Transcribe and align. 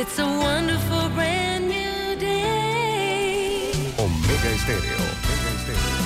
It's 0.00 0.16
a 0.20 0.24
wonderful 0.24 1.08
brand 1.16 1.66
new 1.66 2.16
day. 2.20 3.72
Omega 3.98 4.48
Estéreo. 4.54 4.96
Omega 5.26 5.50
Estéreo. 5.58 5.98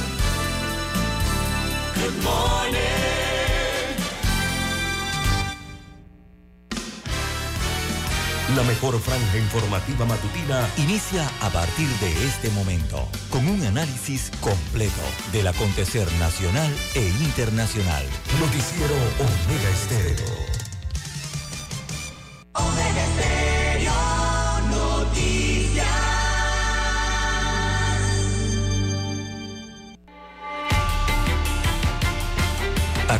Good 2.01 2.25
morning. 2.25 2.81
La 8.57 8.63
mejor 8.63 8.99
franja 8.99 9.37
informativa 9.37 10.07
matutina 10.07 10.67
inicia 10.79 11.31
a 11.43 11.51
partir 11.51 11.89
de 12.01 12.13
este 12.25 12.49
momento 12.53 13.07
con 13.29 13.47
un 13.47 13.63
análisis 13.67 14.31
completo 14.41 15.03
del 15.33 15.49
acontecer 15.49 16.11
nacional 16.19 16.73
e 16.95 17.07
internacional. 17.25 18.07
Noticiero 18.41 18.95
Omega 19.21 19.69
Estéreo. 19.69 20.52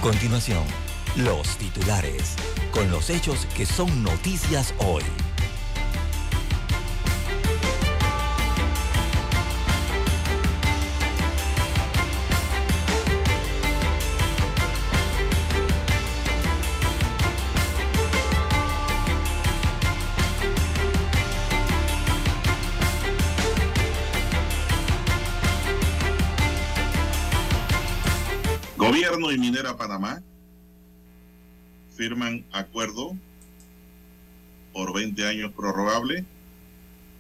Continuación, 0.03 0.65
los 1.15 1.57
titulares, 1.59 2.35
con 2.73 2.91
los 2.91 3.09
hechos 3.09 3.47
que 3.57 3.65
son 3.65 4.03
noticias 4.03 4.75
hoy. 4.79 5.05
Panamá 29.93 30.23
firman 31.95 32.47
acuerdo 32.51 33.15
por 34.73 34.95
20 34.95 35.27
años 35.27 35.53
prorrogable. 35.53 36.25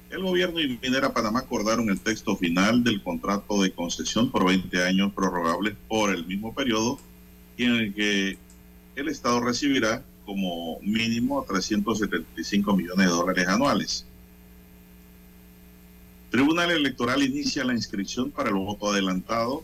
El 0.08 0.22
gobierno 0.22 0.58
y 0.58 0.78
Minera 0.82 1.12
Panamá 1.12 1.40
acordaron 1.40 1.90
el 1.90 2.00
texto 2.00 2.34
final 2.34 2.82
del 2.82 3.02
contrato 3.02 3.60
de 3.62 3.72
concesión 3.72 4.30
por 4.30 4.46
20 4.46 4.84
años 4.84 5.12
prorrogables 5.12 5.76
por 5.86 6.14
el 6.14 6.24
mismo 6.26 6.54
periodo 6.54 6.98
en 7.58 7.72
el 7.72 7.94
que 7.94 8.38
el 8.96 9.08
Estado 9.08 9.40
recibirá 9.40 10.02
como 10.24 10.80
mínimo 10.80 11.44
375 11.46 12.74
millones 12.74 13.06
de 13.06 13.12
dólares 13.12 13.48
anuales. 13.48 14.06
Tribunal 16.30 16.70
Electoral 16.70 17.22
inicia 17.22 17.64
la 17.64 17.74
inscripción 17.74 18.30
para 18.30 18.48
el 18.48 18.54
voto 18.54 18.90
adelantado 18.90 19.62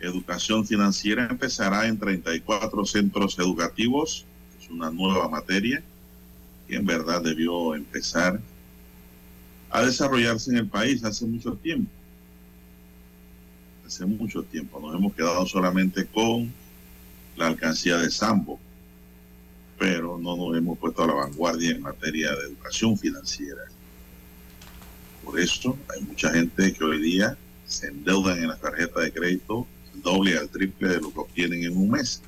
Educación 0.00 0.66
financiera 0.66 1.26
empezará 1.30 1.86
en 1.86 1.98
34 1.98 2.84
centros 2.84 3.38
educativos. 3.38 4.26
Es 4.60 4.68
una 4.68 4.90
nueva 4.90 5.28
materia 5.28 5.82
que 6.68 6.76
en 6.76 6.84
verdad 6.84 7.22
debió 7.22 7.74
empezar 7.74 8.40
a 9.70 9.82
desarrollarse 9.82 10.50
en 10.50 10.58
el 10.58 10.68
país 10.68 11.02
hace 11.04 11.24
mucho 11.24 11.54
tiempo. 11.54 11.90
Hace 13.86 14.04
mucho 14.04 14.42
tiempo. 14.42 14.80
Nos 14.80 14.94
hemos 14.94 15.14
quedado 15.14 15.46
solamente 15.46 16.06
con 16.06 16.52
la 17.36 17.46
alcancía 17.46 17.96
de 17.96 18.10
Sambo, 18.10 18.58
pero 19.78 20.18
no 20.18 20.36
nos 20.36 20.56
hemos 20.56 20.78
puesto 20.78 21.04
a 21.04 21.06
la 21.06 21.14
vanguardia 21.14 21.70
en 21.70 21.82
materia 21.82 22.32
de 22.32 22.46
educación 22.46 22.98
financiera. 22.98 23.62
Por 25.24 25.40
eso 25.40 25.76
hay 25.94 26.02
mucha 26.02 26.30
gente 26.30 26.72
que 26.72 26.84
hoy 26.84 27.00
día 27.00 27.36
se 27.64 27.88
endeudan 27.88 28.38
en 28.38 28.48
la 28.48 28.56
tarjeta 28.56 29.00
de 29.00 29.12
crédito 29.12 29.66
doble 30.02 30.38
al 30.38 30.48
triple 30.48 30.88
de 30.88 31.00
lo 31.00 31.12
que 31.12 31.20
obtienen 31.20 31.64
en 31.64 31.76
un 31.76 31.90
mes. 31.90 32.22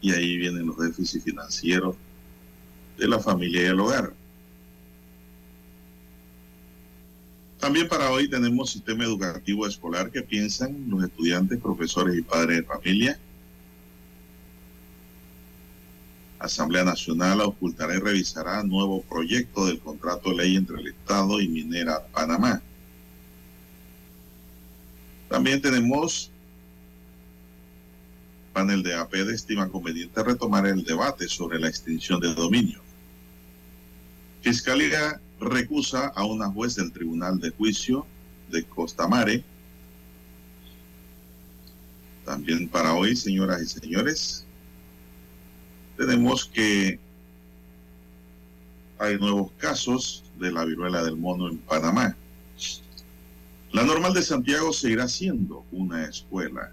Y 0.00 0.12
ahí 0.12 0.36
vienen 0.38 0.66
los 0.66 0.78
déficits 0.78 1.24
financieros 1.24 1.96
de 2.96 3.08
la 3.08 3.18
familia 3.18 3.62
y 3.62 3.66
el 3.66 3.80
hogar. 3.80 4.12
También 7.58 7.88
para 7.88 8.10
hoy 8.10 8.28
tenemos 8.28 8.70
sistema 8.70 9.04
educativo 9.04 9.66
escolar 9.66 10.10
que 10.10 10.22
piensan 10.22 10.88
los 10.88 11.04
estudiantes, 11.04 11.60
profesores 11.60 12.18
y 12.18 12.22
padres 12.22 12.58
de 12.58 12.62
familia. 12.62 13.18
Asamblea 16.38 16.84
Nacional 16.84 17.42
ocultará 17.42 17.94
y 17.94 17.98
revisará 17.98 18.62
nuevo 18.62 19.02
proyecto 19.02 19.66
del 19.66 19.78
contrato 19.78 20.30
de 20.30 20.36
ley 20.36 20.56
entre 20.56 20.80
el 20.80 20.88
Estado 20.88 21.38
y 21.38 21.48
Minera 21.48 22.06
Panamá. 22.06 22.62
También 25.28 25.60
tenemos 25.60 26.30
panel 28.52 28.82
de 28.82 28.94
APD 28.94 29.30
estima 29.30 29.68
conveniente 29.68 30.22
retomar 30.22 30.66
el 30.66 30.84
debate 30.84 31.28
sobre 31.28 31.58
la 31.58 31.68
extinción 31.68 32.20
de 32.20 32.34
dominio. 32.34 32.80
Fiscalía 34.42 35.20
recusa 35.40 36.08
a 36.08 36.24
una 36.24 36.48
juez 36.48 36.74
del 36.76 36.92
Tribunal 36.92 37.38
de 37.40 37.50
Juicio 37.50 38.06
de 38.50 38.64
Costamare. 38.64 39.44
También 42.24 42.68
para 42.68 42.94
hoy, 42.94 43.16
señoras 43.16 43.62
y 43.62 43.66
señores, 43.66 44.44
tenemos 45.96 46.46
que 46.46 46.98
hay 48.98 49.18
nuevos 49.18 49.50
casos 49.58 50.24
de 50.38 50.52
la 50.52 50.64
viruela 50.64 51.02
del 51.02 51.16
mono 51.16 51.48
en 51.48 51.58
Panamá. 51.58 52.16
La 53.72 53.84
normal 53.84 54.12
de 54.12 54.22
Santiago 54.22 54.72
seguirá 54.72 55.08
siendo 55.08 55.64
una 55.72 56.04
escuela. 56.04 56.72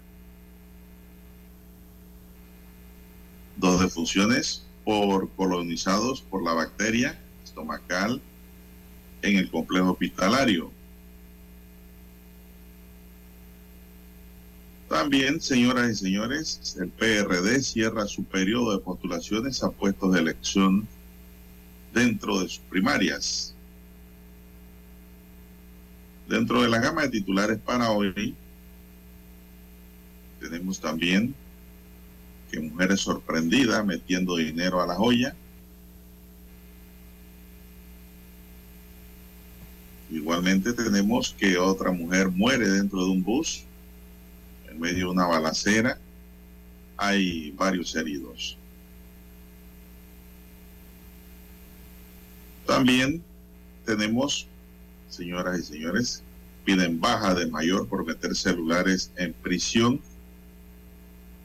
Dos 3.58 3.80
defunciones 3.80 4.64
por 4.84 5.30
colonizados 5.30 6.22
por 6.22 6.42
la 6.42 6.54
bacteria 6.54 7.20
estomacal 7.44 8.20
en 9.22 9.36
el 9.36 9.50
complejo 9.50 9.92
hospitalario. 9.92 10.70
También, 14.88 15.40
señoras 15.40 15.90
y 15.90 15.94
señores, 15.96 16.76
el 16.80 16.88
PRD 16.88 17.60
cierra 17.62 18.06
su 18.06 18.24
periodo 18.24 18.72
de 18.72 18.78
postulaciones 18.78 19.62
a 19.62 19.70
puestos 19.70 20.14
de 20.14 20.20
elección 20.20 20.88
dentro 21.92 22.40
de 22.40 22.48
sus 22.48 22.60
primarias. 22.60 23.54
Dentro 26.26 26.62
de 26.62 26.68
la 26.68 26.78
gama 26.78 27.02
de 27.02 27.10
titulares 27.10 27.58
para 27.58 27.90
hoy, 27.90 28.34
tenemos 30.40 30.80
también 30.80 31.34
que 32.50 32.60
mujer 32.60 32.92
es 32.92 33.00
sorprendida 33.00 33.82
metiendo 33.82 34.36
dinero 34.36 34.80
a 34.82 34.86
la 34.86 34.94
joya. 34.94 35.34
Igualmente 40.10 40.72
tenemos 40.72 41.34
que 41.38 41.58
otra 41.58 41.92
mujer 41.92 42.28
muere 42.28 42.68
dentro 42.68 43.04
de 43.04 43.10
un 43.10 43.22
bus 43.22 43.64
en 44.70 44.80
medio 44.80 45.06
de 45.06 45.12
una 45.12 45.26
balacera. 45.26 45.98
Hay 46.96 47.50
varios 47.52 47.94
heridos. 47.94 48.56
También 52.66 53.22
tenemos, 53.84 54.46
señoras 55.08 55.58
y 55.58 55.62
señores, 55.62 56.22
piden 56.64 57.00
baja 57.00 57.34
de 57.34 57.46
mayor 57.46 57.86
por 57.88 58.06
meter 58.06 58.34
celulares 58.34 59.10
en 59.16 59.32
prisión 59.32 60.00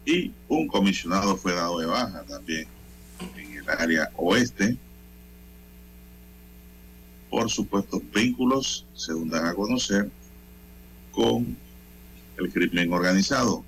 y 0.05 0.31
un 0.47 0.67
comisionado 0.67 1.37
fue 1.37 1.53
dado 1.53 1.79
de 1.79 1.85
baja 1.85 2.23
también 2.23 2.67
en 3.37 3.53
el 3.53 3.69
área 3.69 4.11
oeste 4.17 4.77
por 7.29 7.49
supuestos 7.49 7.99
vínculos, 8.13 8.85
según 8.93 9.27
dan 9.27 9.47
a 9.47 9.55
conocer, 9.55 10.07
con 11.11 11.57
el 12.37 12.51
crimen 12.51 12.93
organizado. 12.93 13.65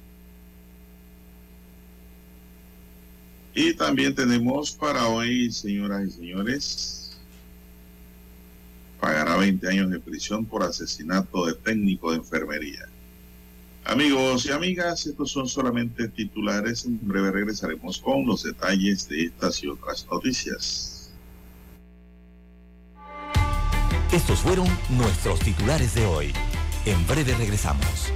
Y 3.56 3.74
también 3.74 4.14
tenemos 4.14 4.72
para 4.72 5.08
hoy, 5.08 5.52
señoras 5.52 6.08
y 6.08 6.12
señores, 6.12 7.18
pagará 9.00 9.36
20 9.38 9.68
años 9.68 9.90
de 9.90 10.00
prisión 10.00 10.46
por 10.46 10.62
asesinato 10.62 11.48
de 11.48 11.54
técnico 11.56 12.12
de 12.12 12.18
enfermería. 12.18 12.88
Amigos 13.86 14.48
y 14.48 14.52
amigas, 14.52 15.06
estos 15.06 15.32
son 15.32 15.48
solamente 15.48 16.08
titulares. 16.08 16.86
En 16.86 17.00
breve 17.08 17.32
regresaremos 17.32 18.00
con 18.00 18.26
los 18.26 18.42
detalles 18.44 19.08
de 19.08 19.26
estas 19.26 19.64
y 19.64 19.68
otras 19.68 20.08
noticias. 20.12 21.12
Estos 24.12 24.40
fueron 24.40 24.68
nuestros 24.90 25.40
titulares 25.40 25.94
de 25.94 26.06
hoy. 26.06 26.34
En 26.86 27.06
breve 27.06 27.36
regresamos. 27.36 28.12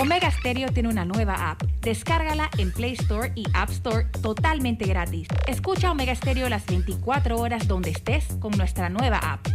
Omega 0.00 0.30
Stereo 0.30 0.72
tiene 0.72 0.88
una 0.88 1.04
nueva 1.04 1.50
app. 1.50 1.62
Descárgala 1.82 2.48
en 2.56 2.72
Play 2.72 2.92
Store 2.92 3.32
y 3.34 3.44
App 3.52 3.68
Store 3.68 4.06
totalmente 4.22 4.86
gratis. 4.86 5.28
Escucha 5.46 5.90
Omega 5.90 6.14
Stereo 6.14 6.48
las 6.48 6.64
24 6.64 7.36
horas 7.36 7.68
donde 7.68 7.90
estés 7.90 8.24
con 8.40 8.52
nuestra 8.52 8.88
nueva 8.88 9.18
app. 9.18 9.46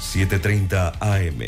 7:30 0.00 0.94
AM. 0.98 1.44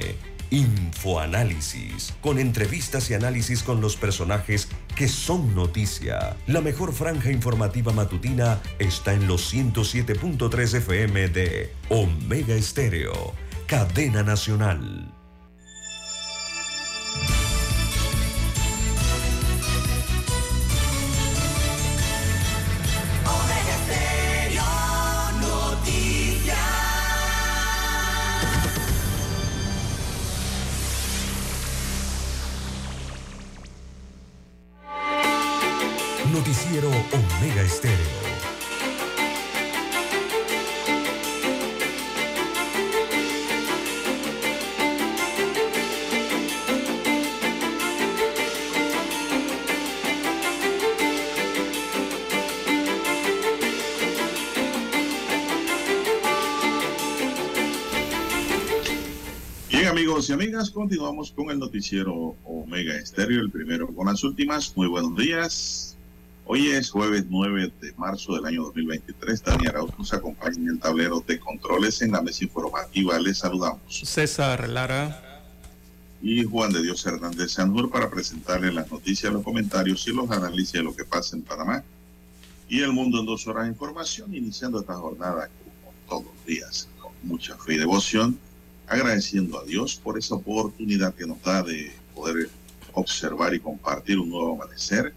Infoanálisis, 0.50 2.14
con 2.20 2.38
entrevistas 2.38 3.10
y 3.10 3.14
análisis 3.14 3.64
con 3.64 3.80
los 3.80 3.96
personajes 3.96 4.68
que 4.94 5.08
son 5.08 5.54
noticia. 5.56 6.36
La 6.46 6.60
mejor 6.60 6.92
franja 6.92 7.32
informativa 7.32 7.92
matutina 7.92 8.60
está 8.78 9.14
en 9.14 9.26
los 9.26 9.52
107.3 9.52 10.74
FM 10.74 11.28
de 11.28 11.74
Omega 11.90 12.54
Estéreo, 12.54 13.34
cadena 13.68 14.22
nacional. 14.22 15.12
Noticiero 36.32 36.88
Omega 36.88 37.62
Estéreo. 37.62 38.27
Amigas, 60.38 60.70
continuamos 60.70 61.32
con 61.32 61.50
el 61.50 61.58
noticiero 61.58 62.36
Omega 62.44 62.94
Estéreo, 62.94 63.40
el 63.40 63.50
primero 63.50 63.92
con 63.92 64.06
las 64.06 64.22
últimas. 64.22 64.72
Muy 64.76 64.86
buenos 64.86 65.16
días. 65.16 65.96
Hoy 66.46 66.68
es 66.68 66.90
jueves 66.90 67.24
9 67.28 67.72
de 67.80 67.92
marzo 67.94 68.36
del 68.36 68.46
año 68.46 68.62
2023. 68.62 69.42
Dani 69.42 69.66
Arauz 69.66 69.90
nos 69.98 70.14
acompaña 70.14 70.56
en 70.58 70.68
el 70.68 70.78
tablero 70.78 71.24
de 71.26 71.40
controles 71.40 72.02
en 72.02 72.12
la 72.12 72.22
mesa 72.22 72.44
informativa. 72.44 73.18
Les 73.18 73.38
saludamos. 73.38 73.80
César 73.88 74.68
Lara. 74.68 75.42
Y 76.22 76.44
Juan 76.44 76.72
de 76.72 76.84
Dios 76.84 77.04
Hernández 77.04 77.50
Sanjur 77.50 77.90
para 77.90 78.08
presentarles 78.08 78.72
las 78.72 78.88
noticias, 78.92 79.32
los 79.32 79.42
comentarios 79.42 80.06
y 80.06 80.12
los 80.12 80.30
análisis 80.30 80.74
de 80.74 80.84
lo 80.84 80.94
que 80.94 81.04
pasa 81.04 81.34
en 81.34 81.42
Panamá 81.42 81.82
y 82.68 82.80
el 82.82 82.92
mundo 82.92 83.18
en 83.18 83.26
dos 83.26 83.44
horas 83.48 83.64
de 83.64 83.70
información, 83.70 84.32
iniciando 84.32 84.78
esta 84.78 84.94
jornada 84.94 85.48
como 86.08 86.22
todos 86.22 86.32
los 86.32 86.46
días, 86.46 86.88
con 87.00 87.10
mucha 87.24 87.56
fe 87.56 87.74
y 87.74 87.78
devoción, 87.78 88.38
agradeciendo 88.88 89.60
a 89.60 89.64
Dios 89.64 89.96
por 89.96 90.18
esa 90.18 90.34
oportunidad 90.34 91.14
que 91.14 91.26
nos 91.26 91.42
da 91.42 91.62
de 91.62 91.92
poder 92.14 92.48
observar 92.92 93.54
y 93.54 93.60
compartir 93.60 94.18
un 94.18 94.30
nuevo 94.30 94.54
amanecer 94.54 95.12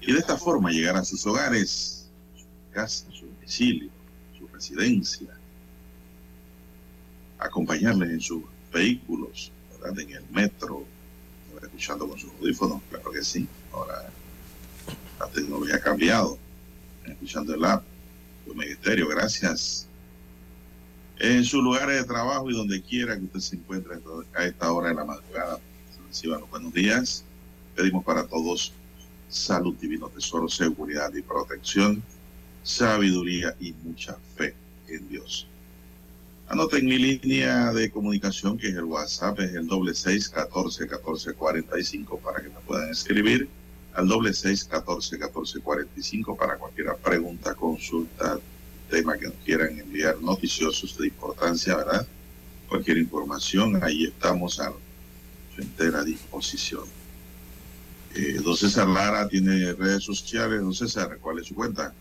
y 0.00 0.12
de 0.12 0.18
esta 0.18 0.36
forma 0.36 0.70
llegar 0.70 0.96
a 0.96 1.04
sus 1.04 1.24
hogares, 1.26 2.06
su 2.36 2.44
casa, 2.72 3.06
su 3.12 3.26
domicilio, 3.26 3.90
su 4.38 4.46
residencia, 4.48 5.28
acompañarles 7.38 8.10
en 8.10 8.20
sus 8.20 8.42
vehículos, 8.72 9.50
¿verdad? 9.72 9.98
en 10.00 10.10
el 10.10 10.24
metro, 10.30 10.84
escuchando 11.62 12.08
con 12.08 12.18
sus 12.18 12.30
audífonos, 12.40 12.82
claro 12.90 13.10
que 13.10 13.24
sí. 13.24 13.46
Ahora 13.72 14.10
la 15.18 15.26
tecnología 15.28 15.76
ha 15.76 15.80
cambiado, 15.80 16.38
escuchando 17.06 17.54
el 17.54 17.64
app 17.64 17.82
de 18.46 18.54
Ministerio, 18.54 19.08
gracias. 19.08 19.86
En 21.24 21.42
sus 21.42 21.64
lugares 21.64 22.02
de 22.02 22.04
trabajo 22.04 22.50
y 22.50 22.52
donde 22.52 22.82
quiera 22.82 23.16
que 23.16 23.24
usted 23.24 23.40
se 23.40 23.56
encuentre 23.56 23.94
a 24.34 24.44
esta 24.44 24.70
hora 24.70 24.88
de 24.90 24.94
la 24.94 25.06
madrugada, 25.06 25.58
reciban 26.06 26.40
los 26.40 26.50
buenos 26.50 26.74
días. 26.74 27.24
Pedimos 27.74 28.04
para 28.04 28.26
todos 28.26 28.74
salud, 29.30 29.74
divino 29.80 30.10
tesoro, 30.10 30.50
seguridad 30.50 31.10
y 31.14 31.22
protección, 31.22 32.02
sabiduría 32.62 33.56
y 33.58 33.72
mucha 33.84 34.18
fe 34.36 34.54
en 34.86 35.08
Dios. 35.08 35.46
Anoten 36.48 36.84
mi 36.84 36.98
línea 36.98 37.72
de 37.72 37.90
comunicación, 37.90 38.58
que 38.58 38.68
es 38.68 38.74
el 38.74 38.84
WhatsApp, 38.84 39.40
es 39.40 39.54
el 39.54 39.66
doble 39.66 39.94
seis 39.94 40.28
catorce 40.28 40.86
catorce 40.86 41.32
cuarenta 41.32 41.78
y 41.80 41.84
cinco 41.84 42.18
para 42.18 42.42
que 42.42 42.50
me 42.50 42.60
puedan 42.66 42.90
escribir 42.90 43.48
al 43.94 44.08
doble 44.08 44.34
seis 44.34 44.62
catorce 44.62 45.18
catorce 45.18 45.58
cuarenta 45.60 45.98
y 45.98 46.02
cinco 46.02 46.36
para 46.36 46.58
cualquier 46.58 46.94
pregunta, 47.02 47.54
consulta, 47.54 48.38
tema 48.94 49.18
que 49.18 49.26
nos 49.26 49.34
quieran 49.44 49.76
enviar, 49.78 50.20
noticiosos 50.20 50.96
de 50.96 51.08
importancia, 51.08 51.74
¿verdad? 51.74 52.06
Cualquier 52.68 52.98
información, 52.98 53.82
ahí 53.82 54.04
estamos 54.04 54.60
a 54.60 54.72
su 55.54 55.60
entera 55.60 56.04
disposición. 56.04 56.84
Eh, 58.14 58.38
don 58.44 58.56
César 58.56 58.86
Lara 58.86 59.26
tiene 59.28 59.72
redes 59.72 60.04
sociales. 60.04 60.60
Don 60.60 60.72
César, 60.72 61.18
¿cuál 61.20 61.40
es 61.40 61.48
su 61.48 61.56
cuenta? 61.56 61.92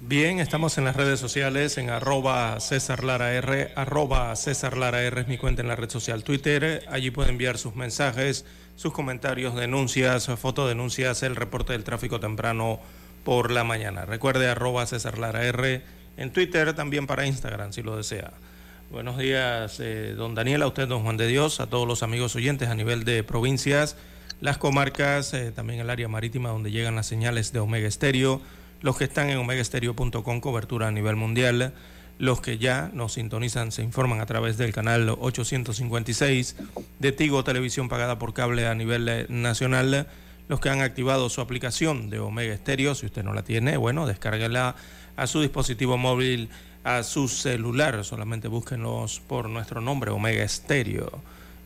Bien, 0.00 0.38
estamos 0.38 0.78
en 0.78 0.84
las 0.84 0.94
redes 0.94 1.18
sociales, 1.18 1.76
en 1.76 1.90
arroba 1.90 2.60
César 2.60 3.02
Lara 3.02 3.32
R, 3.32 3.72
arroba 3.74 4.36
César 4.36 4.76
Lara 4.76 5.02
R 5.02 5.22
es 5.22 5.26
mi 5.26 5.38
cuenta 5.38 5.62
en 5.62 5.66
la 5.66 5.74
red 5.74 5.90
social 5.90 6.22
Twitter. 6.22 6.84
Allí 6.88 7.10
puede 7.10 7.30
enviar 7.30 7.58
sus 7.58 7.74
mensajes, 7.74 8.44
sus 8.76 8.92
comentarios, 8.92 9.56
denuncias, 9.56 10.28
fotodenuncias, 10.38 11.24
el 11.24 11.34
reporte 11.34 11.72
del 11.72 11.82
tráfico 11.82 12.20
temprano 12.20 12.78
por 13.24 13.50
la 13.50 13.64
mañana. 13.64 14.04
Recuerde 14.04 14.46
arroba 14.48 14.86
César 14.86 15.18
Lara 15.18 15.44
R 15.44 15.97
en 16.18 16.32
Twitter, 16.32 16.74
también 16.74 17.06
para 17.06 17.26
Instagram 17.26 17.72
si 17.72 17.82
lo 17.82 17.96
desea. 17.96 18.32
Buenos 18.90 19.18
días, 19.18 19.78
eh, 19.80 20.14
don 20.16 20.34
Daniel, 20.34 20.62
a 20.62 20.66
usted, 20.66 20.88
don 20.88 21.02
Juan 21.02 21.16
de 21.16 21.28
Dios, 21.28 21.60
a 21.60 21.68
todos 21.68 21.86
los 21.86 22.02
amigos 22.02 22.34
oyentes 22.34 22.68
a 22.68 22.74
nivel 22.74 23.04
de 23.04 23.22
provincias, 23.22 23.96
las 24.40 24.58
comarcas, 24.58 25.32
eh, 25.32 25.52
también 25.52 25.80
el 25.80 25.90
área 25.90 26.08
marítima 26.08 26.48
donde 26.48 26.70
llegan 26.70 26.96
las 26.96 27.06
señales 27.06 27.52
de 27.52 27.60
Omega 27.60 27.86
Estéreo, 27.86 28.40
los 28.80 28.96
que 28.96 29.04
están 29.04 29.30
en 29.30 29.38
omegaestereo.com, 29.38 30.40
cobertura 30.40 30.88
a 30.88 30.90
nivel 30.90 31.16
mundial, 31.16 31.72
los 32.18 32.40
que 32.40 32.58
ya 32.58 32.90
nos 32.92 33.12
sintonizan, 33.12 33.70
se 33.70 33.82
informan 33.82 34.20
a 34.20 34.26
través 34.26 34.56
del 34.58 34.72
canal 34.72 35.08
856 35.20 36.56
de 36.98 37.12
Tigo 37.12 37.44
Televisión 37.44 37.88
pagada 37.88 38.18
por 38.18 38.34
cable 38.34 38.66
a 38.66 38.74
nivel 38.74 39.08
eh, 39.08 39.26
nacional, 39.28 40.08
los 40.48 40.60
que 40.60 40.70
han 40.70 40.80
activado 40.80 41.28
su 41.28 41.40
aplicación 41.42 42.10
de 42.10 42.18
Omega 42.18 42.54
Estéreo, 42.54 42.94
si 42.96 43.06
usted 43.06 43.22
no 43.22 43.34
la 43.34 43.42
tiene, 43.42 43.76
bueno, 43.76 44.06
descárguela 44.06 44.74
a 45.18 45.26
su 45.26 45.40
dispositivo 45.40 45.98
móvil, 45.98 46.48
a 46.84 47.02
su 47.02 47.26
celular, 47.26 48.04
solamente 48.04 48.46
búsquenlos 48.46 49.20
por 49.26 49.48
nuestro 49.48 49.80
nombre, 49.80 50.12
Omega 50.12 50.44
Estéreo. 50.44 51.10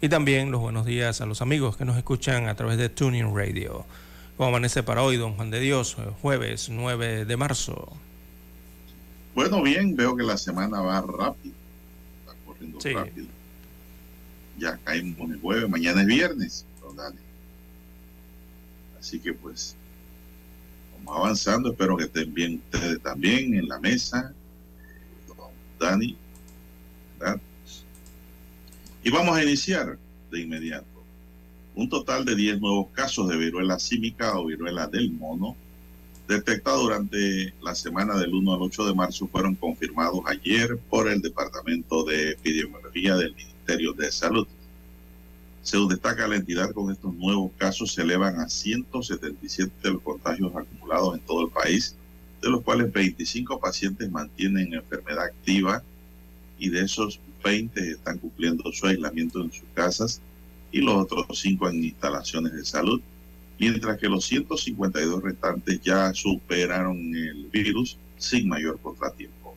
Y 0.00 0.08
también 0.08 0.50
los 0.50 0.60
buenos 0.62 0.86
días 0.86 1.20
a 1.20 1.26
los 1.26 1.42
amigos 1.42 1.76
que 1.76 1.84
nos 1.84 1.98
escuchan 1.98 2.48
a 2.48 2.54
través 2.54 2.78
de 2.78 2.88
Tuning 2.88 3.36
Radio. 3.36 3.84
¿Cómo 4.38 4.48
amanece 4.48 4.82
para 4.82 5.02
hoy, 5.02 5.18
don 5.18 5.34
Juan 5.34 5.50
de 5.50 5.60
Dios? 5.60 5.96
Jueves 6.22 6.70
9 6.70 7.26
de 7.26 7.36
marzo. 7.36 7.92
Bueno, 9.34 9.62
bien, 9.62 9.94
veo 9.94 10.16
que 10.16 10.22
la 10.22 10.38
semana 10.38 10.80
va 10.80 11.02
rápido. 11.02 11.54
Está 12.26 12.34
corriendo 12.46 12.80
Sí. 12.80 12.94
rápido. 12.94 13.26
Ya 14.58 14.78
caímos 14.78 15.20
en 15.20 15.32
el 15.32 15.40
jueves, 15.40 15.68
mañana 15.68 16.00
es 16.00 16.06
viernes, 16.06 16.66
Dani. 16.96 17.18
Así 18.98 19.18
que 19.18 19.32
pues, 19.34 19.76
avanzando. 21.08 21.70
Espero 21.70 21.96
que 21.96 22.04
estén 22.04 22.32
bien 22.32 22.62
ustedes 22.70 23.02
también 23.02 23.54
en 23.54 23.68
la 23.68 23.78
mesa. 23.80 24.32
Don 25.26 25.50
Dani, 25.78 26.16
¿verdad? 27.18 27.40
Y 29.04 29.10
vamos 29.10 29.36
a 29.36 29.42
iniciar 29.42 29.98
de 30.30 30.40
inmediato. 30.40 30.86
Un 31.74 31.88
total 31.88 32.24
de 32.24 32.36
10 32.36 32.60
nuevos 32.60 32.88
casos 32.92 33.28
de 33.28 33.36
viruela 33.36 33.78
símica 33.78 34.38
o 34.38 34.46
viruela 34.46 34.86
del 34.86 35.10
mono 35.10 35.56
detectados 36.28 36.82
durante 36.82 37.52
la 37.62 37.74
semana 37.74 38.16
del 38.16 38.34
1 38.34 38.54
al 38.54 38.62
8 38.62 38.86
de 38.86 38.94
marzo 38.94 39.28
fueron 39.28 39.54
confirmados 39.54 40.20
ayer 40.26 40.78
por 40.88 41.08
el 41.08 41.20
Departamento 41.20 42.04
de 42.04 42.32
Epidemiología 42.32 43.16
del 43.16 43.34
Ministerio 43.34 43.92
de 43.92 44.10
Salud. 44.10 44.46
Según 45.62 45.88
destaca 45.88 46.26
la 46.26 46.36
entidad, 46.36 46.72
con 46.72 46.90
estos 46.90 47.14
nuevos 47.14 47.52
casos 47.56 47.92
se 47.92 48.02
elevan 48.02 48.40
a 48.40 48.48
177 48.48 49.90
los 49.90 50.02
contagios 50.02 50.52
acumulados 50.54 51.14
en 51.14 51.20
todo 51.20 51.46
el 51.46 51.52
país, 51.52 51.94
de 52.42 52.50
los 52.50 52.62
cuales 52.62 52.92
25 52.92 53.60
pacientes 53.60 54.10
mantienen 54.10 54.74
enfermedad 54.74 55.24
activa 55.24 55.82
y 56.58 56.68
de 56.68 56.82
esos 56.82 57.20
20 57.44 57.92
están 57.92 58.18
cumpliendo 58.18 58.72
su 58.72 58.86
aislamiento 58.86 59.40
en 59.40 59.52
sus 59.52 59.64
casas 59.74 60.20
y 60.72 60.80
los 60.80 60.96
otros 60.96 61.26
5 61.38 61.68
en 61.68 61.84
instalaciones 61.84 62.52
de 62.54 62.64
salud, 62.64 63.00
mientras 63.60 63.98
que 63.98 64.08
los 64.08 64.24
152 64.24 65.22
restantes 65.22 65.80
ya 65.80 66.12
superaron 66.12 67.14
el 67.14 67.46
virus 67.52 67.96
sin 68.16 68.48
mayor 68.48 68.80
contratiempo. 68.80 69.54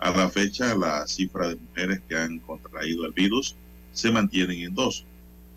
A 0.00 0.10
la 0.10 0.28
fecha, 0.28 0.74
la 0.74 1.06
cifra 1.06 1.48
de 1.48 1.56
mujeres 1.56 2.00
que 2.08 2.16
han 2.16 2.40
contraído 2.40 3.06
el 3.06 3.12
virus 3.12 3.54
se 3.92 4.10
mantienen 4.10 4.60
en 4.60 4.74
dos, 4.74 5.06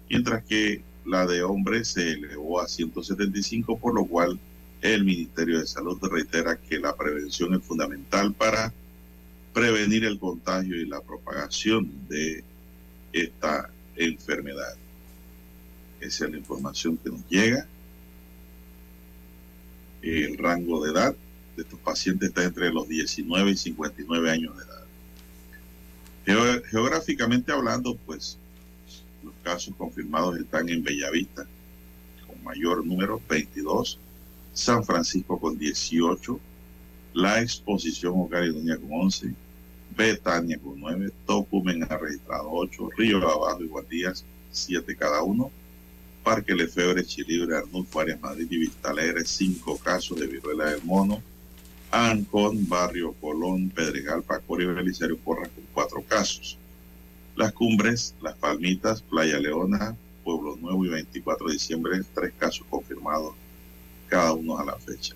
mientras 0.10 0.44
que 0.44 0.82
la 1.06 1.26
de 1.26 1.44
hombres 1.44 1.90
se 1.90 2.12
elevó 2.14 2.60
a 2.60 2.68
175, 2.68 3.80
por 3.80 3.96
lo 3.96 4.06
cual 4.06 4.40
el 4.82 5.04
Ministerio 5.04 5.60
de 5.60 5.68
Salud 5.68 5.98
reitera 6.02 6.58
que 6.58 6.80
la 6.80 6.96
prevención 6.96 7.54
es 7.54 7.64
fundamental 7.64 8.34
para 8.34 8.74
prevenir 9.54 10.06
el 10.06 10.20
contagio 10.20 10.76
y 10.76 10.86
la 10.86 11.02
propagación 11.02 11.90
de 12.08 12.44
esta 13.14 13.70
enfermedad. 13.96 14.76
Esa 16.00 16.26
es 16.26 16.32
la 16.32 16.38
información 16.38 16.98
que 16.98 17.10
nos 17.10 17.28
llega. 17.28 17.66
El 20.02 20.38
rango 20.38 20.84
de 20.86 20.92
edad 20.92 21.16
de 21.56 21.64
estos 21.64 21.80
pacientes 21.80 22.30
está 22.30 22.44
entre 22.44 22.72
los 22.72 22.88
19 22.88 23.52
y 23.52 23.58
59 23.58 24.30
años 24.30 24.56
de 24.58 24.64
edad. 24.64 24.78
Geográficamente 26.70 27.52
hablando, 27.52 27.96
pues 28.06 28.38
casos 29.48 29.74
confirmados 29.78 30.38
están 30.38 30.68
en 30.68 30.84
Bellavista, 30.84 31.48
con 32.28 32.44
mayor 32.44 32.86
número, 32.86 33.22
22, 33.30 33.98
San 34.52 34.84
Francisco 34.84 35.40
con 35.40 35.58
18, 35.58 36.38
la 37.14 37.42
exposición 37.42 38.16
Ocaridonia 38.18 38.76
con 38.76 38.92
11, 38.92 39.34
Betania 39.96 40.60
con 40.60 40.78
9, 40.82 41.12
Tocumen 41.26 41.82
ha 41.84 41.98
registrado 41.98 42.50
8, 42.52 42.90
Río 42.98 43.18
Abajo 43.20 43.64
y 43.64 43.68
Guardías 43.68 44.26
7 44.52 44.98
cada 44.98 45.24
uno, 45.24 45.50
Parque 46.26 46.54
Lefebre, 46.54 47.06
Chilibre, 47.06 47.56
Arnulfo, 47.56 48.02
Arias 48.02 48.20
Madrid 48.20 48.48
y 48.52 48.58
Vistalegre 48.58 49.24
5 49.24 49.78
casos 49.78 50.20
de 50.20 50.28
viruela 50.28 50.72
del 50.72 50.84
mono, 50.84 51.24
Ancón, 51.90 52.68
Barrio 52.68 53.14
Colón, 53.14 53.70
Pedregal, 53.70 54.24
Pacor 54.24 54.62
y 54.62 54.66
Belisario 54.66 55.18
Porras 55.18 55.48
con 55.48 55.64
4 55.74 56.04
casos. 56.06 56.58
Las 57.38 57.54
Cumbres, 57.54 58.16
Las 58.20 58.34
Palmitas, 58.34 59.04
Playa 59.04 59.40
Leona, 59.40 59.96
Pueblo 60.24 60.56
Nuevo 60.56 60.84
y 60.86 60.90
24 60.90 61.46
de 61.46 61.54
diciembre, 61.54 62.02
tres 62.16 62.34
casos 62.36 62.66
confirmados 62.68 63.36
cada 64.08 64.34
uno 64.34 64.58
a 64.58 64.66
la 64.66 64.76
fecha. 64.78 65.14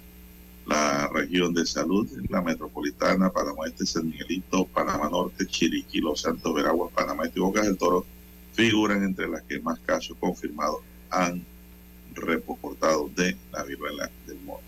La 0.67 1.07
región 1.07 1.51
de 1.55 1.65
salud, 1.65 2.07
la 2.29 2.43
metropolitana, 2.43 3.31
Panamá 3.31 3.65
Este, 3.65 3.87
San 3.87 4.07
Miguelito, 4.07 4.65
Panamá 4.67 5.09
Norte, 5.09 5.47
Chiriquí, 5.47 5.99
Los 5.99 6.21
Santos, 6.21 6.53
Veraguas, 6.53 6.93
Panamá 6.93 7.25
Este 7.25 7.39
y 7.39 7.41
Bocas 7.41 7.65
del 7.65 7.79
Toro 7.79 8.05
figuran 8.53 9.03
entre 9.03 9.27
las 9.27 9.41
que 9.41 9.59
más 9.59 9.79
casos 9.79 10.15
confirmados 10.19 10.81
han 11.09 11.43
reportado 12.13 13.09
de 13.15 13.35
la 13.51 13.63
viruela 13.63 14.11
del 14.27 14.39
mono. 14.41 14.61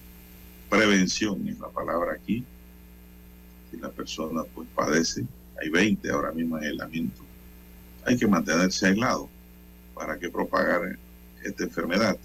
Prevención 0.72 1.48
es 1.48 1.60
la 1.60 1.70
palabra 1.70 2.14
aquí. 2.14 2.44
Si 3.70 3.78
la 3.78 3.90
persona 3.90 4.42
pues 4.56 4.68
padece, 4.74 5.24
hay 5.62 5.70
20 5.70 6.10
ahora 6.10 6.32
mismo 6.32 6.58
en 6.58 6.64
aislamiento 6.64 7.22
hay 8.06 8.18
que 8.18 8.28
mantenerse 8.28 8.88
aislado 8.88 9.30
para 9.94 10.18
que 10.18 10.30
propagar 10.30 10.98
esta 11.44 11.64
enfermedad. 11.64 12.18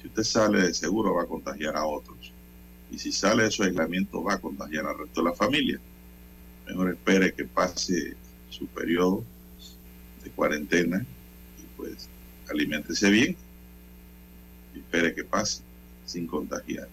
Si 0.00 0.08
usted 0.08 0.22
sale 0.22 0.62
de 0.62 0.74
seguro 0.74 1.14
va 1.14 1.22
a 1.22 1.26
contagiar 1.26 1.76
a 1.76 1.84
otros. 1.84 2.32
Y 2.90 2.98
si 2.98 3.12
sale 3.12 3.44
de 3.44 3.50
su 3.50 3.62
aislamiento 3.62 4.22
va 4.22 4.34
a 4.34 4.38
contagiar 4.38 4.86
al 4.86 4.98
resto 4.98 5.22
de 5.22 5.30
la 5.30 5.34
familia. 5.34 5.80
Mejor 6.66 6.90
espere 6.90 7.32
que 7.32 7.44
pase 7.44 8.14
su 8.50 8.66
periodo 8.66 9.24
de 10.22 10.30
cuarentena 10.30 11.04
y 11.58 11.76
pues 11.76 12.08
aliméntese 12.50 13.10
bien. 13.10 13.36
Y 14.74 14.78
espere 14.78 15.14
que 15.14 15.24
pase 15.24 15.62
sin 16.04 16.26
contagiar. 16.26 16.88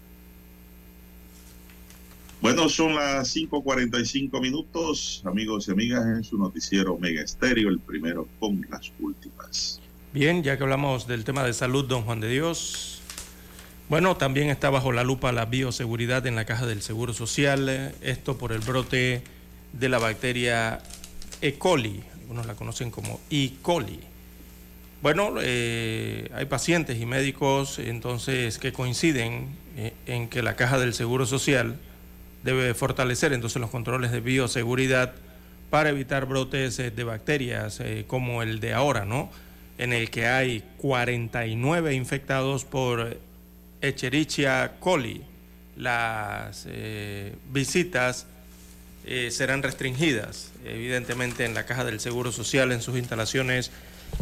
Bueno, 2.41 2.69
son 2.69 2.95
las 2.95 3.35
5:45 3.35 4.39
minutos, 4.39 5.21
amigos 5.25 5.67
y 5.67 5.71
amigas, 5.71 6.05
en 6.05 6.23
su 6.23 6.37
noticiero 6.37 6.97
Mega 6.97 7.21
Estéreo, 7.21 7.67
el 7.67 7.79
primero 7.79 8.29
con 8.39 8.65
las 8.69 8.93
últimas. 9.01 9.81
Bien, 10.13 10.41
ya 10.41 10.57
que 10.57 10.63
hablamos 10.63 11.05
del 11.05 11.25
tema 11.25 11.43
de 11.43 11.51
salud, 11.51 11.85
don 11.85 12.03
Juan 12.03 12.21
de 12.21 12.29
Dios. 12.29 13.01
Bueno, 13.89 14.15
también 14.15 14.49
está 14.49 14.69
bajo 14.69 14.93
la 14.93 15.03
lupa 15.03 15.33
la 15.33 15.45
bioseguridad 15.45 16.25
en 16.27 16.35
la 16.35 16.45
caja 16.45 16.65
del 16.65 16.81
Seguro 16.81 17.13
Social, 17.13 17.93
esto 18.01 18.37
por 18.37 18.53
el 18.53 18.59
brote 18.59 19.21
de 19.73 19.89
la 19.89 19.99
bacteria 19.99 20.79
E. 21.41 21.55
coli, 21.55 22.03
algunos 22.21 22.45
la 22.45 22.55
conocen 22.55 22.89
como 22.89 23.19
E. 23.29 23.51
coli. 23.61 23.99
Bueno, 25.01 25.33
eh, 25.41 26.29
hay 26.33 26.45
pacientes 26.45 27.01
y 27.01 27.05
médicos 27.05 27.79
entonces 27.79 28.59
que 28.59 28.71
coinciden 28.71 29.49
eh, 29.75 29.93
en 30.05 30.29
que 30.29 30.41
la 30.41 30.55
caja 30.55 30.79
del 30.79 30.93
Seguro 30.93 31.25
Social 31.25 31.77
debe 32.43 32.73
fortalecer 32.73 33.33
entonces 33.33 33.59
los 33.61 33.69
controles 33.69 34.11
de 34.11 34.21
bioseguridad 34.21 35.13
para 35.69 35.89
evitar 35.89 36.25
brotes 36.25 36.79
eh, 36.79 36.91
de 36.91 37.03
bacterias 37.03 37.79
eh, 37.79 38.05
como 38.07 38.41
el 38.41 38.59
de 38.59 38.73
ahora, 38.73 39.05
¿no? 39.05 39.29
En 39.77 39.93
el 39.93 40.09
que 40.09 40.27
hay 40.27 40.63
49 40.77 41.93
infectados 41.93 42.65
por 42.65 43.17
Echerichia 43.81 44.73
coli. 44.79 45.23
Las 45.77 46.65
eh, 46.67 47.35
visitas 47.51 48.27
serán 49.31 49.63
restringidas, 49.63 50.51
evidentemente, 50.65 51.43
en 51.43 51.55
la 51.55 51.65
caja 51.65 51.83
del 51.83 51.99
Seguro 51.99 52.31
Social, 52.31 52.71
en 52.71 52.81
sus 52.81 52.95
instalaciones, 52.95 53.71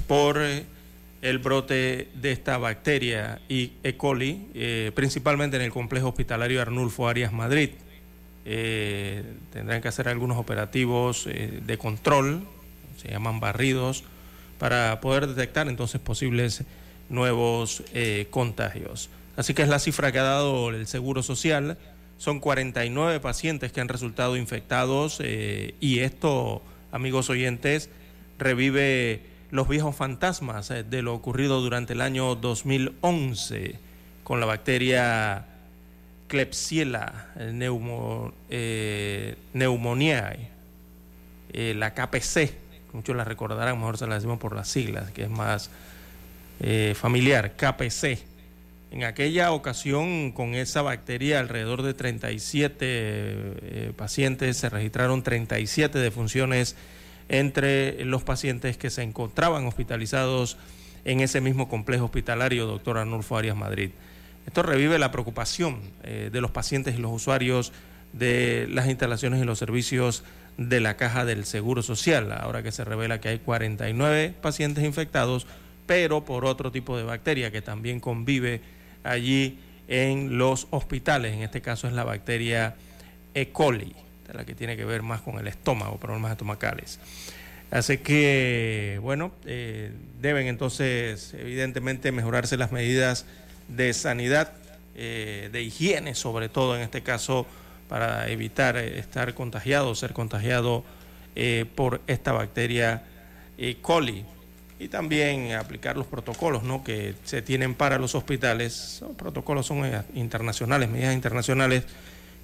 por 0.07 0.39
el 0.39 1.37
brote 1.39 2.07
de 2.13 2.31
esta 2.31 2.57
bacteria 2.57 3.41
y 3.49 3.73
E. 3.83 3.97
coli, 3.97 4.91
principalmente 4.95 5.57
en 5.57 5.63
el 5.63 5.71
complejo 5.71 6.07
hospitalario 6.07 6.61
Arnulfo 6.61 7.09
Arias 7.09 7.33
Madrid. 7.33 7.71
Eh, 8.49 9.25
tendrán 9.51 9.81
que 9.81 9.89
hacer 9.89 10.07
algunos 10.07 10.37
operativos 10.37 11.27
eh, 11.27 11.59
de 11.65 11.77
control, 11.77 12.47
se 12.95 13.09
llaman 13.09 13.41
barridos, 13.41 14.05
para 14.57 15.01
poder 15.01 15.27
detectar 15.27 15.67
entonces 15.67 15.99
posibles 15.99 16.63
nuevos 17.09 17.83
eh, 17.93 18.27
contagios. 18.29 19.09
Así 19.35 19.53
que 19.53 19.63
es 19.63 19.67
la 19.67 19.79
cifra 19.79 20.13
que 20.13 20.19
ha 20.19 20.23
dado 20.23 20.69
el 20.69 20.87
Seguro 20.87 21.23
Social. 21.23 21.77
Son 22.17 22.39
49 22.39 23.19
pacientes 23.19 23.73
que 23.73 23.81
han 23.81 23.89
resultado 23.89 24.37
infectados 24.37 25.19
y 25.19 25.99
esto, 25.99 26.63
amigos 26.93 27.29
oyentes, 27.29 27.89
revive 28.39 29.21
los 29.51 29.67
viejos 29.67 29.93
fantasmas 29.93 30.69
de 30.69 31.01
lo 31.01 31.13
ocurrido 31.13 31.59
durante 31.61 31.93
el 31.93 32.01
año 32.01 32.33
2011 32.33 33.75
con 34.23 34.39
la 34.39 34.47
bacteria 34.47 35.45
Klebsiella 36.27 37.31
neumo, 37.53 38.33
eh, 38.49 39.35
neumoniae, 39.53 40.49
eh, 41.53 41.73
la 41.75 41.93
KPC, 41.93 42.53
muchos 42.93 43.15
la 43.15 43.23
recordarán, 43.23 43.77
mejor 43.77 43.97
se 43.97 44.07
la 44.07 44.15
decimos 44.15 44.39
por 44.39 44.55
las 44.55 44.67
siglas, 44.67 45.11
que 45.11 45.23
es 45.23 45.29
más 45.29 45.69
eh, 46.59 46.93
familiar, 46.95 47.55
KPC. 47.55 48.19
En 48.91 49.03
aquella 49.03 49.51
ocasión, 49.51 50.31
con 50.31 50.55
esa 50.55 50.81
bacteria, 50.81 51.39
alrededor 51.39 51.83
de 51.83 51.93
37 51.93 52.77
eh, 52.81 53.93
pacientes, 53.95 54.57
se 54.57 54.69
registraron 54.69 55.23
37 55.23 55.99
defunciones 55.99 56.75
entre 57.29 58.05
los 58.05 58.23
pacientes 58.23 58.77
que 58.77 58.89
se 58.89 59.03
encontraban 59.03 59.65
hospitalizados 59.65 60.57
en 61.03 61.19
ese 61.19 61.41
mismo 61.41 61.69
complejo 61.69 62.05
hospitalario, 62.05 62.65
doctor 62.65 62.97
Arnulfo 62.97 63.37
Arias 63.37 63.57
Madrid. 63.57 63.91
Esto 64.47 64.63
revive 64.63 64.97
la 64.97 65.11
preocupación 65.11 65.81
eh, 66.03 66.29
de 66.31 66.41
los 66.41 66.51
pacientes 66.51 66.95
y 66.95 66.99
los 66.99 67.11
usuarios 67.11 67.73
de 68.13 68.67
las 68.71 68.87
instalaciones 68.87 69.41
y 69.41 69.45
los 69.45 69.59
servicios 69.59 70.23
de 70.57 70.79
la 70.79 70.95
caja 70.95 71.25
del 71.25 71.45
Seguro 71.45 71.83
Social, 71.83 72.31
ahora 72.31 72.63
que 72.63 72.71
se 72.71 72.85
revela 72.85 73.19
que 73.19 73.27
hay 73.27 73.39
49 73.39 74.33
pacientes 74.41 74.85
infectados, 74.85 75.45
pero 75.85 76.23
por 76.23 76.45
otro 76.45 76.71
tipo 76.71 76.97
de 76.97 77.03
bacteria 77.03 77.51
que 77.51 77.61
también 77.61 77.99
convive 77.99 78.61
allí 79.03 79.59
en 79.89 80.37
los 80.37 80.67
hospitales, 80.71 81.33
en 81.33 81.43
este 81.43 81.61
caso 81.61 81.87
es 81.87 81.93
la 81.93 82.05
bacteria 82.05 82.75
E. 83.33 83.49
coli, 83.49 83.93
la 84.33 84.45
que 84.45 84.55
tiene 84.55 84.77
que 84.77 84.85
ver 84.85 85.03
más 85.03 85.21
con 85.21 85.39
el 85.39 85.47
estómago, 85.47 85.97
problemas 85.97 86.31
estomacales. 86.31 86.99
Así 87.69 87.97
que, 87.97 88.97
bueno, 89.01 89.33
eh, 89.45 89.91
deben 90.21 90.47
entonces 90.47 91.33
evidentemente 91.33 92.13
mejorarse 92.13 92.55
las 92.55 92.71
medidas 92.71 93.25
de 93.67 93.93
sanidad, 93.93 94.53
eh, 94.95 95.49
de 95.51 95.61
higiene 95.61 96.15
sobre 96.15 96.49
todo 96.49 96.75
en 96.75 96.81
este 96.81 97.03
caso, 97.03 97.45
para 97.87 98.29
evitar 98.29 98.77
eh, 98.77 98.99
estar 98.99 99.33
contagiado, 99.33 99.93
ser 99.95 100.13
contagiado 100.13 100.83
eh, 101.35 101.65
por 101.75 102.01
esta 102.07 102.31
bacteria 102.31 103.03
coli. 103.81 104.25
Y 104.79 104.89
también 104.89 105.53
aplicar 105.53 105.97
los 105.97 106.05
protocolos 106.05 106.61
¿no? 106.61 106.83
que 106.83 107.15
se 107.23 107.41
tienen 107.41 107.73
para 107.73 107.97
los 107.97 108.13
hospitales. 108.13 108.99
Los 109.01 109.15
protocolos 109.15 109.65
son 109.65 109.91
internacionales, 110.13 110.87
medidas 110.87 111.15
internacionales 111.15 111.83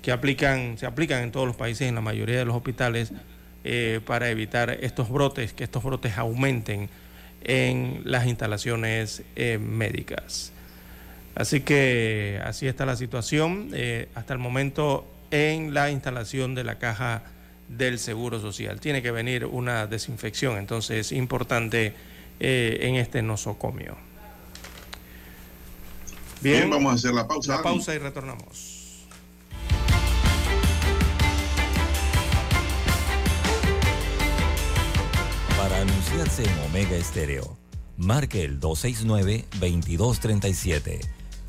que 0.01 0.11
aplican, 0.11 0.79
se 0.79 0.87
aplican 0.87 1.21
en 1.21 1.31
todos 1.31 1.45
los 1.45 1.55
países, 1.55 1.87
en 1.87 1.93
la 1.93 2.01
mayoría 2.01 2.39
de 2.39 2.45
los 2.45 2.55
hospitales, 2.55 3.11
para 4.05 4.31
evitar 4.31 4.71
estos 4.81 5.09
brotes, 5.09 5.53
que 5.53 5.63
estos 5.63 5.83
brotes 5.83 6.17
aumenten 6.17 6.89
en 7.43 8.01
las 8.03 8.25
instalaciones 8.25 9.21
médicas. 9.59 10.53
Así 11.35 11.61
que 11.61 12.39
así 12.43 12.67
está 12.67 12.85
la 12.85 12.95
situación 12.95 13.71
eh, 13.73 14.09
hasta 14.13 14.33
el 14.33 14.39
momento 14.39 15.07
en 15.31 15.73
la 15.73 15.89
instalación 15.89 16.53
de 16.53 16.63
la 16.63 16.77
caja 16.77 17.23
del 17.67 17.97
Seguro 17.97 18.39
Social. 18.39 18.79
Tiene 18.79 19.01
que 19.01 19.09
venir 19.11 19.45
una 19.45 19.87
desinfección, 19.87 20.57
entonces 20.57 21.07
es 21.07 21.11
importante 21.11 21.95
eh, 22.39 22.77
en 22.81 22.93
este 22.95 23.23
nosocomio. 23.23 23.97
Bien, 26.41 26.69
vamos 26.69 26.91
a 26.91 26.95
hacer 26.95 27.13
la 27.13 27.27
pausa. 27.27 27.55
La 27.55 27.63
pausa 27.63 27.95
y 27.95 27.97
retornamos. 27.97 29.07
Para 35.57 35.81
anunciarse 35.81 36.43
en 36.43 36.59
Omega 36.69 36.95
Estéreo, 36.95 37.57
marque 37.97 38.43
el 38.43 38.59
269-2237. 38.59 41.22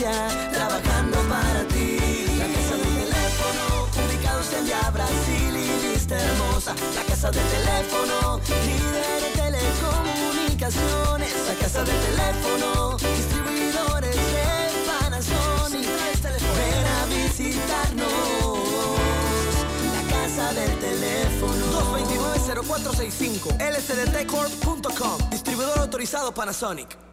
Trabajando 0.00 1.18
para 1.28 1.68
ti. 1.68 1.98
La 2.38 2.46
casa 2.46 2.74
del 2.76 2.94
teléfono, 3.04 3.86
ubicados 4.06 4.50
en 4.54 4.64
Via 4.64 4.90
Brasil 4.90 5.56
y 5.56 5.82
lista 5.92 6.16
hermosa. 6.16 6.74
La 6.94 7.04
casa 7.04 7.30
del 7.30 7.44
teléfono, 7.44 8.40
líder 8.64 9.24
en 9.24 9.32
telecomunicaciones. 9.34 11.34
La 11.46 11.54
casa 11.54 11.84
del 11.84 12.00
teléfono, 12.00 12.96
distribuidores 12.96 14.16
de 14.16 14.70
Panasonic. 14.86 15.86
Ven 16.56 16.86
a 16.86 17.04
visitarnos. 17.06 18.08
La 19.92 20.02
casa 20.16 20.54
del 20.54 20.78
teléfono. 20.78 21.66
229-0465 22.56 23.60
lsdtcorp.com 23.60 25.18
Distribuidor 25.30 25.78
autorizado 25.78 26.32
Panasonic 26.32 27.09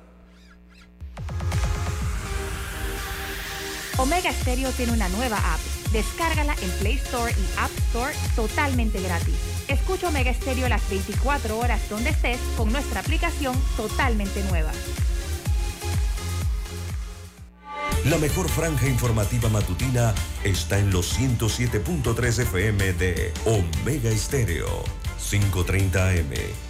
Omega 3.98 4.32
Stereo 4.32 4.72
tiene 4.72 4.92
una 4.92 5.10
nueva 5.10 5.38
app. 5.38 5.60
Descárgala 5.92 6.56
en 6.62 6.70
Play 6.80 6.96
Store 6.96 7.32
y 7.32 7.60
App 7.60 7.72
Store 7.90 8.14
totalmente 8.36 9.02
gratis. 9.02 9.36
Escucha 9.68 10.10
Omega 10.10 10.34
Stereo 10.34 10.70
las 10.70 10.88
24 10.90 11.58
horas 11.58 11.82
donde 11.90 12.12
estés 12.12 12.40
con 12.56 12.72
nuestra 12.72 13.00
aplicación 13.00 13.56
totalmente 13.76 14.44
nueva. 14.44 14.72
La 18.06 18.18
mejor 18.20 18.48
franja 18.48 18.88
informativa 18.88 19.50
matutina 19.50 20.14
está 20.44 20.78
en 20.78 20.92
los 20.92 21.20
107.3 21.20 22.40
FM 22.44 22.94
de 22.94 23.34
Omega 23.46 24.10
Estéreo. 24.10 24.84
5.30 25.20 26.20
AM. 26.20 26.67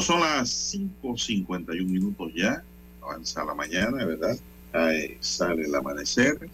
Son 0.00 0.20
las 0.20 0.74
5.51 0.74 1.86
minutos 1.86 2.32
ya. 2.34 2.62
Avanza 3.02 3.44
la 3.44 3.54
mañana, 3.54 4.04
¿verdad? 4.04 4.36
Ahí 4.72 5.16
sale 5.20 5.64
el 5.64 5.74
amanecer 5.74 6.50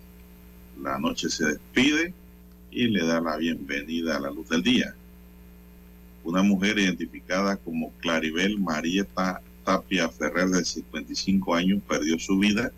la 0.83 0.99
noche 0.99 1.29
se 1.29 1.45
despide 1.45 2.15
y 2.71 2.89
le 2.89 3.05
da 3.05 3.21
la 3.21 3.37
bienvenida 3.37 4.17
a 4.17 4.21
la 4.21 4.31
luz 4.31 4.49
del 4.49 4.63
día. 4.63 4.95
Una 6.25 6.43
mujer 6.43 6.79
identificada 6.79 7.57
como 7.57 7.93
Claribel 7.99 8.59
Marieta 8.59 9.43
Tapia 9.65 10.09
Ferrer 10.09 10.49
de 10.49 10.65
55 10.65 11.55
años 11.55 11.83
perdió 11.87 12.19
su 12.19 12.39
vida 12.39 12.73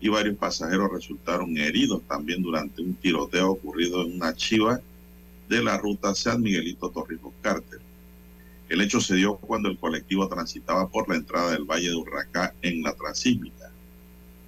y 0.00 0.08
varios 0.08 0.36
pasajeros 0.36 0.90
resultaron 0.92 1.56
heridos 1.58 2.02
también 2.08 2.42
durante 2.42 2.82
un 2.82 2.94
tiroteo 2.94 3.50
ocurrido 3.50 4.02
en 4.02 4.14
una 4.14 4.34
chiva 4.34 4.80
de 5.48 5.62
la 5.62 5.76
ruta 5.76 6.14
San 6.14 6.40
Miguelito 6.40 6.88
Torrijos 6.90 7.32
Cárter. 7.42 7.80
El 8.68 8.82
hecho 8.82 9.00
se 9.00 9.14
dio 9.14 9.36
cuando 9.36 9.70
el 9.70 9.78
colectivo 9.78 10.28
transitaba 10.28 10.88
por 10.88 11.08
la 11.08 11.16
entrada 11.16 11.52
del 11.52 11.64
Valle 11.64 11.88
de 11.88 11.94
Urracá 11.94 12.54
en 12.60 12.82
la 12.82 12.92
Transísmica. 12.92 13.70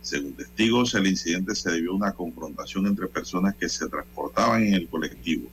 Según 0.03 0.35
testigos, 0.35 0.95
el 0.95 1.07
incidente 1.07 1.55
se 1.55 1.71
debió 1.71 1.93
a 1.93 1.97
una 1.97 2.13
confrontación 2.13 2.87
entre 2.87 3.07
personas 3.07 3.55
que 3.55 3.69
se 3.69 3.89
transportaban 3.89 4.63
en 4.63 4.75
el 4.75 4.89
colectivo. 4.89 5.49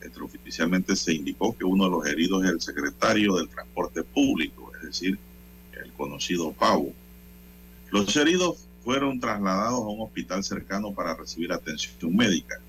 Extraoficialmente 0.00 0.96
se 0.96 1.12
indicó 1.12 1.56
que 1.56 1.64
uno 1.64 1.84
de 1.84 1.90
los 1.90 2.06
heridos 2.06 2.44
es 2.44 2.50
el 2.50 2.60
secretario 2.60 3.34
del 3.36 3.48
transporte 3.48 4.02
público, 4.02 4.72
es 4.76 4.82
decir, 4.82 5.18
el 5.72 5.92
conocido 5.92 6.52
Pavo. 6.52 6.92
Los 7.90 8.16
heridos 8.16 8.66
fueron 8.82 9.20
trasladados 9.20 9.80
a 9.80 9.88
un 9.88 10.02
hospital 10.02 10.42
cercano 10.42 10.94
para 10.94 11.14
recibir 11.14 11.52
atención 11.52 12.16
médica. 12.16 12.60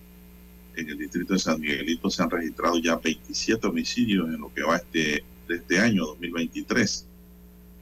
En 0.75 0.89
el 0.89 0.97
distrito 0.97 1.33
de 1.33 1.39
San 1.39 1.59
Miguelito 1.59 2.09
se 2.09 2.21
han 2.21 2.29
registrado 2.29 2.77
ya 2.79 2.97
27 2.97 3.65
homicidios 3.65 4.27
en 4.27 4.41
lo 4.41 4.53
que 4.53 4.63
va 4.63 4.77
este, 4.77 5.23
de 5.47 5.55
este 5.55 5.79
año 5.79 6.05
2023. 6.05 7.05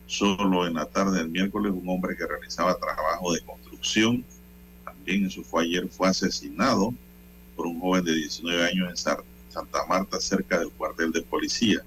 Solo 0.07 0.67
en 0.67 0.75
la 0.75 0.85
tarde 0.85 1.17
del 1.17 1.29
miércoles 1.29 1.73
un 1.75 1.89
hombre 1.89 2.15
que 2.15 2.27
realizaba 2.27 2.77
trabajo 2.77 3.33
de 3.33 3.41
construcción, 3.41 4.23
también 4.83 5.25
eso 5.25 5.43
fue 5.43 5.63
ayer, 5.63 5.87
fue 5.89 6.07
asesinado 6.07 6.93
por 7.55 7.65
un 7.65 7.79
joven 7.79 8.03
de 8.03 8.13
19 8.13 8.65
años 8.65 8.89
en 8.89 8.97
Santa 9.49 9.85
Marta, 9.87 10.19
cerca 10.19 10.59
del 10.59 10.69
cuartel 10.69 11.11
de 11.11 11.21
policía. 11.21 11.79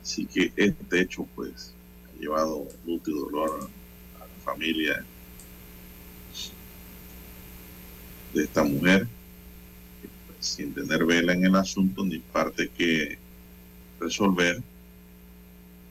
Así 0.00 0.26
que 0.26 0.52
este 0.56 1.00
hecho 1.00 1.26
pues 1.34 1.72
ha 2.06 2.20
llevado 2.20 2.66
luto 2.86 3.10
y 3.10 3.14
dolor 3.14 3.68
a 4.16 4.20
la 4.20 4.44
familia 4.44 5.04
de 8.32 8.44
esta 8.44 8.62
mujer, 8.62 9.08
pues, 10.26 10.46
sin 10.46 10.72
tener 10.72 11.04
vela 11.04 11.32
en 11.32 11.44
el 11.44 11.56
asunto 11.56 12.04
ni 12.04 12.18
parte 12.18 12.68
que 12.68 13.18
resolver 14.00 14.62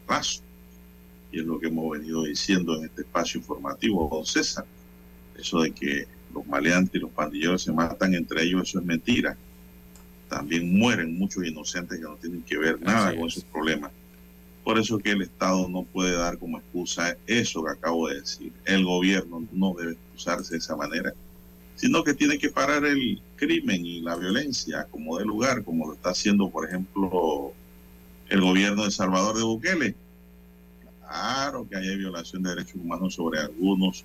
paso. 0.06 0.41
Y 1.32 1.39
es 1.39 1.46
lo 1.46 1.60
que 1.60 1.67
hemos 1.67 1.91
venido 1.91 2.24
diciendo 2.24 2.78
en 2.78 2.86
este 2.86 3.02
espacio 3.02 3.39
informativo, 3.39 4.10
don 4.12 4.26
César. 4.26 4.65
Eso 5.38 5.62
de 5.62 5.72
que 5.72 6.08
los 6.34 6.46
maleantes 6.48 6.96
y 6.96 7.00
los 7.00 7.12
pandilleros 7.12 7.63
se 7.63 7.72
matan 7.72 8.13
entre 8.13 8.43
ellos, 8.43 8.70
eso 8.70 8.80
es 8.80 8.86
mentira. 8.86 9.38
También 10.30 10.78
mueren 10.78 11.17
muchos 11.17 11.46
inocentes 11.46 11.98
que 12.00 12.04
no 12.04 12.15
tienen 12.15 12.41
que 12.41 12.58
ver 12.58 12.82
nada 12.82 13.15
con 13.15 13.28
esos 13.28 13.43
problemas. 13.46 13.91
Por 14.63 14.78
eso 14.78 14.98
que 14.98 15.12
el 15.12 15.22
Estado 15.22 15.70
no 15.70 15.84
puede 15.84 16.17
dar 16.17 16.38
como 16.38 16.58
excusa 16.58 17.15
eso 17.26 17.63
que 17.63 17.72
acabo 17.72 18.10
de 18.10 18.20
decir. 18.20 18.52
El 18.65 18.84
gobierno 18.84 19.48
no 19.54 19.74
debe 19.74 19.93
excusarse 19.93 20.54
de 20.54 20.58
esa 20.58 20.76
manera, 20.76 21.13
sino 21.76 22.04
que 22.04 22.13
tiene 22.13 22.38
que 22.38 22.50
parar 22.50 22.84
el 22.84 23.22
crimen 23.38 23.86
y 23.86 24.02
la 24.02 24.17
violencia 24.17 24.86
como 24.91 25.17
de 25.17 25.26
lugar, 25.26 25.63
como 25.63 25.88
lo 25.88 25.93
está 25.93 26.10
haciendo, 26.10 26.50
por 26.50 26.67
ejemplo, 26.67 27.54
el 28.30 28.42
gobierno 28.42 28.84
de 28.84 28.92
Salvador 28.92 29.38
de 29.38 29.44
Bukele. 29.44 29.96
Claro 31.02 31.68
que 31.70 31.78
hay 31.78 31.98
violación 31.98 32.44
de 32.44 32.50
derechos 32.50 32.76
humanos 32.76 33.13
sobre 33.13 33.40
algunos 33.40 34.04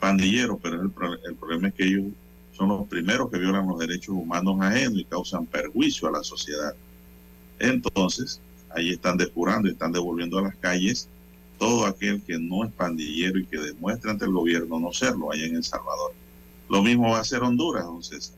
pandilleros, 0.00 0.58
pero 0.62 0.82
el, 0.82 0.90
problema 0.90 1.68
es 1.68 1.74
que 1.74 1.84
ellos 1.84 2.04
son 2.52 2.68
los 2.68 2.88
primeros 2.88 3.30
que 3.30 3.38
violan 3.38 3.68
los 3.68 3.78
derechos 3.78 4.14
humanos 4.14 4.60
ajenos 4.60 4.98
y 4.98 5.04
causan 5.04 5.46
perjuicio 5.46 6.08
a 6.08 6.12
la 6.12 6.24
sociedad. 6.24 6.74
Entonces, 7.58 8.40
ahí 8.74 8.90
están 8.90 9.16
depurando 9.16 9.68
y 9.68 9.72
están 9.72 9.92
devolviendo 9.92 10.38
a 10.38 10.42
las 10.42 10.56
calles 10.56 11.08
todo 11.58 11.84
aquel 11.84 12.22
que 12.22 12.38
no 12.38 12.64
es 12.64 12.72
pandillero 12.72 13.38
y 13.38 13.44
que 13.44 13.58
demuestre 13.58 14.10
ante 14.10 14.24
el 14.24 14.32
gobierno 14.32 14.80
no 14.80 14.92
serlo 14.92 15.30
allá 15.30 15.44
en 15.44 15.56
El 15.56 15.64
Salvador. 15.64 16.12
Lo 16.70 16.82
mismo 16.82 17.10
va 17.10 17.18
a 17.18 17.20
hacer 17.20 17.42
Honduras, 17.42 17.84
entonces. 17.84 18.34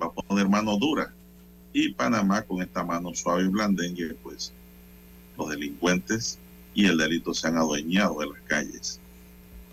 Va 0.00 0.06
a 0.06 0.10
poner 0.10 0.48
mano 0.48 0.76
dura 0.76 1.14
y 1.74 1.90
Panamá 1.90 2.42
con 2.42 2.62
esta 2.62 2.84
mano 2.84 3.14
suave 3.14 3.42
y 3.42 3.48
blandengue, 3.48 4.14
pues 4.22 4.52
los 5.36 5.50
delincuentes 5.50 6.38
y 6.72 6.86
el 6.86 6.96
delito 6.96 7.34
se 7.34 7.48
han 7.48 7.58
adueñado 7.58 8.20
de 8.20 8.28
las 8.28 8.40
calles. 8.46 9.00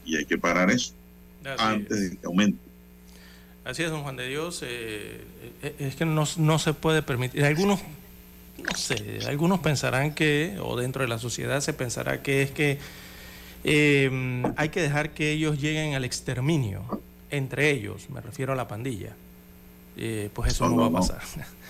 Y 0.04 0.18
hay 0.18 0.26
que 0.26 0.38
parar 0.38 0.70
eso 0.72 0.94
antes 1.60 2.10
de 2.10 2.18
que 2.18 2.26
aumente. 2.26 2.60
Así 3.64 3.84
es, 3.84 3.92
don 3.92 4.02
Juan 4.02 4.16
de 4.16 4.28
Dios. 4.28 4.62
Eh, 4.64 5.24
eh, 5.62 5.76
es 5.78 5.96
que 5.96 6.06
no, 6.06 6.26
no, 6.38 6.60
se 6.60 6.74
puede 6.74 7.04
permitir. 7.04 7.46
Algunos, 7.46 7.80
no 8.58 8.76
sé, 8.76 9.20
algunos 9.28 9.60
pensarán 9.60 10.16
que, 10.16 10.58
o 10.60 10.76
dentro 10.76 11.04
de 11.04 11.08
la 11.08 11.20
sociedad 11.20 11.62
se 11.62 11.74
pensará 11.74 12.24
que 12.24 12.42
es 12.42 12.50
que 12.50 12.80
eh, 13.64 14.44
hay 14.58 14.70
que 14.70 14.82
dejar 14.82 15.12
que 15.12 15.32
ellos 15.32 15.62
lleguen 15.62 15.94
al 15.94 16.04
exterminio, 16.04 17.02
entre 17.30 17.70
ellos, 17.70 18.10
me 18.10 18.22
refiero 18.22 18.54
a 18.54 18.56
la 18.56 18.68
pandilla. 18.68 19.16
pues 20.34 20.52
eso 20.52 20.68
no, 20.68 20.78
va 20.78 20.88
a 20.88 20.92
pasar. 20.92 21.22
no, 21.38 21.44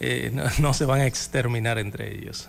no, 0.60 0.74
se 0.74 0.84
van 0.84 1.00
a 1.00 1.06
exterminar 1.06 1.78
entre 1.78 2.14
ellos. 2.14 2.48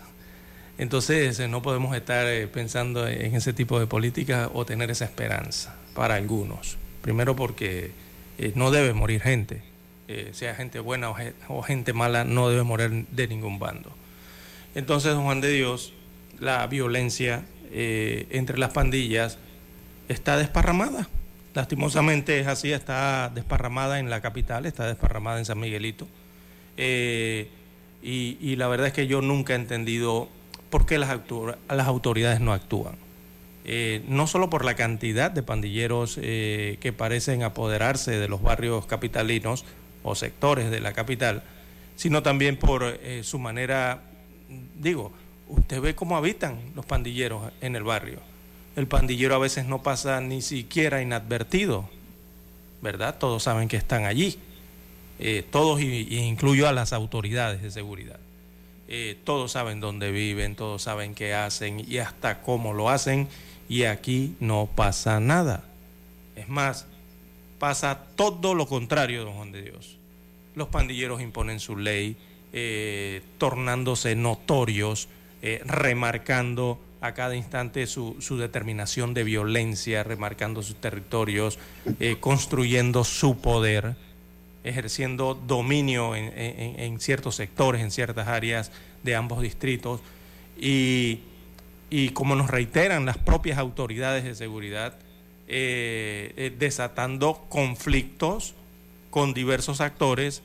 Entonces 0.78 1.40
no 1.50 1.62
podemos 1.62 1.96
estar 1.96 2.28
pensando 2.50 3.08
en 3.08 3.36
ese 3.36 3.54
tipo 3.54 3.80
de 3.80 3.88
políticas 3.88 4.50
o 4.54 4.66
tener 4.66 4.92
esa 4.92 5.06
esperanza 5.06 5.76
para 5.94 6.16
algunos. 6.16 6.78
Primero 7.02 7.36
porque 7.36 7.92
eh, 8.38 8.52
no 8.54 8.70
debe 8.70 8.94
morir 8.94 9.22
gente, 9.22 9.64
eh, 10.08 10.30
sea 10.34 10.54
gente 10.54 10.80
buena 10.80 11.10
o, 11.48 11.62
gente 11.64 11.94
mala, 11.94 12.24
no 12.24 12.50
debe 12.50 12.64
morir 12.64 13.06
de 13.10 13.28
ningún 13.28 13.58
bando. 13.60 13.92
Entonces, 14.76 15.16
Juan 15.16 15.42
de 15.42 15.50
Dios, 15.50 15.94
la 16.40 16.68
violencia 16.68 17.44
eh, 17.72 18.28
entre 18.30 18.60
las 18.60 18.72
pandillas 18.72 19.40
está 20.08 20.38
desparramada. 20.38 21.10
Lastimosamente 21.56 22.40
es 22.40 22.48
así, 22.48 22.72
está 22.72 23.32
desparramada 23.34 24.00
en 24.00 24.12
la 24.12 24.22
capital, 24.22 24.68
está 24.68 24.86
desparramada 24.86 25.40
en 25.40 25.46
San 25.46 25.60
Miguelito. 25.60 26.08
Y, 26.78 27.48
y, 28.02 28.56
la 28.56 28.68
verdad 28.68 28.88
es 28.88 28.94
que 28.94 29.08
yo 29.08 29.22
nunca 29.22 29.54
he 29.54 29.56
entendido 29.56 30.30
por 30.70 30.86
qué 30.86 30.98
las, 30.98 31.10
autoridades 31.70 32.40
no 32.40 32.54
actúan. 32.54 32.96
Eh, 33.66 34.04
no 34.08 34.28
solo 34.28 34.50
por 34.50 34.64
la 34.64 34.76
cantidad 34.76 35.30
de 35.30 35.44
pandilleros 35.44 36.18
eh, 36.22 36.78
que 36.80 36.94
parecen 36.94 37.44
apoderarse 37.44 38.12
de 38.12 38.30
los 38.30 38.42
barrios 38.42 38.86
capitalinos 38.86 39.66
o 40.04 40.16
sectores 40.16 40.72
de 40.72 40.80
la 40.80 40.94
capital, 40.94 41.44
sino 41.96 42.24
también 42.24 42.58
por 42.58 42.84
eh, 42.84 43.22
su 43.24 43.40
manera, 43.40 44.04
digo, 44.76 45.12
usted 45.50 45.82
ve 45.82 45.96
cómo 45.96 46.16
habitan 46.16 46.60
los 46.76 46.86
pandilleros 46.86 47.52
en 47.60 47.76
el 47.76 47.84
barrio. 47.84 48.20
El 48.78 48.88
pandillero 48.88 49.36
a 49.36 49.40
veces 49.40 49.66
no 49.66 49.82
pasa 49.82 50.22
ni 50.22 50.42
siquiera 50.42 51.02
inadvertido, 51.02 51.90
¿verdad? 52.82 53.18
Todos 53.18 53.44
saben 53.44 53.68
que 53.68 53.76
están 53.76 54.06
allí, 54.06 54.38
todos, 55.50 55.82
y, 55.82 56.18
incluyo 56.18 56.68
a 56.68 56.74
las 56.74 56.94
autoridades 56.94 57.62
de 57.62 57.72
seguridad. 57.72 58.20
todos 59.24 59.52
saben 59.52 59.80
dónde 59.80 60.12
viven, 60.12 60.56
todos 60.56 60.84
saben 60.84 61.16
qué 61.16 61.34
hacen 61.34 61.84
y 61.88 61.98
hasta 61.98 62.42
cómo 62.42 62.74
lo 62.74 62.90
hacen 62.90 63.28
y 63.70 63.84
aquí 63.84 64.36
no 64.40 64.70
pasa 64.74 65.20
nada. 65.20 65.64
Es 66.36 66.48
más, 66.48 66.86
pasa 67.60 68.06
todo 68.16 68.54
lo 68.54 68.68
contrario, 68.68 69.26
don 69.26 69.34
Juan 69.34 69.52
de 69.52 69.64
Dios. 69.64 69.98
Los 70.56 70.70
pandilleros 70.70 71.22
imponen 71.22 71.60
su 71.60 71.78
ley, 71.78 72.16
eh, 72.54 73.22
tornándose 73.38 74.16
notorios, 74.16 75.10
eh, 75.42 75.62
remarcando 75.66 76.80
a 77.02 77.14
cada 77.14 77.36
instante 77.36 77.86
su, 77.86 78.16
determinación 78.40 79.14
de 79.14 79.24
violencia, 79.24 80.04
remarcando 80.04 80.64
sus 80.64 80.78
territorios, 80.78 81.60
eh, 82.00 82.18
construyendo 82.20 83.04
su 83.04 83.38
poder, 83.38 83.96
ejerciendo 84.68 85.34
dominio 85.34 86.16
en, 86.16 87.00
ciertos 87.00 87.36
sectores, 87.36 87.82
en 87.82 87.92
ciertas 87.92 88.28
áreas 88.28 88.72
de 89.04 89.16
ambos 89.16 89.42
distritos. 89.42 90.02
Y 90.60 91.22
y 91.90 92.10
como 92.10 92.36
nos 92.36 92.50
reiteran 92.50 93.06
las 93.06 93.18
propias 93.18 93.58
autoridades 93.58 94.24
de 94.24 94.36
seguridad, 94.36 94.96
eh, 95.48 96.34
eh, 96.36 96.54
desatando 96.58 97.46
conflictos 97.50 98.54
con 99.10 99.34
diversos 99.34 99.80
actores 99.80 100.42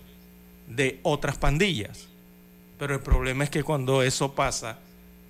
de 0.68 1.00
otras 1.02 1.38
pandillas. 1.38 2.08
Pero 2.78 2.94
el 2.94 3.00
problema 3.00 3.44
es 3.44 3.50
que 3.50 3.64
cuando 3.64 4.02
eso 4.02 4.34
pasa, 4.34 4.78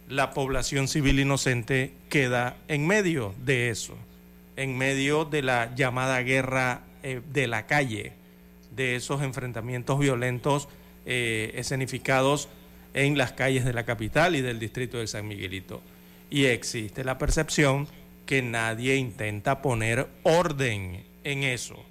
la 0.09 0.33
población 0.33 0.89
civil 0.89 1.21
inocente 1.21 1.95
queda 2.11 2.57
en 2.69 2.87
medio 2.87 3.35
de 3.43 3.71
eso, 3.71 3.97
en 4.57 4.77
medio 4.77 5.25
de 5.25 5.43
la 5.43 5.75
llamada 5.75 6.21
guerra 6.23 6.83
eh, 7.03 7.23
de 7.33 7.47
la 7.47 7.67
calle, 7.67 8.13
de 8.75 8.97
esos 8.97 9.23
enfrentamientos 9.23 9.99
violentos 9.99 10.69
escenificados 11.05 12.49
en 12.95 13.19
las 13.19 13.33
calles 13.33 13.65
de 13.65 13.73
la 13.73 13.85
capital 13.85 14.37
y 14.37 14.41
del 14.41 14.59
distrito 14.59 14.99
de 14.99 15.07
San 15.07 15.27
Miguelito. 15.27 15.83
Y 16.31 16.47
existe 16.47 17.05
la 17.05 17.19
percepción 17.19 17.89
que 18.27 18.43
nadie 18.43 18.97
intenta 18.97 19.63
poner 19.63 20.07
orden 20.23 21.05
en 21.25 21.43
eso 21.43 21.85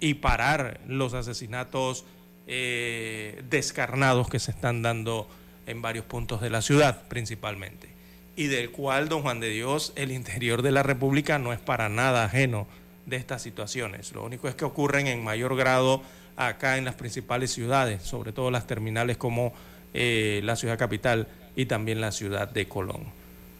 y 0.00 0.14
parar 0.14 0.80
los 0.86 1.14
asesinatos 1.14 2.04
eh, 2.46 3.42
descarnados 3.48 4.28
que 4.28 4.38
se 4.38 4.50
están 4.50 4.82
dando 4.82 5.28
en 5.66 5.80
varios 5.80 6.04
puntos 6.04 6.40
de 6.40 6.50
la 6.50 6.62
ciudad 6.62 7.02
principalmente. 7.08 7.88
Y 8.34 8.46
del 8.46 8.70
cual, 8.70 9.08
don 9.08 9.22
Juan 9.22 9.40
de 9.40 9.50
Dios, 9.50 9.92
el 9.94 10.10
interior 10.10 10.62
de 10.62 10.72
la 10.72 10.82
República 10.82 11.38
no 11.38 11.52
es 11.52 11.60
para 11.60 11.88
nada 11.88 12.24
ajeno 12.24 12.66
de 13.06 13.16
estas 13.16 13.42
situaciones. 13.42 14.12
Lo 14.12 14.24
único 14.24 14.48
es 14.48 14.54
que 14.54 14.64
ocurren 14.64 15.06
en 15.06 15.22
mayor 15.22 15.56
grado 15.56 16.02
acá 16.36 16.78
en 16.78 16.84
las 16.84 16.94
principales 16.94 17.52
ciudades, 17.52 18.02
sobre 18.02 18.32
todo 18.32 18.50
las 18.50 18.66
terminales 18.66 19.16
como 19.16 19.52
eh, 19.94 20.40
la 20.44 20.56
ciudad 20.56 20.78
capital 20.78 21.28
y 21.56 21.66
también 21.66 22.00
la 22.00 22.12
ciudad 22.12 22.48
de 22.48 22.66
Colón. 22.66 23.04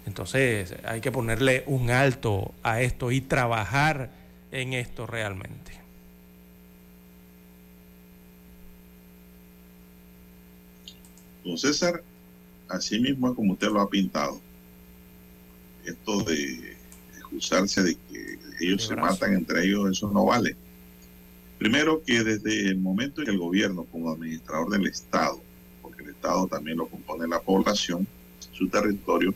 Entonces 0.06 0.74
hay 0.84 1.00
que 1.00 1.12
ponerle 1.12 1.62
un 1.66 1.90
alto 1.90 2.52
a 2.62 2.80
esto 2.80 3.10
y 3.10 3.20
trabajar 3.20 4.10
en 4.50 4.72
esto 4.72 5.06
realmente. 5.06 5.72
Don 11.44 11.58
César, 11.58 12.02
así 12.68 13.00
mismo 13.00 13.34
como 13.34 13.52
usted 13.52 13.68
lo 13.68 13.80
ha 13.80 13.90
pintado. 13.90 14.40
Esto 15.84 16.22
de 16.22 16.76
excusarse 17.16 17.82
de 17.82 17.94
que 17.94 18.31
ellos 18.66 18.86
se 18.86 18.96
matan 18.96 19.34
entre 19.34 19.64
ellos, 19.64 19.90
eso 19.90 20.10
no 20.10 20.26
vale. 20.26 20.56
Primero 21.58 22.02
que 22.02 22.24
desde 22.24 22.68
el 22.68 22.78
momento 22.78 23.20
en 23.20 23.26
que 23.26 23.32
el 23.32 23.38
gobierno 23.38 23.84
como 23.84 24.10
administrador 24.10 24.70
del 24.70 24.86
Estado, 24.86 25.40
porque 25.80 26.02
el 26.02 26.10
Estado 26.10 26.46
también 26.48 26.78
lo 26.78 26.88
compone 26.88 27.28
la 27.28 27.40
población, 27.40 28.06
su 28.52 28.68
territorio, 28.68 29.34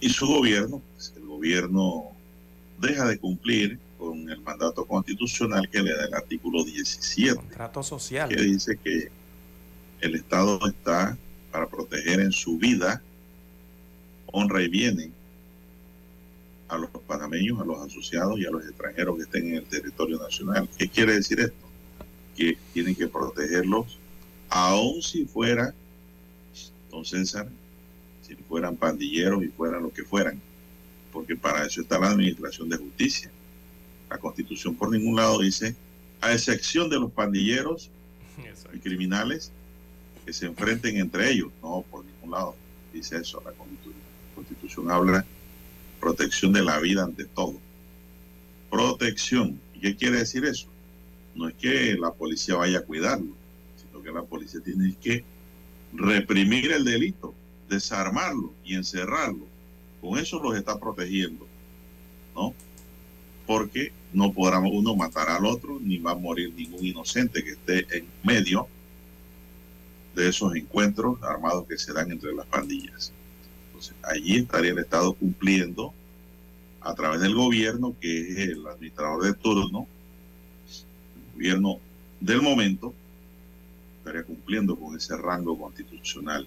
y 0.00 0.08
su 0.10 0.26
gobierno, 0.26 0.82
pues, 0.94 1.12
el 1.16 1.26
gobierno 1.26 2.10
deja 2.80 3.06
de 3.06 3.18
cumplir 3.18 3.78
con 3.96 4.28
el 4.28 4.40
mandato 4.40 4.84
constitucional 4.84 5.68
que 5.68 5.80
le 5.80 5.94
da 5.94 6.06
el 6.06 6.14
artículo 6.14 6.64
17. 6.64 7.36
Contrato 7.36 7.82
social. 7.84 8.28
Que 8.28 8.42
dice 8.42 8.76
que 8.82 9.10
el 10.00 10.16
Estado 10.16 10.58
está 10.66 11.16
para 11.52 11.68
proteger 11.68 12.20
en 12.20 12.32
su 12.32 12.58
vida, 12.58 13.00
honra 14.32 14.62
y 14.62 14.68
bienes 14.68 15.10
a 16.68 16.78
los 16.78 16.90
panameños, 17.06 17.60
a 17.60 17.64
los 17.64 17.78
asociados 17.80 18.38
y 18.40 18.46
a 18.46 18.50
los 18.50 18.64
extranjeros 18.64 19.16
que 19.16 19.22
estén 19.22 19.48
en 19.48 19.54
el 19.56 19.64
territorio 19.64 20.18
nacional. 20.18 20.68
¿Qué 20.76 20.88
quiere 20.88 21.14
decir 21.14 21.38
esto? 21.40 21.66
Que 22.34 22.56
tienen 22.72 22.94
que 22.94 23.08
protegerlos, 23.08 23.98
aun 24.48 25.02
si 25.02 25.26
fuera, 25.26 25.74
don 26.90 27.04
César, 27.04 27.46
si 28.26 28.34
fueran 28.34 28.76
pandilleros 28.76 29.44
y 29.44 29.48
fueran 29.48 29.82
lo 29.82 29.92
que 29.92 30.04
fueran, 30.04 30.40
porque 31.12 31.36
para 31.36 31.66
eso 31.66 31.82
está 31.82 31.98
la 31.98 32.10
Administración 32.10 32.68
de 32.70 32.78
Justicia. 32.78 33.30
La 34.08 34.18
Constitución 34.18 34.74
por 34.74 34.90
ningún 34.90 35.16
lado 35.16 35.40
dice, 35.40 35.76
a 36.22 36.32
excepción 36.32 36.88
de 36.88 36.98
los 36.98 37.10
pandilleros 37.10 37.90
y 38.72 38.78
criminales 38.78 39.52
que 40.24 40.32
se 40.32 40.46
enfrenten 40.46 40.96
entre 40.96 41.30
ellos. 41.30 41.50
No, 41.62 41.84
por 41.90 42.04
ningún 42.04 42.30
lado 42.30 42.54
dice 42.92 43.16
eso. 43.16 43.42
La 43.44 43.52
Constitución, 43.52 43.81
Habla 44.88 45.24
protección 46.00 46.52
de 46.52 46.62
la 46.62 46.78
vida 46.80 47.04
ante 47.04 47.24
todo. 47.24 47.54
Protección. 48.70 49.60
¿Y 49.74 49.80
qué 49.80 49.96
quiere 49.96 50.18
decir 50.18 50.44
eso? 50.44 50.66
No 51.34 51.48
es 51.48 51.54
que 51.54 51.94
la 51.98 52.12
policía 52.12 52.56
vaya 52.56 52.78
a 52.78 52.82
cuidarlo, 52.82 53.34
sino 53.76 54.02
que 54.02 54.10
la 54.10 54.22
policía 54.22 54.60
tiene 54.60 54.94
que 55.00 55.24
reprimir 55.92 56.72
el 56.72 56.84
delito 56.84 57.34
desarmarlo 57.72 58.52
y 58.64 58.74
encerrarlo, 58.74 59.46
con 60.00 60.18
eso 60.18 60.40
los 60.42 60.56
está 60.56 60.78
protegiendo, 60.78 61.46
¿no? 62.34 62.54
Porque 63.46 63.92
no 64.12 64.32
podrá 64.32 64.58
uno 64.58 64.94
matar 64.94 65.28
al 65.30 65.46
otro, 65.46 65.78
ni 65.80 65.98
va 65.98 66.12
a 66.12 66.16
morir 66.16 66.52
ningún 66.54 66.84
inocente 66.84 67.42
que 67.42 67.52
esté 67.52 67.98
en 67.98 68.06
medio 68.22 68.68
de 70.14 70.28
esos 70.28 70.54
encuentros 70.54 71.20
armados 71.22 71.66
que 71.66 71.78
se 71.78 71.92
dan 71.92 72.10
entre 72.10 72.34
las 72.34 72.46
pandillas. 72.46 73.12
Allí 74.02 74.38
estaría 74.38 74.72
el 74.72 74.78
Estado 74.78 75.12
cumpliendo 75.14 75.92
a 76.80 76.94
través 76.94 77.20
del 77.20 77.34
gobierno, 77.34 77.94
que 78.00 78.32
es 78.32 78.38
el 78.38 78.66
administrador 78.66 79.24
de 79.24 79.34
turno, 79.34 79.86
gobierno 81.34 81.78
del 82.20 82.42
momento 82.42 82.94
estaría 83.98 84.24
cumpliendo 84.24 84.76
con 84.76 84.96
ese 84.96 85.16
rango 85.16 85.58
constitucional 85.58 86.46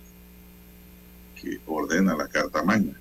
que 1.41 1.59
ordena 1.65 2.15
la 2.15 2.27
Carta 2.27 2.63
Magna. 2.63 2.93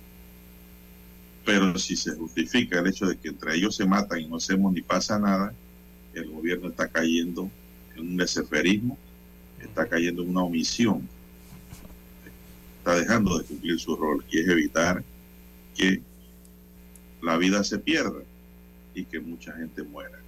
Pero 1.45 1.77
si 1.77 1.95
se 1.95 2.15
justifica 2.15 2.79
el 2.79 2.87
hecho 2.87 3.05
de 3.05 3.17
que 3.17 3.29
entre 3.29 3.55
ellos 3.55 3.75
se 3.75 3.85
matan 3.85 4.19
y 4.19 4.27
no 4.27 4.37
hacemos 4.37 4.73
ni 4.73 4.81
pasa 4.81 5.19
nada, 5.19 5.53
el 6.13 6.29
gobierno 6.29 6.69
está 6.69 6.87
cayendo 6.87 7.49
en 7.95 8.01
un 8.01 8.17
deseferismo, 8.17 8.97
está 9.61 9.87
cayendo 9.87 10.23
en 10.23 10.29
una 10.29 10.43
omisión, 10.43 11.07
está 12.85 12.99
dejando 12.99 13.39
de 13.39 13.45
cumplir 13.45 13.79
su 13.79 13.95
rol, 13.95 14.23
y 14.29 14.41
es 14.41 14.47
evitar 14.47 15.03
que 15.73 16.03
la 17.19 17.35
vida 17.35 17.63
se 17.63 17.79
pierda 17.79 18.21
y 18.93 19.05
que 19.05 19.19
mucha 19.19 19.53
gente 19.53 19.81
muera. 19.81 20.19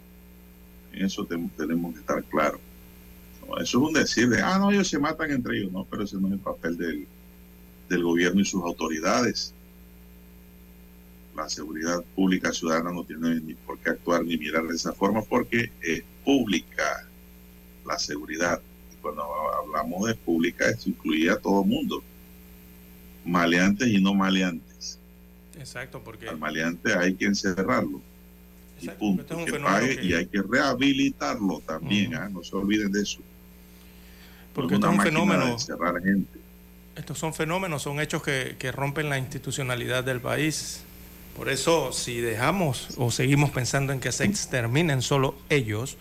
En 0.92 1.06
eso 1.06 1.24
tenemos 1.24 1.94
que 1.94 2.00
estar 2.00 2.24
claros. 2.24 2.60
eso 3.62 3.62
es 3.62 3.76
un 3.76 3.94
decir 3.94 4.28
de, 4.30 4.42
ah, 4.42 4.58
no, 4.58 4.72
ellos 4.72 4.88
se 4.88 4.98
matan 4.98 5.30
entre 5.30 5.60
ellos. 5.60 5.72
No, 5.72 5.86
pero 5.86 6.04
ese 6.04 6.18
no 6.18 6.28
es 6.28 6.34
el 6.34 6.40
papel 6.40 6.78
del, 6.78 7.08
del 7.90 8.04
gobierno 8.04 8.42
y 8.42 8.46
sus 8.46 8.64
autoridades. 8.64 9.54
La 11.36 11.48
seguridad 11.48 12.04
pública 12.16 12.52
ciudadana 12.52 12.92
no 12.92 13.04
tiene 13.04 13.40
ni 13.40 13.54
por 13.54 13.78
qué 13.78 13.92
actuar 13.92 14.26
ni 14.26 14.36
mirar 14.36 14.66
de 14.66 14.76
esa 14.76 14.94
forma 14.94 15.22
porque 15.22 15.72
es 15.84 16.04
pública 16.26 17.08
la 17.86 18.00
seguridad. 18.00 18.60
Cuando 19.00 19.24
hablamos 19.54 20.08
de 20.08 20.16
pública, 20.16 20.68
eso 20.72 20.90
incluye 20.90 21.30
a 21.30 21.38
todo 21.38 21.64
mundo, 21.64 22.02
maleantes 23.28 23.88
y 23.88 24.02
no 24.02 24.14
maleantes. 24.14 25.00
Exacto, 25.60 26.02
porque... 26.04 26.30
Al 26.30 26.38
maleante 26.38 26.96
hay 26.96 27.14
que 27.16 27.26
encerrarlo 27.26 28.02
y 28.82 28.90
punto, 28.90 29.46
que 29.46 29.54
pague 29.54 30.00
y 30.04 30.14
hay 30.14 30.28
que 30.28 30.42
rehabilitarlo 30.42 31.62
también, 31.66 32.16
¿ah? 32.16 32.30
no 32.30 32.44
se 32.44 32.56
olviden 32.56 32.92
de 32.92 33.02
eso. 33.02 33.20
Porque 34.54 34.76
esto 34.76 34.88
es 34.88 34.98
un 34.98 35.02
fenómeno. 35.02 35.58
Gente. 36.04 36.40
Estos 36.96 37.20
son 37.20 37.34
fenómenos, 37.34 37.84
son 37.84 38.00
hechos 38.00 38.24
que, 38.24 38.56
que 38.58 38.72
rompen 38.72 39.10
la 39.10 39.18
institucionalidad 39.18 40.04
del 40.04 40.20
país. 40.20 40.84
Por 41.36 41.50
eso, 41.50 41.92
si 41.92 42.20
dejamos 42.20 42.90
o 42.98 43.12
seguimos 43.12 43.52
pensando 43.52 43.94
en 43.94 44.00
que 44.00 44.12
se 44.12 44.26
exterminen 44.26 45.04
solo 45.04 45.36
ellos, 45.50 45.98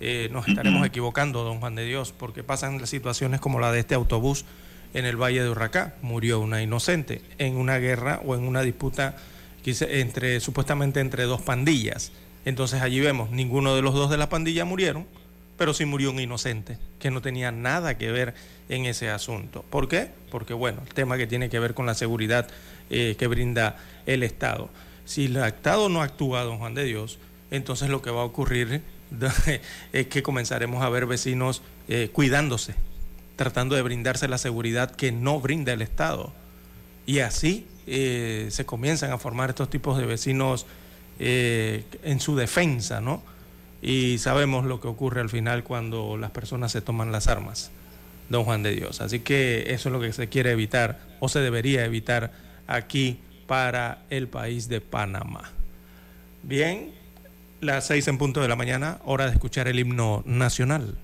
eh, 0.00 0.28
nos 0.32 0.48
estaremos 0.48 0.86
equivocando, 0.86 1.44
don 1.44 1.60
Juan 1.60 1.74
de 1.74 1.84
Dios, 1.84 2.14
porque 2.16 2.42
pasan 2.42 2.86
situaciones 2.86 3.40
como 3.40 3.60
la 3.60 3.72
de 3.72 3.80
este 3.80 3.94
autobús 3.94 4.46
en 4.94 5.04
el 5.04 5.16
Valle 5.16 5.42
de 5.42 5.50
Urracá. 5.50 5.94
Murió 6.02 6.40
una 6.40 6.62
inocente 6.62 7.22
en 7.38 7.56
una 7.56 7.78
guerra 7.78 8.20
o 8.24 8.34
en 8.34 8.42
una 8.42 8.62
disputa 8.62 9.16
entre 9.64 10.40
supuestamente 10.40 11.00
entre 11.00 11.24
dos 11.24 11.42
pandillas. 11.42 12.12
Entonces 12.44 12.80
allí 12.80 13.00
vemos, 13.00 13.30
ninguno 13.30 13.74
de 13.74 13.82
los 13.82 13.94
dos 13.94 14.10
de 14.10 14.16
la 14.16 14.28
pandilla 14.28 14.64
murieron, 14.64 15.06
pero 15.56 15.74
sí 15.74 15.84
murió 15.84 16.10
un 16.10 16.20
inocente 16.20 16.78
que 16.98 17.10
no 17.10 17.20
tenía 17.20 17.50
nada 17.50 17.98
que 17.98 18.10
ver 18.10 18.34
en 18.68 18.86
ese 18.86 19.10
asunto. 19.10 19.64
¿Por 19.68 19.88
qué? 19.88 20.08
Porque 20.30 20.54
bueno, 20.54 20.80
el 20.86 20.94
tema 20.94 21.18
que 21.18 21.26
tiene 21.26 21.50
que 21.50 21.58
ver 21.58 21.74
con 21.74 21.84
la 21.84 21.94
seguridad 21.94 22.48
eh, 22.90 23.16
que 23.18 23.26
brinda 23.26 23.76
el 24.06 24.22
Estado. 24.22 24.70
Si 25.04 25.26
el 25.26 25.36
Estado 25.36 25.88
no 25.88 26.02
actúa, 26.02 26.44
don 26.44 26.58
Juan 26.58 26.74
de 26.74 26.84
Dios, 26.84 27.18
entonces 27.50 27.90
lo 27.90 28.02
que 28.02 28.10
va 28.10 28.22
a 28.22 28.24
ocurrir 28.24 28.82
es 29.92 30.06
que 30.06 30.22
comenzaremos 30.22 30.82
a 30.82 30.88
ver 30.88 31.06
vecinos 31.06 31.62
eh, 31.88 32.10
cuidándose, 32.12 32.74
tratando 33.38 33.76
de 33.76 33.82
brindarse 33.82 34.26
la 34.26 34.36
seguridad 34.36 34.90
que 34.90 35.12
no 35.12 35.40
brinda 35.40 35.72
el 35.72 35.80
Estado. 35.80 36.32
Y 37.06 37.20
así 37.20 37.66
eh, 37.86 38.48
se 38.50 38.66
comienzan 38.66 39.12
a 39.12 39.18
formar 39.18 39.50
estos 39.50 39.70
tipos 39.70 39.96
de 39.96 40.04
vecinos 40.04 40.66
eh, 41.20 41.84
en 42.02 42.20
su 42.20 42.36
defensa, 42.36 43.00
¿no? 43.00 43.22
Y 43.80 44.18
sabemos 44.18 44.66
lo 44.66 44.80
que 44.80 44.88
ocurre 44.88 45.20
al 45.20 45.30
final 45.30 45.62
cuando 45.62 46.16
las 46.16 46.32
personas 46.32 46.72
se 46.72 46.80
toman 46.80 47.12
las 47.12 47.28
armas, 47.28 47.70
don 48.28 48.44
Juan 48.44 48.64
de 48.64 48.74
Dios. 48.74 49.00
Así 49.00 49.20
que 49.20 49.72
eso 49.72 49.88
es 49.88 49.92
lo 49.92 50.00
que 50.00 50.12
se 50.12 50.28
quiere 50.28 50.50
evitar 50.50 50.98
o 51.20 51.28
se 51.28 51.38
debería 51.38 51.84
evitar 51.84 52.32
aquí 52.66 53.20
para 53.46 54.02
el 54.10 54.26
país 54.26 54.68
de 54.68 54.80
Panamá. 54.80 55.52
Bien, 56.42 56.90
las 57.60 57.86
seis 57.86 58.08
en 58.08 58.18
punto 58.18 58.42
de 58.42 58.48
la 58.48 58.56
mañana, 58.56 58.98
hora 59.04 59.26
de 59.26 59.32
escuchar 59.32 59.68
el 59.68 59.78
himno 59.78 60.24
nacional. 60.26 60.98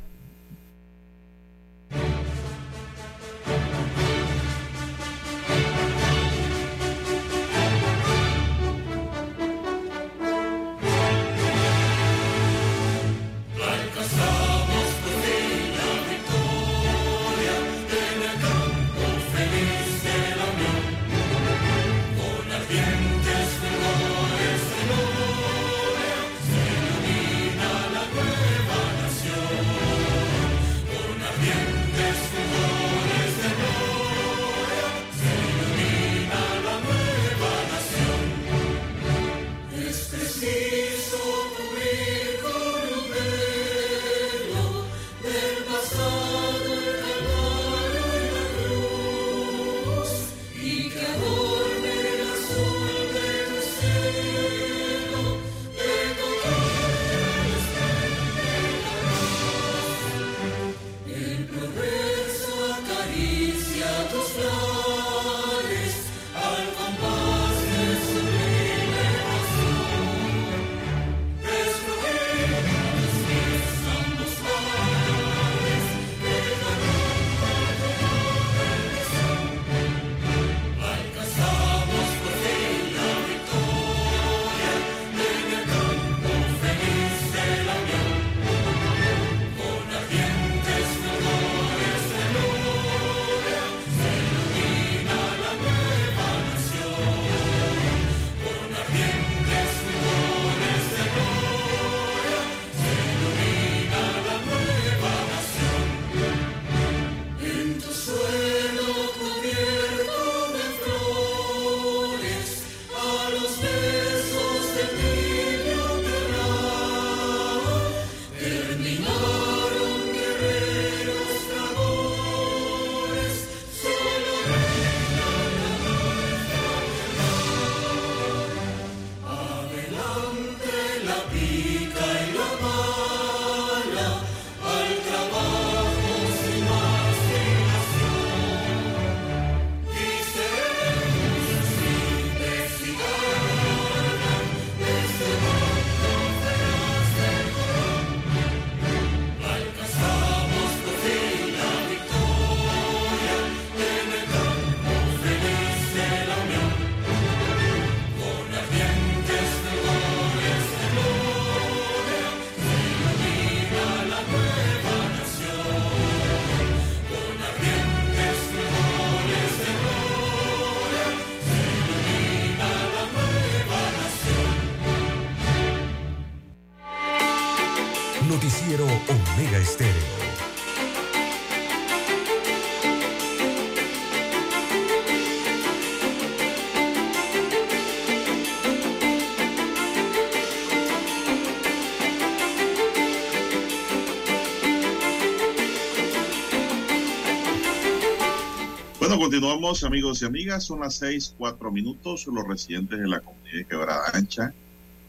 Continuamos 199.24 199.82
amigos 199.84 200.20
y 200.20 200.26
amigas. 200.26 200.64
Son 200.64 200.80
las 200.80 200.96
seis, 200.96 201.34
cuatro 201.38 201.72
minutos. 201.72 202.26
Los 202.26 202.46
residentes 202.46 202.98
de 203.00 203.08
la 203.08 203.20
comunidad 203.20 203.56
de 203.56 203.64
Quebrada 203.64 204.10
Ancha 204.12 204.52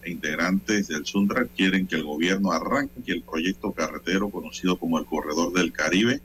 e 0.04 0.10
integrantes 0.10 0.88
del 0.88 1.06
Sundra 1.06 1.46
quieren 1.48 1.86
que 1.86 1.98
el 1.98 2.06
gobierno 2.06 2.54
arranque 2.54 3.12
el 3.12 3.24
proyecto 3.24 3.74
carretero 3.74 4.30
conocido 4.30 4.78
como 4.78 5.00
el 5.00 5.06
Corredor 5.06 5.52
del 5.52 5.74
Caribe 5.74 6.22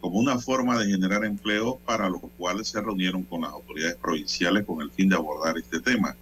como 0.00 0.20
una 0.20 0.38
forma 0.38 0.78
de 0.78 0.86
generar 0.86 1.24
empleo 1.24 1.80
para 1.84 2.08
lo 2.08 2.20
cual 2.20 2.64
se 2.64 2.80
reunieron 2.80 3.24
con 3.24 3.40
las 3.40 3.50
autoridades 3.50 3.96
provinciales 3.96 4.64
con 4.64 4.80
el 4.80 4.92
fin 4.92 5.08
de 5.08 5.16
abordar 5.16 5.58
este 5.58 5.80
tema. 5.80 6.14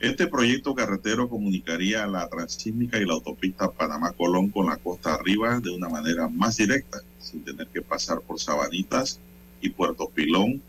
Este 0.00 0.26
proyecto 0.26 0.74
carretero 0.74 1.28
comunicaría 1.28 2.06
la 2.06 2.26
transísmica 2.28 2.96
y 2.98 3.04
la 3.04 3.12
autopista 3.12 3.70
Panamá-Colón 3.70 4.48
con 4.48 4.66
la 4.68 4.78
costa 4.78 5.12
arriba 5.12 5.60
de 5.60 5.68
una 5.68 5.90
manera 5.90 6.28
más 6.28 6.56
directa, 6.56 7.02
sin 7.20 7.44
tener 7.44 7.66
que 7.66 7.82
pasar 7.82 8.22
por 8.22 8.40
Sabanitas 8.40 9.20
y 9.66 9.70
Puerto 9.70 10.08
Pilón 10.08 10.62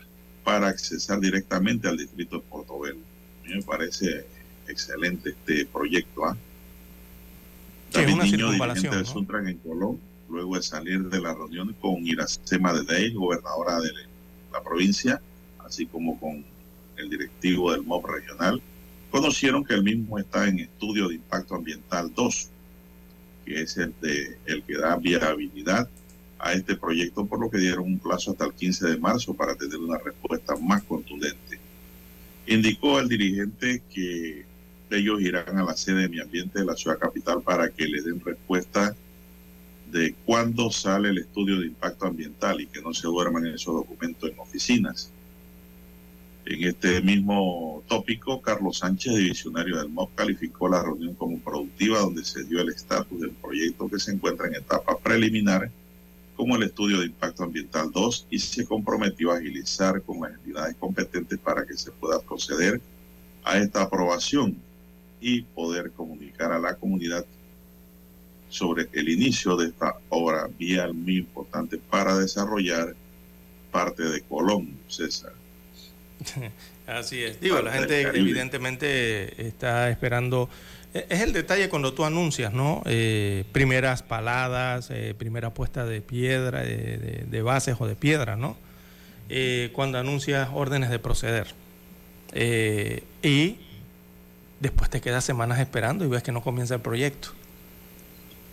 para 0.44 0.68
accesar 0.68 1.20
directamente 1.20 1.88
al 1.88 1.96
distrito 1.96 2.36
de 2.36 2.42
Portobelo. 2.42 3.00
A 3.44 3.48
mí 3.48 3.54
me 3.54 3.62
parece 3.62 4.26
excelente 4.66 5.30
este 5.30 5.66
proyecto. 5.66 6.24
¿ah? 6.24 6.36
David 7.92 8.16
Niño, 8.16 8.52
dirigente 8.52 8.96
del 8.96 9.06
Suntran 9.06 9.48
en 9.48 9.58
Colón, 9.58 9.98
luego 10.28 10.56
de 10.56 10.62
salir 10.62 11.08
de 11.08 11.20
la 11.20 11.32
reunión 11.32 11.74
con 11.80 12.06
Iracema 12.06 12.72
de 12.72 12.84
Dey, 12.84 13.14
gobernadora 13.14 13.80
de 13.80 13.92
la 14.52 14.62
provincia, 14.62 15.20
así 15.64 15.86
como 15.86 16.18
con 16.18 16.44
el 16.96 17.10
directivo 17.10 17.72
del 17.72 17.82
MOB 17.82 18.06
regional, 18.06 18.60
conocieron 19.10 19.64
que 19.64 19.74
el 19.74 19.82
mismo 19.82 20.18
está 20.18 20.48
en 20.48 20.58
estudio 20.58 21.08
de 21.08 21.14
impacto 21.14 21.54
ambiental 21.54 22.12
2, 22.14 22.48
que 23.46 23.62
es 23.62 23.76
el, 23.76 23.94
de, 24.00 24.38
el 24.46 24.62
que 24.62 24.76
da 24.76 24.96
viabilidad 24.96 25.88
a 26.38 26.52
este 26.52 26.76
proyecto, 26.76 27.26
por 27.26 27.40
lo 27.40 27.50
que 27.50 27.58
dieron 27.58 27.84
un 27.84 27.98
plazo 27.98 28.32
hasta 28.32 28.46
el 28.46 28.52
15 28.52 28.88
de 28.88 28.98
marzo 28.98 29.34
para 29.34 29.54
tener 29.54 29.78
una 29.78 29.98
respuesta 29.98 30.54
más 30.56 30.82
contundente. 30.84 31.58
Indicó 32.46 33.00
el 33.00 33.08
dirigente 33.08 33.82
que 33.92 34.44
ellos 34.90 35.20
irán 35.20 35.58
a 35.58 35.64
la 35.64 35.76
sede 35.76 36.02
de 36.02 36.08
Mi 36.08 36.20
Ambiente 36.20 36.60
de 36.60 36.64
la 36.64 36.76
ciudad 36.76 36.98
capital 36.98 37.42
para 37.42 37.68
que 37.70 37.86
le 37.86 38.00
den 38.02 38.20
respuesta 38.24 38.94
de 39.90 40.14
cuándo 40.24 40.70
sale 40.70 41.10
el 41.10 41.18
estudio 41.18 41.60
de 41.60 41.66
impacto 41.66 42.06
ambiental 42.06 42.60
y 42.60 42.66
que 42.66 42.82
no 42.82 42.92
se 42.92 43.06
duerman 43.06 43.46
en 43.46 43.54
esos 43.54 43.74
documentos 43.74 44.30
en 44.30 44.38
oficinas. 44.38 45.10
En 46.44 46.64
este 46.64 47.02
mismo 47.02 47.82
tópico, 47.88 48.40
Carlos 48.40 48.78
Sánchez, 48.78 49.16
divisionario 49.16 49.76
del 49.78 49.90
MOP, 49.90 50.14
calificó 50.14 50.68
la 50.68 50.82
reunión 50.82 51.14
como 51.14 51.38
productiva 51.40 51.98
donde 51.98 52.24
se 52.24 52.44
dio 52.44 52.60
el 52.60 52.70
estatus 52.70 53.20
del 53.20 53.32
proyecto 53.32 53.88
que 53.88 53.98
se 53.98 54.12
encuentra 54.12 54.46
en 54.46 54.54
etapa 54.54 54.98
preliminar 54.98 55.70
como 56.38 56.54
el 56.54 56.62
estudio 56.62 57.00
de 57.00 57.06
impacto 57.06 57.42
ambiental 57.42 57.90
2 57.90 58.28
y 58.30 58.38
se 58.38 58.64
comprometió 58.64 59.32
a 59.32 59.38
agilizar 59.38 60.00
con 60.02 60.20
las 60.20 60.30
entidades 60.30 60.76
competentes 60.76 61.36
para 61.36 61.66
que 61.66 61.76
se 61.76 61.90
pueda 61.90 62.20
proceder 62.20 62.80
a 63.42 63.58
esta 63.58 63.82
aprobación 63.82 64.56
y 65.20 65.42
poder 65.42 65.90
comunicar 65.90 66.52
a 66.52 66.60
la 66.60 66.76
comunidad 66.76 67.26
sobre 68.48 68.88
el 68.92 69.08
inicio 69.08 69.56
de 69.56 69.66
esta 69.66 69.96
obra 70.10 70.48
vial 70.56 70.94
muy 70.94 71.16
importante 71.16 71.76
para 71.76 72.16
desarrollar 72.16 72.94
parte 73.72 74.04
de 74.04 74.20
Colón, 74.22 74.78
César. 74.86 75.32
Así 76.86 77.20
es. 77.20 77.40
Digo, 77.40 77.60
la 77.62 77.72
gente 77.72 78.00
evidentemente 78.16 79.44
está 79.44 79.90
esperando 79.90 80.48
es 80.94 81.20
el 81.20 81.32
detalle 81.32 81.68
cuando 81.68 81.92
tú 81.92 82.04
anuncias, 82.04 82.52
¿no? 82.52 82.82
Eh, 82.86 83.44
primeras 83.52 84.02
paladas, 84.02 84.90
eh, 84.90 85.14
primera 85.16 85.52
puesta 85.52 85.84
de 85.84 86.00
piedra, 86.00 86.62
de, 86.62 87.42
bases 87.42 87.76
o 87.78 87.86
de 87.86 87.94
piedra, 87.94 88.36
¿no? 88.36 88.56
Eh, 89.28 89.70
cuando 89.74 89.98
anuncias 89.98 90.48
órdenes 90.52 90.90
de 90.90 90.98
proceder. 90.98 91.48
y 93.22 93.56
después 94.60 94.90
te 94.90 95.00
quedas 95.00 95.24
semanas 95.24 95.60
esperando 95.60 96.04
y 96.04 96.08
ves 96.08 96.22
que 96.22 96.32
no 96.32 96.42
comienza 96.42 96.74
el 96.74 96.80
proyecto. 96.80 97.28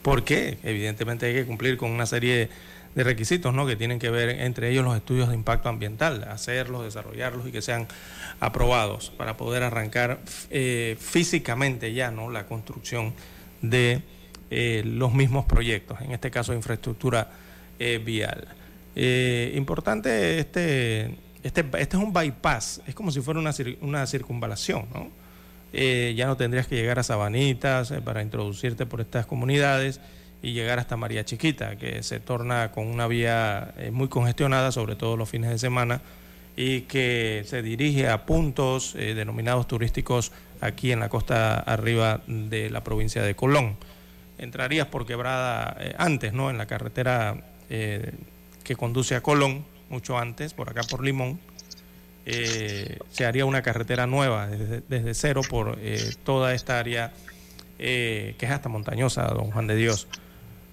¿Por 0.02 0.24
qué? 0.24 0.58
Evidentemente 0.64 1.26
hay 1.26 1.34
que 1.34 1.46
cumplir 1.46 1.78
con 1.78 1.92
una 1.92 2.06
serie 2.06 2.50
de 2.96 3.04
requisitos, 3.04 3.54
¿no? 3.54 3.68
Que 3.68 3.76
tienen 3.76 4.00
que 4.00 4.10
ver 4.10 4.30
entre 4.42 4.72
ellos 4.72 4.84
los 4.84 4.96
estudios 4.96 5.28
de 5.30 5.36
impacto 5.36 5.68
ambiental, 5.68 6.24
hacerlos, 6.24 6.86
desarrollarlos 6.86 7.46
y 7.48 7.52
que 7.52 7.62
sean 7.62 7.88
aprobados 8.40 9.12
para 9.12 9.38
poder 9.38 9.64
arrancar 9.64 10.20
eh, 10.50 10.96
físicamente 11.00 11.94
ya 11.94 12.10
no 12.10 12.32
la 12.32 12.46
construcción 12.46 13.14
de 13.62 14.02
eh, 14.50 14.82
los 14.86 15.14
mismos 15.14 15.46
proyectos, 15.46 16.00
en 16.02 16.12
este 16.12 16.32
caso 16.32 16.54
infraestructura 16.54 17.30
eh, 17.80 18.02
vial. 18.04 18.48
importante, 19.56 20.40
este, 20.40 21.18
este, 21.44 21.66
este 21.78 21.98
es 21.98 22.04
un 22.04 22.14
bypass, 22.14 22.82
es 22.88 22.96
como 22.96 23.12
si 23.12 23.20
fuera 23.20 23.42
una, 23.42 23.52
una 23.82 24.08
circunvalación, 24.08 24.86
¿no? 24.94 25.26
ya 25.74 26.26
no 26.28 26.38
tendrías 26.38 26.68
que 26.68 26.76
llegar 26.76 27.00
a 27.00 27.04
Sabanitas 27.04 27.94
para 28.06 28.22
introducirte 28.22 28.86
por 28.86 29.02
estas 29.02 29.26
comunidades 29.26 30.00
y 30.42 30.54
llegar 30.54 30.80
hasta 30.80 30.96
María 30.98 31.26
Chiquita, 31.26 31.76
que 31.76 32.04
se 32.04 32.20
torna 32.20 32.72
con 32.72 32.88
una 32.88 33.08
vía 33.08 33.74
muy 33.92 34.08
congestionada, 34.10 34.72
sobre 34.72 34.96
todo 34.96 35.18
los 35.18 35.30
fines 35.30 35.50
de 35.50 35.58
semana, 35.58 36.02
y 36.56 36.82
que 36.82 37.44
se 37.46 37.62
dirige 37.62 38.08
a 38.08 38.26
puntos 38.26 38.96
eh, 38.96 39.14
denominados 39.14 39.68
turísticos 39.68 40.32
aquí 40.62 40.92
en 40.92 41.00
la 41.00 41.10
costa 41.10 41.60
arriba 41.60 42.22
de 42.28 42.70
la 42.70 42.84
provincia 42.84 43.22
de 43.24 43.36
Colón. 43.36 43.76
Entrarías 44.38 44.88
por 44.88 45.06
quebrada 45.06 45.76
eh, 45.80 45.96
antes, 45.98 46.34
¿no? 46.34 46.50
En 46.50 46.58
la 46.58 46.66
carretera 46.66 47.44
eh, 47.70 48.12
que 48.64 48.76
conduce 48.76 49.16
a 49.16 49.22
Colón, 49.22 49.66
mucho 49.90 50.18
antes, 50.18 50.54
por 50.54 50.70
acá 50.70 50.82
por 50.90 51.04
Limón. 51.04 51.40
se 52.26 53.26
haría 53.26 53.46
una 53.46 53.62
carretera 53.62 54.08
nueva 54.08 54.48
desde 54.48 55.14
cero 55.14 55.42
por 55.48 55.78
toda 56.24 56.56
esta 56.56 56.80
área 56.80 57.14
que 57.78 58.36
es 58.40 58.50
hasta 58.50 58.68
montañosa, 58.68 59.28
don 59.28 59.52
Juan 59.52 59.68
de 59.68 59.76
Dios 59.76 60.08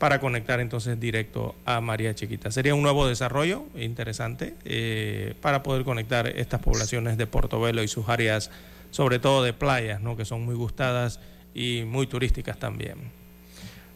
para 0.03 0.19
conectar 0.19 0.59
entonces 0.59 0.99
directo 0.99 1.55
a 1.65 1.81
María 1.81 2.13
Chiquita. 2.13 2.51
Sería 2.51 2.75
un 2.75 2.83
nuevo 2.83 3.07
desarrollo 3.07 3.67
interesante 3.77 4.57
eh, 4.65 5.37
para 5.41 5.63
poder 5.63 5.85
conectar 5.85 6.27
estas 6.27 6.61
poblaciones 6.61 7.17
de 7.17 7.29
Portobelo 7.29 7.85
y 7.85 7.87
sus 7.87 8.09
áreas, 8.09 8.51
sobre 8.91 9.21
todo 9.21 9.45
de 9.45 9.53
playas, 9.53 10.01
¿no? 10.01 10.17
que 10.17 10.25
son 10.25 10.45
muy 10.45 10.57
gustadas 10.57 11.21
y 11.55 11.85
muy 11.87 12.09
turísticas 12.09 12.59
también. 12.59 12.97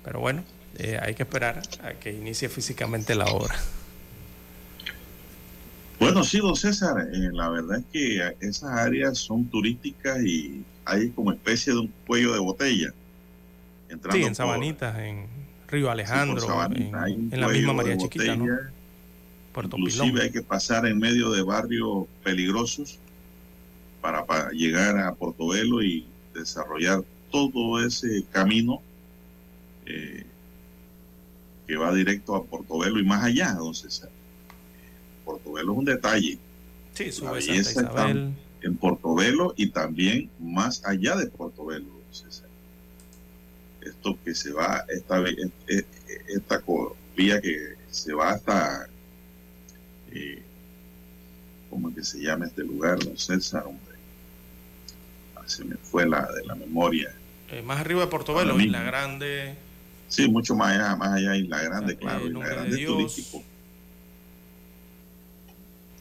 Pero 0.05 0.21
bueno, 0.21 0.45
eh, 0.79 0.97
hay 1.03 1.15
que 1.15 1.25
esperar 1.25 1.61
a 1.83 1.95
que 1.95 2.13
inicie 2.13 2.49
físicamente 2.49 3.17
la 3.17 3.25
obra. 3.25 3.57
Bueno, 5.99 6.23
sí, 6.23 6.39
don 6.39 6.55
César, 6.55 7.01
eh, 7.01 7.31
la 7.33 7.49
verdad 7.49 7.79
es 7.79 7.85
que 7.93 8.37
esas 8.47 8.71
áreas 8.71 9.19
son 9.19 9.47
turísticas 9.47 10.23
y 10.23 10.63
hay 10.85 11.09
como 11.09 11.33
especie 11.33 11.73
de 11.73 11.81
un 11.81 11.93
cuello 12.07 12.33
de 12.33 12.39
botella. 12.39 12.95
sí, 14.13 14.23
en 14.23 14.37
Sabanitas, 14.37 14.97
en 15.01 15.36
Río 15.69 15.91
Alejandro, 15.91 16.47
en, 16.73 17.41
la 17.41 17.49
misma 17.49 17.73
María 17.73 17.97
Chiquita, 17.97 18.37
¿no? 18.37 18.47
Inclusive 19.63 20.23
hay 20.23 20.31
que 20.31 20.43
pasar 20.43 20.87
en 20.87 20.99
medio 20.99 21.31
de 21.31 21.43
barrios 21.43 22.07
peligrosos 22.23 22.99
para, 24.03 24.51
llegar 24.51 24.99
a 24.99 25.15
Portobelo 25.15 25.83
y 25.83 26.07
desarrollar 26.35 27.03
todo 27.31 27.85
ese 27.85 28.25
camino 28.31 28.83
eh, 29.87 30.25
que 31.67 31.77
va 31.77 31.93
directo 31.95 32.37
a 32.37 32.45
Portobelo 32.45 33.01
y 33.01 33.05
más 33.05 33.25
allá, 33.25 33.51
entonces 33.51 34.07
Portobelo 35.25 35.73
es 35.73 35.79
un 35.79 35.85
detalle. 35.87 36.39
Sí, 36.93 37.11
la 37.23 37.33
belleza 37.33 37.81
está 37.81 38.11
en 38.11 38.77
Portobelo 38.79 39.55
y 39.57 39.69
también 39.69 40.31
más 40.39 40.85
allá 40.85 41.17
de 41.17 41.27
Portobelo, 41.29 41.87
César 42.11 42.46
que 44.15 44.35
se 44.35 44.53
va, 44.53 44.85
esta, 44.89 45.23
esta 46.29 46.63
vía 47.17 47.41
que 47.41 47.75
se 47.91 48.13
va 48.13 48.31
hasta, 48.31 48.89
eh, 50.13 50.43
¿cómo 51.71 51.89
es 51.89 51.97
que 51.97 52.05
se 52.05 52.21
llama 52.21 52.47
este 52.47 52.63
lugar, 52.63 52.99
don 52.99 53.17
César? 53.19 53.65
Hombre? 53.67 53.97
Ah, 55.35 55.43
se 55.47 55.65
me 55.65 55.77
fue 55.77 56.07
la 56.09 56.31
de 56.33 56.45
la 56.45 56.55
memoria. 56.55 57.13
Eh, 57.51 57.63
más 57.63 57.81
arriba 57.81 58.03
de 58.03 58.07
Portobelo, 58.09 58.59
Isla 58.61 58.83
Grande. 58.83 59.55
Sí, 60.09 60.29
mucho 60.29 60.55
más 60.55 60.75
allá, 60.75 60.97
más 60.97 61.13
allá 61.13 61.37
Isla 61.37 61.63
Grande, 61.63 61.95
ah, 61.95 62.01
claro, 62.01 62.27
Isla 62.27 62.47
Grande 62.47 62.81
es 62.81 62.87
turístico. 62.87 63.45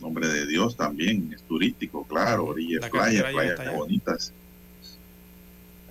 Nombre 0.01 0.27
de 0.27 0.45
Dios 0.45 0.75
también 0.75 1.31
es 1.33 1.41
turístico, 1.43 2.05
claro, 2.05 2.45
orillas, 2.45 2.87
playas, 2.89 3.31
playas 3.31 3.75
bonitas. 3.75 4.33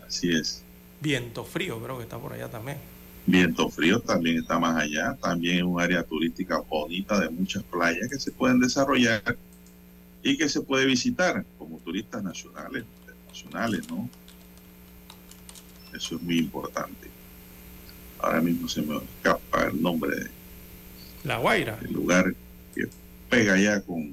Así 0.06 0.30
es. 0.30 0.63
Viento 1.04 1.44
Frío, 1.44 1.78
creo 1.82 1.98
que 1.98 2.04
está 2.04 2.18
por 2.18 2.32
allá 2.32 2.48
también. 2.48 2.78
Viento 3.26 3.68
Frío 3.68 4.00
también 4.00 4.38
está 4.38 4.58
más 4.58 4.82
allá, 4.82 5.14
también 5.20 5.58
es 5.58 5.62
un 5.62 5.78
área 5.78 6.02
turística 6.02 6.60
bonita 6.60 7.20
de 7.20 7.28
muchas 7.28 7.62
playas 7.64 8.08
que 8.10 8.18
se 8.18 8.32
pueden 8.32 8.58
desarrollar 8.58 9.36
y 10.22 10.38
que 10.38 10.48
se 10.48 10.62
puede 10.62 10.86
visitar 10.86 11.44
como 11.58 11.76
turistas 11.80 12.22
nacionales, 12.22 12.84
internacionales, 13.02 13.82
¿no? 13.90 14.08
Eso 15.94 16.16
es 16.16 16.22
muy 16.22 16.38
importante. 16.38 17.10
Ahora 18.18 18.40
mismo 18.40 18.66
se 18.66 18.80
me 18.80 18.96
escapa 18.96 19.64
el 19.64 19.82
nombre 19.82 20.16
de 20.16 20.30
La 21.24 21.36
Guaira. 21.36 21.78
el 21.82 21.92
lugar 21.92 22.34
que 22.74 22.84
pega 23.28 23.52
allá 23.52 23.82
con 23.82 24.10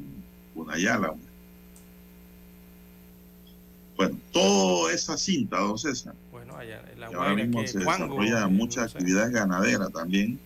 Cunayala. 0.54 1.14
Bueno, 3.96 4.18
toda 4.34 4.92
esa 4.92 5.18
cinta, 5.18 5.58
don 5.60 5.78
César, 5.78 6.14
allá 6.62 6.82
en 6.91 6.99
La 6.99 7.07
ahora 7.07 7.36
mismo 7.36 7.62
que 7.62 7.68
se 7.68 7.80
desarrolla 7.80 8.47
mucha 8.47 8.82
no 8.84 8.89
sé. 8.89 8.97
actividad 8.97 9.32
ganadera 9.32 9.89
también. 9.89 10.39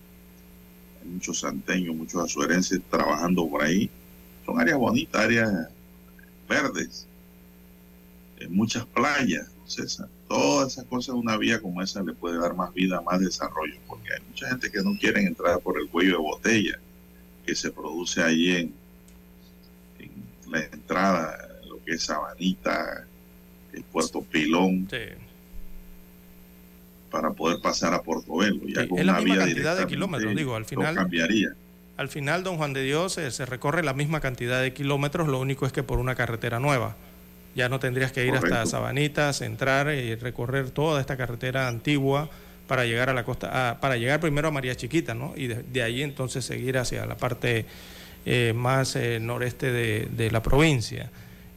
Hay 1.02 1.08
muchos 1.08 1.40
santeños, 1.40 1.94
muchos 1.94 2.22
azuerenses 2.24 2.80
trabajando 2.90 3.48
por 3.48 3.62
ahí. 3.62 3.88
Son 4.44 4.60
áreas 4.60 4.78
bonitas, 4.78 5.22
áreas 5.22 5.68
verdes, 6.48 7.06
eh, 8.38 8.48
muchas 8.48 8.84
playas, 8.86 9.48
César. 9.66 10.08
Todas 10.28 10.72
esas 10.72 10.84
cosas, 10.84 11.14
una 11.14 11.36
vía 11.36 11.60
como 11.60 11.82
esa 11.82 12.02
le 12.02 12.12
puede 12.12 12.38
dar 12.38 12.54
más 12.54 12.72
vida, 12.74 13.00
más 13.00 13.20
desarrollo, 13.20 13.76
porque 13.86 14.12
hay 14.12 14.20
mucha 14.28 14.48
gente 14.48 14.70
que 14.70 14.82
no 14.82 14.96
quiere 14.98 15.22
entrar 15.22 15.60
por 15.60 15.80
el 15.80 15.88
cuello 15.88 16.12
de 16.12 16.18
botella 16.18 16.78
que 17.44 17.54
se 17.54 17.70
produce 17.70 18.22
allí 18.22 18.56
en, 18.56 18.74
en 20.00 20.52
la 20.52 20.64
entrada, 20.64 21.48
lo 21.68 21.82
que 21.84 21.92
es 21.92 22.02
Sabanita, 22.04 23.06
el 23.72 23.82
Puerto 23.84 24.22
Pilón, 24.22 24.88
Sí. 24.90 24.96
Para 27.16 27.32
poder 27.34 27.60
pasar 27.60 27.94
a 27.94 28.02
Portobelo. 28.02 28.60
Ya 28.66 28.82
Sí, 28.82 28.88
con 28.88 28.98
es 28.98 29.06
la 29.06 29.12
una 29.12 29.20
misma 29.22 29.34
vía 29.36 29.44
cantidad 29.46 29.76
de 29.76 29.86
kilómetros, 29.86 30.34
digo, 30.36 30.54
al 30.56 30.64
final- 30.64 30.94
cambiaría. 30.94 31.48
Al 31.96 32.08
final, 32.08 32.44
don 32.44 32.56
Juan 32.58 32.74
de 32.74 32.82
Dios, 32.82 33.16
eh, 33.16 33.30
se 33.30 33.46
recorre 33.46 33.82
la 33.82 33.94
misma 33.94 34.20
cantidad 34.20 34.60
de 34.60 34.72
kilómetros, 34.74 35.28
lo 35.28 35.40
único 35.40 35.64
es 35.66 35.72
que 35.72 35.82
por 35.82 35.98
una 35.98 36.14
carretera 36.14 36.60
nueva. 36.60 36.94
Ya 37.54 37.70
no 37.70 37.80
tendrías 37.80 38.12
que 38.12 38.26
ir 38.26 38.34
hasta. 38.34 38.66
Sabanitas, 38.66 39.40
entrar 39.40 39.88
y 39.94 40.14
recorrer 40.14 40.70
toda 40.70 41.00
esta 41.00 41.16
carretera 41.16 41.68
antigua 41.68 42.28
para 42.68 42.84
llegar 42.84 43.08
a 43.08 43.14
la 43.14 43.24
costa, 43.24 43.70
a- 43.70 43.80
para 43.80 43.96
llegar 43.96 44.20
primero 44.20 44.48
a 44.48 44.50
María 44.50 44.74
Chiquita, 44.74 45.14
¿no? 45.14 45.32
Y 45.36 45.46
de, 45.46 45.62
de 45.62 45.82
ahí 45.82 46.02
entonces 46.02 46.44
seguir 46.44 46.76
hacia 46.76 47.06
la 47.06 47.16
parte 47.16 47.64
eh, 48.26 48.52
más 48.54 48.94
eh, 48.96 49.18
noreste 49.20 49.72
de, 49.72 50.08
de 50.14 50.30
la 50.30 50.42
provincia. 50.42 51.10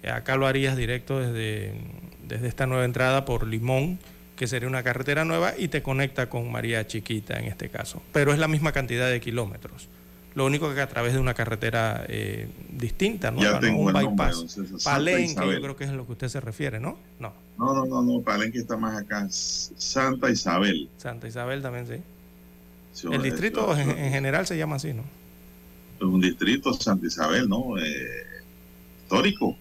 Acá 0.09 0.37
lo 0.37 0.47
harías 0.47 0.77
directo 0.77 1.19
desde, 1.19 1.73
desde 2.29 2.47
esta 2.47 2.65
nueva 2.65 2.85
entrada 2.85 3.25
por 3.25 3.45
Limón, 3.45 3.99
que 4.39 4.47
sería 4.47 4.69
una 4.69 4.83
carretera 4.83 5.25
nueva, 5.25 5.53
y 5.57 5.67
te 5.67 5.81
conecta 5.83 6.29
con 6.29 6.49
María 6.49 6.87
Chiquita 6.87 7.37
en 7.37 7.43
este 7.45 7.67
caso. 7.67 8.01
Pero 8.13 8.31
es 8.31 8.39
la 8.39 8.47
misma 8.47 8.71
cantidad 8.71 9.09
de 9.11 9.19
kilómetros. 9.19 9.89
Lo 10.33 10.45
único 10.45 10.73
que 10.73 10.79
a 10.79 10.87
través 10.87 11.11
de 11.11 11.19
una 11.19 11.33
carretera 11.33 12.05
eh, 12.07 12.47
distinta, 12.71 13.31
¿no? 13.31 13.41
Ya 13.41 13.59
tengo 13.59 13.81
un 13.81 13.89
el 13.97 14.01
nombre, 14.05 14.27
bypass. 14.27 14.51
Santa 14.51 14.77
Palenque, 14.85 15.23
Isabel. 15.31 15.55
yo 15.55 15.61
creo 15.61 15.75
que 15.75 15.83
es 15.83 15.89
a 15.89 15.93
lo 15.93 16.05
que 16.05 16.13
usted 16.13 16.29
se 16.29 16.39
refiere, 16.39 16.79
¿no? 16.79 16.97
No, 17.19 17.33
No, 17.57 17.73
no, 17.73 17.85
no, 17.85 18.01
no, 18.01 18.21
Palenque 18.21 18.59
está 18.59 18.77
más 18.77 18.97
acá. 18.97 19.27
Santa 19.29 20.29
Isabel. 20.31 20.89
Santa 20.95 21.27
Isabel 21.27 21.61
también 21.61 21.85
sí. 21.85 21.95
Sí, 22.93 23.07
El 23.11 23.21
distrito 23.21 23.75
en, 23.77 23.89
en 23.89 24.11
general 24.13 24.47
se 24.47 24.57
llama 24.57 24.77
así, 24.77 24.93
¿no? 24.93 25.03
es 25.97 26.05
un 26.05 26.21
distrito 26.21 26.73
Santa 26.73 27.07
Isabel, 27.07 27.49
¿no? 27.49 27.77
Eh, 27.77 27.83
histórico, 29.03 29.57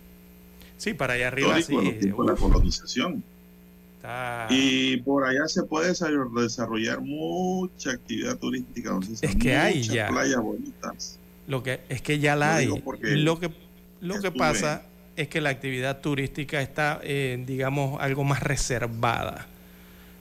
Sí, 0.77 0.95
para 0.95 1.15
allá 1.15 1.27
arriba 1.27 1.59
histórico, 1.59 1.81
en 1.81 1.87
los 1.89 1.95
sí. 1.97 2.01
tiempos 2.03 2.27
de 2.27 2.33
la 2.33 2.39
colonización. 2.39 3.25
Está- 3.99 4.47
Y 4.51 4.97
por 4.99 5.27
allá 5.27 5.47
se 5.47 5.63
puede 5.65 5.91
desarroll- 5.93 6.41
desarrollar 6.43 7.01
mucha 7.01 7.91
actividad 7.91 8.37
turística. 8.39 8.91
Entonces, 8.91 9.23
Es 9.23 9.37
que 9.37 9.57
hay 9.57 9.83
ya. 9.83 10.09
playas 10.09 10.41
bonitas. 10.41 11.19
Lo 11.47 11.63
que 11.63 11.81
es 11.89 12.01
que 12.03 12.19
ya 12.19 12.37
la 12.37 12.53
Lo 12.63 12.75
hay. 12.75 12.83
Lo 13.03 13.39
que 13.41 13.51
lo 14.01 14.21
que 14.21 14.31
pasa 14.31 14.83
es 15.17 15.29
que 15.29 15.41
la 15.41 15.51
actividad 15.51 16.01
turística 16.01 16.61
está, 16.63 17.01
eh, 17.03 17.43
digamos, 17.47 18.01
algo 18.01 18.23
más 18.25 18.43
reservada. 18.43 19.47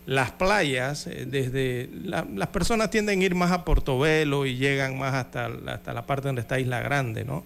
Las 0.08 0.32
playas, 0.32 1.06
eh, 1.08 1.26
desde 1.28 1.90
la- 2.04 2.26
las 2.34 2.48
personas 2.48 2.90
tienden 2.90 3.20
a 3.22 3.24
ir 3.26 3.36
más 3.36 3.52
a 3.52 3.66
Portobelo 3.66 4.46
y 4.46 4.56
llegan 4.56 4.98
más 4.98 5.14
hasta, 5.14 5.50
la- 5.50 5.74
hasta 5.74 5.94
la 5.94 6.06
parte 6.06 6.28
donde 6.30 6.42
está 6.42 6.60
Isla 6.60 6.80
Grande, 6.80 7.26
¿no? 7.26 7.44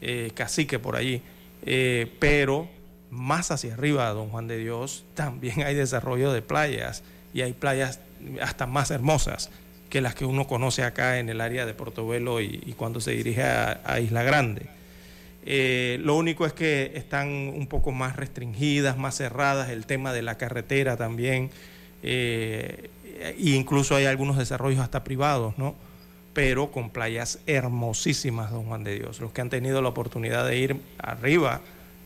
Eh, 0.00 0.30
Cacique 0.34 0.78
por 0.78 0.94
allí. 0.96 1.20
Eh, 1.62 2.10
pero 2.20 2.68
más 3.10 3.50
hacia 3.50 3.74
arriba, 3.74 4.08
Don 4.10 4.28
Juan 4.30 4.48
de 4.48 4.58
Dios, 4.58 5.04
también 5.14 5.62
hay 5.62 5.74
desarrollo 5.74 6.32
de 6.32 6.42
playas 6.42 7.02
y 7.32 7.42
hay 7.42 7.52
playas 7.52 8.00
hasta 8.40 8.66
más 8.66 8.90
hermosas 8.90 9.50
que 9.88 10.00
las 10.00 10.14
que 10.14 10.24
uno 10.24 10.46
conoce 10.46 10.82
acá 10.82 11.18
en 11.18 11.28
el 11.28 11.40
área 11.40 11.66
de 11.66 11.74
Portobelo 11.74 12.40
y, 12.40 12.62
y 12.66 12.72
cuando 12.72 13.00
se 13.00 13.12
dirige 13.12 13.42
a, 13.42 14.00
Isla 14.00 14.22
Grande. 14.22 14.66
Eh, 15.44 15.98
lo 16.02 16.16
único 16.16 16.44
es 16.44 16.52
que 16.52 16.92
están 16.96 17.28
un 17.28 17.68
poco 17.68 17.92
más 17.92 18.16
restringidas, 18.16 18.98
más 18.98 19.16
cerradas, 19.16 19.70
el 19.70 19.86
tema 19.86 20.12
de 20.12 20.22
la 20.22 20.36
carretera 20.36 20.96
también, 20.96 21.50
eh, 22.02 22.90
e 23.04 23.36
incluso 23.38 23.94
hay 23.94 24.06
algunos 24.06 24.36
desarrollos 24.36 24.80
hasta 24.80 25.04
privados, 25.04 25.56
¿no? 25.56 25.76
Pero 26.32 26.72
con 26.72 26.90
playas 26.90 27.38
hermosísimas, 27.46 28.50
don 28.50 28.64
Juan 28.64 28.82
de 28.82 28.96
Dios. 28.96 29.20
Los 29.20 29.32
que 29.32 29.40
han 29.40 29.50
tenido 29.50 29.80
la 29.82 29.88
oportunidad 29.88 30.46
de 30.46 30.58
ir 30.58 30.76
arriba 30.98 31.60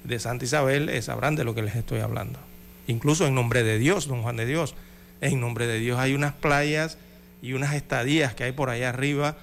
de 0.05 0.19
Santa 0.19 0.45
Isabel 0.45 0.89
eh, 0.89 1.03
sabrán 1.03 1.37
de 1.37 1.45
lo 1.45 1.55
que 1.55 1.63
les 1.63 1.77
estoy 1.77 2.01
hablando. 2.01 2.39
Incluso 2.87 3.27
en 3.27 3.35
nombre 3.35 3.63
de 3.63 3.79
Dios, 3.79 4.07
don 4.07 4.23
Juan 4.23 4.37
de 4.37 4.47
Dios. 4.47 4.75
En 5.21 5.41
nombre 5.41 5.67
de 5.67 5.79
Dios 5.79 5.99
hay 5.99 6.15
unas 6.15 6.33
playas 6.33 6.99
y 7.43 7.53
unas 7.53 7.75
estadías 7.75 8.35
que 8.35 8.45
hay 8.45 8.53
por 8.53 8.71
allá 8.71 8.89
arriba 8.89 9.37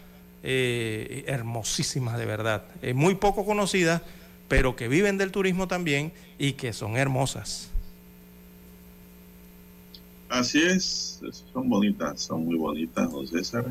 eh, 0.44 1.24
hermosísimas 1.28 2.18
de 2.18 2.26
verdad. 2.26 2.64
Eh, 2.82 2.94
muy 2.94 3.16
poco 3.16 3.46
conocidas, 3.46 4.02
pero 4.48 4.76
que 4.76 4.88
viven 4.88 5.18
del 5.18 5.32
turismo 5.32 5.68
también 5.68 6.12
y 6.38 6.54
que 6.54 6.74
son 6.74 6.98
hermosas. 6.98 7.70
Así 10.30 10.62
es, 10.62 11.22
son 11.54 11.70
bonitas, 11.70 12.22
son 12.22 12.46
muy 12.46 12.56
bonitas, 12.56 13.12
don 13.12 13.28
César. 13.28 13.66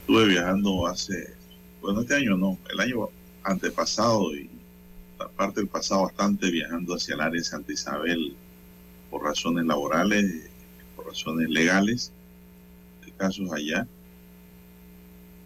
Estuve 0.00 0.26
viajando 0.26 0.86
hace, 0.86 1.34
bueno, 1.80 2.02
este 2.02 2.14
año 2.14 2.36
no, 2.36 2.58
el 2.70 2.80
año 2.80 3.08
antepasado 3.46 4.34
y 4.34 4.50
parte 5.36 5.60
del 5.60 5.68
pasado 5.68 6.02
bastante 6.02 6.50
viajando 6.50 6.94
hacia 6.94 7.14
el 7.14 7.20
área 7.20 7.38
de 7.38 7.44
Santa 7.44 7.72
Isabel 7.72 8.34
por 9.10 9.22
razones 9.24 9.64
laborales, 9.64 10.50
por 10.94 11.06
razones 11.06 11.48
legales, 11.48 12.12
de 13.04 13.12
casos 13.12 13.50
allá. 13.52 13.86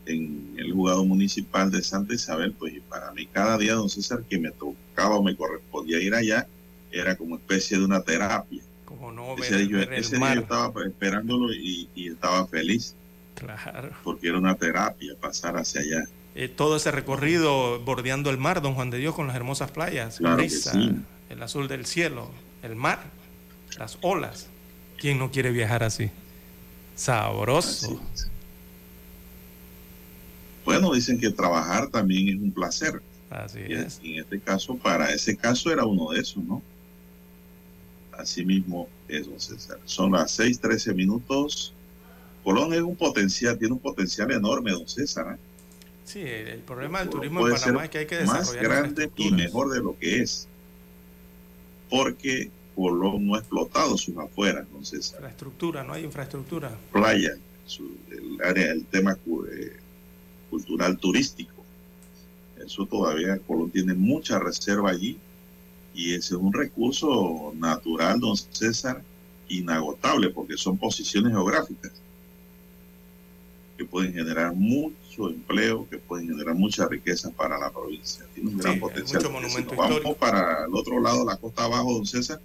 En 0.07 0.55
el 0.57 0.72
juzgado 0.72 1.05
municipal 1.05 1.70
de 1.70 1.82
Santa 1.82 2.14
Isabel, 2.14 2.53
pues 2.53 2.74
y 2.74 2.80
para 2.80 3.12
mí 3.12 3.26
cada 3.26 3.59
día, 3.59 3.74
don 3.74 3.88
César, 3.88 4.24
que 4.28 4.38
me 4.38 4.51
tocaba 4.51 5.16
o 5.16 5.22
me 5.22 5.36
correspondía 5.36 6.01
ir 6.01 6.14
allá, 6.14 6.48
era 6.90 7.16
como 7.16 7.36
especie 7.36 7.78
de 7.78 7.84
una 7.84 8.01
terapia. 8.03 8.62
Como 8.84 9.12
no 9.12 9.36
Ese, 9.36 9.57
ver, 9.57 9.68
día, 9.68 9.76
ver 9.78 9.92
ese 9.94 10.16
día 10.16 10.34
yo 10.34 10.40
estaba 10.40 10.72
esperándolo 10.84 11.53
y, 11.53 11.88
y 11.94 12.09
estaba 12.09 12.46
feliz 12.48 12.94
Claro. 13.36 13.90
porque 14.03 14.28
era 14.28 14.38
una 14.38 14.55
terapia 14.57 15.14
pasar 15.20 15.57
hacia 15.57 15.80
allá. 15.82 16.05
Eh, 16.35 16.49
todo 16.49 16.76
ese 16.76 16.91
recorrido 16.93 17.81
bordeando 17.81 18.31
el 18.31 18.39
mar, 18.39 18.62
don 18.62 18.74
Juan 18.74 18.91
de 18.91 18.99
Dios, 18.99 19.14
con 19.14 19.26
las 19.26 19.37
hermosas 19.37 19.70
playas, 19.72 20.18
Claro 20.18 20.37
brisa, 20.37 20.72
sí. 20.72 20.93
el 21.28 21.43
azul 21.43 21.66
del 21.68 21.87
cielo, 21.87 22.31
el 22.62 22.76
mar, 22.76 23.01
las 23.78 23.99
olas. 24.01 24.49
¿Quién 24.97 25.18
no 25.18 25.31
quiere 25.31 25.51
viajar 25.51 25.83
así? 25.83 26.11
Sabroso. 26.95 28.01
Bueno, 30.64 30.93
dicen 30.93 31.18
que 31.18 31.31
trabajar 31.31 31.89
también 31.89 32.28
es 32.28 32.43
un 32.43 32.53
placer. 32.53 33.01
Así 33.31 33.61
Y 33.68 33.72
es. 33.74 34.01
en 34.03 34.20
este 34.20 34.41
caso, 34.41 34.76
para 34.76 35.11
ese 35.12 35.37
caso 35.37 35.70
era 35.72 35.85
uno 35.85 36.11
de 36.11 36.20
esos, 36.20 36.43
¿no? 36.45 36.62
Así 38.12 38.45
mismo 38.45 38.89
es, 39.09 39.26
don 39.26 39.41
César. 39.41 39.78
Son 39.85 40.12
las 40.12 40.33
6:13 40.39 40.95
minutos. 40.95 41.72
Colón 42.45 42.72
es 42.74 42.81
un 42.83 42.97
potencial, 42.97 43.59
tiene 43.59 43.74
un 43.74 43.81
potencial 43.81 44.31
enorme, 44.33 44.72
don 44.72 44.87
César. 44.89 45.35
¿eh? 45.35 45.39
Sí, 46.12 46.20
el, 46.20 46.48
el 46.48 46.58
problema 46.61 47.00
del 47.00 47.11
turismo 47.11 47.46
en 47.46 47.54
Panamá 47.54 47.84
es 47.84 47.90
que 47.90 47.98
hay 47.98 48.06
que 48.06 48.24
más 48.24 48.40
desarrollar 48.50 48.82
grande 48.82 49.11
y 49.16 49.30
mejor 49.30 49.70
de 49.70 49.80
lo 49.80 49.96
que 49.98 50.20
es. 50.22 50.48
Porque 51.88 52.50
Colón 52.74 53.26
no 53.26 53.34
ha 53.34 53.38
explotado 53.38 53.96
sus 53.98 54.16
afueras, 54.16 54.66
don 54.72 54.84
César. 54.84 55.16
Infraestructura, 55.20 55.84
no 55.84 55.92
hay 55.92 56.04
infraestructura. 56.04 56.76
Playa, 56.92 57.36
su- 57.66 57.96
el 58.11 58.38
área, 58.44 58.72
el 58.72 58.84
tema 58.86 59.16
eh, 59.52 59.76
cultural 60.50 60.98
turístico. 60.98 61.54
Eso 62.64 62.86
todavía 62.86 63.38
Colón 63.38 63.70
tiene 63.70 63.94
mucha 63.94 64.38
reserva 64.38 64.90
allí 64.90 65.16
y 65.94 66.11
ese 66.14 66.34
es 66.34 66.40
un 66.40 66.52
recurso 66.52 67.52
natural, 67.56 68.20
don 68.20 68.36
César, 68.36 69.02
inagotable 69.48 70.30
porque 70.30 70.56
son 70.56 70.76
posiciones 70.78 71.32
geográficas 71.32 71.92
que 73.81 73.87
pueden 73.87 74.12
generar 74.12 74.53
mucho 74.55 75.31
empleo, 75.31 75.89
que 75.89 75.97
pueden 75.97 76.28
generar 76.28 76.55
mucha 76.55 76.87
riqueza 76.87 77.31
para 77.31 77.59
la 77.59 77.70
provincia. 77.70 78.26
Tiene 78.35 78.51
un 78.51 78.59
gran 78.59 78.74
Sí, 78.74 78.78
potencial. 78.78 79.22
si 79.22 79.28
monumento 79.31 79.74
nos 79.74 79.89
vamos 79.89 80.16
para 80.18 80.66
el 80.66 80.74
otro 80.74 81.01
lado, 81.01 81.24
la 81.24 81.39
costa 81.39 81.64
abajo, 81.64 81.95
don 81.95 82.05
César, 82.05 82.39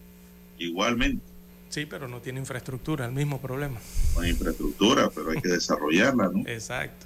igualmente 0.57 1.21
Sí, 1.67 1.85
pero 1.85 2.07
no 2.07 2.21
tiene 2.21 2.39
infraestructura, 2.39 3.05
el 3.05 3.11
mismo 3.11 3.41
problema. 3.41 3.81
No 4.15 4.21
hay 4.21 4.29
infraestructura, 4.29 5.09
pero 5.13 5.31
hay 5.31 5.41
que 5.41 5.49
desarrollarla, 5.59 6.29
¿no? 6.33 6.47
Exacto. 6.47 7.05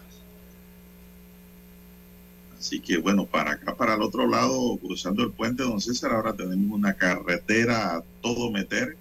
Así 2.60 2.80
que 2.80 2.98
bueno, 3.00 3.26
para 3.26 3.54
acá, 3.54 3.76
para 3.76 3.96
el 3.96 4.04
otro 4.04 4.28
lado, 4.28 4.78
cruzando 4.78 5.24
el 5.24 5.32
puente, 5.32 5.64
don 5.64 5.82
César, 5.82 6.12
ahora 6.12 6.34
tenemos 6.34 6.78
una 6.78 6.94
carretera 6.94 7.96
a 7.96 8.04
todo 8.22 8.52
meter 8.52 8.96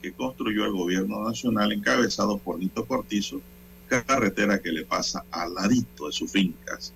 que 0.00 0.12
construyó 0.12 0.64
el 0.64 0.72
gobierno 0.72 1.22
nacional 1.28 1.70
encabezado 1.70 2.38
por 2.38 2.58
Nito 2.58 2.86
Cortizo, 2.86 3.42
carretera 3.90 4.60
que 4.60 4.70
le 4.70 4.84
pasa 4.84 5.24
al 5.30 5.54
ladito 5.54 6.06
de 6.06 6.12
sus 6.12 6.30
fincas. 6.30 6.92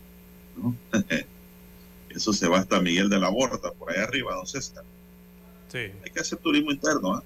¿no? 0.56 0.76
Eso 2.08 2.32
se 2.32 2.46
va 2.48 2.60
hasta 2.60 2.80
Miguel 2.80 3.08
de 3.08 3.18
la 3.18 3.28
Borda, 3.28 3.72
por 3.72 3.90
ahí 3.90 4.00
arriba, 4.00 4.34
don 4.34 4.46
César. 4.46 4.84
Sí. 5.68 5.78
Hay 5.78 6.10
que 6.12 6.20
hacer 6.20 6.38
turismo 6.38 6.70
interno, 6.70 7.18
¿eh? 7.18 7.22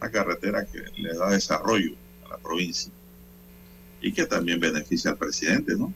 una 0.00 0.10
carretera 0.10 0.64
que 0.64 0.82
le 1.00 1.14
da 1.14 1.30
desarrollo 1.30 1.94
a 2.24 2.28
la 2.30 2.38
provincia 2.38 2.92
y 4.00 4.12
que 4.12 4.24
también 4.26 4.60
beneficia 4.60 5.10
al 5.10 5.18
presidente, 5.18 5.74
¿no? 5.76 5.92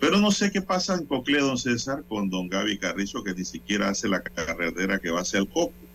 Pero 0.00 0.18
no 0.18 0.30
sé 0.30 0.52
qué 0.52 0.62
pasa 0.62 0.94
en 0.94 1.06
Cocle, 1.06 1.40
don 1.40 1.58
César, 1.58 2.04
con 2.08 2.30
don 2.30 2.48
Gaby 2.48 2.78
Carrizo, 2.78 3.24
que 3.24 3.34
ni 3.34 3.44
siquiera 3.44 3.88
hace 3.88 4.08
la 4.08 4.22
carretera 4.22 5.00
que 5.00 5.10
va 5.10 5.22
hacia 5.22 5.40
el 5.40 5.48
Coco 5.48 5.87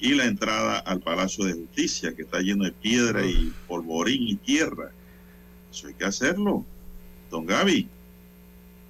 y 0.00 0.14
la 0.14 0.24
entrada 0.24 0.78
al 0.78 1.00
Palacio 1.00 1.44
de 1.44 1.54
Justicia, 1.54 2.14
que 2.14 2.22
está 2.22 2.40
lleno 2.40 2.64
de 2.64 2.72
piedra 2.72 3.24
y 3.24 3.52
polvorín 3.68 4.28
y 4.28 4.36
tierra. 4.36 4.90
Eso 5.72 5.86
hay 5.88 5.94
que 5.94 6.04
hacerlo, 6.04 6.64
don 7.30 7.46
Gaby. 7.46 7.88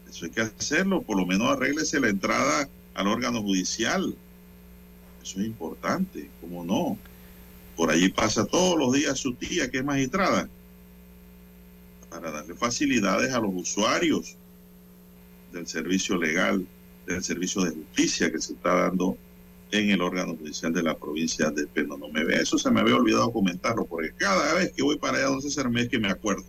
Eso 0.08 0.24
hay 0.24 0.30
que 0.30 0.40
hacerlo. 0.40 1.02
Por 1.02 1.16
lo 1.16 1.26
menos 1.26 1.50
arréglese 1.50 2.00
la 2.00 2.08
entrada 2.08 2.68
al 2.94 3.06
órgano 3.06 3.42
judicial. 3.42 4.14
Eso 5.22 5.40
es 5.40 5.46
importante, 5.46 6.30
¿cómo 6.40 6.64
no? 6.64 6.98
Por 7.76 7.90
allí 7.90 8.08
pasa 8.08 8.44
todos 8.44 8.78
los 8.78 8.92
días 8.92 9.18
su 9.18 9.34
tía, 9.34 9.70
que 9.70 9.78
es 9.78 9.84
magistrada, 9.84 10.48
para 12.10 12.30
darle 12.30 12.54
facilidades 12.54 13.32
a 13.32 13.40
los 13.40 13.50
usuarios 13.54 14.36
del 15.52 15.66
servicio 15.66 16.16
legal, 16.16 16.66
del 17.06 17.24
servicio 17.24 17.62
de 17.62 17.70
justicia 17.70 18.30
que 18.30 18.40
se 18.40 18.52
está 18.52 18.74
dando 18.74 19.16
en 19.70 19.90
el 19.90 20.02
órgano 20.02 20.36
judicial 20.36 20.72
de 20.72 20.82
la 20.82 20.96
provincia 20.96 21.50
de 21.50 21.66
Peno. 21.66 21.96
No 21.96 22.08
me 22.08 22.24
ve, 22.24 22.36
eso 22.36 22.58
se 22.58 22.70
me 22.70 22.80
había 22.80 22.96
olvidado 22.96 23.32
comentarlo, 23.32 23.84
porque 23.86 24.12
cada 24.16 24.54
vez 24.54 24.72
que 24.72 24.82
voy 24.82 24.98
para 24.98 25.18
allá, 25.18 25.26
don 25.26 25.42
César, 25.42 25.68
me 25.70 25.82
es 25.82 25.88
que 25.88 25.98
me 25.98 26.10
acuerdo. 26.10 26.44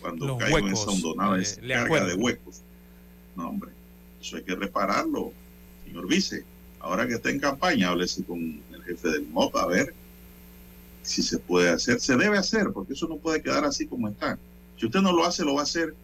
Cuando 0.00 0.26
Los 0.26 0.38
caigo 0.38 0.58
en 0.58 0.68
esa 0.68 0.90
hondonada, 0.90 1.38
eh, 1.38 1.42
esa 1.42 1.60
carga 1.60 1.84
acuerdo. 1.84 2.06
de 2.08 2.14
huecos. 2.14 2.62
No, 3.36 3.48
hombre, 3.48 3.70
eso 4.20 4.36
hay 4.36 4.42
que 4.42 4.54
repararlo, 4.54 5.32
señor 5.84 6.06
vice. 6.06 6.44
Ahora 6.80 7.06
que 7.06 7.14
está 7.14 7.30
en 7.30 7.38
campaña, 7.38 7.90
háblese 7.90 8.24
con 8.24 8.62
el 8.72 8.82
jefe 8.84 9.08
del 9.10 9.26
MOP 9.28 9.54
a 9.56 9.66
ver 9.66 9.94
si 11.02 11.22
se 11.22 11.38
puede 11.38 11.68
hacer. 11.68 12.00
Se 12.00 12.16
debe 12.16 12.38
hacer, 12.38 12.70
porque 12.72 12.94
eso 12.94 13.06
no 13.08 13.16
puede 13.16 13.42
quedar 13.42 13.64
así 13.64 13.86
como 13.86 14.08
está. 14.08 14.38
Si 14.78 14.86
usted 14.86 15.00
no 15.00 15.12
lo 15.12 15.24
hace, 15.24 15.44
lo 15.44 15.54
va 15.54 15.60
a 15.60 15.64
hacer 15.64 15.94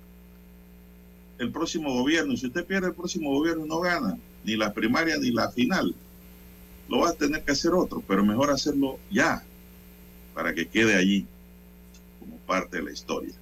el 1.38 1.50
próximo 1.50 1.94
gobierno. 1.94 2.32
Y 2.32 2.36
si 2.36 2.46
usted 2.46 2.64
pierde 2.64 2.88
el 2.88 2.94
próximo 2.94 3.30
gobierno, 3.30 3.64
no 3.66 3.80
gana 3.80 4.18
ni 4.44 4.56
la 4.56 4.72
primaria 4.72 5.16
ni 5.18 5.30
la 5.30 5.50
final. 5.50 5.94
Lo 6.88 7.00
va 7.00 7.10
a 7.10 7.12
tener 7.12 7.42
que 7.42 7.52
hacer 7.52 7.72
otro, 7.72 8.02
pero 8.06 8.24
mejor 8.24 8.50
hacerlo 8.50 8.98
ya, 9.10 9.42
para 10.34 10.54
que 10.54 10.68
quede 10.68 10.94
allí 10.94 11.26
como 12.20 12.36
parte 12.38 12.76
de 12.78 12.84
la 12.84 12.92
historia. 12.92 13.34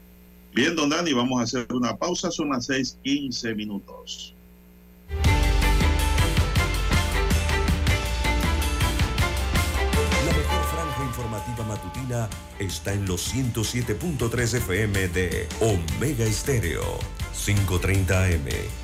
Bien, 0.54 0.74
don 0.76 0.88
Dani, 0.88 1.12
vamos 1.12 1.40
a 1.40 1.44
hacer 1.44 1.66
una 1.72 1.96
pausa, 1.96 2.30
son 2.30 2.50
las 2.50 2.68
6:15 2.68 3.54
minutos. 3.54 4.34
La 10.26 10.32
mejor 10.32 10.64
franja 10.72 11.04
informativa 11.04 11.64
matutina 11.66 12.28
está 12.58 12.92
en 12.92 13.06
los 13.06 13.34
107.3 13.34 14.54
FM 14.54 15.08
de 15.08 15.48
Omega 15.60 16.24
Estéreo. 16.24 16.98
5.30 17.34 18.10
AM. 18.12 18.83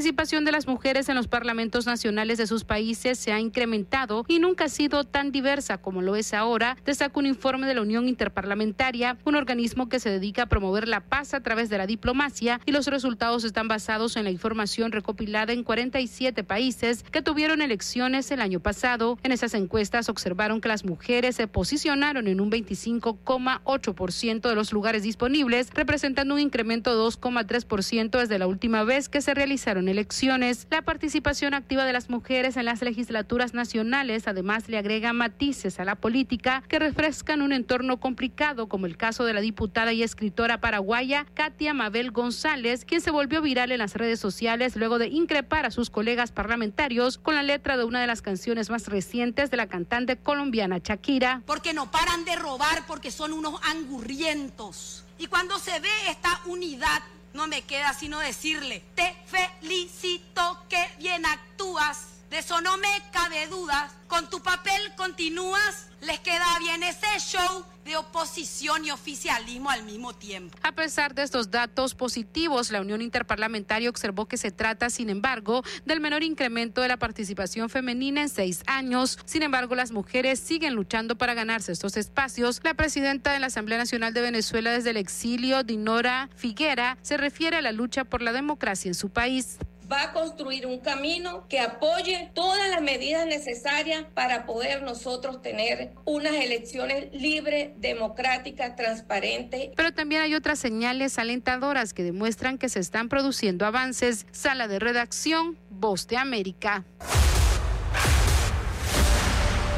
Participación 0.00 0.46
de 0.46 0.52
las 0.52 0.66
mujeres 0.66 1.10
en 1.10 1.14
los 1.14 1.28
parlamentos 1.28 1.84
nacionales 1.84 2.38
de 2.38 2.46
sus 2.46 2.64
países 2.64 3.18
se 3.18 3.32
ha 3.32 3.38
incrementado 3.38 4.24
y 4.28 4.38
nunca 4.38 4.64
ha 4.64 4.68
sido 4.70 5.04
tan 5.04 5.30
diversa 5.30 5.76
como 5.76 6.00
lo 6.00 6.16
es 6.16 6.32
ahora, 6.32 6.78
destaca 6.86 7.20
un 7.20 7.26
informe 7.26 7.66
de 7.66 7.74
la 7.74 7.82
Unión 7.82 8.08
Interparlamentaria, 8.08 9.18
un 9.26 9.34
organismo 9.34 9.90
que 9.90 10.00
se 10.00 10.08
dedica 10.08 10.44
a 10.44 10.46
promover 10.46 10.88
la 10.88 11.00
paz 11.00 11.34
a 11.34 11.42
través 11.42 11.68
de 11.68 11.76
la 11.76 11.86
diplomacia 11.86 12.62
y 12.64 12.72
los 12.72 12.86
resultados 12.86 13.44
están 13.44 13.68
basados 13.68 14.16
en 14.16 14.24
la 14.24 14.30
información 14.30 14.90
recopilada 14.90 15.52
en 15.52 15.64
47 15.64 16.44
países 16.44 17.02
que 17.02 17.20
tuvieron 17.20 17.60
elecciones 17.60 18.30
el 18.30 18.40
año 18.40 18.60
pasado. 18.60 19.18
En 19.22 19.32
esas 19.32 19.52
encuestas 19.52 20.08
observaron 20.08 20.62
que 20.62 20.68
las 20.68 20.86
mujeres 20.86 21.36
se 21.36 21.46
posicionaron 21.46 22.26
en 22.26 22.40
un 22.40 22.50
25,8% 22.50 24.48
de 24.48 24.54
los 24.54 24.72
lugares 24.72 25.02
disponibles, 25.02 25.68
representando 25.74 26.32
un 26.32 26.40
incremento 26.40 26.90
de 26.90 27.02
2,3% 27.04 28.18
desde 28.18 28.38
la 28.38 28.46
última 28.46 28.82
vez 28.82 29.10
que 29.10 29.20
se 29.20 29.34
realizaron 29.34 29.89
elecciones. 29.90 30.66
La 30.70 30.82
participación 30.82 31.54
activa 31.54 31.84
de 31.84 31.92
las 31.92 32.08
mujeres 32.08 32.56
en 32.56 32.64
las 32.64 32.80
legislaturas 32.82 33.54
nacionales 33.54 34.26
además 34.26 34.68
le 34.68 34.78
agrega 34.78 35.12
matices 35.12 35.78
a 35.80 35.84
la 35.84 35.96
política 35.96 36.62
que 36.68 36.78
refrescan 36.78 37.42
un 37.42 37.52
entorno 37.52 38.00
complicado, 38.00 38.68
como 38.68 38.86
el 38.86 38.96
caso 38.96 39.24
de 39.24 39.34
la 39.34 39.40
diputada 39.40 39.92
y 39.92 40.02
escritora 40.02 40.60
paraguaya 40.60 41.26
Katia 41.34 41.74
Mabel 41.74 42.10
González, 42.10 42.84
quien 42.84 43.00
se 43.00 43.10
volvió 43.10 43.42
viral 43.42 43.72
en 43.72 43.78
las 43.78 43.94
redes 43.94 44.20
sociales 44.20 44.76
luego 44.76 44.98
de 44.98 45.08
increpar 45.08 45.66
a 45.66 45.70
sus 45.70 45.90
colegas 45.90 46.32
parlamentarios 46.32 47.18
con 47.18 47.34
la 47.34 47.42
letra 47.42 47.76
de 47.76 47.84
una 47.84 48.00
de 48.00 48.06
las 48.06 48.22
canciones 48.22 48.70
más 48.70 48.86
recientes 48.88 49.50
de 49.50 49.56
la 49.56 49.66
cantante 49.66 50.16
colombiana 50.16 50.78
Shakira. 50.78 51.42
porque 51.46 51.72
no 51.72 51.90
paran 51.90 52.24
de 52.24 52.36
robar, 52.36 52.86
porque 52.86 53.10
son 53.10 53.32
unos 53.32 53.60
angurrientos. 53.64 55.04
Y 55.18 55.26
cuando 55.26 55.58
se 55.58 55.78
ve 55.80 55.88
esta 56.08 56.40
unidad, 56.46 57.02
no 57.32 57.46
me 57.46 57.62
queda 57.62 57.92
sino 57.94 58.18
decirle, 58.18 58.82
te 58.94 59.14
felicito 59.26 60.64
que 60.68 60.90
bien 60.98 61.26
actúas. 61.26 62.09
De 62.30 62.38
eso 62.38 62.60
no 62.60 62.76
me 62.78 62.88
cabe 63.12 63.48
dudas. 63.48 63.92
Con 64.06 64.30
tu 64.30 64.40
papel 64.40 64.80
continúas, 64.96 65.88
les 66.00 66.20
queda 66.20 66.46
bien 66.60 66.82
ese 66.84 67.06
show 67.18 67.64
de 67.84 67.96
oposición 67.96 68.84
y 68.84 68.92
oficialismo 68.92 69.68
al 69.68 69.82
mismo 69.82 70.12
tiempo. 70.12 70.56
A 70.62 70.72
pesar 70.72 71.12
de 71.14 71.22
estos 71.22 71.50
datos 71.50 71.96
positivos, 71.96 72.70
la 72.70 72.80
Unión 72.80 73.02
Interparlamentaria 73.02 73.90
observó 73.90 74.26
que 74.26 74.36
se 74.36 74.52
trata, 74.52 74.90
sin 74.90 75.10
embargo, 75.10 75.64
del 75.84 76.00
menor 76.00 76.22
incremento 76.22 76.80
de 76.80 76.88
la 76.88 76.98
participación 76.98 77.68
femenina 77.68 78.22
en 78.22 78.28
seis 78.28 78.62
años. 78.66 79.18
Sin 79.24 79.42
embargo, 79.42 79.74
las 79.74 79.90
mujeres 79.90 80.38
siguen 80.38 80.74
luchando 80.74 81.18
para 81.18 81.34
ganarse 81.34 81.72
estos 81.72 81.96
espacios. 81.96 82.60
La 82.62 82.74
presidenta 82.74 83.32
de 83.32 83.40
la 83.40 83.48
Asamblea 83.48 83.78
Nacional 83.78 84.14
de 84.14 84.20
Venezuela 84.20 84.70
desde 84.70 84.90
el 84.90 84.98
exilio, 84.98 85.64
Dinora 85.64 86.30
Figuera, 86.36 86.96
se 87.02 87.16
refiere 87.16 87.56
a 87.56 87.62
la 87.62 87.72
lucha 87.72 88.04
por 88.04 88.22
la 88.22 88.32
democracia 88.32 88.88
en 88.88 88.94
su 88.94 89.10
país. 89.10 89.58
Va 89.90 90.04
a 90.04 90.12
construir 90.12 90.66
un 90.66 90.78
camino 90.78 91.46
que 91.48 91.60
apoye 91.60 92.30
todas 92.34 92.68
las 92.70 92.80
medidas 92.80 93.26
necesarias 93.26 94.04
para 94.14 94.46
poder 94.46 94.82
nosotros 94.82 95.42
tener 95.42 95.92
unas 96.04 96.34
elecciones 96.34 97.08
libres, 97.12 97.70
democráticas, 97.78 98.76
transparentes. 98.76 99.70
Pero 99.76 99.92
también 99.92 100.22
hay 100.22 100.34
otras 100.34 100.58
señales 100.58 101.18
alentadoras 101.18 101.92
que 101.92 102.02
demuestran 102.02 102.58
que 102.58 102.68
se 102.68 102.80
están 102.80 103.08
produciendo 103.08 103.66
avances. 103.66 104.26
Sala 104.30 104.68
de 104.68 104.78
redacción, 104.78 105.58
Voz 105.70 106.06
de 106.06 106.16
América. 106.16 106.84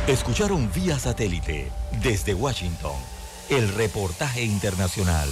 Escucharon 0.09 0.71
vía 0.73 0.99
satélite 0.99 1.71
desde 2.03 2.35
Washington 2.35 2.97
el 3.49 3.73
reportaje 3.75 4.43
internacional. 4.43 5.29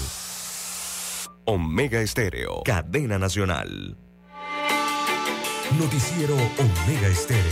Omega 1.45 2.01
Estéreo, 2.01 2.63
cadena 2.65 3.19
nacional. 3.19 3.97
Noticiero 5.79 6.35
Omega 6.35 7.09
Estéreo. 7.09 7.45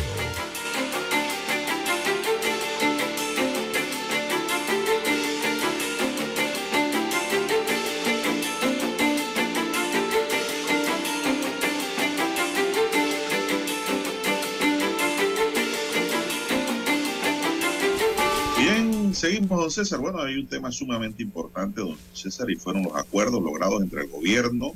Bien, 18.59 19.15
Seguimos, 19.15 19.49
don 19.61 19.71
César. 19.71 20.01
Bueno, 20.01 20.21
hay 20.21 20.35
un 20.35 20.47
tema 20.47 20.73
sumamente 20.73 21.23
importante, 21.23 21.81
don 21.81 21.97
César, 22.13 22.51
y 22.51 22.57
fueron 22.57 22.83
los 22.83 22.97
acuerdos 22.97 23.41
logrados 23.41 23.81
entre 23.81 24.03
el 24.03 24.09
gobierno 24.09 24.73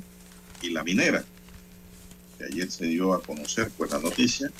y 0.63 0.71
la 0.71 0.85
minera 0.85 1.25
que 2.43 2.55
ayer 2.55 2.71
se 2.71 2.87
dio 2.87 3.15
a 3.15 3.23
conocer 3.23 3.71
pues 3.77 3.91
la 3.91 3.99
noticia 3.99 4.51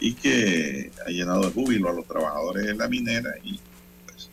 y 0.00 0.14
que 0.14 0.90
ha 1.06 1.10
llenado 1.10 1.42
de 1.42 1.52
júbilo 1.52 1.90
a 1.90 1.92
los 1.92 2.06
trabajadores 2.06 2.66
de 2.66 2.74
la 2.74 2.88
minera 2.88 3.34
y 3.42 3.58
pues, 4.06 4.30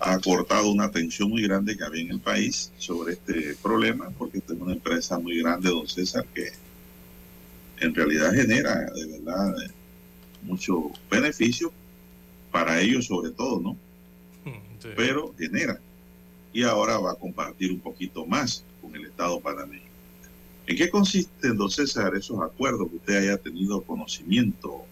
ha 0.00 0.18
cortado 0.18 0.70
una 0.70 0.90
tensión 0.90 1.30
muy 1.30 1.42
grande 1.42 1.76
que 1.76 1.84
había 1.84 2.02
en 2.02 2.10
el 2.10 2.20
país 2.20 2.72
sobre 2.78 3.14
este 3.14 3.54
problema, 3.62 4.10
porque 4.10 4.38
esta 4.38 4.54
es 4.54 4.60
una 4.60 4.72
empresa 4.72 5.18
muy 5.18 5.38
grande, 5.38 5.68
don 5.68 5.86
César, 5.86 6.24
que 6.34 6.52
en 7.78 7.94
realidad 7.94 8.32
genera 8.32 8.90
de 8.90 9.06
verdad 9.06 9.54
mucho 10.42 10.90
beneficio 11.10 11.72
para 12.50 12.80
ellos 12.80 13.06
sobre 13.06 13.30
todo, 13.30 13.60
¿no? 13.60 13.76
Sí. 14.80 14.88
Pero 14.96 15.34
genera. 15.38 15.78
Y 16.52 16.62
ahora 16.62 16.98
va 16.98 17.12
a 17.12 17.14
compartir 17.16 17.72
un 17.72 17.80
poquito 17.80 18.24
más 18.24 18.64
con 18.80 18.94
el 18.94 19.06
Estado 19.06 19.40
panameño. 19.40 19.85
¿En 20.66 20.76
qué 20.76 20.90
consisten, 20.90 21.56
don 21.56 21.70
César, 21.70 22.14
esos 22.16 22.40
acuerdos 22.42 22.88
que 22.90 22.96
usted 22.96 23.16
haya 23.18 23.36
tenido 23.38 23.82
conocimiento 23.82 24.84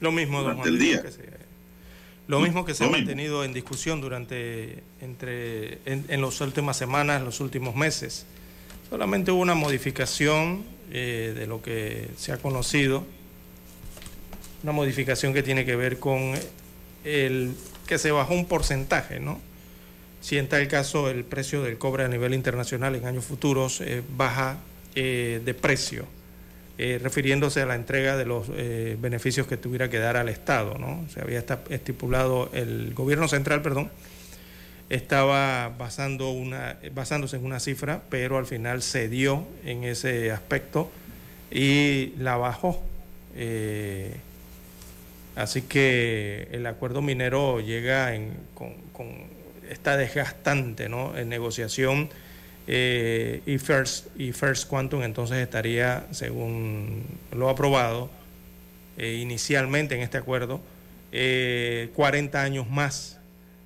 Lo 0.00 0.10
mismo, 0.12 0.42
don 0.42 0.56
durante 0.56 0.62
Juan 0.70 0.74
el 0.74 0.78
día? 0.80 1.00
Dios, 1.02 1.14
que 1.16 1.22
se- 1.22 1.44
lo 2.26 2.40
mismo 2.40 2.64
que 2.64 2.74
se 2.74 2.82
Lo 2.84 2.88
ha 2.88 2.92
mismo. 2.92 3.06
mantenido 3.06 3.44
en 3.44 3.52
discusión 3.52 4.00
durante 4.00 4.82
entre 5.00 5.74
en, 5.84 6.04
en 6.08 6.20
las 6.22 6.40
últimas 6.40 6.76
semanas, 6.76 7.22
los 7.22 7.40
últimos 7.40 7.76
meses. 7.76 8.24
Solamente 8.90 9.30
hubo 9.30 9.40
una 9.42 9.54
modificación 9.54 10.62
eh, 10.90 11.32
de 11.36 11.46
lo 11.46 11.60
que 11.62 12.08
se 12.16 12.32
ha 12.32 12.38
conocido, 12.38 13.04
una 14.62 14.72
modificación 14.72 15.34
que 15.34 15.42
tiene 15.42 15.64
que 15.66 15.76
ver 15.76 15.98
con 15.98 16.32
el 17.04 17.54
que 17.86 17.98
se 17.98 18.10
bajó 18.10 18.32
un 18.34 18.46
porcentaje, 18.46 19.20
¿no? 19.20 19.38
Si 20.22 20.38
en 20.38 20.48
tal 20.48 20.66
caso 20.68 21.10
el 21.10 21.24
precio 21.24 21.62
del 21.62 21.76
cobre 21.76 22.04
a 22.04 22.08
nivel 22.08 22.32
internacional 22.32 22.94
en 22.94 23.04
años 23.04 23.26
futuros 23.26 23.82
eh, 23.82 24.02
baja 24.16 24.56
eh, 24.94 25.40
de 25.44 25.54
precio, 25.54 26.06
eh, 26.78 27.00
refiriéndose 27.02 27.60
a 27.62 27.66
la 27.66 27.74
entrega 27.74 28.16
de 28.16 28.24
los 28.24 28.46
eh, 28.54 28.96
beneficios 29.00 29.46
que 29.46 29.56
tuviera 29.56 29.90
que 29.90 29.98
dar 29.98 30.16
al 30.16 30.28
Estado, 30.28 30.78
¿no? 30.78 31.04
Se 31.12 31.20
había 31.20 31.44
estipulado, 31.70 32.50
el 32.52 32.94
gobierno 32.94 33.28
central, 33.28 33.62
perdón, 33.62 33.90
estaba 34.90 35.70
basando 35.76 36.30
una, 36.30 36.78
basándose 36.94 37.36
en 37.36 37.44
una 37.44 37.60
cifra, 37.60 38.02
pero 38.08 38.38
al 38.38 38.46
final 38.46 38.82
cedió 38.82 39.46
en 39.64 39.84
ese 39.84 40.30
aspecto 40.30 40.90
y 41.50 42.12
la 42.18 42.36
bajó. 42.36 42.82
Así 45.36 45.62
que 45.62 46.48
el 46.52 46.66
acuerdo 46.66 47.02
minero 47.02 47.60
llega 47.60 48.14
en, 48.14 48.32
con, 48.54 48.74
con 48.92 49.08
esta 49.68 49.96
desgastante 49.96 50.88
¿no? 50.88 51.16
en 51.16 51.28
negociación 51.28 52.10
eh, 52.66 53.42
y, 53.46 53.58
First, 53.58 54.08
y 54.18 54.32
First 54.32 54.68
Quantum 54.68 55.02
entonces 55.02 55.38
estaría, 55.38 56.06
según 56.10 57.04
lo 57.32 57.48
aprobado 57.48 58.10
eh, 58.96 59.18
inicialmente 59.20 59.94
en 59.94 60.02
este 60.02 60.18
acuerdo, 60.18 60.60
eh, 61.12 61.90
40 61.94 62.42
años 62.42 62.68
más 62.68 63.18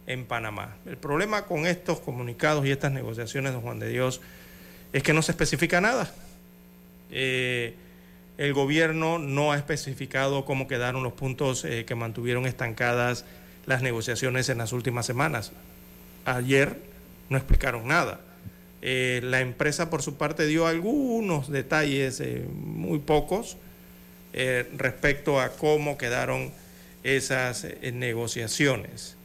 en 0.07 0.25
Panamá. 0.25 0.77
El 0.87 0.97
problema 0.97 1.45
con 1.45 1.67
estos 1.67 2.01
comunicados 2.01 2.67
y 2.67 2.71
estas 2.71 2.93
negociaciones, 2.93 3.53
don 3.53 3.63
Juan 3.63 3.79
de 3.79 3.89
Dios, 3.89 4.21
es 4.93 5.03
que 5.03 5.13
no 5.13 5.23
se 5.23 5.33
especifica 5.33 5.81
nada. 5.81 6.11
Eh, 7.11 7.75
el 8.39 8.55
gobierno 8.55 9.19
no 9.19 9.53
ha 9.53 9.57
especificado 9.57 10.45
cómo 10.45 10.69
quedaron 10.69 11.03
los 11.03 11.13
puntos 11.13 11.65
eh, 11.65 11.85
que 11.85 11.95
mantuvieron 11.95 12.47
estancadas 12.47 13.25
las 13.67 13.83
negociaciones 13.83 14.49
en 14.49 14.59
las 14.59 14.73
últimas 14.73 15.07
semanas. 15.07 15.53
Ayer 16.25 16.81
no 17.29 17.37
explicaron 17.37 17.89
nada. 17.89 18.21
Eh, 18.81 19.21
la 19.25 19.41
empresa, 19.41 19.91
por 19.91 20.03
su 20.03 20.15
parte, 20.17 20.47
dio 20.47 20.67
algunos 20.67 21.51
detalles, 21.51 22.21
eh, 22.21 22.45
muy 22.49 23.01
pocos, 23.01 23.57
eh, 24.33 24.69
respecto 24.77 25.41
a 25.41 25.51
cómo 25.51 25.99
quedaron 25.99 26.53
esas 27.03 27.67
negociaciones. 27.93 29.17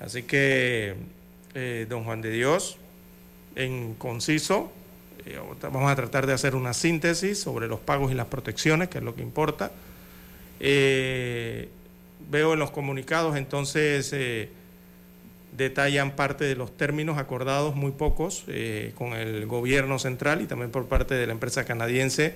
Así 0.00 0.22
que, 0.24 0.94
don 1.88 2.04
Juan 2.04 2.20
de 2.20 2.30
Dios, 2.30 2.76
en 3.54 3.94
conciso, 3.94 4.70
vamos 5.62 5.90
a 5.90 5.96
tratar 5.96 6.26
de 6.26 6.34
hacer 6.34 6.54
una 6.54 6.74
síntesis 6.74 7.40
sobre 7.40 7.66
los 7.66 7.80
pagos 7.80 8.12
y 8.12 8.14
las 8.14 8.26
protecciones, 8.26 8.88
que 8.88 8.98
es 8.98 9.04
lo 9.04 9.14
que 9.14 9.22
importa. 9.22 9.70
Veo 10.58 12.52
en 12.52 12.58
los 12.58 12.70
comunicados 12.72 13.36
entonces 13.36 14.14
detallan 15.56 16.12
parte 16.12 16.44
de 16.44 16.54
los 16.54 16.76
términos 16.76 17.18
acordados, 17.18 17.74
muy 17.74 17.92
pocos, 17.92 18.44
eh, 18.48 18.92
con 18.96 19.12
el 19.12 19.46
gobierno 19.46 19.98
central 19.98 20.42
y 20.42 20.46
también 20.46 20.70
por 20.70 20.86
parte 20.86 21.14
de 21.14 21.26
la 21.26 21.32
empresa 21.32 21.64
canadiense. 21.64 22.34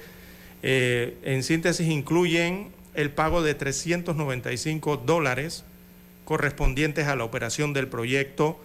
Eh, 0.62 1.16
en 1.22 1.42
síntesis 1.42 1.88
incluyen 1.88 2.70
el 2.94 3.10
pago 3.10 3.42
de 3.42 3.54
395 3.54 4.98
dólares 4.98 5.64
correspondientes 6.24 7.06
a 7.06 7.16
la 7.16 7.24
operación 7.24 7.72
del 7.72 7.88
proyecto 7.88 8.60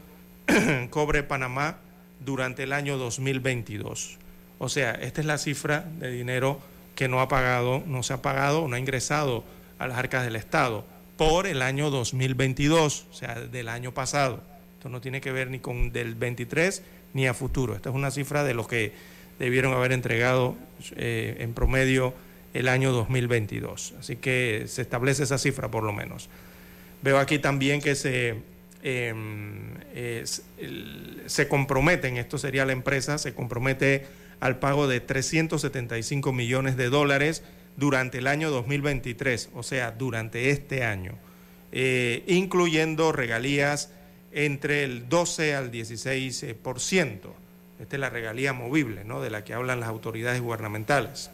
Cobre 0.90 1.24
Panamá 1.24 1.78
durante 2.24 2.64
el 2.64 2.74
año 2.74 2.98
2022. 2.98 4.18
O 4.58 4.70
sea, 4.70 4.92
esta 4.92 5.22
es 5.22 5.28
la 5.28 5.38
cifra 5.38 5.86
de 6.00 6.12
dinero 6.12 6.60
que 6.96 7.08
no 7.08 7.20
ha 7.20 7.28
pagado, 7.28 7.84
no 7.86 8.04
se 8.04 8.14
ha 8.14 8.22
pagado, 8.22 8.68
no 8.68 8.76
ha 8.76 8.80
ingresado 8.80 9.44
a 9.80 9.88
las 9.88 9.98
arcas 9.98 10.24
del 10.24 10.38
Estado 10.38 10.86
por 11.18 11.48
el 11.48 11.62
año 11.62 11.90
2022, 11.90 13.08
o 13.10 13.14
sea, 13.14 13.36
del 13.36 13.70
año 13.70 13.94
pasado. 13.94 14.44
Esto 14.78 14.90
no 14.90 15.02
tiene 15.02 15.22
que 15.22 15.32
ver 15.32 15.50
ni 15.50 15.60
con 15.60 15.92
del 15.92 16.16
23 16.16 16.84
ni 17.14 17.28
a 17.28 17.34
futuro. 17.34 17.76
Esta 17.76 17.90
es 17.90 17.96
una 17.96 18.12
cifra 18.12 18.44
de 18.44 18.54
lo 18.54 18.68
que 18.68 18.92
debieron 19.40 19.74
haber 19.74 19.92
entregado 19.92 20.56
eh, 20.96 21.38
en 21.40 21.54
promedio 21.54 22.14
el 22.54 22.68
año 22.68 22.92
2022. 22.92 23.94
Así 24.00 24.16
que 24.18 24.66
se 24.68 24.82
establece 24.82 25.24
esa 25.24 25.38
cifra 25.38 25.70
por 25.72 25.84
lo 25.84 25.94
menos. 25.94 26.30
Veo 27.02 27.20
aquí 27.20 27.40
también 27.40 27.82
que 27.82 27.96
se, 27.96 28.36
el- 30.58 31.24
se 31.26 31.48
comprometen, 31.48 32.18
esto 32.18 32.38
sería 32.38 32.66
la 32.66 32.74
empresa, 32.74 33.18
se 33.18 33.34
compromete 33.34 34.06
al 34.40 34.60
pago 34.60 34.88
de 34.88 35.00
375 35.00 36.34
millones 36.34 36.78
de 36.78 36.90
dólares 36.90 37.44
durante 37.78 38.20
el 38.20 38.28
año 38.28 38.52
2023, 38.52 39.50
o 39.54 39.64
sea, 39.64 39.92
durante 39.92 40.50
este 40.50 40.84
año, 40.84 41.14
eh, 41.72 42.24
incluyendo 42.28 43.12
regalías 43.12 43.92
entre 44.32 44.84
el 44.84 45.10
12 45.10 45.56
al 45.56 45.72
16%. 45.72 46.56
por 46.56 46.80
ciento. 46.80 47.36
Esta 47.80 47.98
es 47.98 48.00
la 48.00 48.10
regalía 48.10 48.54
movible, 48.54 49.04
¿no? 49.04 49.22
de 49.22 49.30
la 49.30 49.44
que 49.44 49.54
hablan 49.54 49.82
las 49.82 49.90
autoridades 49.90 50.42
gubernamentales. 50.42 51.30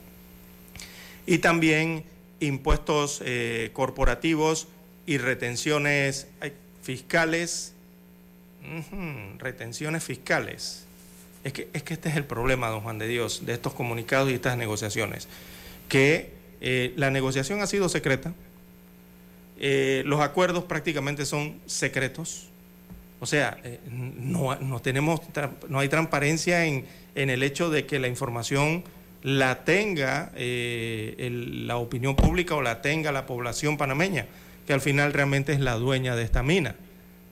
Y 1.28 1.38
también 1.38 2.04
impuestos 2.40 3.22
eh, 3.24 3.70
corporativos 3.74 4.68
y 5.06 5.18
retenciones 5.18 6.28
fiscales. 6.82 7.74
Retenciones 9.38 10.04
fiscales. 10.04 10.86
Es 11.44 11.54
que, 11.54 11.70
es 11.74 11.84
que 11.84 11.94
este 11.94 12.10
es 12.10 12.16
el 12.16 12.26
problema, 12.26 12.70
don 12.70 12.82
Juan 12.82 13.00
de 13.00 13.08
Dios, 13.08 13.46
de 13.46 13.54
estos 13.54 13.74
comunicados 13.74 14.30
y 14.30 14.36
estas 14.36 14.58
negociaciones, 14.58 15.28
que 15.92 16.32
eh, 16.62 16.94
la 16.96 17.12
negociación 17.12 17.60
ha 17.62 17.68
sido 17.68 17.90
secreta, 17.90 18.34
eh, 19.60 20.04
los 20.06 20.22
acuerdos 20.22 20.64
prácticamente 20.64 21.26
son 21.26 21.60
secretos, 21.66 22.48
o 23.20 23.26
sea, 23.26 23.60
eh, 23.66 23.78
no, 23.90 24.56
no 24.56 24.80
tenemos, 24.80 25.20
no 25.68 25.80
hay 25.80 25.90
transparencia 25.90 26.66
en, 26.66 26.86
en 27.14 27.30
el 27.30 27.44
hecho 27.44 27.70
de 27.70 27.86
que 27.86 28.00
la 28.00 28.08
información 28.08 28.86
la 29.22 29.66
tenga 29.66 30.32
la 30.34 31.76
opinión 31.76 32.16
pública 32.16 32.56
o 32.56 32.62
la 32.62 32.82
tenga 32.82 33.12
la 33.12 33.26
población 33.26 33.78
panameña, 33.78 34.28
que 34.66 34.72
al 34.72 34.82
final 34.82 35.12
realmente 35.12 35.52
es 35.52 35.60
la 35.60 35.76
dueña 35.76 36.16
de 36.16 36.24
esta 36.24 36.42
mina. 36.42 36.76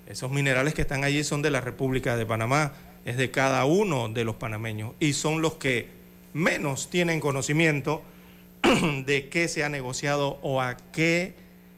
Esos 0.06 0.32
minerales 0.32 0.74
que 0.74 0.82
están 0.82 1.06
allí 1.06 1.24
son 1.24 1.42
de 1.42 1.50
la 1.50 1.62
República 1.62 2.18
de 2.18 2.26
Panamá, 2.26 2.74
es 3.06 3.16
de 3.16 3.32
cada 3.32 3.64
uno 3.64 4.10
de 4.10 4.26
los 4.26 4.36
panameños 4.36 4.92
y 5.00 5.14
son 5.14 5.42
los 5.42 5.54
que 5.54 5.88
menos 6.34 6.90
tienen 6.90 7.22
conocimiento 7.22 8.04
de 9.06 9.30
qué 9.30 9.48
se 9.48 9.64
ha 9.64 9.70
negociado 9.70 10.40
o 10.42 10.62
a 10.62 10.78
qué, 10.92 11.34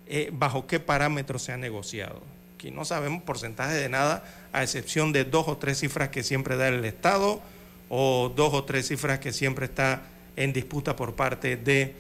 eh, 0.08 0.30
bajo 0.34 0.68
qué 0.68 0.80
parámetros 0.80 1.44
se 1.44 1.52
ha 1.52 1.58
negociado. 1.58 2.22
Aquí 2.56 2.72
no 2.72 2.86
sabemos 2.86 3.24
porcentaje 3.24 3.74
de 3.74 3.90
nada, 3.90 4.24
a 4.54 4.64
excepción 4.64 5.12
de 5.14 5.24
dos 5.24 5.48
o 5.48 5.58
tres 5.58 5.80
cifras 5.80 6.10
que 6.10 6.24
siempre 6.24 6.58
da 6.58 6.68
el 6.68 6.86
Estado 6.86 7.42
o 7.90 8.32
dos 8.36 8.54
o 8.54 8.64
tres 8.64 8.88
cifras 8.88 9.20
que 9.20 9.34
siempre 9.34 9.66
está 9.66 10.04
en 10.36 10.54
disputa 10.54 10.96
por 10.96 11.16
parte 11.16 11.58
de 11.58 11.94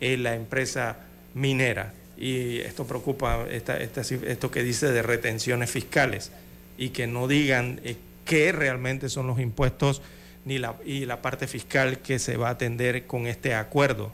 eh, 0.00 0.16
la 0.16 0.34
empresa 0.34 0.98
minera. 1.34 1.94
Y 2.16 2.58
esto 2.58 2.86
preocupa, 2.86 3.46
esta, 3.50 3.78
esta 3.78 4.00
esto 4.00 4.50
que 4.50 4.62
dice 4.62 4.90
de 4.90 5.02
retenciones 5.02 5.70
fiscales 5.70 6.32
y 6.76 6.90
que 6.90 7.06
no 7.06 7.28
digan 7.28 7.80
eh, 7.84 7.96
qué 8.24 8.52
realmente 8.52 9.08
son 9.08 9.26
los 9.26 9.38
impuestos 9.40 10.02
ni 10.44 10.58
la, 10.58 10.74
y 10.84 11.06
la 11.06 11.22
parte 11.22 11.46
fiscal 11.46 11.98
que 12.00 12.18
se 12.18 12.36
va 12.36 12.48
a 12.48 12.52
atender 12.52 13.06
con 13.06 13.26
este 13.26 13.54
acuerdo. 13.54 14.10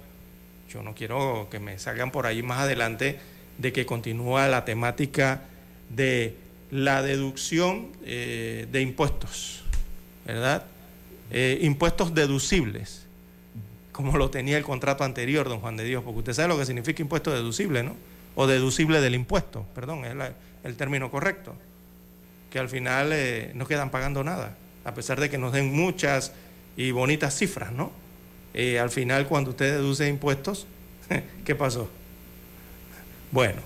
Yo 0.75 0.83
no 0.83 0.93
quiero 0.93 1.47
que 1.53 1.61
me 1.61 1.79
salgan 1.79 2.11
por 2.11 2.27
ahí 2.27 2.43
más 2.43 2.59
adelante 2.59 3.21
de 3.59 3.73
que 3.73 3.87
continúa 3.87 4.49
la 4.49 4.65
temática 4.65 5.43
de 5.89 6.35
la 6.73 7.01
deducción 7.01 7.93
eh, 8.05 8.67
de 8.73 8.81
impuestos, 8.81 9.63
¿verdad? 10.27 10.65
Eh, 11.31 11.61
impuestos 11.63 12.13
deducibles, 12.13 13.07
como 13.93 14.19
lo 14.19 14.31
tenía 14.31 14.59
el 14.59 14.65
contrato 14.65 15.05
anterior, 15.05 15.49
don 15.49 15.61
Juan 15.61 15.77
de 15.77 15.85
Dios, 15.85 16.03
porque 16.03 16.19
usted 16.19 16.33
sabe 16.33 16.49
lo 16.49 16.59
que 16.59 16.67
significa 16.67 17.01
impuesto 17.01 17.31
deducible, 17.31 17.85
¿no? 17.85 17.95
O 18.35 18.49
deducible 18.49 19.01
del 19.01 19.15
impuesto, 19.15 19.65
perdón, 19.77 20.05
es 20.05 20.17
el 20.65 20.77
término 20.77 21.09
correcto, 21.09 21.55
que 22.51 22.59
al 22.59 22.69
final 22.69 23.11
eh, 23.13 23.53
no 23.55 23.69
quedan 23.69 23.91
pagando 23.91 24.25
nada, 24.25 24.57
a 24.85 24.93
pesar 24.93 25.21
de 25.21 25.31
que 25.31 25.39
nos 25.39 25.53
den 25.53 25.73
muchas 25.73 26.33
y 26.77 26.91
bonitas 26.91 27.39
cifras, 27.39 27.71
¿no? 27.71 27.93
Al 28.81 28.91
final 28.91 29.27
cuando 29.27 29.51
usted 29.51 29.73
deduce 29.73 30.09
impuestos, 30.09 30.67
¿qué 31.45 31.55
pasó? 31.55 31.91
Bueno, 33.33 33.61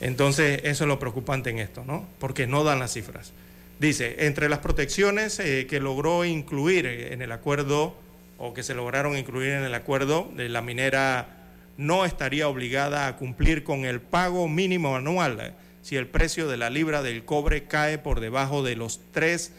entonces 0.00 0.60
eso 0.64 0.84
es 0.84 0.88
lo 0.88 0.98
preocupante 0.98 1.50
en 1.50 1.58
esto, 1.58 1.84
¿no? 1.84 2.06
Porque 2.18 2.46
no 2.46 2.64
dan 2.64 2.78
las 2.78 2.92
cifras. 2.92 3.32
Dice, 3.78 4.26
entre 4.26 4.48
las 4.48 4.58
protecciones 4.58 5.38
eh, 5.38 5.66
que 5.68 5.78
logró 5.78 6.24
incluir 6.24 6.86
en 6.86 7.22
el 7.22 7.30
acuerdo 7.30 7.94
o 8.36 8.52
que 8.52 8.64
se 8.64 8.74
lograron 8.74 9.16
incluir 9.16 9.50
en 9.50 9.64
el 9.64 9.74
acuerdo, 9.74 10.30
de 10.36 10.48
la 10.48 10.62
minera 10.62 11.36
no 11.76 12.04
estaría 12.04 12.48
obligada 12.48 13.06
a 13.06 13.16
cumplir 13.16 13.62
con 13.62 13.84
el 13.84 14.00
pago 14.00 14.48
mínimo 14.48 14.96
anual 14.96 15.38
eh, 15.40 15.52
si 15.82 15.96
el 15.96 16.08
precio 16.08 16.48
de 16.48 16.56
la 16.56 16.70
libra 16.70 17.02
del 17.02 17.24
cobre 17.24 17.64
cae 17.64 17.98
por 17.98 18.18
debajo 18.18 18.64
de 18.64 18.74
los 18.74 19.00
3 19.12 19.52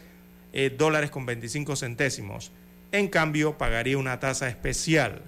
eh, 0.52 0.74
dólares 0.76 1.10
con 1.10 1.24
25 1.24 1.76
centésimos. 1.76 2.52
En 2.92 3.08
cambio, 3.08 3.56
pagaría 3.56 3.98
una 3.98 4.18
tasa 4.18 4.48
especial. 4.48 5.22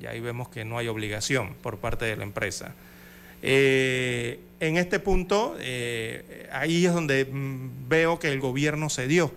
Y 0.00 0.06
ahí 0.06 0.20
vemos 0.20 0.48
que 0.48 0.64
no 0.64 0.78
hay 0.78 0.88
obligación 0.88 1.54
por 1.62 1.78
parte 1.78 2.04
de 2.04 2.16
la 2.16 2.22
empresa. 2.22 2.74
Eh, 3.42 4.40
en 4.60 4.76
este 4.76 5.00
punto, 5.00 5.56
eh, 5.60 6.48
ahí 6.52 6.86
es 6.86 6.92
donde 6.92 7.24
mm, 7.24 7.88
veo 7.88 8.18
que 8.18 8.28
el 8.28 8.40
gobierno 8.40 8.90
cedió, 8.90 9.32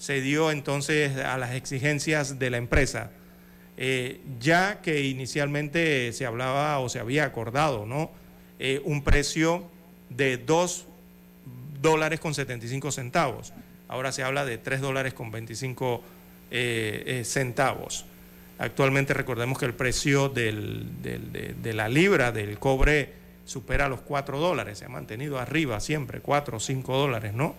cedió 0.00 0.50
entonces 0.50 1.16
a 1.18 1.36
las 1.36 1.54
exigencias 1.54 2.38
de 2.38 2.50
la 2.50 2.56
empresa, 2.56 3.10
eh, 3.76 4.20
ya 4.40 4.80
que 4.80 5.04
inicialmente 5.04 6.12
se 6.12 6.26
hablaba 6.26 6.78
o 6.80 6.88
se 6.88 6.98
había 6.98 7.24
acordado 7.24 7.86
¿no? 7.86 8.10
un 8.84 9.04
precio 9.04 9.64
de 10.10 10.36
2 10.36 10.86
dólares 11.80 12.18
con 12.18 12.34
75 12.34 12.90
centavos, 12.90 13.52
ahora 13.86 14.10
se 14.10 14.24
habla 14.24 14.44
de 14.44 14.58
3 14.58 14.80
dólares 14.80 15.14
con 15.14 15.30
25 15.30 15.86
centavos. 15.86 16.17
Actualmente 18.58 19.14
recordemos 19.14 19.56
que 19.58 19.66
el 19.66 19.74
precio 19.74 20.28
de, 20.28 21.54
la 21.72 21.88
libra 21.88 22.32
del 22.32 22.58
cobre 22.58 23.12
supera 23.44 23.88
los 23.88 24.00
4 24.00 24.38
dólares, 24.38 24.78
se 24.78 24.84
ha 24.84 24.88
mantenido 24.88 25.38
arriba 25.38 25.78
siempre, 25.80 26.20
4 26.20 26.56
o 26.56 26.60
5 26.60 26.96
dólares, 26.96 27.34
¿no? 27.34 27.54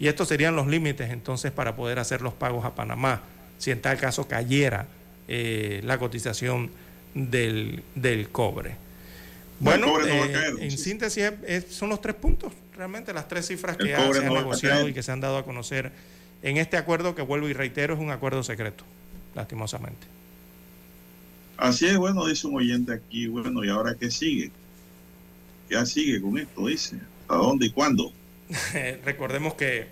Y 0.00 0.08
estos 0.08 0.28
serían 0.28 0.56
los 0.56 0.66
límites 0.66 1.10
entonces 1.10 1.52
para 1.52 1.76
poder 1.76 1.98
hacer 1.98 2.22
los 2.22 2.32
pagos 2.32 2.64
a 2.64 2.74
Panamá, 2.74 3.22
si 3.58 3.70
en 3.70 3.82
tal 3.82 3.98
caso 3.98 4.26
cayera 4.26 4.86
eh, 5.28 5.80
la 5.84 5.98
cotización 5.98 6.70
del, 7.14 7.82
cobre. 8.32 8.76
Bueno, 9.60 10.00
eh, 10.06 10.54
en 10.60 10.78
síntesis 10.78 11.32
son 11.68 11.90
los 11.90 12.00
tres 12.00 12.14
puntos, 12.14 12.52
realmente 12.74 13.12
las 13.12 13.28
tres 13.28 13.46
cifras 13.46 13.76
que 13.76 13.86
se 13.86 13.94
han 13.94 14.32
negociado 14.32 14.88
y 14.88 14.94
que 14.94 15.02
se 15.02 15.12
han 15.12 15.20
dado 15.20 15.36
a 15.36 15.44
conocer 15.44 15.92
en 16.42 16.56
este 16.56 16.76
acuerdo 16.76 17.14
que 17.14 17.22
vuelvo 17.22 17.48
y 17.48 17.52
reitero 17.52 17.94
es 17.94 18.00
un 18.00 18.10
acuerdo 18.10 18.42
secreto, 18.42 18.84
lastimosamente. 19.34 20.06
Así 21.56 21.86
es, 21.86 21.96
bueno, 21.96 22.26
dice 22.26 22.46
un 22.46 22.56
oyente 22.56 22.92
aquí, 22.92 23.26
bueno, 23.26 23.64
¿y 23.64 23.68
ahora 23.68 23.96
qué 23.98 24.10
sigue? 24.10 24.52
¿Qué 25.68 25.84
sigue 25.86 26.20
con 26.20 26.38
esto? 26.38 26.66
Dice, 26.66 26.96
¿a 27.26 27.36
dónde 27.36 27.66
y 27.66 27.70
cuándo? 27.70 28.12
Recordemos 29.04 29.54
que, 29.54 29.88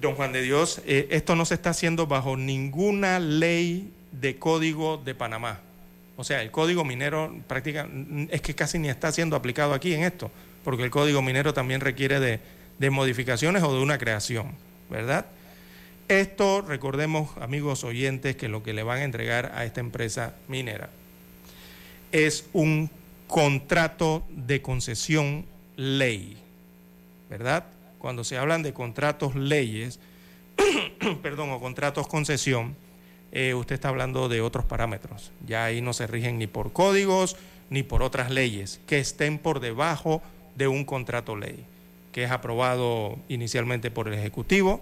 don 0.00 0.14
Juan 0.14 0.32
de 0.32 0.42
Dios, 0.42 0.82
eh, 0.86 1.08
esto 1.10 1.36
no 1.36 1.46
se 1.46 1.54
está 1.54 1.70
haciendo 1.70 2.06
bajo 2.06 2.36
ninguna 2.36 3.18
ley 3.18 3.90
de 4.12 4.38
código 4.38 4.98
de 4.98 5.14
Panamá. 5.14 5.60
O 6.16 6.24
sea, 6.24 6.42
el 6.42 6.50
código 6.50 6.84
minero 6.84 7.34
prácticamente 7.48 8.34
es 8.34 8.42
que 8.42 8.54
casi 8.54 8.78
ni 8.78 8.90
está 8.90 9.10
siendo 9.10 9.36
aplicado 9.36 9.72
aquí 9.72 9.94
en 9.94 10.02
esto, 10.02 10.30
porque 10.64 10.82
el 10.82 10.90
código 10.90 11.22
minero 11.22 11.54
también 11.54 11.80
requiere 11.80 12.20
de, 12.20 12.40
de 12.78 12.90
modificaciones 12.90 13.62
o 13.62 13.74
de 13.74 13.82
una 13.82 13.96
creación, 13.96 14.52
¿verdad? 14.90 15.24
Esto, 16.10 16.60
recordemos, 16.60 17.30
amigos 17.40 17.84
oyentes, 17.84 18.34
que 18.34 18.48
lo 18.48 18.64
que 18.64 18.72
le 18.72 18.82
van 18.82 18.98
a 18.98 19.04
entregar 19.04 19.52
a 19.54 19.64
esta 19.64 19.78
empresa 19.78 20.34
minera 20.48 20.90
es 22.10 22.46
un 22.52 22.90
contrato 23.28 24.24
de 24.28 24.60
concesión 24.60 25.46
ley, 25.76 26.36
¿verdad? 27.28 27.64
Cuando 28.00 28.24
se 28.24 28.36
hablan 28.38 28.64
de 28.64 28.72
contratos 28.72 29.36
leyes, 29.36 30.00
perdón, 31.22 31.50
o 31.50 31.60
contratos 31.60 32.08
concesión, 32.08 32.74
eh, 33.30 33.54
usted 33.54 33.76
está 33.76 33.90
hablando 33.90 34.28
de 34.28 34.40
otros 34.40 34.64
parámetros. 34.64 35.30
Ya 35.46 35.66
ahí 35.66 35.80
no 35.80 35.92
se 35.92 36.08
rigen 36.08 36.40
ni 36.40 36.48
por 36.48 36.72
códigos 36.72 37.36
ni 37.68 37.84
por 37.84 38.02
otras 38.02 38.32
leyes 38.32 38.80
que 38.88 38.98
estén 38.98 39.38
por 39.38 39.60
debajo 39.60 40.22
de 40.56 40.66
un 40.66 40.84
contrato 40.84 41.36
ley, 41.36 41.64
que 42.10 42.24
es 42.24 42.32
aprobado 42.32 43.16
inicialmente 43.28 43.92
por 43.92 44.08
el 44.08 44.14
Ejecutivo 44.14 44.80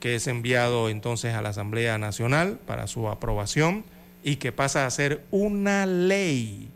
que 0.00 0.14
es 0.14 0.26
enviado 0.26 0.88
entonces 0.88 1.34
a 1.34 1.42
la 1.42 1.50
Asamblea 1.50 1.98
Nacional 1.98 2.58
para 2.66 2.86
su 2.86 3.08
aprobación 3.08 3.84
y 4.24 4.36
que 4.36 4.50
pasa 4.50 4.86
a 4.86 4.90
ser 4.90 5.24
una 5.30 5.86
ley. 5.86 6.70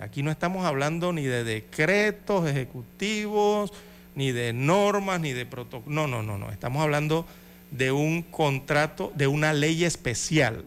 Aquí 0.00 0.22
no 0.22 0.30
estamos 0.30 0.66
hablando 0.66 1.12
ni 1.12 1.24
de 1.24 1.44
decretos 1.44 2.48
ejecutivos, 2.48 3.72
ni 4.14 4.32
de 4.32 4.52
normas, 4.52 5.20
ni 5.20 5.32
de 5.32 5.46
protocolos. 5.46 5.94
No, 5.94 6.06
no, 6.06 6.22
no, 6.22 6.38
no. 6.38 6.50
Estamos 6.50 6.82
hablando 6.82 7.26
de 7.70 7.92
un 7.92 8.22
contrato, 8.22 9.12
de 9.14 9.26
una 9.26 9.52
ley 9.52 9.84
especial, 9.84 10.64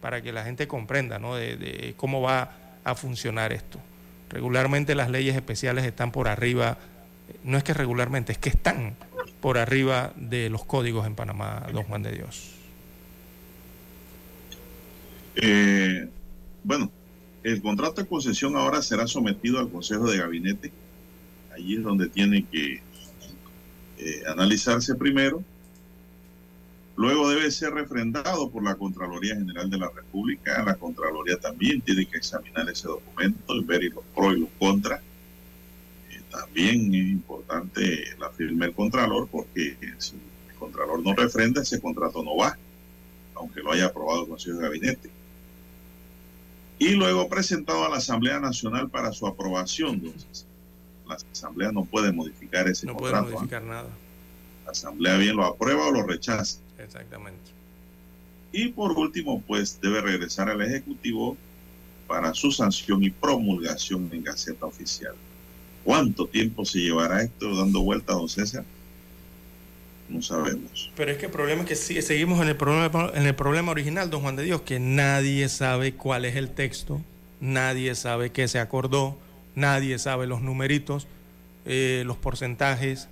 para 0.00 0.22
que 0.22 0.32
la 0.32 0.44
gente 0.44 0.66
comprenda 0.66 1.18
¿no? 1.18 1.36
de 1.36 1.94
cómo 1.96 2.20
va 2.20 2.56
a 2.84 2.94
funcionar 2.94 3.52
esto. 3.52 3.78
Regularmente 4.30 4.94
las 4.94 5.10
leyes 5.10 5.36
especiales 5.36 5.84
están 5.84 6.10
por 6.10 6.28
arriba, 6.28 6.78
no 7.44 7.58
es 7.58 7.64
que 7.64 7.74
regularmente, 7.74 8.32
es 8.32 8.38
que 8.38 8.48
están 8.48 8.96
por 9.42 9.58
arriba 9.58 10.12
de 10.16 10.48
los 10.48 10.64
códigos 10.64 11.04
en 11.04 11.16
Panamá, 11.16 11.66
don 11.72 11.82
Juan 11.82 12.04
de 12.04 12.12
Dios? 12.12 12.52
Eh, 15.34 16.08
bueno, 16.62 16.90
el 17.42 17.60
contrato 17.60 18.00
de 18.00 18.06
concesión 18.06 18.56
ahora 18.56 18.80
será 18.82 19.08
sometido 19.08 19.58
al 19.58 19.68
Consejo 19.68 20.08
de 20.08 20.18
Gabinete. 20.18 20.70
Allí 21.52 21.74
es 21.74 21.82
donde 21.82 22.08
tiene 22.08 22.46
que 22.50 22.82
eh, 23.98 24.22
analizarse 24.28 24.94
primero. 24.94 25.42
Luego 26.94 27.28
debe 27.28 27.50
ser 27.50 27.72
refrendado 27.72 28.48
por 28.48 28.62
la 28.62 28.76
Contraloría 28.76 29.34
General 29.34 29.68
de 29.68 29.78
la 29.78 29.90
República. 29.90 30.62
La 30.62 30.76
Contraloría 30.76 31.36
también 31.38 31.80
tiene 31.80 32.06
que 32.06 32.18
examinar 32.18 32.70
ese 32.70 32.86
documento 32.86 33.56
y 33.56 33.64
ver 33.64 33.82
los 33.92 34.04
pros 34.14 34.36
y 34.36 34.40
los 34.40 34.50
contras 34.60 35.00
también 36.32 36.94
es 36.94 37.10
importante 37.12 38.16
la 38.18 38.30
firma 38.30 38.64
del 38.64 38.74
Contralor, 38.74 39.28
porque 39.28 39.76
si 39.98 40.14
el 40.48 40.54
Contralor 40.58 41.02
no 41.02 41.14
refrenda, 41.14 41.60
ese 41.60 41.80
contrato 41.80 42.22
no 42.22 42.36
va, 42.36 42.56
aunque 43.34 43.60
lo 43.60 43.72
haya 43.72 43.86
aprobado 43.86 44.22
el 44.22 44.28
Consejo 44.28 44.56
de 44.56 44.62
Gabinete. 44.62 45.10
Y 46.78 46.92
luego 46.92 47.28
presentado 47.28 47.84
a 47.84 47.90
la 47.90 47.98
Asamblea 47.98 48.40
Nacional 48.40 48.88
para 48.88 49.12
su 49.12 49.26
aprobación. 49.26 49.96
Entonces, 49.96 50.46
la 51.06 51.16
Asamblea 51.32 51.70
no 51.70 51.84
puede 51.84 52.10
modificar 52.12 52.66
ese 52.66 52.86
contrato. 52.86 53.16
No 53.16 53.22
puede 53.22 53.34
modificar 53.34 53.62
nada. 53.62 53.88
La 54.64 54.70
Asamblea 54.72 55.18
bien 55.18 55.36
lo 55.36 55.44
aprueba 55.44 55.86
o 55.86 55.90
lo 55.92 56.02
rechaza. 56.02 56.58
Exactamente. 56.78 57.52
Y 58.52 58.68
por 58.68 58.92
último, 58.92 59.42
pues 59.46 59.80
debe 59.80 60.00
regresar 60.00 60.48
al 60.48 60.62
Ejecutivo 60.62 61.36
para 62.06 62.34
su 62.34 62.50
sanción 62.50 63.04
y 63.04 63.10
promulgación 63.10 64.08
en 64.12 64.24
Gaceta 64.24 64.66
Oficial. 64.66 65.14
¿Cuánto 65.84 66.26
tiempo 66.26 66.64
se 66.64 66.78
llevará 66.78 67.22
esto 67.22 67.56
dando 67.56 67.82
vuelta, 67.82 68.12
don 68.12 68.28
César? 68.28 68.64
No 70.08 70.22
sabemos. 70.22 70.90
Pero 70.94 71.10
es 71.10 71.18
que 71.18 71.26
el 71.26 71.32
problema 71.32 71.62
es 71.62 71.68
que 71.68 72.02
seguimos 72.02 72.40
en 72.40 72.48
el 72.48 72.56
problema, 72.56 73.10
en 73.14 73.26
el 73.26 73.34
problema 73.34 73.72
original, 73.72 74.10
don 74.10 74.22
Juan 74.22 74.36
de 74.36 74.44
Dios, 74.44 74.62
que 74.62 74.78
nadie 74.78 75.48
sabe 75.48 75.94
cuál 75.94 76.24
es 76.24 76.36
el 76.36 76.50
texto, 76.50 77.00
nadie 77.40 77.94
sabe 77.94 78.30
qué 78.30 78.46
se 78.46 78.58
acordó, 78.58 79.18
nadie 79.54 79.98
sabe 79.98 80.26
los 80.26 80.42
numeritos, 80.42 81.08
eh, 81.64 82.02
los 82.06 82.16
porcentajes, 82.16 83.08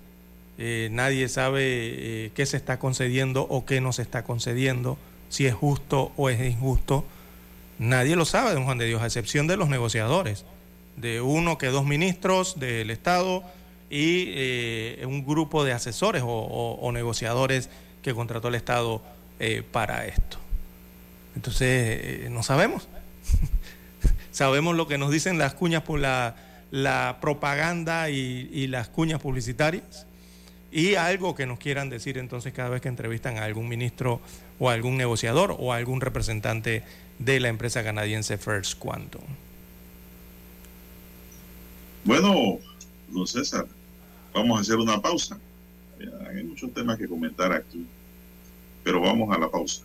eh, 0.58 0.88
nadie 0.92 1.28
sabe 1.28 1.62
eh, 1.64 2.30
qué 2.34 2.44
se 2.44 2.56
está 2.56 2.78
concediendo 2.78 3.46
o 3.48 3.64
qué 3.64 3.80
no 3.80 3.92
se 3.92 4.02
está 4.02 4.22
concediendo, 4.22 4.98
si 5.28 5.46
es 5.46 5.54
justo 5.54 6.12
o 6.16 6.28
es 6.28 6.40
injusto. 6.40 7.04
Nadie 7.78 8.14
lo 8.14 8.26
sabe, 8.26 8.52
don 8.52 8.64
Juan 8.64 8.78
de 8.78 8.86
Dios, 8.86 9.00
a 9.00 9.06
excepción 9.06 9.46
de 9.46 9.56
los 9.56 9.70
negociadores 9.70 10.44
de 11.00 11.20
uno 11.20 11.58
que 11.58 11.68
dos 11.68 11.84
ministros 11.84 12.58
del 12.58 12.90
Estado 12.90 13.42
y 13.88 14.26
eh, 14.28 15.04
un 15.06 15.26
grupo 15.26 15.64
de 15.64 15.72
asesores 15.72 16.22
o, 16.24 16.90
negociadores 16.92 17.68
que 18.02 18.14
contrató 18.14 18.48
el 18.48 18.54
Estado 18.54 19.02
eh, 19.40 19.62
para 19.70 20.06
esto. 20.06 20.38
Entonces, 21.34 21.68
eh, 21.68 22.28
no 22.30 22.42
sabemos. 22.42 22.88
sabemos 24.30 24.76
lo 24.76 24.86
que 24.86 24.98
nos 24.98 25.10
dicen 25.10 25.38
las 25.38 25.54
cuñas, 25.54 25.82
por 25.82 25.98
la, 25.98 26.36
la 26.70 27.18
propaganda 27.20 28.10
y, 28.10 28.66
las 28.68 28.88
cuñas 28.88 29.20
publicitarias? 29.20 30.06
Y 30.72 30.94
algo 30.94 31.34
que 31.34 31.46
nos 31.46 31.58
quieran 31.58 31.90
decir 31.90 32.16
entonces 32.16 32.52
cada 32.52 32.68
vez 32.68 32.80
que 32.80 32.88
entrevistan 32.88 33.38
a 33.38 33.44
algún 33.44 33.68
ministro 33.68 34.20
o 34.60 34.70
algún 34.70 34.96
negociador 34.96 35.56
o 35.58 35.72
algún 35.72 36.00
representante 36.00 36.84
de 37.18 37.40
la 37.40 37.48
empresa 37.48 37.82
canadiense 37.82 38.38
First 38.38 38.78
Quantum. 38.78 39.22
Bueno, 42.04 42.58
don 43.08 43.26
César, 43.26 43.66
vamos 44.34 44.58
a 44.58 44.60
hacer 44.62 44.76
una 44.76 45.00
pausa. 45.00 45.38
Hay 46.30 46.44
muchos 46.44 46.72
temas 46.72 46.96
que 46.96 47.06
comentar 47.06 47.52
aquí, 47.52 47.86
pero 48.82 49.02
vamos 49.02 49.36
a 49.36 49.38
la 49.38 49.50
pausa. 49.50 49.82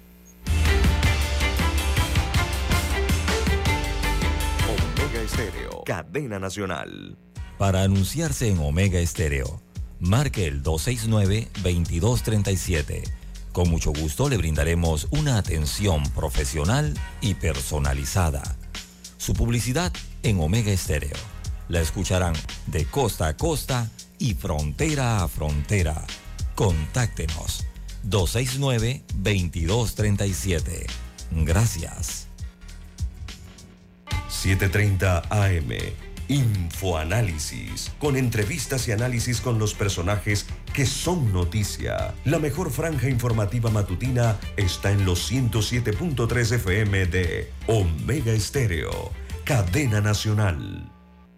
Omega 4.70 5.22
Estéreo, 5.22 5.84
cadena 5.86 6.40
nacional. 6.40 7.18
Para 7.58 7.84
anunciarse 7.84 8.50
en 8.50 8.60
Omega 8.60 9.00
Estéreo, 9.00 9.62
marque 10.00 10.46
el 10.46 10.64
269-2237. 10.64 13.04
Con 13.52 13.70
mucho 13.70 13.92
gusto 13.92 14.30
le 14.30 14.38
brindaremos 14.38 15.10
una 15.12 15.38
atención 15.38 16.04
profesional 16.12 16.94
y 17.20 17.34
personalizada. 17.34 18.42
Su 19.18 19.34
publicidad 19.34 19.92
en 20.24 20.40
Omega 20.40 20.72
Estéreo. 20.72 21.35
La 21.68 21.82
escucharán 21.82 22.36
de 22.68 22.86
costa 22.86 23.28
a 23.28 23.38
costa 23.38 23.90
y 24.20 24.36
frontera 24.36 25.24
a 25.24 25.28
frontera. 25.28 26.06
Contáctenos 26.56 27.66
269-2237. 28.08 30.86
Gracias. 31.32 32.28
730 34.30 35.24
AM. 35.30 35.70
Infoanálisis, 36.28 37.92
con 38.00 38.18
entrevistas 38.18 38.88
y 38.88 38.92
análisis 38.92 39.42
con 39.42 39.60
los 39.60 39.76
personajes 39.76 40.48
que 40.74 40.88
son 40.88 41.32
noticia. 41.32 42.16
La 42.26 42.40
mejor 42.40 42.72
franja 42.72 43.10
informativa 43.10 43.70
matutina 43.70 44.40
está 44.58 44.92
en 44.92 45.06
los 45.06 45.32
107.3 45.32 46.56
FM 46.56 47.06
de 47.06 47.52
Omega 47.68 48.32
Estéreo, 48.32 49.12
cadena 49.44 50.02
nacional. 50.02 50.95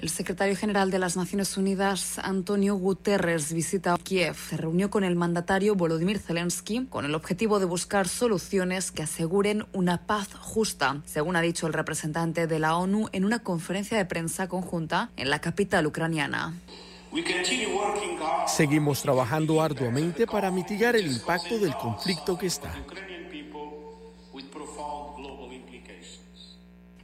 El 0.00 0.08
secretario 0.08 0.56
general 0.56 0.90
de 0.90 0.98
las 0.98 1.18
Naciones 1.18 1.58
Unidas, 1.58 2.18
Antonio 2.20 2.74
Guterres, 2.74 3.52
visita 3.52 3.94
Kiev. 4.02 4.34
Se 4.34 4.56
reunió 4.56 4.88
con 4.88 5.04
el 5.04 5.14
mandatario 5.14 5.74
Volodymyr 5.74 6.18
Zelensky 6.18 6.86
con 6.86 7.04
el 7.04 7.14
objetivo 7.14 7.58
de 7.58 7.66
buscar 7.66 8.08
soluciones 8.08 8.92
que 8.92 9.02
aseguren 9.02 9.66
una 9.74 10.06
paz 10.06 10.28
justa, 10.40 11.02
según 11.04 11.36
ha 11.36 11.42
dicho 11.42 11.66
el 11.66 11.74
representante 11.74 12.46
de 12.46 12.58
la 12.58 12.78
ONU 12.78 13.10
en 13.12 13.26
una 13.26 13.40
conferencia 13.40 13.98
de 13.98 14.06
prensa 14.06 14.48
conjunta 14.48 15.10
en 15.18 15.28
la 15.28 15.42
capital 15.42 15.86
ucraniana. 15.86 16.54
Seguimos 18.46 19.02
trabajando 19.02 19.60
arduamente 19.60 20.26
para 20.26 20.50
mitigar 20.50 20.96
el 20.96 21.08
impacto 21.08 21.58
del 21.58 21.74
conflicto 21.74 22.38
que 22.38 22.46
está. 22.46 22.72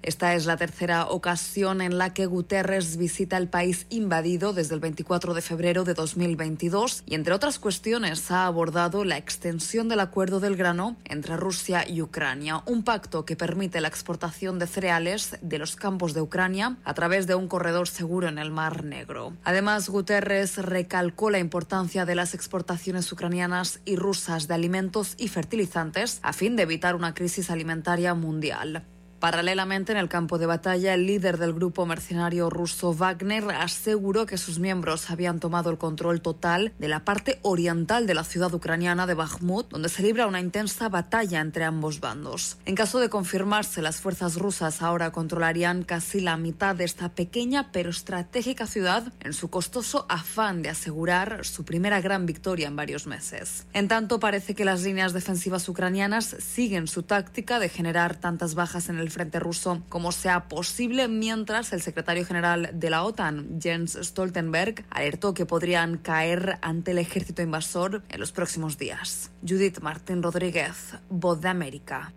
Esta 0.06 0.34
es 0.34 0.46
la 0.46 0.56
tercera 0.56 1.08
ocasión 1.08 1.80
en 1.80 1.98
la 1.98 2.14
que 2.14 2.26
Guterres 2.26 2.96
visita 2.96 3.36
el 3.38 3.48
país 3.48 3.86
invadido 3.90 4.52
desde 4.52 4.76
el 4.76 4.80
24 4.80 5.34
de 5.34 5.42
febrero 5.42 5.82
de 5.82 5.94
2022 5.94 7.02
y, 7.06 7.16
entre 7.16 7.34
otras 7.34 7.58
cuestiones, 7.58 8.30
ha 8.30 8.46
abordado 8.46 9.02
la 9.02 9.16
extensión 9.16 9.88
del 9.88 9.98
acuerdo 9.98 10.38
del 10.38 10.54
grano 10.54 10.96
entre 11.06 11.36
Rusia 11.36 11.84
y 11.88 12.02
Ucrania, 12.02 12.62
un 12.66 12.84
pacto 12.84 13.24
que 13.24 13.34
permite 13.34 13.80
la 13.80 13.88
exportación 13.88 14.60
de 14.60 14.68
cereales 14.68 15.38
de 15.42 15.58
los 15.58 15.74
campos 15.74 16.14
de 16.14 16.20
Ucrania 16.20 16.76
a 16.84 16.94
través 16.94 17.26
de 17.26 17.34
un 17.34 17.48
corredor 17.48 17.88
seguro 17.88 18.28
en 18.28 18.38
el 18.38 18.52
Mar 18.52 18.84
Negro. 18.84 19.32
Además, 19.42 19.88
Guterres 19.88 20.56
recalcó 20.58 21.30
la 21.30 21.40
importancia 21.40 22.06
de 22.06 22.14
las 22.14 22.32
exportaciones 22.32 23.10
ucranianas 23.10 23.80
y 23.84 23.96
rusas 23.96 24.46
de 24.46 24.54
alimentos 24.54 25.16
y 25.18 25.26
fertilizantes 25.26 26.20
a 26.22 26.32
fin 26.32 26.54
de 26.54 26.62
evitar 26.62 26.94
una 26.94 27.12
crisis 27.12 27.50
alimentaria 27.50 28.14
mundial. 28.14 28.86
Paralelamente, 29.26 29.90
en 29.90 29.98
el 29.98 30.08
campo 30.08 30.38
de 30.38 30.46
batalla, 30.46 30.94
el 30.94 31.04
líder 31.04 31.36
del 31.36 31.52
grupo 31.52 31.84
mercenario 31.84 32.48
ruso 32.48 32.94
Wagner 32.94 33.50
aseguró 33.50 34.24
que 34.24 34.38
sus 34.38 34.60
miembros 34.60 35.10
habían 35.10 35.40
tomado 35.40 35.68
el 35.68 35.78
control 35.78 36.20
total 36.20 36.72
de 36.78 36.86
la 36.86 37.04
parte 37.04 37.40
oriental 37.42 38.06
de 38.06 38.14
la 38.14 38.22
ciudad 38.22 38.54
ucraniana 38.54 39.04
de 39.04 39.14
Bakhmut, 39.14 39.68
donde 39.68 39.88
se 39.88 40.04
libra 40.04 40.28
una 40.28 40.38
intensa 40.38 40.88
batalla 40.88 41.40
entre 41.40 41.64
ambos 41.64 41.98
bandos. 41.98 42.58
En 42.66 42.76
caso 42.76 43.00
de 43.00 43.08
confirmarse, 43.08 43.82
las 43.82 44.00
fuerzas 44.00 44.36
rusas 44.36 44.80
ahora 44.80 45.10
controlarían 45.10 45.82
casi 45.82 46.20
la 46.20 46.36
mitad 46.36 46.76
de 46.76 46.84
esta 46.84 47.08
pequeña 47.08 47.72
pero 47.72 47.90
estratégica 47.90 48.68
ciudad 48.68 49.12
en 49.18 49.32
su 49.32 49.50
costoso 49.50 50.06
afán 50.08 50.62
de 50.62 50.68
asegurar 50.68 51.44
su 51.44 51.64
primera 51.64 52.00
gran 52.00 52.26
victoria 52.26 52.68
en 52.68 52.76
varios 52.76 53.08
meses. 53.08 53.66
En 53.72 53.88
tanto, 53.88 54.20
parece 54.20 54.54
que 54.54 54.64
las 54.64 54.84
líneas 54.84 55.12
defensivas 55.12 55.68
ucranianas 55.68 56.26
siguen 56.38 56.86
su 56.86 57.02
táctica 57.02 57.58
de 57.58 57.68
generar 57.68 58.14
tantas 58.14 58.54
bajas 58.54 58.88
en 58.88 59.00
el 59.00 59.15
frente 59.16 59.40
ruso 59.40 59.82
como 59.88 60.12
sea 60.12 60.46
posible, 60.46 61.08
mientras 61.08 61.72
el 61.72 61.80
secretario 61.80 62.26
general 62.26 62.68
de 62.74 62.90
la 62.90 63.02
OTAN, 63.02 63.58
Jens 63.62 63.98
Stoltenberg, 63.98 64.84
alertó 64.90 65.32
que 65.32 65.46
podrían 65.46 65.96
caer 65.96 66.58
ante 66.60 66.90
el 66.90 66.98
ejército 66.98 67.40
invasor 67.40 68.02
en 68.10 68.20
los 68.20 68.32
próximos 68.32 68.76
días. 68.76 69.30
Judith 69.40 69.80
Martín 69.80 70.22
Rodríguez, 70.22 70.96
Voz 71.08 71.40
de 71.40 71.48
América. 71.48 72.12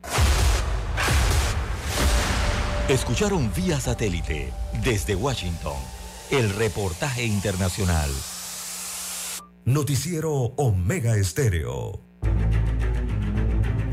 Escucharon 2.89 3.49
vía 3.55 3.79
satélite 3.79 4.51
desde 4.83 5.15
Washington 5.15 5.77
el 6.31 6.49
reportaje 6.49 7.23
internacional. 7.23 8.09
Noticiero 9.63 10.33
Omega 10.57 11.15
Estéreo. 11.15 12.01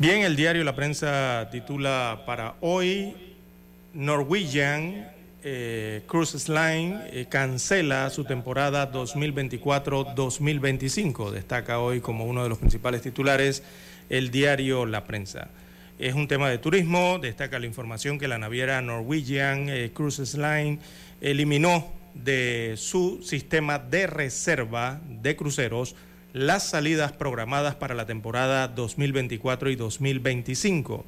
Bien, 0.00 0.22
el 0.22 0.34
diario 0.34 0.64
La 0.64 0.74
Prensa 0.74 1.50
titula 1.52 2.22
para 2.24 2.54
hoy, 2.62 3.14
Norwegian 3.92 5.10
eh, 5.44 6.00
Cruise 6.06 6.48
Line 6.48 7.02
eh, 7.12 7.26
cancela 7.28 8.08
su 8.08 8.24
temporada 8.24 8.90
2024-2025. 8.92 11.32
Destaca 11.32 11.80
hoy 11.80 12.00
como 12.00 12.24
uno 12.24 12.42
de 12.42 12.48
los 12.48 12.56
principales 12.56 13.02
titulares 13.02 13.62
el 14.08 14.30
diario 14.30 14.86
La 14.86 15.04
Prensa. 15.04 15.48
Es 15.98 16.14
un 16.14 16.28
tema 16.28 16.48
de 16.48 16.56
turismo, 16.56 17.18
destaca 17.18 17.58
la 17.58 17.66
información 17.66 18.18
que 18.18 18.26
la 18.26 18.38
naviera 18.38 18.80
Norwegian 18.80 19.68
eh, 19.68 19.90
Cruises 19.92 20.32
Line 20.32 20.78
eliminó 21.20 21.92
de 22.14 22.72
su 22.78 23.22
sistema 23.22 23.78
de 23.78 24.06
reserva 24.06 24.98
de 25.06 25.36
cruceros 25.36 25.94
las 26.32 26.68
salidas 26.68 27.12
programadas 27.12 27.74
para 27.74 27.94
la 27.94 28.06
temporada 28.06 28.68
2024 28.68 29.70
y 29.70 29.76
2025 29.76 31.04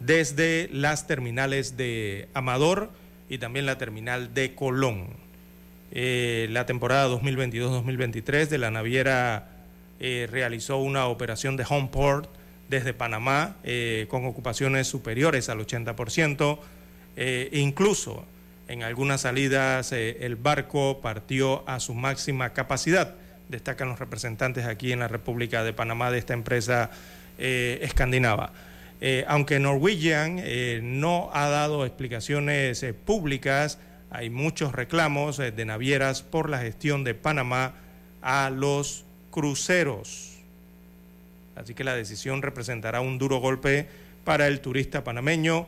desde 0.00 0.68
las 0.72 1.06
terminales 1.06 1.76
de 1.76 2.28
Amador 2.34 2.90
y 3.28 3.38
también 3.38 3.66
la 3.66 3.78
terminal 3.78 4.34
de 4.34 4.54
Colón. 4.54 5.08
Eh, 5.90 6.48
la 6.50 6.66
temporada 6.66 7.08
2022-2023 7.08 8.48
de 8.48 8.58
la 8.58 8.70
naviera 8.70 9.50
eh, 10.00 10.28
realizó 10.30 10.78
una 10.78 11.06
operación 11.06 11.56
de 11.56 11.64
homeport 11.68 12.28
desde 12.68 12.92
Panamá 12.92 13.56
eh, 13.64 14.06
con 14.10 14.26
ocupaciones 14.26 14.86
superiores 14.86 15.48
al 15.48 15.58
80%. 15.58 16.58
incluso 17.52 18.24
en 18.68 18.82
algunas 18.82 19.22
salidas 19.22 19.92
el 19.92 20.36
barco 20.36 21.00
partió 21.00 21.66
a 21.68 21.80
su 21.80 21.94
máxima 21.94 22.52
capacidad 22.52 23.16
destacan 23.48 23.88
los 23.88 23.98
representantes 23.98 24.66
aquí 24.66 24.92
en 24.92 25.00
la 25.00 25.08
República 25.08 25.64
de 25.64 25.72
Panamá 25.72 26.10
de 26.10 26.18
esta 26.18 26.34
empresa 26.34 26.90
eh, 27.38 27.78
escandinava. 27.82 28.52
Eh, 29.00 29.24
aunque 29.28 29.60
Norwegian 29.60 30.40
eh, 30.42 30.80
no 30.82 31.30
ha 31.32 31.48
dado 31.48 31.86
explicaciones 31.86 32.84
públicas, 33.04 33.78
hay 34.10 34.30
muchos 34.30 34.72
reclamos 34.72 35.36
de 35.36 35.64
navieras 35.64 36.22
por 36.22 36.50
la 36.50 36.58
gestión 36.58 37.04
de 37.04 37.14
Panamá 37.14 37.74
a 38.22 38.50
los 38.50 39.04
cruceros. 39.30 40.38
Así 41.56 41.74
que 41.74 41.84
la 41.84 41.94
decisión 41.94 42.42
representará 42.42 43.00
un 43.00 43.18
duro 43.18 43.38
golpe 43.38 43.86
para 44.24 44.46
el 44.46 44.60
turista 44.60 45.04
panameño 45.04 45.66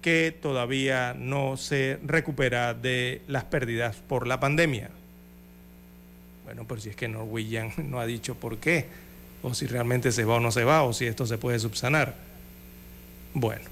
que 0.00 0.36
todavía 0.38 1.14
no 1.16 1.56
se 1.56 1.98
recupera 2.04 2.74
de 2.74 3.22
las 3.28 3.44
pérdidas 3.44 3.96
por 3.96 4.26
la 4.26 4.40
pandemia. 4.40 4.90
Bueno, 6.52 6.68
por 6.68 6.82
si 6.82 6.90
es 6.90 6.96
que 6.96 7.08
Norwegian 7.08 7.72
no 7.88 7.98
ha 7.98 8.04
dicho 8.04 8.34
por 8.34 8.58
qué, 8.58 8.84
o 9.42 9.54
si 9.54 9.66
realmente 9.66 10.12
se 10.12 10.26
va 10.26 10.34
o 10.34 10.40
no 10.40 10.52
se 10.52 10.64
va, 10.64 10.82
o 10.82 10.92
si 10.92 11.06
esto 11.06 11.24
se 11.24 11.38
puede 11.38 11.58
subsanar. 11.58 12.14
Bueno, 13.32 13.64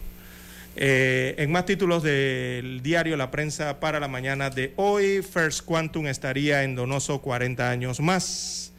eh, 0.77 1.35
en 1.37 1.53
más 1.53 1.67
títulos 1.67 2.03
del 2.03 2.81
diario 2.83 3.19
La 3.19 3.31
Prensa 3.31 3.81
para 3.81 4.01
la 4.01 4.09
mañana 4.09 4.49
de 4.49 4.73
hoy, 4.77 5.21
First 5.21 5.67
Quantum 5.67 6.07
estaría 6.07 6.63
en 6.63 6.75
Donoso 6.75 7.21
40 7.21 7.69
años 7.69 8.01
más. 8.01 8.73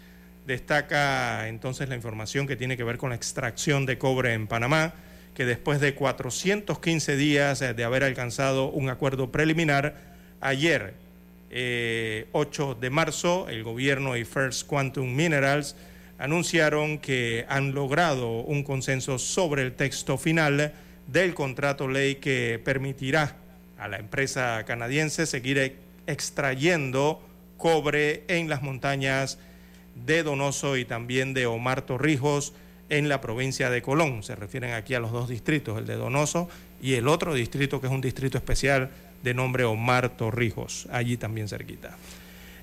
Destaca 0.48 1.48
entonces 1.48 1.88
la 1.88 1.94
información 1.94 2.48
que 2.48 2.56
tiene 2.56 2.78
que 2.78 2.84
ver 2.84 2.98
con 2.98 3.12
la 3.12 3.16
extracción 3.16 3.86
de 3.86 4.00
cobre 4.00 4.34
en 4.34 4.48
Panamá, 4.48 4.96
que 5.36 5.46
después 5.46 5.80
de 5.80 5.94
415 5.94 7.18
días 7.18 7.60
de 7.60 7.84
haber 7.84 8.04
alcanzado 8.04 8.72
un 8.72 8.90
acuerdo 8.90 9.32
preliminar, 9.32 9.94
ayer, 10.40 10.96
8 11.52 11.54
eh, 11.54 12.76
de 12.80 12.90
marzo, 12.90 13.50
el 13.50 13.64
gobierno 13.64 14.16
y 14.16 14.24
First 14.24 14.68
Quantum 14.68 15.14
Minerals 15.14 15.76
anunciaron 16.18 17.00
que 17.00 17.46
han 17.50 17.74
logrado 17.74 18.40
un 18.40 18.64
consenso 18.64 19.20
sobre 19.20 19.64
el 19.64 19.74
texto 19.74 20.18
final 20.18 20.74
del 21.08 21.34
contrato 21.34 21.88
ley 21.88 22.16
que 22.16 22.62
permitirá 22.64 23.36
a 23.78 23.88
la 23.88 23.98
empresa 23.98 24.64
canadiense 24.66 25.26
seguir 25.26 25.76
extrayendo 26.08 27.22
cobre 27.58 28.24
en 28.28 28.48
las 28.48 28.62
montañas 28.62 29.38
de 30.06 30.24
Donoso 30.24 30.78
y 30.78 30.86
también 30.86 31.34
de 31.34 31.48
Omar 31.48 31.82
Torrijos 31.82 32.54
en 32.90 33.10
la 33.10 33.20
provincia 33.20 33.70
de 33.70 33.82
Colón. 33.82 34.24
Se 34.24 34.36
refieren 34.36 34.74
aquí 34.74 34.94
a 34.94 35.00
los 35.00 35.12
dos 35.12 35.28
distritos, 35.28 35.78
el 35.78 35.86
de 35.86 35.96
Donoso 35.96 36.50
y 36.82 36.94
el 36.94 37.08
otro 37.08 37.34
distrito 37.34 37.82
que 37.82 37.88
es 37.88 37.94
un 37.94 38.02
distrito 38.02 38.38
especial 38.38 38.90
de 39.24 39.34
nombre 39.34 39.64
Omar 39.64 40.10
Torrijos, 40.10 40.88
allí 40.92 41.18
también 41.18 41.48
cerquita. 41.48 41.98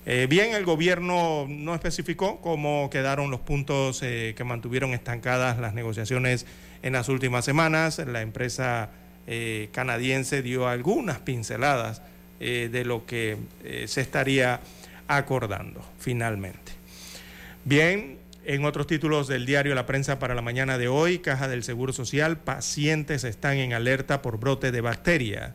Eh, 0.06 0.26
bien, 0.28 0.54
el 0.54 0.64
gobierno 0.64 1.46
no 1.48 1.74
especificó 1.74 2.40
cómo 2.40 2.88
quedaron 2.90 3.30
los 3.30 3.40
puntos 3.40 4.02
eh, 4.02 4.32
que 4.36 4.44
mantuvieron 4.44 4.94
estancadas 4.94 5.58
las 5.58 5.74
negociaciones 5.74 6.46
en 6.82 6.94
las 6.94 7.08
últimas 7.08 7.44
semanas. 7.44 7.98
La 7.98 8.22
empresa 8.22 8.90
eh, 9.26 9.68
canadiense 9.72 10.40
dio 10.40 10.66
algunas 10.66 11.18
pinceladas 11.18 12.02
de 12.38 12.84
lo 12.84 13.04
que 13.04 13.36
se 13.86 14.00
estaría 14.00 14.60
acordando 15.08 15.84
finalmente. 15.98 16.70
Bien, 17.64 18.16
en 18.44 18.64
otros 18.64 18.86
títulos 18.86 19.26
del 19.26 19.44
diario 19.44 19.74
La 19.74 19.86
Prensa 19.86 20.18
para 20.20 20.34
la 20.34 20.40
mañana 20.40 20.78
de 20.78 20.86
hoy, 20.86 21.18
Caja 21.18 21.48
del 21.48 21.64
Seguro 21.64 21.92
Social, 21.92 22.38
pacientes 22.38 23.24
están 23.24 23.58
en 23.58 23.72
alerta 23.72 24.22
por 24.22 24.38
brote 24.38 24.70
de 24.70 24.80
bacteria. 24.80 25.54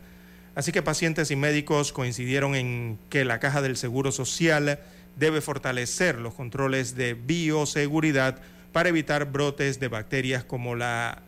Así 0.55 0.71
que 0.71 0.81
pacientes 0.81 1.31
y 1.31 1.35
médicos 1.35 1.91
coincidieron 1.91 2.55
en 2.55 2.99
que 3.09 3.25
la 3.25 3.39
Caja 3.39 3.61
del 3.61 3.75
Seguro 3.75 4.11
Social 4.11 4.79
debe 5.15 5.41
fortalecer 5.41 6.19
los 6.19 6.33
controles 6.33 6.95
de 6.95 7.13
bioseguridad 7.13 8.39
para 8.71 8.89
evitar 8.89 9.31
brotes 9.31 9.79
de 9.79 9.87
bacterias 9.87 10.43
como, 10.43 10.75
la, 10.75 11.21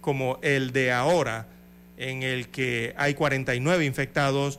como 0.00 0.38
el 0.42 0.72
de 0.72 0.92
ahora, 0.92 1.46
en 1.96 2.22
el 2.22 2.48
que 2.48 2.94
hay 2.96 3.14
49 3.14 3.84
infectados 3.84 4.58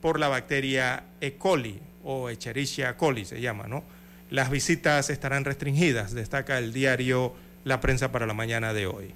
por 0.00 0.18
la 0.18 0.28
bacteria 0.28 1.04
E. 1.20 1.34
coli 1.34 1.78
o 2.04 2.28
Echerichia 2.28 2.96
coli 2.96 3.24
se 3.24 3.40
llama, 3.40 3.68
¿no? 3.68 3.84
Las 4.30 4.50
visitas 4.50 5.10
estarán 5.10 5.44
restringidas, 5.44 6.14
destaca 6.14 6.58
el 6.58 6.72
diario 6.72 7.34
La 7.64 7.80
Prensa 7.80 8.10
para 8.10 8.26
la 8.26 8.32
mañana 8.32 8.72
de 8.72 8.86
hoy. 8.86 9.14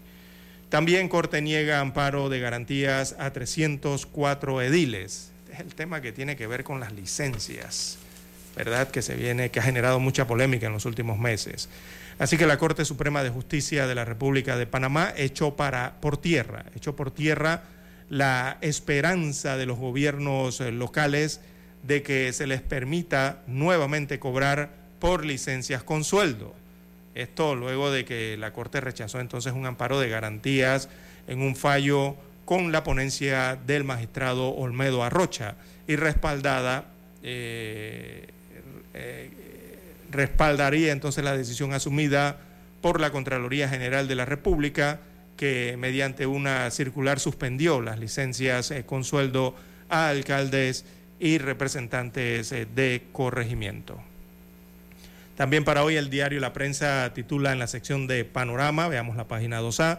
También 0.69 1.09
Corte 1.09 1.41
niega 1.43 1.81
amparo 1.81 2.29
de 2.29 2.41
garantías 2.41 3.15
a 3.19 3.33
304 3.33 4.63
ediles. 4.63 5.31
Este 5.45 5.55
es 5.55 5.61
el 5.61 5.75
tema 5.75 6.01
que 6.01 6.13
tiene 6.13 6.35
que 6.35 6.49
ver 6.49 6.65
con 6.65 6.81
las 6.81 6.93
licencias, 6.93 7.99
¿verdad? 8.57 8.91
Que 8.91 9.01
se 9.01 9.15
viene, 9.15 9.51
que 9.51 9.61
ha 9.61 9.63
generado 9.63 10.01
mucha 10.01 10.27
polémica 10.27 10.67
en 10.67 10.73
los 10.73 10.85
últimos 10.85 11.19
meses. 11.19 11.69
Así 12.19 12.37
que 12.37 12.47
la 12.47 12.59
Corte 12.59 12.85
Suprema 12.85 13.23
de 13.23 13.31
Justicia 13.31 13.87
de 13.87 13.95
la 13.95 14.05
República 14.05 14.57
de 14.57 14.67
Panamá 14.67 15.13
echó 15.17 15.55
para, 15.55 16.01
por 16.01 16.17
tierra, 16.17 16.65
echó 16.75 16.97
por 16.97 17.13
tierra 17.13 17.63
la 18.09 18.59
esperanza 18.61 19.57
de 19.57 19.67
los 19.67 19.79
gobiernos 19.79 20.61
eh, 20.61 20.73
locales 20.73 21.41
de 21.85 22.03
que 22.03 22.33
se 22.33 22.47
les 22.47 22.61
permita 22.61 23.43
nuevamente 23.47 24.19
cobrar 24.19 24.71
por 24.99 25.25
licencias 25.25 25.85
con 25.85 26.03
sueldo. 26.03 26.55
Esto 27.17 27.55
luego 27.55 27.91
de 27.91 28.05
que 28.05 28.37
la 28.37 28.53
Corte 28.53 28.79
rechazó 28.81 29.21
entonces 29.21 29.55
un 29.55 29.65
amparo 29.65 29.99
de 29.99 30.11
garantías 30.11 30.91
en 31.27 31.41
un 31.41 31.57
fallo 31.57 32.15
con 32.45 32.73
la 32.73 32.85
ponencia 32.85 33.59
del 33.67 33.85
magistrado 33.85 34.51
Olmedo 34.51 35.03
Arrocha 35.03 35.57
y 35.89 35.97
respaldada, 35.97 36.85
eh, 37.23 38.29
eh, 38.93 39.31
respaldaría 40.11 40.93
entonces 40.93 41.25
la 41.25 41.35
decisión 41.35 41.73
asumida 41.73 42.39
por 42.83 43.01
la 43.01 43.11
Contraloría 43.11 43.67
General 43.69 44.09
de 44.09 44.15
la 44.15 44.27
República 44.27 45.01
que 45.39 45.75
mediante 45.79 46.27
una 46.27 46.71
circular 46.71 47.19
suspendió 47.19 47.81
las 47.81 47.99
licencias 47.99 48.71
eh, 48.71 48.85
con 48.85 49.05
sueldo 49.05 49.55
a 49.89 50.09
alcaldes 50.09 50.85
y 51.19 51.39
representantes 51.39 52.51
de 52.51 53.05
corregimiento. 53.13 54.03
También 55.37 55.65
para 55.65 55.85
hoy 55.85 55.97
el 55.97 56.09
diario 56.09 56.41
La 56.41 56.55
Prensa 56.55 57.13
titula 57.13 57.53
en 57.53 57.59
la 57.59 57.67
sección 57.67 58.07
de 58.07 58.25
Panorama, 58.25 58.89
veamos 58.89 59.17
la 59.17 59.29
página 59.29 59.61
2A, 59.61 59.99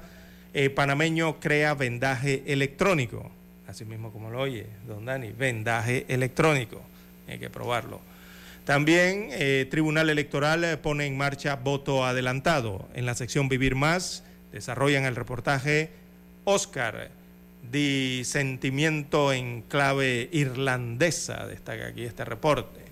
eh, 0.55 0.71
panameño 0.71 1.39
crea 1.39 1.75
vendaje 1.75 2.43
electrónico. 2.47 3.29
Así 3.67 3.85
mismo 3.85 4.11
como 4.11 4.31
lo 4.31 4.41
oye, 4.41 4.65
don 4.87 5.05
Dani, 5.05 5.31
vendaje 5.31 6.05
electrónico. 6.07 6.81
Hay 7.27 7.37
que 7.37 7.51
probarlo. 7.51 8.01
También 8.65 9.29
eh, 9.31 9.67
Tribunal 9.69 10.09
Electoral 10.09 10.63
eh, 10.63 10.75
pone 10.75 11.05
en 11.05 11.15
marcha 11.15 11.55
voto 11.55 12.03
adelantado. 12.03 12.89
En 12.95 13.05
la 13.05 13.13
sección 13.13 13.47
Vivir 13.47 13.75
Más 13.75 14.23
desarrollan 14.51 15.05
el 15.05 15.15
reportaje 15.15 15.91
Oscar, 16.45 17.11
disentimiento 17.71 19.31
en 19.33 19.61
clave 19.61 20.29
irlandesa, 20.31 21.45
destaca 21.45 21.87
aquí 21.87 22.05
este 22.05 22.25
reporte. 22.25 22.86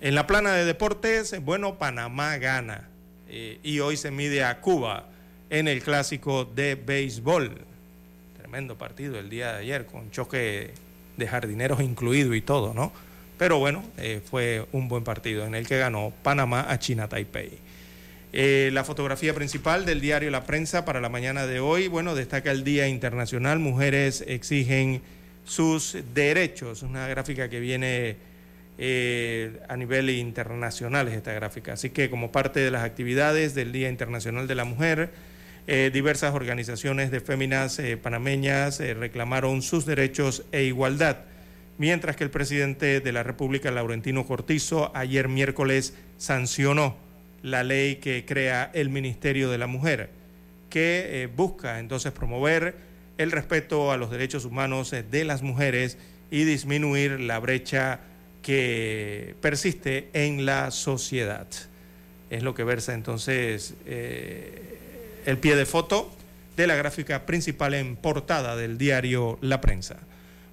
En 0.00 0.14
la 0.14 0.28
plana 0.28 0.54
de 0.54 0.64
deportes, 0.64 1.42
bueno, 1.44 1.76
Panamá 1.76 2.36
gana 2.38 2.88
eh, 3.28 3.58
y 3.64 3.80
hoy 3.80 3.96
se 3.96 4.12
mide 4.12 4.44
a 4.44 4.60
Cuba 4.60 5.08
en 5.50 5.66
el 5.66 5.82
clásico 5.82 6.44
de 6.44 6.76
béisbol. 6.76 7.58
Tremendo 8.36 8.78
partido 8.78 9.18
el 9.18 9.28
día 9.28 9.54
de 9.54 9.58
ayer 9.58 9.86
con 9.86 10.12
choque 10.12 10.70
de 11.16 11.26
jardineros 11.26 11.80
incluido 11.80 12.32
y 12.36 12.40
todo, 12.40 12.74
¿no? 12.74 12.92
Pero 13.38 13.58
bueno, 13.58 13.82
eh, 13.96 14.22
fue 14.24 14.66
un 14.70 14.86
buen 14.86 15.02
partido 15.02 15.44
en 15.44 15.56
el 15.56 15.66
que 15.66 15.78
ganó 15.78 16.12
Panamá 16.22 16.66
a 16.68 16.78
China 16.78 17.08
Taipei. 17.08 17.58
Eh, 18.32 18.70
la 18.72 18.84
fotografía 18.84 19.34
principal 19.34 19.84
del 19.84 20.00
diario 20.00 20.30
La 20.30 20.44
Prensa 20.44 20.84
para 20.84 21.00
la 21.00 21.08
mañana 21.08 21.44
de 21.44 21.58
hoy, 21.58 21.88
bueno, 21.88 22.14
destaca 22.14 22.52
el 22.52 22.62
Día 22.62 22.86
Internacional, 22.86 23.58
Mujeres 23.58 24.22
exigen 24.28 25.02
sus 25.44 25.96
derechos, 26.14 26.82
una 26.82 27.08
gráfica 27.08 27.48
que 27.48 27.58
viene 27.58 28.28
eh, 28.80 29.58
a 29.68 29.76
nivel 29.76 30.08
internacional 30.08 31.08
es 31.08 31.14
esta 31.14 31.32
gráfica. 31.32 31.72
Así 31.72 31.90
que 31.90 32.08
como 32.08 32.30
parte 32.30 32.60
de 32.60 32.70
las 32.70 32.84
actividades 32.84 33.56
del 33.56 33.72
Día 33.72 33.88
Internacional 33.88 34.46
de 34.46 34.54
la 34.54 34.64
Mujer, 34.64 35.10
eh, 35.66 35.90
diversas 35.92 36.32
organizaciones 36.32 37.10
de 37.10 37.20
féminas 37.20 37.80
eh, 37.80 37.96
panameñas 37.96 38.78
reclamaron 38.78 39.62
sus 39.62 39.84
derechos 39.84 40.44
e 40.52 40.62
igualdad, 40.62 41.18
mientras 41.76 42.14
que 42.14 42.22
el 42.22 42.30
presidente 42.30 43.00
de 43.00 43.12
la 43.12 43.24
República, 43.24 43.72
Laurentino 43.72 44.24
Cortizo, 44.24 44.92
ayer 44.94 45.26
miércoles 45.26 45.94
sancionó 46.16 46.96
la 47.42 47.64
ley 47.64 47.96
que 47.96 48.24
crea 48.24 48.70
el 48.74 48.90
Ministerio 48.90 49.50
de 49.50 49.58
la 49.58 49.66
Mujer, 49.66 50.10
que 50.70 51.28
busca 51.36 51.80
entonces 51.80 52.12
promover 52.12 52.76
el 53.18 53.32
respeto 53.32 53.90
a 53.90 53.96
los 53.96 54.10
derechos 54.12 54.44
humanos 54.44 54.92
de 54.92 55.24
las 55.24 55.42
mujeres 55.42 55.98
y 56.30 56.44
disminuir 56.44 57.18
la 57.20 57.38
brecha 57.38 58.00
que 58.48 59.34
persiste 59.42 60.08
en 60.14 60.46
la 60.46 60.70
sociedad. 60.70 61.46
Es 62.30 62.42
lo 62.42 62.54
que 62.54 62.64
versa 62.64 62.94
entonces 62.94 63.74
eh, 63.84 65.20
el 65.26 65.36
pie 65.36 65.54
de 65.54 65.66
foto 65.66 66.10
de 66.56 66.66
la 66.66 66.74
gráfica 66.74 67.26
principal 67.26 67.74
en 67.74 67.94
portada 67.96 68.56
del 68.56 68.78
diario 68.78 69.36
La 69.42 69.60
Prensa. 69.60 69.98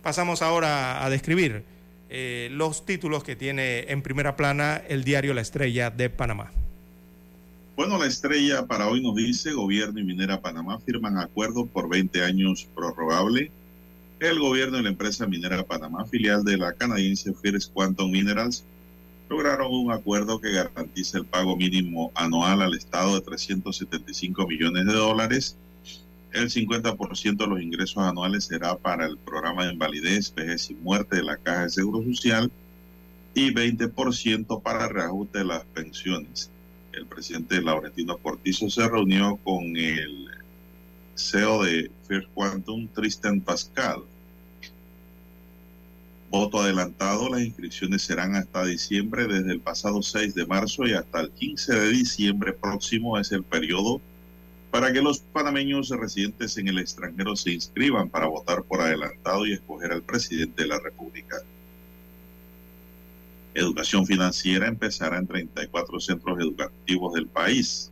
Pasamos 0.04 0.42
ahora 0.42 1.06
a 1.06 1.10
describir 1.10 1.64
eh, 2.10 2.50
los 2.52 2.86
títulos 2.86 3.24
que 3.24 3.38
tiene 3.38 3.86
en 3.88 4.02
primera 4.02 4.36
plana 4.36 4.82
el 4.90 5.06
diario 5.06 5.34
La 5.34 5.40
Estrella 5.40 5.90
de 5.90 6.10
Panamá. 6.10 6.52
Bueno, 7.78 7.98
la 7.98 8.08
estrella 8.08 8.66
para 8.68 8.90
hoy 8.90 9.02
nos 9.02 9.16
dice, 9.16 9.54
gobierno 9.54 10.02
y 10.02 10.04
minera 10.04 10.42
Panamá 10.42 10.82
firman 10.82 11.18
acuerdo 11.18 11.66
por 11.66 11.88
20 11.88 12.26
años 12.26 12.68
prorrogable. 12.76 13.52
El 14.20 14.40
gobierno 14.40 14.80
y 14.80 14.84
la 14.84 14.90
empresa 14.90 15.28
minera 15.28 15.64
Panamá, 15.64 16.06
filial 16.06 16.44
de 16.46 16.58
la 16.58 16.72
canadiense 16.72 17.34
First 17.34 17.74
Quantum 17.74 18.12
Minerals, 18.12 18.64
lograron 19.30 19.74
un 19.74 19.92
acuerdo 19.92 20.40
que 20.40 20.54
garantiza 20.54 21.18
el 21.18 21.26
pago 21.26 21.58
mínimo 21.58 22.14
anual 22.16 22.62
al 22.62 22.76
Estado 22.76 23.16
de 23.16 23.22
375 23.22 24.48
millones 24.48 24.86
de 24.86 24.94
dólares. 24.94 25.58
El 26.32 26.50
50% 26.50 27.38
de 27.38 27.48
los 27.48 27.62
ingresos 27.62 27.98
anuales 27.98 28.46
será 28.46 28.78
para 28.78 29.06
el 29.06 29.18
programa 29.18 29.66
de 29.66 29.74
invalidez, 29.74 30.34
vejez 30.34 30.70
y 30.70 30.76
muerte 30.76 31.18
de 31.18 31.24
la 31.24 31.36
Caja 31.36 31.64
de 31.64 31.70
Seguro 31.70 32.02
Social 32.04 32.50
y 33.34 33.54
20% 33.54 34.62
para 34.62 34.88
reajuste 34.88 35.40
de 35.40 35.46
las 35.46 35.66
pensiones. 35.66 36.50
El 36.94 37.06
presidente 37.06 37.62
Laurentino 37.62 38.18
Cortizo 38.18 38.70
se 38.70 38.88
reunió 38.88 39.36
con 39.44 39.76
el 39.76 40.25
CEO 41.16 41.64
de 41.64 41.92
First 42.08 42.28
Quantum, 42.34 42.88
Tristan 42.90 43.42
Pascal. 43.42 44.04
Voto 46.30 46.60
adelantado, 46.60 47.30
las 47.30 47.42
inscripciones 47.42 48.02
serán 48.02 48.36
hasta 48.36 48.66
diciembre, 48.66 49.28
desde 49.28 49.54
el 49.54 49.62
pasado 49.62 50.02
6 50.02 50.36
de 50.36 50.46
marzo 50.46 50.86
y 50.86 50.94
hasta 50.94 51.22
el 51.22 51.32
15 51.32 51.74
de 51.74 51.90
diciembre 51.90 52.54
próximo 52.54 53.18
es 53.18 53.32
el 53.32 53.44
periodo 53.44 54.02
para 54.76 54.92
que 54.92 55.02
los 55.02 55.20
panameños 55.20 55.88
residentes 55.90 56.58
en 56.58 56.68
el 56.68 56.80
extranjero 56.80 57.38
se 57.38 57.54
inscriban 57.54 58.10
para 58.10 58.28
votar 58.28 58.64
por 58.64 58.82
adelantado 58.82 59.46
y 59.46 59.54
escoger 59.54 59.94
al 59.94 60.02
presidente 60.02 60.64
de 60.64 60.68
la 60.68 60.80
República. 60.80 61.38
Educación 63.54 64.06
financiera 64.06 64.68
empezará 64.68 65.18
en 65.18 65.28
34 65.28 66.00
centros 66.02 66.38
educativos 66.40 67.14
del 67.14 67.26
país. 67.26 67.90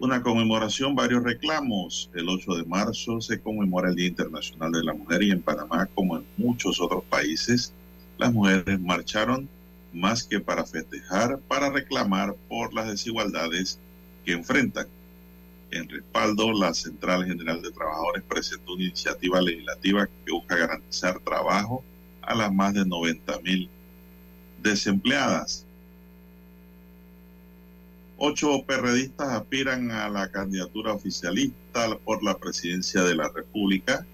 Una 0.00 0.22
conmemoración, 0.22 0.94
varios 0.94 1.22
reclamos. 1.22 2.10
El 2.14 2.28
8 2.28 2.56
de 2.56 2.64
marzo 2.64 3.20
se 3.20 3.40
conmemora 3.40 3.88
el 3.88 3.94
Día 3.94 4.08
Internacional 4.08 4.72
de 4.72 4.82
la 4.82 4.92
Mujer 4.92 5.22
y 5.22 5.30
en 5.30 5.40
Panamá, 5.40 5.88
como 5.94 6.18
en 6.18 6.24
muchos 6.36 6.80
otros 6.80 7.04
países, 7.04 7.72
las 8.18 8.32
mujeres 8.32 8.80
marcharon 8.80 9.48
más 9.92 10.24
que 10.24 10.40
para 10.40 10.64
festejar, 10.64 11.38
para 11.46 11.70
reclamar 11.70 12.34
por 12.48 12.74
las 12.74 12.88
desigualdades 12.88 13.78
que 14.24 14.32
enfrentan. 14.32 14.88
En 15.70 15.88
respaldo, 15.88 16.52
la 16.52 16.74
Central 16.74 17.24
General 17.24 17.62
de 17.62 17.70
Trabajadores 17.70 18.22
presentó 18.28 18.74
una 18.74 18.84
iniciativa 18.84 19.40
legislativa 19.40 20.08
que 20.24 20.32
busca 20.32 20.56
garantizar 20.56 21.18
trabajo 21.20 21.84
a 22.22 22.34
las 22.34 22.52
más 22.52 22.74
de 22.74 22.84
90 22.84 23.40
mil 23.40 23.68
desempleadas. 24.62 25.63
Ocho 28.26 28.64
perredistas 28.66 29.28
aspiran 29.28 29.90
a 29.90 30.08
la 30.08 30.30
candidatura 30.30 30.94
oficialista 30.94 31.98
por 31.98 32.22
la 32.22 32.38
presidencia 32.38 33.02
de 33.02 33.14
la 33.14 33.28
República 33.28 34.06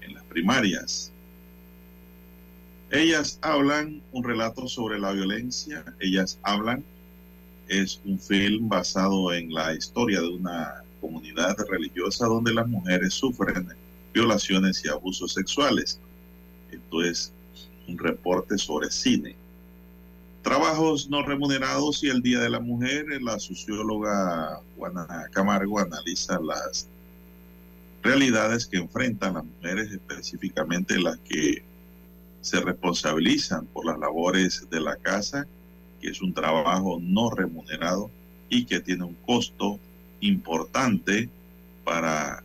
en 0.00 0.14
las 0.14 0.24
primarias. 0.24 1.12
Ellas 2.90 3.38
hablan 3.42 4.02
un 4.10 4.24
relato 4.24 4.66
sobre 4.66 4.98
la 4.98 5.12
violencia, 5.12 5.84
ellas 6.00 6.40
hablan, 6.42 6.82
es 7.68 8.00
un 8.04 8.18
film 8.18 8.68
basado 8.68 9.32
en 9.32 9.54
la 9.54 9.72
historia 9.74 10.20
de 10.22 10.28
una 10.28 10.82
comunidad 11.00 11.56
religiosa 11.70 12.26
donde 12.26 12.52
las 12.52 12.66
mujeres 12.66 13.14
sufren 13.14 13.68
violaciones 14.12 14.84
y 14.84 14.88
abusos 14.88 15.34
sexuales. 15.34 16.00
Esto 16.72 17.00
es 17.04 17.32
un 17.86 17.96
reporte 17.96 18.58
sobre 18.58 18.90
cine. 18.90 19.36
Trabajos 20.46 21.10
no 21.10 21.24
remunerados 21.24 22.04
y 22.04 22.08
el 22.08 22.22
Día 22.22 22.38
de 22.38 22.48
la 22.48 22.60
Mujer, 22.60 23.04
la 23.20 23.36
socióloga 23.40 24.60
Juana 24.76 25.26
Camargo 25.32 25.80
analiza 25.80 26.38
las 26.40 26.86
realidades 28.00 28.64
que 28.68 28.76
enfrentan 28.76 29.34
las 29.34 29.44
mujeres, 29.44 29.90
específicamente 29.90 31.00
las 31.00 31.16
que 31.18 31.64
se 32.42 32.60
responsabilizan 32.60 33.66
por 33.66 33.86
las 33.86 33.98
labores 33.98 34.70
de 34.70 34.80
la 34.80 34.94
casa, 34.94 35.48
que 36.00 36.10
es 36.10 36.22
un 36.22 36.32
trabajo 36.32 37.00
no 37.02 37.28
remunerado 37.28 38.08
y 38.48 38.66
que 38.66 38.78
tiene 38.78 39.02
un 39.02 39.16
costo 39.26 39.80
importante 40.20 41.28
para 41.82 42.44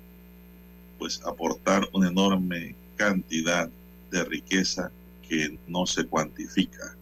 pues 0.97 1.21
aportar 1.23 1.87
una 1.93 2.07
enorme 2.09 2.73
cantidad 2.95 3.69
de 4.09 4.23
riqueza 4.23 4.89
que 5.29 5.59
no 5.67 5.85
se 5.85 6.03
cuantifica. 6.07 6.95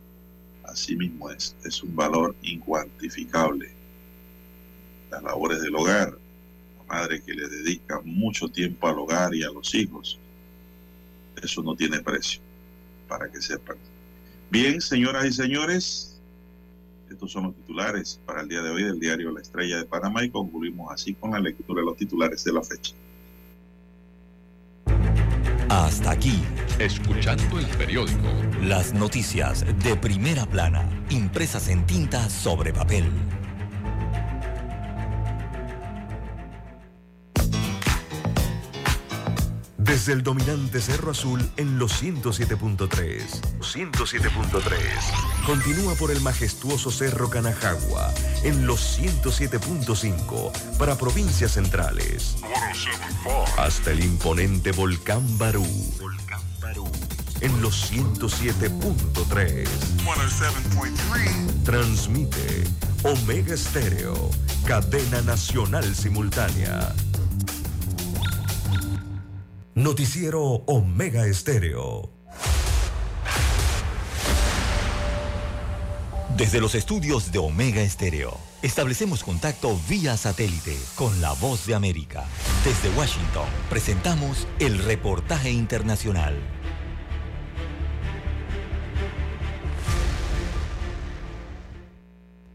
Asimismo 0.71 1.29
es, 1.31 1.55
es 1.63 1.83
un 1.83 1.95
valor 1.95 2.35
incuantificable. 2.41 3.71
Las 5.09 5.23
labores 5.23 5.61
del 5.61 5.75
hogar, 5.75 6.11
la 6.77 6.83
madre 6.93 7.21
que 7.21 7.33
le 7.33 7.47
dedica 7.47 7.99
mucho 8.03 8.47
tiempo 8.49 8.87
al 8.87 8.99
hogar 8.99 9.33
y 9.33 9.43
a 9.43 9.49
los 9.49 9.73
hijos, 9.73 10.19
eso 11.41 11.63
no 11.63 11.75
tiene 11.75 11.99
precio, 12.01 12.41
para 13.07 13.31
que 13.31 13.41
sepan. 13.41 13.77
Bien, 14.51 14.81
señoras 14.81 15.25
y 15.25 15.31
señores, 15.31 16.19
estos 17.09 17.31
son 17.31 17.45
los 17.45 17.55
titulares 17.55 18.19
para 18.25 18.41
el 18.41 18.47
día 18.47 18.61
de 18.61 18.69
hoy 18.69 18.83
del 18.83 18.99
diario 18.99 19.31
La 19.31 19.41
Estrella 19.41 19.77
de 19.77 19.85
Panamá 19.85 20.23
y 20.23 20.29
concluimos 20.29 20.91
así 20.91 21.15
con 21.15 21.31
la 21.31 21.39
lectura 21.39 21.81
de 21.81 21.85
los 21.85 21.97
titulares 21.97 22.43
de 22.43 22.53
la 22.53 22.61
fecha. 22.61 22.93
Hasta 25.69 26.11
aquí, 26.11 26.41
escuchando 26.79 27.59
el 27.59 27.67
periódico. 27.77 28.27
Las 28.59 28.91
noticias 28.91 29.63
de 29.83 29.95
primera 29.95 30.47
plana, 30.47 30.89
impresas 31.11 31.69
en 31.69 31.85
tinta 31.85 32.27
sobre 32.27 32.73
papel. 32.73 33.05
Desde 39.89 40.13
el 40.13 40.21
dominante 40.21 40.79
Cerro 40.81 41.09
Azul 41.09 41.41
en 41.57 41.79
los 41.79 42.03
107.3. 42.03 43.23
107.3. 43.59 44.71
Continúa 45.47 45.95
por 45.95 46.11
el 46.11 46.21
majestuoso 46.21 46.91
Cerro 46.91 47.31
Canajagua 47.31 48.13
en 48.43 48.67
los 48.67 48.99
107.5 48.99 50.77
para 50.77 50.95
provincias 50.95 51.53
centrales. 51.53 52.37
Hasta 53.57 53.89
el 53.89 54.03
imponente 54.03 54.73
Volcán 54.73 55.23
Barú. 55.39 55.65
En 57.41 57.59
los 57.59 57.91
107.3. 57.91 59.67
Transmite 61.63 62.63
Omega 63.01 63.55
Estéreo, 63.55 64.29
cadena 64.67 65.23
nacional 65.23 65.95
simultánea. 65.95 66.93
Noticiero 69.75 70.41
Omega 70.65 71.27
Estéreo. 71.27 72.09
Desde 76.35 76.59
los 76.59 76.73
estudios 76.73 77.31
de 77.31 77.37
Omega 77.37 77.81
Estéreo, 77.81 78.35
establecemos 78.63 79.23
contacto 79.23 79.79
vía 79.87 80.17
satélite 80.17 80.75
con 80.95 81.21
la 81.21 81.33
voz 81.33 81.67
de 81.67 81.75
América. 81.75 82.25
Desde 82.65 82.89
Washington, 82.97 83.47
presentamos 83.69 84.47
el 84.59 84.79
reportaje 84.79 85.51
internacional. 85.51 86.35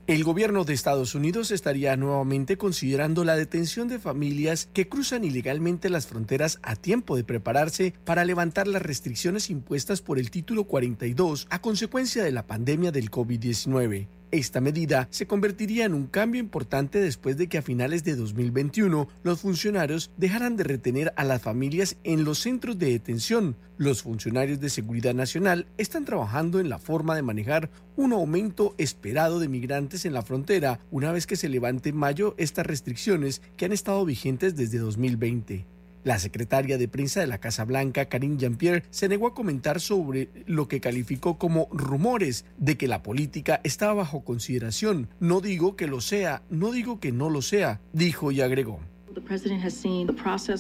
El 0.06 0.22
gobierno 0.22 0.64
de 0.64 0.74
Estados 0.74 1.14
Unidos 1.14 1.50
estaría 1.50 1.96
nuevamente 1.96 2.58
considerando 2.58 3.24
la 3.24 3.36
detención 3.36 3.88
de 3.88 3.98
familias 3.98 4.68
que 4.74 4.86
cruzan 4.86 5.24
ilegalmente 5.24 5.88
las 5.88 6.06
fronteras 6.06 6.58
a 6.62 6.76
tiempo 6.76 7.16
de 7.16 7.24
prepararse 7.24 7.94
para 8.04 8.26
levantar 8.26 8.68
las 8.68 8.82
restricciones 8.82 9.48
impuestas 9.48 10.02
por 10.02 10.18
el 10.18 10.30
título 10.30 10.64
42 10.64 11.46
a 11.48 11.62
consecuencia 11.62 12.22
de 12.22 12.32
la 12.32 12.46
pandemia 12.46 12.92
del 12.92 13.10
COVID-19. 13.10 14.06
Esta 14.34 14.60
medida 14.60 15.06
se 15.12 15.28
convertiría 15.28 15.84
en 15.84 15.94
un 15.94 16.08
cambio 16.08 16.40
importante 16.40 16.98
después 16.98 17.36
de 17.36 17.48
que 17.48 17.58
a 17.58 17.62
finales 17.62 18.02
de 18.02 18.16
2021 18.16 19.06
los 19.22 19.40
funcionarios 19.40 20.10
dejaran 20.16 20.56
de 20.56 20.64
retener 20.64 21.12
a 21.14 21.22
las 21.22 21.40
familias 21.40 21.98
en 22.02 22.24
los 22.24 22.40
centros 22.40 22.76
de 22.76 22.90
detención. 22.90 23.54
Los 23.76 24.02
funcionarios 24.02 24.58
de 24.58 24.70
Seguridad 24.70 25.14
Nacional 25.14 25.68
están 25.78 26.04
trabajando 26.04 26.58
en 26.58 26.68
la 26.68 26.78
forma 26.78 27.14
de 27.14 27.22
manejar 27.22 27.70
un 27.94 28.12
aumento 28.12 28.74
esperado 28.76 29.38
de 29.38 29.46
migrantes 29.46 30.04
en 30.04 30.14
la 30.14 30.22
frontera 30.22 30.80
una 30.90 31.12
vez 31.12 31.28
que 31.28 31.36
se 31.36 31.48
levante 31.48 31.90
en 31.90 31.96
mayo 31.96 32.34
estas 32.36 32.66
restricciones 32.66 33.40
que 33.56 33.66
han 33.66 33.72
estado 33.72 34.04
vigentes 34.04 34.56
desde 34.56 34.78
2020. 34.78 35.73
La 36.04 36.18
secretaria 36.18 36.76
de 36.76 36.86
prensa 36.86 37.20
de 37.20 37.26
la 37.26 37.38
Casa 37.38 37.64
Blanca, 37.64 38.10
Karine 38.10 38.36
Jean-Pierre, 38.36 38.82
se 38.90 39.08
negó 39.08 39.26
a 39.26 39.34
comentar 39.34 39.80
sobre 39.80 40.28
lo 40.44 40.68
que 40.68 40.78
calificó 40.80 41.38
como 41.38 41.66
rumores 41.72 42.44
de 42.58 42.76
que 42.76 42.88
la 42.88 43.02
política 43.02 43.62
estaba 43.64 43.94
bajo 43.94 44.22
consideración. 44.22 45.08
No 45.18 45.40
digo 45.40 45.76
que 45.76 45.86
lo 45.86 46.02
sea, 46.02 46.42
no 46.50 46.72
digo 46.72 47.00
que 47.00 47.10
no 47.10 47.30
lo 47.30 47.40
sea, 47.40 47.80
dijo 47.94 48.32
y 48.32 48.42
agregó. 48.42 48.80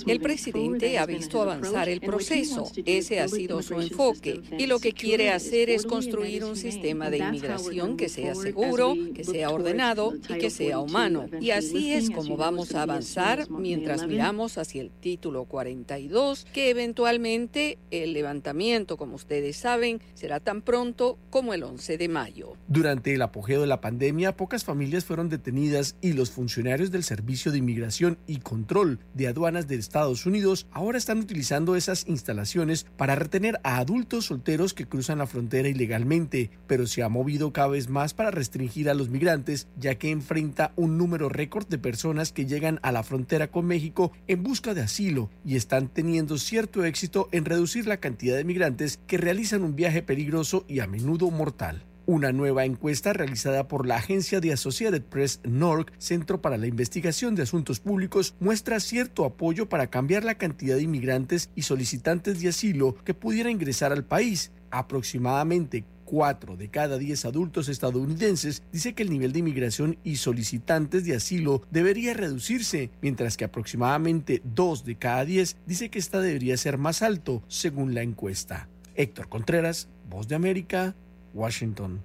El 0.06 0.20
presidente 0.20 0.98
ha 0.98 1.06
visto 1.06 1.42
avanzar 1.42 1.88
el 1.88 2.00
proceso, 2.00 2.70
ese 2.84 3.20
ha 3.20 3.28
sido 3.28 3.62
su 3.62 3.80
enfoque, 3.80 4.40
y 4.58 4.66
lo 4.66 4.78
que 4.78 4.92
quiere 4.92 5.30
hacer 5.30 5.70
es 5.70 5.86
construir 5.86 6.44
un 6.44 6.56
sistema 6.56 7.10
de 7.10 7.18
inmigración 7.18 7.96
que 7.96 8.08
sea 8.08 8.34
seguro, 8.34 8.94
que 9.14 9.24
sea 9.24 9.50
ordenado 9.50 10.14
y 10.28 10.38
que 10.38 10.50
sea 10.50 10.78
humano. 10.78 11.26
Y 11.40 11.50
así 11.50 11.92
es 11.92 12.10
como 12.10 12.36
vamos 12.36 12.74
a 12.74 12.82
avanzar 12.82 13.50
mientras 13.50 14.06
miramos 14.06 14.58
hacia 14.58 14.82
el 14.82 14.90
título 14.90 15.44
42, 15.44 16.46
que 16.52 16.70
eventualmente 16.70 17.78
el 17.90 18.12
levantamiento, 18.12 18.96
como 18.96 19.16
ustedes 19.16 19.56
saben, 19.56 20.00
será 20.14 20.40
tan 20.40 20.62
pronto 20.62 21.18
como 21.30 21.54
el 21.54 21.62
11 21.62 21.98
de 21.98 22.08
mayo. 22.08 22.52
Durante 22.68 23.14
el 23.14 23.22
apogeo 23.22 23.60
de 23.60 23.66
la 23.66 23.80
pandemia, 23.80 24.36
pocas 24.36 24.64
familias 24.64 25.04
fueron 25.04 25.28
detenidas 25.28 25.96
y 26.00 26.12
los 26.12 26.30
funcionarios 26.30 26.90
del 26.90 27.04
Servicio 27.04 27.52
de 27.52 27.58
Inmigración 27.58 28.18
y 28.26 28.38
Control 28.44 29.00
de 29.14 29.26
Aduanas 29.26 29.66
de 29.66 29.74
Estados 29.74 30.24
Unidos 30.26 30.68
ahora 30.70 30.98
están 30.98 31.18
utilizando 31.18 31.74
esas 31.74 32.06
instalaciones 32.06 32.86
para 32.96 33.16
retener 33.16 33.58
a 33.64 33.78
adultos 33.78 34.26
solteros 34.26 34.74
que 34.74 34.86
cruzan 34.86 35.18
la 35.18 35.26
frontera 35.26 35.68
ilegalmente, 35.68 36.50
pero 36.68 36.86
se 36.86 37.02
ha 37.02 37.08
movido 37.08 37.52
cada 37.52 37.68
vez 37.68 37.88
más 37.88 38.14
para 38.14 38.30
restringir 38.30 38.88
a 38.88 38.94
los 38.94 39.08
migrantes, 39.08 39.66
ya 39.76 39.96
que 39.96 40.10
enfrenta 40.10 40.72
un 40.76 40.96
número 40.96 41.28
récord 41.28 41.66
de 41.66 41.78
personas 41.78 42.32
que 42.32 42.46
llegan 42.46 42.78
a 42.82 42.92
la 42.92 43.02
frontera 43.02 43.50
con 43.50 43.66
México 43.66 44.12
en 44.28 44.44
busca 44.44 44.74
de 44.74 44.82
asilo 44.82 45.30
y 45.44 45.56
están 45.56 45.88
teniendo 45.88 46.38
cierto 46.38 46.84
éxito 46.84 47.28
en 47.32 47.44
reducir 47.44 47.86
la 47.86 47.96
cantidad 47.96 48.36
de 48.36 48.44
migrantes 48.44 49.00
que 49.08 49.18
realizan 49.18 49.64
un 49.64 49.74
viaje 49.74 50.02
peligroso 50.02 50.64
y 50.68 50.80
a 50.80 50.86
menudo 50.86 51.30
mortal. 51.30 51.82
Una 52.06 52.32
nueva 52.32 52.66
encuesta 52.66 53.14
realizada 53.14 53.66
por 53.66 53.86
la 53.86 53.96
agencia 53.96 54.40
de 54.40 54.52
Associated 54.52 55.00
Press 55.04 55.40
NORC, 55.42 55.90
Centro 55.96 56.42
para 56.42 56.58
la 56.58 56.66
Investigación 56.66 57.34
de 57.34 57.44
Asuntos 57.44 57.80
Públicos, 57.80 58.34
muestra 58.40 58.78
cierto 58.78 59.24
apoyo 59.24 59.70
para 59.70 59.86
cambiar 59.86 60.22
la 60.22 60.34
cantidad 60.34 60.76
de 60.76 60.82
inmigrantes 60.82 61.48
y 61.54 61.62
solicitantes 61.62 62.42
de 62.42 62.50
asilo 62.50 62.94
que 63.04 63.14
pudiera 63.14 63.50
ingresar 63.50 63.90
al 63.90 64.04
país. 64.04 64.52
Aproximadamente 64.70 65.86
4 66.04 66.58
de 66.58 66.68
cada 66.68 66.98
10 66.98 67.24
adultos 67.24 67.70
estadounidenses 67.70 68.62
dice 68.70 68.92
que 68.92 69.02
el 69.02 69.08
nivel 69.08 69.32
de 69.32 69.38
inmigración 69.38 69.96
y 70.04 70.16
solicitantes 70.16 71.06
de 71.06 71.16
asilo 71.16 71.62
debería 71.70 72.12
reducirse, 72.12 72.90
mientras 73.00 73.38
que 73.38 73.46
aproximadamente 73.46 74.42
2 74.44 74.84
de 74.84 74.96
cada 74.96 75.24
10 75.24 75.56
dice 75.66 75.88
que 75.88 76.00
esta 76.00 76.20
debería 76.20 76.58
ser 76.58 76.76
más 76.76 77.00
alto, 77.00 77.42
según 77.48 77.94
la 77.94 78.02
encuesta. 78.02 78.68
Héctor 78.94 79.30
Contreras, 79.30 79.88
Voz 80.08 80.28
de 80.28 80.34
América, 80.34 80.94
Washington. 81.34 82.00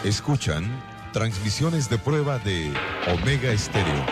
Escuchan 0.03 0.90
transmisiones 1.13 1.89
de 1.91 1.99
prueba 1.99 2.39
de 2.39 2.73
Omega 3.13 3.51
Estéreo, 3.53 4.07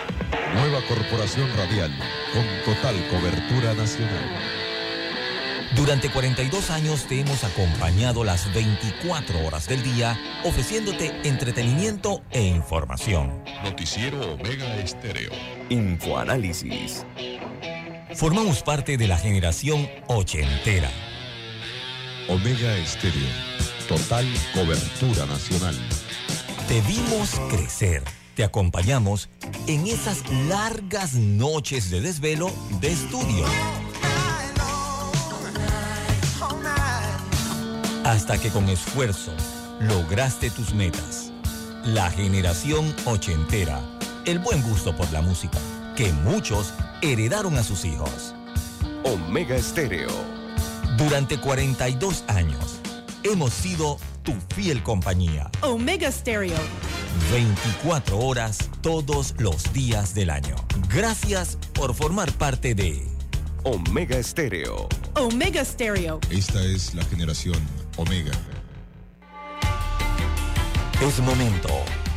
nueva 0.53 0.81
corporación 0.87 1.49
radial 1.55 1.91
con 2.33 2.45
total 2.65 2.95
cobertura 3.09 3.73
nacional. 3.73 4.59
Durante 5.75 6.09
42 6.09 6.71
años 6.71 7.05
te 7.05 7.19
hemos 7.19 7.43
acompañado 7.43 8.23
las 8.23 8.51
24 8.53 9.45
horas 9.45 9.67
del 9.67 9.83
día, 9.83 10.19
ofreciéndote 10.43 11.13
entretenimiento 11.23 12.21
e 12.31 12.41
información. 12.41 13.43
Noticiero 13.63 14.33
Omega 14.33 14.75
Estéreo. 14.77 15.31
Infoanálisis. 15.69 17.05
Formamos 18.15 18.63
parte 18.63 18.97
de 18.97 19.07
la 19.07 19.17
generación 19.17 19.87
ochentera. 20.07 20.89
Omega 22.27 22.75
Estéreo, 22.77 23.29
total 23.87 24.25
cobertura 24.53 25.25
nacional. 25.27 25.75
Te 26.69 26.81
vimos 26.81 27.31
crecer, 27.49 28.03
te 28.35 28.43
acompañamos 28.43 29.27
en 29.65 29.87
esas 29.87 30.21
largas 30.47 31.15
noches 31.15 31.89
de 31.89 31.99
desvelo 31.99 32.51
de 32.79 32.91
estudio. 32.91 33.43
Hasta 38.03 38.37
que 38.37 38.51
con 38.51 38.69
esfuerzo 38.69 39.31
lograste 39.79 40.51
tus 40.51 40.75
metas. 40.75 41.31
La 41.85 42.11
generación 42.11 42.95
ochentera, 43.05 43.81
el 44.25 44.37
buen 44.37 44.61
gusto 44.61 44.95
por 44.95 45.11
la 45.11 45.23
música, 45.23 45.57
que 45.95 46.13
muchos 46.13 46.71
heredaron 47.01 47.57
a 47.57 47.63
sus 47.63 47.83
hijos. 47.83 48.35
Omega 49.03 49.55
Estéreo. 49.55 50.11
Durante 50.99 51.39
42 51.39 52.25
años, 52.27 52.79
hemos 53.23 53.55
sido 53.55 53.97
tu 54.29 54.55
fiel 54.55 54.83
compañía. 54.83 55.49
Omega 55.61 56.11
Stereo. 56.11 56.57
24 57.31 58.17
horas 58.17 58.69
todos 58.81 59.33
los 59.39 59.73
días 59.73 60.13
del 60.13 60.29
año. 60.29 60.55
Gracias 60.93 61.57
por 61.73 61.93
formar 61.95 62.31
parte 62.33 62.75
de 62.75 63.07
Omega 63.63 64.17
Estéreo. 64.17 64.87
Omega 65.15 65.65
Stereo. 65.65 66.19
Esta 66.29 66.63
es 66.63 66.93
la 66.93 67.03
generación 67.05 67.57
Omega. 67.97 68.31
Es 71.01 71.19
momento 71.19 71.69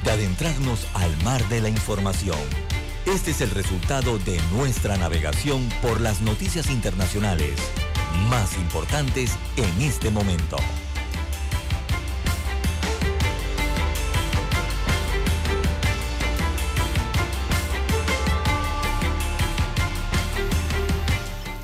de 0.04 0.10
adentrarnos 0.10 0.86
al 0.94 1.16
mar 1.24 1.46
de 1.48 1.60
la 1.60 1.68
información. 1.68 2.38
Este 3.06 3.30
es 3.30 3.40
el 3.40 3.50
resultado 3.50 4.18
de 4.18 4.38
nuestra 4.52 4.96
navegación 4.96 5.68
por 5.80 6.00
las 6.00 6.20
noticias 6.20 6.68
internacionales 6.70 7.54
más 8.28 8.56
importantes 8.56 9.32
en 9.56 9.82
este 9.82 10.10
momento. 10.10 10.58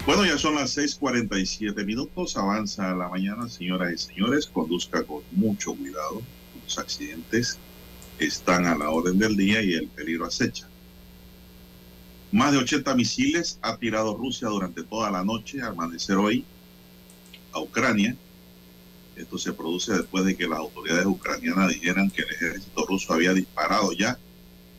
Bueno, 0.09 0.25
ya 0.25 0.39
son 0.39 0.55
las 0.55 0.71
6:47 0.75 1.85
minutos. 1.85 2.39
Avanza 2.39 2.95
la 2.95 3.11
mañana, 3.11 3.47
señoras 3.47 3.93
y 3.93 3.99
señores. 3.99 4.47
Conduzca 4.47 5.03
con 5.03 5.23
mucho 5.33 5.75
cuidado. 5.75 6.23
Los 6.65 6.79
accidentes 6.79 7.59
están 8.19 8.65
a 8.65 8.75
la 8.75 8.89
orden 8.89 9.19
del 9.19 9.37
día 9.37 9.61
y 9.61 9.75
el 9.75 9.87
peligro 9.89 10.25
acecha. 10.25 10.67
Más 12.33 12.53
de 12.53 12.57
80 12.57 12.95
misiles 12.95 13.59
ha 13.61 13.77
tirado 13.77 14.17
Rusia 14.17 14.49
durante 14.49 14.83
toda 14.83 15.11
la 15.11 15.23
noche, 15.23 15.61
amanecer 15.61 16.17
hoy, 16.17 16.43
a 17.53 17.61
Ucrania. 17.61 18.17
Esto 19.15 19.37
se 19.37 19.53
produce 19.53 19.93
después 19.93 20.25
de 20.25 20.35
que 20.35 20.49
las 20.49 20.61
autoridades 20.61 21.05
ucranianas 21.05 21.69
dijeran 21.69 22.11
que 22.11 22.23
el 22.23 22.31
ejército 22.31 22.87
ruso 22.87 23.13
había 23.13 23.35
disparado 23.35 23.93
ya 23.93 24.19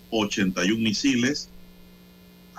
81 0.09 0.81
misiles 0.81 1.48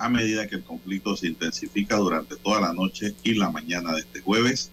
a 0.01 0.09
medida 0.09 0.49
que 0.49 0.57
el 0.57 0.65
conflicto 0.65 1.15
se 1.15 1.29
intensifica 1.29 1.97
durante 1.97 2.35
toda 2.37 2.61
la 2.63 2.73
noche 2.73 3.15
y 3.23 3.35
la 3.35 3.51
mañana 3.51 3.93
de 3.93 4.01
este 4.01 4.23
jueves. 4.23 4.71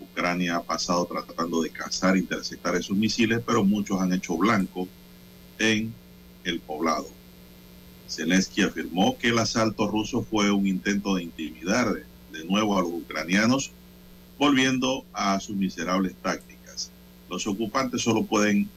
Ucrania 0.00 0.56
ha 0.56 0.62
pasado 0.62 1.06
tratando 1.06 1.62
de 1.62 1.70
cazar 1.70 2.16
e 2.16 2.18
interceptar 2.18 2.74
esos 2.74 2.96
misiles, 2.96 3.40
pero 3.46 3.64
muchos 3.64 4.00
han 4.00 4.12
hecho 4.12 4.36
blanco 4.36 4.88
en 5.60 5.94
el 6.42 6.58
poblado. 6.58 7.08
Zelensky 8.08 8.62
afirmó 8.62 9.16
que 9.16 9.28
el 9.28 9.38
asalto 9.38 9.86
ruso 9.86 10.22
fue 10.22 10.50
un 10.50 10.66
intento 10.66 11.14
de 11.14 11.22
intimidar 11.22 11.94
de, 11.94 12.04
de 12.36 12.44
nuevo 12.44 12.76
a 12.76 12.82
los 12.82 12.90
ucranianos, 12.90 13.70
volviendo 14.36 15.04
a 15.12 15.38
sus 15.38 15.54
miserables 15.54 16.14
tácticas. 16.20 16.90
Los 17.30 17.46
ocupantes 17.46 18.02
solo 18.02 18.24
pueden 18.24 18.68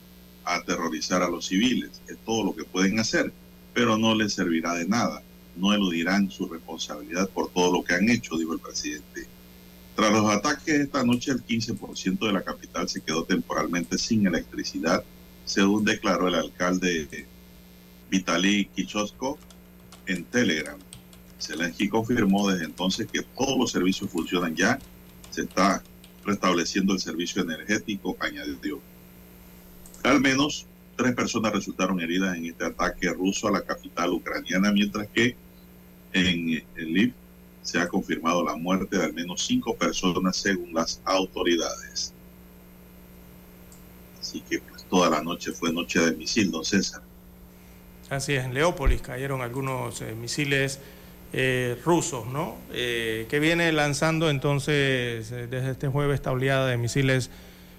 aterrorizar 0.45 1.23
a 1.23 1.29
los 1.29 1.47
civiles, 1.47 1.99
es 2.07 2.17
todo 2.25 2.43
lo 2.43 2.55
que 2.55 2.63
pueden 2.63 2.99
hacer, 2.99 3.33
pero 3.73 3.97
no 3.97 4.13
les 4.13 4.33
servirá 4.33 4.75
de 4.75 4.87
nada 4.87 5.23
no 5.59 5.73
eludirán 5.73 6.31
su 6.31 6.47
responsabilidad 6.47 7.29
por 7.29 7.51
todo 7.51 7.73
lo 7.73 7.83
que 7.83 7.93
han 7.93 8.09
hecho, 8.09 8.37
dijo 8.37 8.53
el 8.53 8.59
presidente 8.59 9.27
Tras 9.95 10.11
los 10.11 10.29
ataques 10.31 10.75
esta 10.75 11.03
noche, 11.03 11.31
el 11.31 11.45
15% 11.45 12.19
de 12.19 12.33
la 12.33 12.43
capital 12.43 12.87
se 12.87 13.01
quedó 13.01 13.23
temporalmente 13.23 13.97
sin 13.97 14.25
electricidad, 14.25 15.03
según 15.45 15.83
declaró 15.83 16.27
el 16.27 16.35
alcalde 16.35 17.27
Vitaly 18.09 18.65
Kichosko 18.75 19.37
en 20.07 20.23
Telegram. 20.25 20.77
Zelensky 21.39 21.87
confirmó 21.87 22.49
desde 22.49 22.65
entonces 22.65 23.07
que 23.11 23.21
todos 23.21 23.57
los 23.57 23.71
servicios 23.71 24.09
funcionan 24.09 24.55
ya, 24.55 24.79
se 25.29 25.41
está 25.41 25.83
restableciendo 26.25 26.93
el 26.93 26.99
servicio 26.99 27.41
energético, 27.41 28.17
añadió. 28.19 28.81
Al 30.03 30.19
menos 30.21 30.65
tres 30.95 31.15
personas 31.15 31.53
resultaron 31.53 31.99
heridas 32.01 32.35
en 32.35 32.45
este 32.45 32.65
ataque 32.65 33.09
ruso 33.09 33.47
a 33.47 33.51
la 33.51 33.61
capital 33.61 34.11
ucraniana, 34.11 34.71
mientras 34.71 35.07
que 35.07 35.35
en 36.13 36.63
el 36.75 36.93
Lviv 36.93 37.13
se 37.61 37.79
ha 37.79 37.87
confirmado 37.87 38.43
la 38.43 38.55
muerte 38.55 38.97
de 38.97 39.05
al 39.05 39.13
menos 39.13 39.45
cinco 39.45 39.75
personas 39.75 40.37
según 40.37 40.73
las 40.73 41.01
autoridades. 41.05 42.13
Así 44.19 44.41
que 44.41 44.59
pues 44.59 44.83
toda 44.85 45.09
la 45.09 45.21
noche 45.21 45.51
fue 45.51 45.71
noche 45.71 45.99
de 45.99 46.15
misil, 46.15 46.51
don 46.51 46.65
César. 46.65 47.01
Así 48.09 48.33
es, 48.33 48.43
en 48.43 48.53
Leópolis 48.53 49.01
cayeron 49.01 49.41
algunos 49.41 50.01
eh, 50.01 50.15
misiles 50.15 50.79
eh, 51.31 51.77
rusos, 51.85 52.25
¿no? 52.25 52.57
Eh, 52.73 53.27
que 53.29 53.39
viene 53.39 53.71
lanzando 53.71 54.31
entonces 54.31 55.29
desde 55.29 55.71
este 55.71 55.87
jueves 55.87 56.15
esta 56.15 56.31
oleada 56.31 56.67
de 56.67 56.77
misiles 56.77 57.29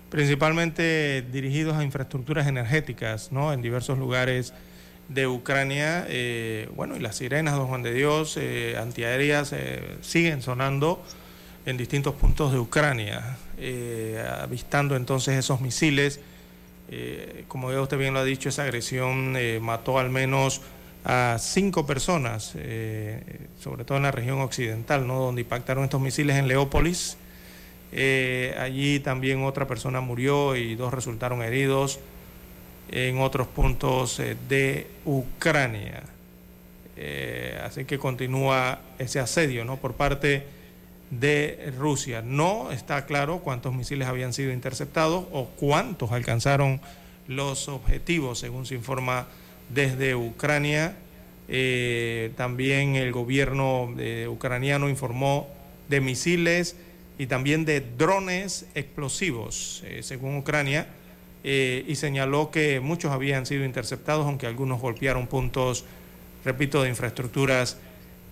principalmente 0.08 1.22
dirigidos 1.32 1.76
a 1.76 1.82
infraestructuras 1.82 2.46
energéticas, 2.46 3.32
¿no? 3.32 3.52
En 3.52 3.60
diversos 3.60 3.98
lugares 3.98 4.52
de 5.10 5.26
Ucrania. 5.26 6.06
Eh, 6.08 6.68
bueno, 6.74 6.96
y 6.96 7.00
las 7.00 7.16
sirenas, 7.16 7.56
don 7.56 7.66
Juan 7.66 7.82
de 7.82 7.92
Dios, 7.92 8.36
eh, 8.36 8.76
antiaéreas 8.78 9.52
eh, 9.52 9.96
siguen 10.00 10.40
sonando 10.40 11.02
en 11.66 11.76
distintos 11.76 12.14
puntos 12.14 12.52
de 12.52 12.58
Ucrania, 12.58 13.36
eh, 13.58 14.24
avistando 14.40 14.96
entonces 14.96 15.36
esos 15.36 15.60
misiles. 15.60 16.20
Como 17.46 17.70
ya 17.70 17.80
usted 17.80 17.98
bien 17.98 18.14
lo 18.14 18.20
ha 18.20 18.24
dicho, 18.24 18.48
esa 18.48 18.64
agresión 18.64 19.36
mató 19.60 20.00
al 20.00 20.10
menos 20.10 20.60
a 21.04 21.36
cinco 21.38 21.86
personas, 21.86 22.56
sobre 23.60 23.84
todo 23.84 23.96
en 23.98 24.02
la 24.02 24.10
región 24.10 24.40
occidental, 24.40 25.06
¿no? 25.06 25.20
donde 25.20 25.42
impactaron 25.42 25.84
estos 25.84 26.00
misiles 26.00 26.34
en 26.34 26.48
Leópolis. 26.48 27.16
Allí 28.58 28.98
también 28.98 29.44
otra 29.44 29.68
persona 29.68 30.00
murió 30.00 30.56
y 30.56 30.74
dos 30.74 30.92
resultaron 30.92 31.42
heridos 31.42 32.00
en 32.90 33.18
otros 33.18 33.46
puntos 33.46 34.18
eh, 34.18 34.36
de 34.48 34.86
Ucrania. 35.04 36.02
Eh, 36.96 37.58
así 37.64 37.84
que 37.84 37.98
continúa 37.98 38.80
ese 38.98 39.20
asedio 39.20 39.64
¿no? 39.64 39.76
por 39.76 39.94
parte 39.94 40.44
de 41.10 41.72
Rusia. 41.78 42.20
No 42.20 42.72
está 42.72 43.06
claro 43.06 43.38
cuántos 43.38 43.74
misiles 43.74 44.08
habían 44.08 44.32
sido 44.32 44.52
interceptados 44.52 45.24
o 45.32 45.46
cuántos 45.56 46.12
alcanzaron 46.12 46.80
los 47.26 47.68
objetivos, 47.68 48.40
según 48.40 48.66
se 48.66 48.74
informa 48.74 49.28
desde 49.68 50.14
Ucrania. 50.14 50.96
Eh, 51.48 52.32
también 52.36 52.96
el 52.96 53.12
gobierno 53.12 53.94
eh, 53.98 54.26
ucraniano 54.28 54.88
informó 54.88 55.48
de 55.88 56.00
misiles 56.00 56.76
y 57.18 57.26
también 57.26 57.64
de 57.64 57.80
drones 57.80 58.66
explosivos, 58.74 59.84
según 60.00 60.38
Ucrania, 60.38 60.86
eh, 61.42 61.84
y 61.86 61.96
señaló 61.96 62.50
que 62.50 62.80
muchos 62.80 63.12
habían 63.12 63.46
sido 63.46 63.64
interceptados, 63.64 64.26
aunque 64.26 64.46
algunos 64.46 64.80
golpearon 64.80 65.26
puntos, 65.26 65.84
repito, 66.44 66.82
de 66.82 66.90
infraestructuras 66.90 67.78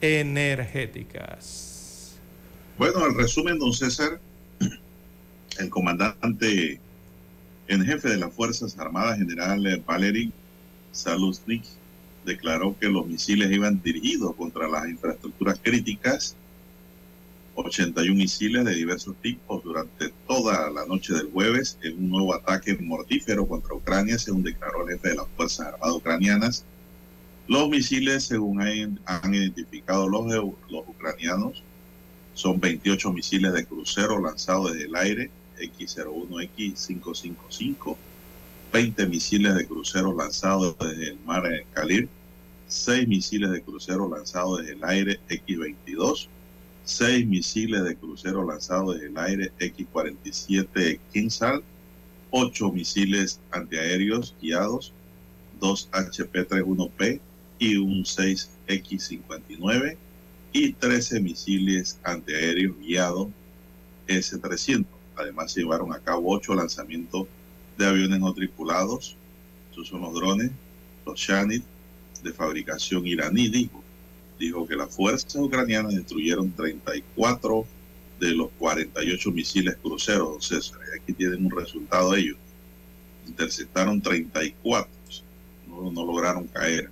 energéticas. 0.01 2.17
Bueno, 2.77 3.07
el 3.07 3.15
resumen, 3.15 3.59
don 3.59 3.73
César, 3.73 4.21
el 5.59 5.71
comandante 5.71 6.81
en 7.67 7.85
jefe 7.85 8.09
de 8.09 8.17
las 8.17 8.33
Fuerzas 8.33 8.79
Armadas, 8.79 9.19
general 9.19 9.83
Valery 9.87 10.33
Saluznik, 10.93 11.65
declaró 12.25 12.77
que 12.79 12.89
los 12.89 13.07
misiles 13.07 13.51
iban 13.51 13.83
dirigidos 13.83 14.35
contra 14.37 14.69
las 14.69 14.89
infraestructuras 14.89 15.61
críticas, 15.63 16.37
81 17.67 18.15
misiles 18.15 18.65
de 18.65 18.75
diversos 18.75 19.17
tipos 19.21 19.63
durante 19.65 20.13
toda 20.27 20.71
la 20.71 20.87
noche 20.87 21.15
del 21.15 21.31
jueves 21.31 21.79
en 21.83 21.99
un 21.99 22.11
nuevo 22.11 22.35
ataque 22.35 22.77
mortífero 22.79 23.47
contra 23.47 23.75
Ucrania, 23.75 24.19
según 24.19 24.43
declaró 24.43 24.87
el 24.87 24.95
jefe 24.95 25.11
de 25.11 25.17
las 25.17 25.27
Fuerzas 25.37 25.67
Armadas 25.67 25.97
ucranianas. 25.97 26.65
Los 27.49 27.69
misiles, 27.69 28.25
según 28.25 28.61
han, 28.61 29.35
identificado 29.35 30.09
los, 30.09 30.27
los 30.69 30.89
ucranianos, 30.89 31.63
son 32.35 32.61
28 32.61 33.13
misiles 33.13 33.53
de 33.53 33.67
crucero 33.67 34.21
lanzados 34.21 34.73
desde 34.73 34.87
el 34.87 34.95
aire, 34.95 35.31
X-01, 35.59 36.43
X-555, 36.45 37.97
20 38.73 39.07
misiles 39.07 39.55
de 39.57 39.67
crucero 39.67 40.15
lanzados 40.17 40.77
desde 40.79 41.09
el 41.09 41.19
mar 41.25 41.45
en 41.47 41.65
Kalir, 41.73 42.09
6 42.69 43.09
misiles 43.09 43.51
de 43.51 43.63
crucero 43.63 44.09
lanzados 44.09 44.61
desde 44.61 44.75
el 44.75 44.85
aire, 44.85 45.21
X-22, 45.29 46.29
6 46.89 47.27
misiles 47.27 47.85
de 47.85 47.97
crucero 47.97 48.47
lanzados 48.47 48.95
desde 48.95 49.09
el 49.09 49.19
aire, 49.19 49.53
X-47 49.59 50.99
Kinsal, 51.13 51.63
8 52.31 52.73
misiles 52.73 53.41
antiaéreos 53.51 54.35
guiados, 54.41 54.95
2 55.61 55.91
HP-31P 55.93 57.21
y 57.59 57.77
un 57.77 58.05
6X-59 58.05 59.99
y 60.55 60.73
13 60.73 61.21
misiles 61.21 62.01
antiaéreos 62.05 62.79
guiados 62.79 63.29
S-300. 64.07 64.87
Además, 65.17 65.53
se 65.53 65.61
llevaron 65.61 65.93
a 65.93 65.99
cabo 65.99 66.35
8 66.35 66.55
lanzamientos 66.55 67.27
de 67.77 67.87
aviones 67.87 68.19
no 68.19 68.33
tripulados. 68.33 69.15
Estos 69.71 69.89
son 69.89 70.01
los 70.01 70.15
drones, 70.15 70.53
los 71.05 71.21
Shanid, 71.21 71.61
de 72.23 72.33
fabricación 72.33 73.07
iraní, 73.07 73.51
dijo. 73.51 73.85
Dijo 74.39 74.67
que 74.67 74.77
las 74.77 74.95
fuerzas 74.95 75.35
ucranianas 75.37 75.95
destruyeron 75.95 76.53
34 76.53 77.67
de 78.21 78.35
los 78.35 78.51
48 78.59 79.31
misiles 79.33 79.77
cruceros, 79.83 80.47
César. 80.47 80.81
Aquí 81.01 81.13
tienen 81.13 81.45
un 81.47 81.51
resultado 81.51 82.15
ellos. 82.15 82.37
Interceptaron 83.27 84.01
34, 84.01 84.91
no, 85.69 85.91
no 85.91 86.07
lograron 86.07 86.47
caer. 86.47 86.91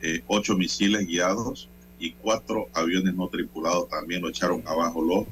Eh, 0.00 0.22
8 0.26 0.56
misiles 0.56 1.06
guiados 1.06 1.68
y 1.98 2.12
4 2.12 2.68
aviones 2.72 3.14
no 3.14 3.28
tripulados 3.28 3.88
también 3.88 4.22
lo 4.22 4.28
echaron 4.28 4.62
abajo 4.66 5.02
los 5.02 5.26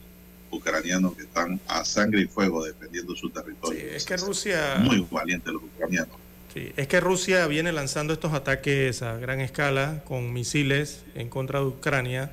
ucranianos 0.51 1.15
que 1.15 1.23
están 1.23 1.61
a 1.69 1.85
sangre 1.85 2.23
y 2.23 2.27
fuego 2.27 2.65
defendiendo 2.65 3.15
su 3.15 3.31
territorio. 3.31 3.81
Sí, 3.81 3.87
es 3.91 4.05
que 4.05 4.17
Rusia... 4.17 4.77
Muy 4.81 5.07
valientes 5.11 5.53
los 5.53 5.63
ucranianos. 5.63 6.26
Es 6.57 6.89
que 6.89 7.01
Rusia 7.01 7.47
viene 7.49 7.71
lanzando 7.71 8.15
estos 8.15 8.33
ataques 8.33 9.03
a 9.03 9.19
gran 9.19 9.41
escala 9.41 10.03
con 10.07 10.33
misiles 10.33 11.05
en 11.15 11.29
contra 11.29 11.61
de 11.61 11.67
Ucrania 11.67 12.31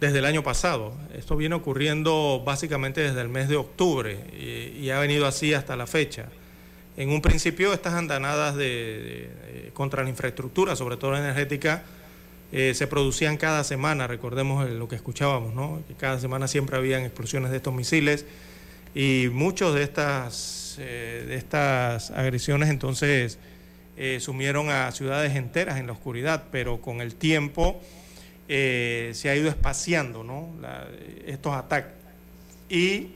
desde 0.00 0.18
el 0.18 0.24
año 0.24 0.42
pasado. 0.42 0.92
Esto 1.14 1.36
viene 1.36 1.54
ocurriendo 1.54 2.42
básicamente 2.44 3.00
desde 3.00 3.20
el 3.20 3.28
mes 3.28 3.48
de 3.48 3.54
octubre 3.54 4.18
y, 4.36 4.90
ha 4.90 4.98
venido 4.98 5.24
así 5.24 5.54
hasta 5.54 5.76
la 5.76 5.86
fecha. 5.86 6.26
En 6.96 7.10
un 7.10 7.22
principio 7.22 7.72
estas 7.72 7.94
andanadas 7.94 8.56
de, 8.56 9.70
contra 9.72 10.02
la 10.02 10.10
infraestructura, 10.10 10.74
sobre 10.74 10.96
todo 10.96 11.16
energética, 11.16 11.84
eh, 12.50 12.72
se 12.74 12.88
producían 12.88 13.36
cada 13.36 13.62
semana, 13.62 14.08
recordemos 14.08 14.68
lo 14.68 14.88
que 14.88 14.96
escuchábamos, 14.96 15.54
¿no? 15.54 15.80
que 15.86 15.94
cada 15.94 16.18
semana 16.18 16.48
siempre 16.48 16.76
habían 16.76 17.02
explosiones 17.02 17.52
de 17.52 17.58
estos 17.58 17.72
misiles 17.72 18.26
y 18.96 19.28
muchos 19.32 19.76
de 19.76 19.84
estas, 19.84 20.74
eh, 20.80 21.24
de 21.28 21.36
estas 21.36 22.10
agresiones 22.10 22.68
entonces 22.68 23.38
eh, 24.02 24.18
sumieron 24.18 24.70
a 24.70 24.90
ciudades 24.92 25.36
enteras 25.36 25.78
en 25.78 25.86
la 25.86 25.92
oscuridad, 25.92 26.44
pero 26.50 26.80
con 26.80 27.02
el 27.02 27.16
tiempo 27.16 27.82
eh, 28.48 29.10
se 29.12 29.28
ha 29.28 29.36
ido 29.36 29.50
espaciando 29.50 30.24
¿no? 30.24 30.48
la, 30.58 30.88
estos 31.26 31.52
ataques. 31.52 31.92
Y 32.70 33.08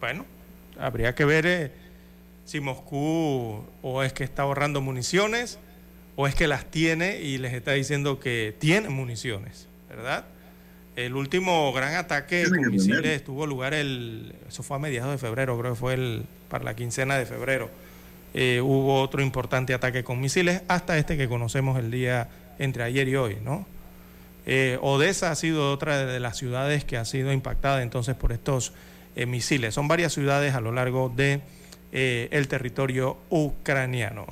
bueno, 0.00 0.26
habría 0.80 1.14
que 1.14 1.24
ver 1.24 1.46
eh, 1.46 1.70
si 2.44 2.58
Moscú 2.58 3.64
o 3.82 4.02
es 4.02 4.12
que 4.12 4.24
está 4.24 4.42
ahorrando 4.42 4.80
municiones 4.80 5.60
o 6.16 6.26
es 6.26 6.34
que 6.34 6.48
las 6.48 6.64
tiene 6.64 7.20
y 7.20 7.38
les 7.38 7.54
está 7.54 7.70
diciendo 7.70 8.18
que 8.18 8.52
tiene 8.58 8.88
municiones, 8.88 9.68
¿verdad? 9.88 10.24
El 10.96 11.14
último 11.14 11.72
gran 11.72 11.94
ataque 11.94 12.46
con 12.48 12.68
misiles 12.68 13.22
tuvo 13.22 13.46
lugar 13.46 13.74
el, 13.74 14.34
eso 14.48 14.64
fue 14.64 14.76
a 14.76 14.80
mediados 14.80 15.12
de 15.12 15.18
febrero, 15.18 15.56
creo 15.56 15.74
que 15.74 15.78
fue 15.78 15.94
el, 15.94 16.24
para 16.48 16.64
la 16.64 16.74
quincena 16.74 17.16
de 17.16 17.26
febrero. 17.26 17.70
Eh, 18.32 18.60
hubo 18.62 19.00
otro 19.00 19.22
importante 19.22 19.74
ataque 19.74 20.04
con 20.04 20.20
misiles, 20.20 20.62
hasta 20.68 20.96
este 20.98 21.16
que 21.16 21.28
conocemos 21.28 21.78
el 21.78 21.90
día 21.90 22.28
entre 22.58 22.84
ayer 22.84 23.08
y 23.08 23.16
hoy, 23.16 23.38
¿no? 23.42 23.66
Eh, 24.46 24.78
Odessa 24.80 25.30
ha 25.30 25.34
sido 25.34 25.72
otra 25.72 26.06
de 26.06 26.20
las 26.20 26.36
ciudades 26.36 26.84
que 26.84 26.96
ha 26.96 27.04
sido 27.04 27.32
impactada 27.32 27.82
entonces 27.82 28.14
por 28.14 28.32
estos 28.32 28.72
eh, 29.16 29.26
misiles. 29.26 29.74
Son 29.74 29.88
varias 29.88 30.12
ciudades 30.12 30.54
a 30.54 30.60
lo 30.60 30.72
largo 30.72 31.12
de 31.14 31.40
el 31.92 32.46
territorio 32.46 33.16
ucraniano. 33.30 34.24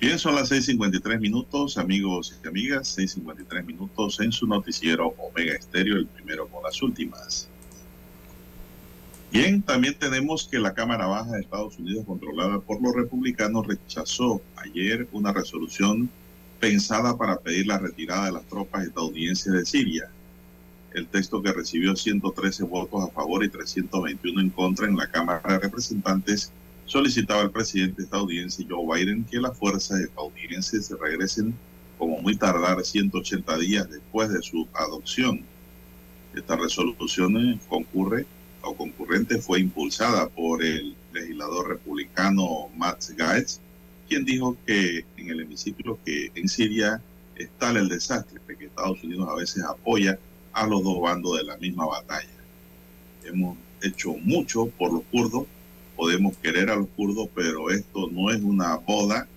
Bien, 0.00 0.20
son 0.20 0.36
las 0.36 0.52
6.53 0.52 1.18
minutos, 1.18 1.78
amigos 1.78 2.38
y 2.44 2.46
amigas, 2.46 2.96
6.53 2.96 3.64
minutos 3.64 4.20
en 4.20 4.30
su 4.30 4.46
noticiero 4.46 5.08
Omega 5.18 5.54
Estéreo, 5.54 5.96
el 5.96 6.06
primero 6.06 6.46
con 6.46 6.62
las 6.62 6.80
últimas. 6.80 7.48
Bien, 9.36 9.60
también 9.60 9.94
tenemos 9.98 10.48
que 10.50 10.58
la 10.58 10.72
Cámara 10.72 11.06
Baja 11.06 11.32
de 11.32 11.40
Estados 11.40 11.78
Unidos, 11.78 12.06
controlada 12.06 12.58
por 12.58 12.80
los 12.80 12.94
republicanos, 12.94 13.66
rechazó 13.66 14.40
ayer 14.56 15.06
una 15.12 15.30
resolución 15.30 16.08
pensada 16.58 17.18
para 17.18 17.36
pedir 17.36 17.66
la 17.66 17.78
retirada 17.78 18.26
de 18.26 18.32
las 18.32 18.46
tropas 18.46 18.86
estadounidenses 18.86 19.52
de 19.52 19.66
Siria. 19.66 20.08
El 20.94 21.06
texto 21.08 21.42
que 21.42 21.52
recibió 21.52 21.94
113 21.94 22.64
votos 22.64 23.04
a 23.04 23.12
favor 23.12 23.44
y 23.44 23.50
321 23.50 24.40
en 24.40 24.48
contra 24.48 24.86
en 24.86 24.96
la 24.96 25.10
Cámara 25.10 25.42
de 25.46 25.58
Representantes 25.58 26.50
solicitaba 26.86 27.42
al 27.42 27.50
presidente 27.50 28.04
estadounidense 28.04 28.64
Joe 28.66 28.86
Biden 28.96 29.24
que 29.24 29.38
las 29.38 29.54
fuerzas 29.58 30.00
estadounidenses 30.00 30.90
regresen 30.98 31.54
como 31.98 32.22
muy 32.22 32.36
tardar 32.36 32.82
180 32.82 33.58
días 33.58 33.90
después 33.90 34.30
de 34.30 34.40
su 34.40 34.66
adopción. 34.72 35.42
Esta 36.34 36.56
resolución 36.56 37.60
concurre 37.68 38.24
o 38.66 38.76
concurrente 38.76 39.38
fue 39.38 39.60
impulsada 39.60 40.28
por 40.28 40.64
el 40.64 40.94
legislador 41.12 41.68
republicano 41.68 42.68
Matt 42.76 43.04
Gaetz, 43.16 43.60
quien 44.08 44.24
dijo 44.24 44.56
que 44.66 45.04
en 45.16 45.30
el 45.30 45.40
hemiciclo 45.40 45.98
que 46.04 46.30
en 46.34 46.48
Siria 46.48 47.00
es 47.36 47.48
tal 47.58 47.76
el 47.76 47.88
desastre 47.88 48.40
que 48.46 48.66
Estados 48.66 49.02
Unidos 49.02 49.28
a 49.28 49.34
veces 49.34 49.62
apoya 49.64 50.18
a 50.52 50.66
los 50.66 50.82
dos 50.82 51.00
bandos 51.00 51.36
de 51.36 51.44
la 51.44 51.56
misma 51.58 51.86
batalla. 51.86 52.28
Hemos 53.24 53.56
hecho 53.82 54.14
mucho 54.22 54.66
por 54.78 54.92
los 54.92 55.02
kurdos, 55.10 55.46
podemos 55.96 56.36
querer 56.38 56.70
a 56.70 56.76
los 56.76 56.88
kurdos, 56.96 57.28
pero 57.34 57.70
esto 57.70 58.08
no 58.10 58.30
es 58.30 58.40
una 58.42 58.76
boda 58.76 59.28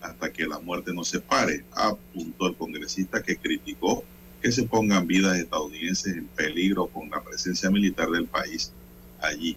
hasta 0.00 0.32
que 0.32 0.46
la 0.46 0.58
muerte 0.60 0.94
nos 0.94 1.08
separe, 1.08 1.64
apuntó 1.72 2.46
el 2.46 2.54
congresista 2.54 3.22
que 3.22 3.36
criticó 3.36 4.04
que 4.40 4.52
se 4.52 4.62
pongan 4.64 5.06
vidas 5.06 5.36
estadounidenses 5.38 6.16
en 6.16 6.26
peligro 6.26 6.86
con 6.86 7.10
la 7.10 7.22
presencia 7.22 7.70
militar 7.70 8.08
del 8.10 8.26
país 8.26 8.72
allí. 9.20 9.56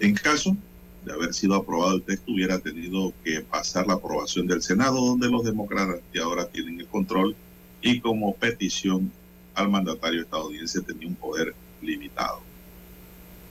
En 0.00 0.14
caso 0.14 0.56
de 1.04 1.12
haber 1.12 1.34
sido 1.34 1.54
aprobado 1.54 1.96
el 1.96 2.02
texto, 2.02 2.32
hubiera 2.32 2.58
tenido 2.58 3.12
que 3.24 3.40
pasar 3.40 3.86
la 3.86 3.94
aprobación 3.94 4.46
del 4.46 4.62
Senado, 4.62 5.04
donde 5.04 5.28
los 5.28 5.44
demócratas 5.44 6.00
que 6.12 6.20
ahora 6.20 6.48
tienen 6.48 6.80
el 6.80 6.86
control 6.86 7.34
y 7.80 8.00
como 8.00 8.34
petición 8.34 9.10
al 9.54 9.68
mandatario 9.68 10.22
estadounidense 10.22 10.80
tenía 10.82 11.08
un 11.08 11.14
poder 11.16 11.54
limitado. 11.82 12.40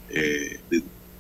Eh, 0.10 0.60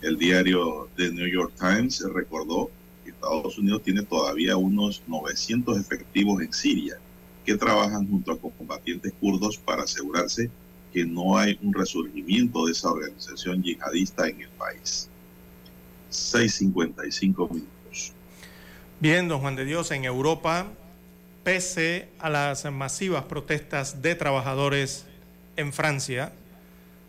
el 0.01 0.17
diario 0.17 0.89
The 0.95 1.11
New 1.11 1.27
York 1.27 1.53
Times 1.59 2.03
recordó 2.13 2.71
que 3.03 3.11
Estados 3.11 3.57
Unidos 3.57 3.83
tiene 3.83 4.03
todavía 4.03 4.57
unos 4.57 5.03
900 5.07 5.79
efectivos 5.79 6.41
en 6.41 6.51
Siria 6.51 6.97
que 7.45 7.55
trabajan 7.55 8.07
junto 8.07 8.31
a 8.31 8.37
combatientes 8.37 9.13
kurdos 9.19 9.57
para 9.57 9.83
asegurarse 9.83 10.49
que 10.91 11.05
no 11.05 11.37
hay 11.37 11.57
un 11.61 11.73
resurgimiento 11.73 12.65
de 12.65 12.73
esa 12.73 12.89
organización 12.89 13.63
yihadista 13.63 14.27
en 14.27 14.41
el 14.41 14.49
país. 14.49 15.09
6.55 16.11 17.49
minutos. 17.49 18.13
Bien, 18.99 19.27
don 19.27 19.39
Juan 19.39 19.55
de 19.55 19.65
Dios, 19.65 19.91
en 19.91 20.05
Europa, 20.05 20.67
pese 21.43 22.09
a 22.19 22.29
las 22.29 22.69
masivas 22.71 23.23
protestas 23.23 24.01
de 24.01 24.15
trabajadores 24.15 25.05
en 25.55 25.73
Francia, 25.73 26.33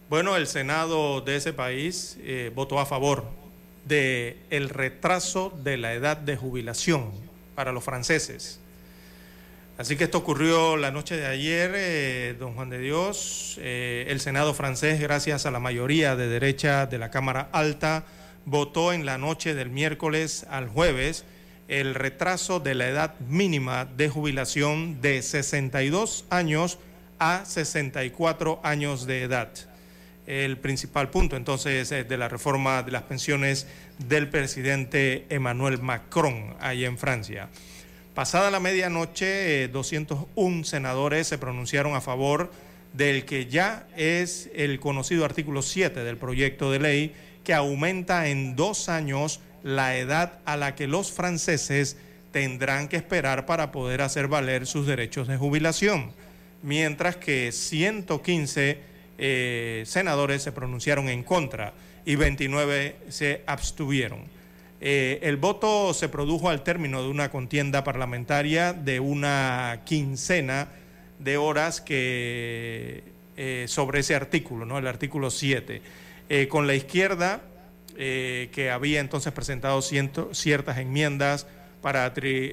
bueno, 0.08 0.36
el 0.36 0.46
Senado 0.46 1.20
de 1.22 1.36
ese 1.36 1.52
país 1.52 2.18
eh, 2.20 2.52
votó 2.54 2.78
a 2.78 2.86
favor 2.86 3.24
de 3.86 4.38
el 4.50 4.68
retraso 4.68 5.52
de 5.64 5.76
la 5.76 5.94
edad 5.94 6.16
de 6.16 6.36
jubilación 6.36 7.10
para 7.54 7.72
los 7.72 7.82
franceses. 7.82 8.60
Así 9.78 9.96
que 9.96 10.04
esto 10.04 10.18
ocurrió 10.18 10.76
la 10.76 10.90
noche 10.90 11.16
de 11.16 11.26
ayer, 11.26 11.72
eh, 11.74 12.36
don 12.38 12.54
Juan 12.54 12.68
de 12.68 12.78
Dios. 12.78 13.56
Eh, 13.58 14.04
el 14.08 14.20
Senado 14.20 14.52
francés, 14.52 15.00
gracias 15.00 15.46
a 15.46 15.50
la 15.50 15.60
mayoría 15.60 16.14
de 16.14 16.28
derecha 16.28 16.84
de 16.84 16.98
la 16.98 17.10
Cámara 17.10 17.48
Alta, 17.52 18.04
votó 18.44 18.92
en 18.92 19.06
la 19.06 19.16
noche 19.16 19.54
del 19.54 19.70
miércoles 19.70 20.46
al 20.50 20.68
jueves 20.68 21.24
el 21.68 21.94
retraso 21.94 22.60
de 22.60 22.74
la 22.74 22.86
edad 22.86 23.18
mínima 23.20 23.86
de 23.86 24.10
jubilación 24.10 25.00
de 25.00 25.22
62 25.22 26.26
años 26.28 26.78
a 27.18 27.46
64 27.46 28.60
años 28.62 29.06
de 29.06 29.22
edad. 29.22 29.48
El 30.26 30.58
principal 30.58 31.08
punto 31.08 31.34
entonces 31.34 31.88
de 31.88 32.16
la 32.18 32.28
reforma 32.28 32.82
de 32.82 32.92
las 32.92 33.02
pensiones 33.04 33.66
del 33.98 34.28
presidente 34.28 35.24
Emmanuel 35.30 35.80
Macron 35.80 36.56
ahí 36.60 36.84
en 36.84 36.98
Francia. 36.98 37.48
Pasada 38.14 38.50
la 38.50 38.60
medianoche, 38.60 39.68
201 39.68 40.60
eh, 40.60 40.64
senadores 40.64 41.26
se 41.26 41.38
pronunciaron 41.38 41.94
a 41.94 42.02
favor 42.02 42.52
del 42.92 43.24
que 43.24 43.46
ya 43.46 43.86
es 43.96 44.50
el 44.54 44.80
conocido 44.80 45.24
artículo 45.24 45.62
7 45.62 46.04
del 46.04 46.18
proyecto 46.18 46.70
de 46.70 46.78
ley 46.78 47.14
que 47.42 47.54
aumenta 47.54 48.28
en 48.28 48.54
dos 48.54 48.90
años 48.90 49.40
la 49.62 49.96
edad 49.96 50.40
a 50.44 50.58
la 50.58 50.74
que 50.74 50.86
los 50.86 51.10
franceses 51.10 51.96
tendrán 52.32 52.88
que 52.88 52.96
esperar 52.96 53.46
para 53.46 53.72
poder 53.72 54.02
hacer 54.02 54.28
valer 54.28 54.66
sus 54.66 54.86
derechos 54.86 55.26
de 55.26 55.38
jubilación, 55.38 56.12
mientras 56.62 57.16
que 57.16 57.50
115 57.50 58.78
eh, 59.16 59.84
senadores 59.86 60.42
se 60.42 60.52
pronunciaron 60.52 61.08
en 61.08 61.22
contra 61.22 61.72
y 62.04 62.16
29 62.16 62.96
se 63.08 63.42
abstuvieron. 63.46 64.41
Eh, 64.84 65.20
el 65.22 65.36
voto 65.36 65.94
se 65.94 66.08
produjo 66.08 66.50
al 66.50 66.64
término 66.64 67.04
de 67.04 67.08
una 67.08 67.30
contienda 67.30 67.84
parlamentaria 67.84 68.72
de 68.72 68.98
una 68.98 69.82
quincena 69.84 70.70
de 71.20 71.36
horas 71.36 71.80
que, 71.80 73.04
eh, 73.36 73.66
sobre 73.68 74.00
ese 74.00 74.16
artículo, 74.16 74.66
¿no? 74.66 74.78
el 74.78 74.88
artículo 74.88 75.30
7. 75.30 75.82
Eh, 76.28 76.48
con 76.48 76.66
la 76.66 76.74
izquierda, 76.74 77.42
que 77.94 78.70
había 78.72 78.98
entonces 78.98 79.32
presentado 79.32 79.80
ciertas 79.82 80.78
enmiendas 80.78 81.46
para 81.80 82.12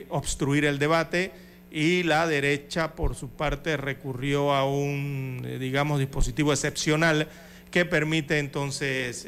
obstruir 0.10 0.66
el 0.66 0.78
debate, 0.78 1.32
y 1.72 2.04
la 2.04 2.28
derecha, 2.28 2.94
por 2.94 3.16
su 3.16 3.30
parte, 3.30 3.78
recurrió 3.78 4.54
a 4.54 4.66
un, 4.66 5.58
digamos, 5.60 5.98
dispositivo 5.98 6.52
excepcional 6.52 7.30
que 7.72 7.86
permite 7.86 8.38
entonces 8.38 9.28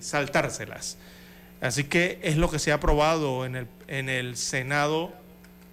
saltárselas. 0.00 0.96
Así 1.62 1.84
que 1.84 2.18
es 2.22 2.36
lo 2.36 2.50
que 2.50 2.58
se 2.58 2.72
ha 2.72 2.74
aprobado 2.74 3.46
en 3.46 3.54
el, 3.54 3.68
en 3.86 4.08
el 4.08 4.36
Senado 4.36 5.12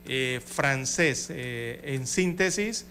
eh, 0.07 0.39
francés. 0.45 1.29
Eh, 1.31 1.81
en 1.83 2.05
síntesis, 2.05 2.85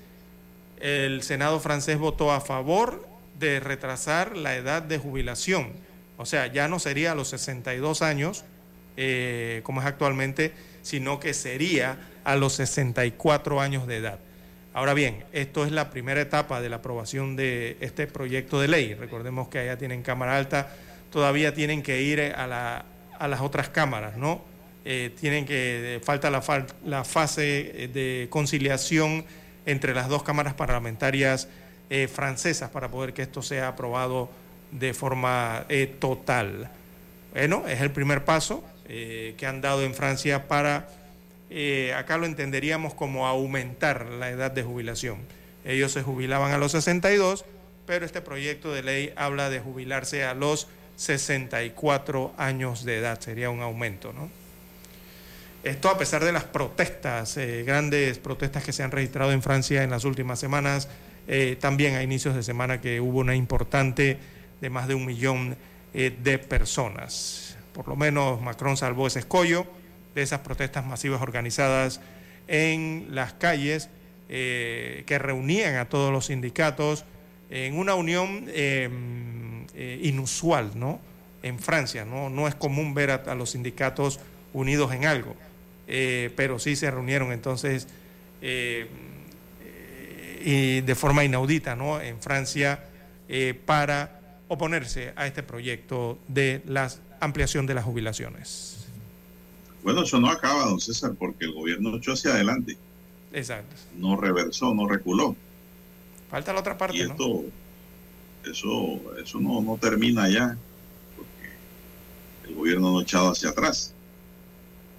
el 0.80 1.22
Senado 1.22 1.60
francés 1.60 1.96
votó 1.96 2.32
a 2.32 2.40
favor 2.40 3.06
de 3.38 3.60
retrasar 3.60 4.36
la 4.36 4.56
edad 4.56 4.82
de 4.82 4.98
jubilación. 4.98 5.72
O 6.16 6.26
sea, 6.26 6.48
ya 6.48 6.66
no 6.66 6.80
sería 6.80 7.12
a 7.12 7.14
los 7.14 7.28
62 7.28 8.02
años, 8.02 8.44
eh, 8.96 9.60
como 9.62 9.80
es 9.80 9.86
actualmente, 9.86 10.52
sino 10.82 11.20
que 11.20 11.34
sería 11.34 11.98
a 12.24 12.34
los 12.34 12.54
64 12.54 13.60
años 13.60 13.86
de 13.86 13.98
edad. 13.98 14.18
Ahora 14.74 14.92
bien, 14.92 15.24
esto 15.32 15.64
es 15.64 15.70
la 15.70 15.90
primera 15.90 16.20
etapa 16.20 16.60
de 16.60 16.68
la 16.68 16.76
aprobación 16.76 17.36
de 17.36 17.76
este 17.80 18.08
proyecto 18.08 18.60
de 18.60 18.66
ley. 18.66 18.94
Recordemos 18.94 19.48
que 19.48 19.60
allá 19.60 19.78
tienen 19.78 20.02
Cámara 20.02 20.36
Alta 20.36 20.74
todavía 21.10 21.54
tienen 21.54 21.82
que 21.82 22.02
ir 22.02 22.20
a, 22.20 22.46
la, 22.46 22.84
a 23.18 23.28
las 23.28 23.40
otras 23.40 23.68
cámaras, 23.68 24.16
¿no? 24.16 24.42
Eh, 24.90 25.10
tienen 25.20 25.44
que, 25.44 26.00
falta 26.02 26.30
la, 26.30 26.40
fase 27.04 27.84
eh, 27.84 27.88
de 27.88 28.26
conciliación 28.30 29.26
entre 29.66 29.92
las 29.92 30.08
dos 30.08 30.22
cámaras 30.22 30.54
parlamentarias 30.54 31.46
eh, 31.90 32.08
francesas 32.08 32.70
para 32.70 32.90
poder 32.90 33.12
que 33.12 33.20
esto 33.20 33.42
sea 33.42 33.68
aprobado 33.68 34.30
de 34.70 34.94
forma 34.94 35.66
total. 35.98 36.70
Bueno, 37.32 37.68
es 37.68 37.82
el 37.82 37.90
primer 37.90 38.24
paso 38.24 38.64
que 38.86 39.46
han 39.46 39.60
dado 39.60 39.82
en 39.82 39.92
Francia 39.94 40.48
para, 40.48 40.88
acá 41.94 42.16
lo 42.16 42.24
entenderíamos 42.24 42.94
como 42.94 43.26
aumentar 43.26 44.06
la 44.06 44.30
edad 44.30 44.50
de 44.50 44.62
jubilación. 44.62 45.18
Ellos 45.66 45.92
se 45.92 46.02
jubilaban 46.02 46.52
a 46.52 46.58
los 46.58 46.72
62, 46.72 47.44
pero 47.86 48.06
este 48.06 48.22
proyecto 48.22 48.72
de 48.72 48.82
ley 48.82 49.12
habla 49.16 49.50
de 49.50 49.60
jubilarse 49.60 50.24
a 50.24 50.32
los 50.32 50.68
64 50.98 52.34
años 52.36 52.84
de 52.84 52.98
edad, 52.98 53.20
sería 53.20 53.50
un 53.50 53.62
aumento, 53.62 54.12
¿no? 54.12 54.28
Esto 55.62 55.90
a 55.90 55.96
pesar 55.96 56.24
de 56.24 56.32
las 56.32 56.42
protestas, 56.42 57.36
eh, 57.36 57.62
grandes 57.64 58.18
protestas 58.18 58.64
que 58.64 58.72
se 58.72 58.82
han 58.82 58.90
registrado 58.90 59.30
en 59.30 59.40
Francia 59.40 59.84
en 59.84 59.90
las 59.90 60.04
últimas 60.04 60.40
semanas, 60.40 60.88
eh, 61.28 61.56
también 61.60 61.94
a 61.94 62.02
inicios 62.02 62.34
de 62.34 62.42
semana 62.42 62.80
que 62.80 63.00
hubo 63.00 63.20
una 63.20 63.36
importante 63.36 64.18
de 64.60 64.70
más 64.70 64.88
de 64.88 64.96
un 64.96 65.06
millón 65.06 65.56
eh, 65.94 66.16
de 66.20 66.38
personas. 66.38 67.56
Por 67.72 67.86
lo 67.86 67.94
menos 67.94 68.40
Macron 68.40 68.76
salvó 68.76 69.06
ese 69.06 69.20
escollo 69.20 69.66
de 70.16 70.22
esas 70.22 70.40
protestas 70.40 70.84
masivas 70.84 71.22
organizadas 71.22 72.00
en 72.48 73.06
las 73.10 73.34
calles 73.34 73.88
que 74.28 75.18
reunían 75.18 75.76
a 75.76 75.88
todos 75.88 76.12
los 76.12 76.26
sindicatos 76.26 77.06
en 77.48 77.78
una 77.78 77.94
unión 77.94 78.44
em, 78.52 79.57
eh, 79.74 80.00
inusual, 80.02 80.72
¿no? 80.74 81.00
En 81.42 81.58
Francia, 81.58 82.04
¿no? 82.04 82.30
No 82.30 82.48
es 82.48 82.54
común 82.54 82.94
ver 82.94 83.10
a, 83.10 83.34
los 83.34 83.50
sindicatos 83.50 84.20
unidos 84.52 84.92
en 84.92 85.06
algo. 85.06 85.36
eh, 85.86 86.30
pero 86.36 86.58
sí 86.58 86.76
se 86.76 86.90
reunieron 86.90 87.32
entonces 87.32 87.88
y 90.40 90.80
de 90.80 90.94
forma 90.94 91.24
inaudita 91.24 91.74
¿no? 91.74 92.00
en 92.00 92.20
Francia 92.20 92.84
para 93.66 94.20
oponerse 94.46 95.12
a 95.16 95.26
este 95.26 95.42
proyecto 95.42 96.18
de 96.28 96.62
la 96.66 96.88
ampliación 97.20 97.66
de 97.66 97.74
las 97.74 97.84
jubilaciones. 97.84 98.78
Bueno, 99.82 100.02
eso 100.02 100.18
no 100.18 100.28
acaba, 100.30 100.64
don 100.66 100.80
César, 100.80 101.14
porque 101.18 101.44
el 101.44 101.52
gobierno 101.52 101.96
echó 101.96 102.12
hacia 102.12 102.32
adelante. 102.32 102.76
Exacto. 103.32 103.76
No 103.96 104.16
reversó, 104.16 104.74
no 104.74 104.88
reculó. 104.88 105.36
Falta 106.30 106.52
la 106.52 106.60
otra 106.60 106.76
parte, 106.76 106.96
y 106.96 107.00
esto, 107.02 107.44
Eso, 108.44 109.00
eso 109.22 109.40
no, 109.40 109.60
no 109.60 109.76
termina 109.76 110.28
ya, 110.28 110.56
porque 111.16 112.48
el 112.48 112.54
gobierno 112.54 112.92
no 112.92 112.98
ha 112.98 113.02
echado 113.02 113.30
hacia 113.30 113.50
atrás. 113.50 113.94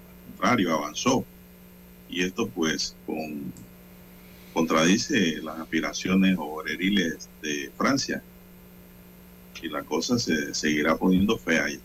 Al 0.08 0.32
contrario, 0.32 0.74
avanzó. 0.74 1.26
Y 2.10 2.24
esto, 2.24 2.48
pues, 2.48 2.96
con, 3.06 3.54
contradice 4.54 5.42
las 5.42 5.60
aspiraciones 5.60 6.38
obreriles 6.38 7.30
de 7.42 7.72
Francia. 7.78 8.22
Y 9.62 9.68
la 9.70 9.84
cosa 9.84 10.18
se 10.18 10.54
seguirá 10.54 10.96
poniendo 10.96 11.38
fea 11.38 11.66
ahí. 11.66 11.80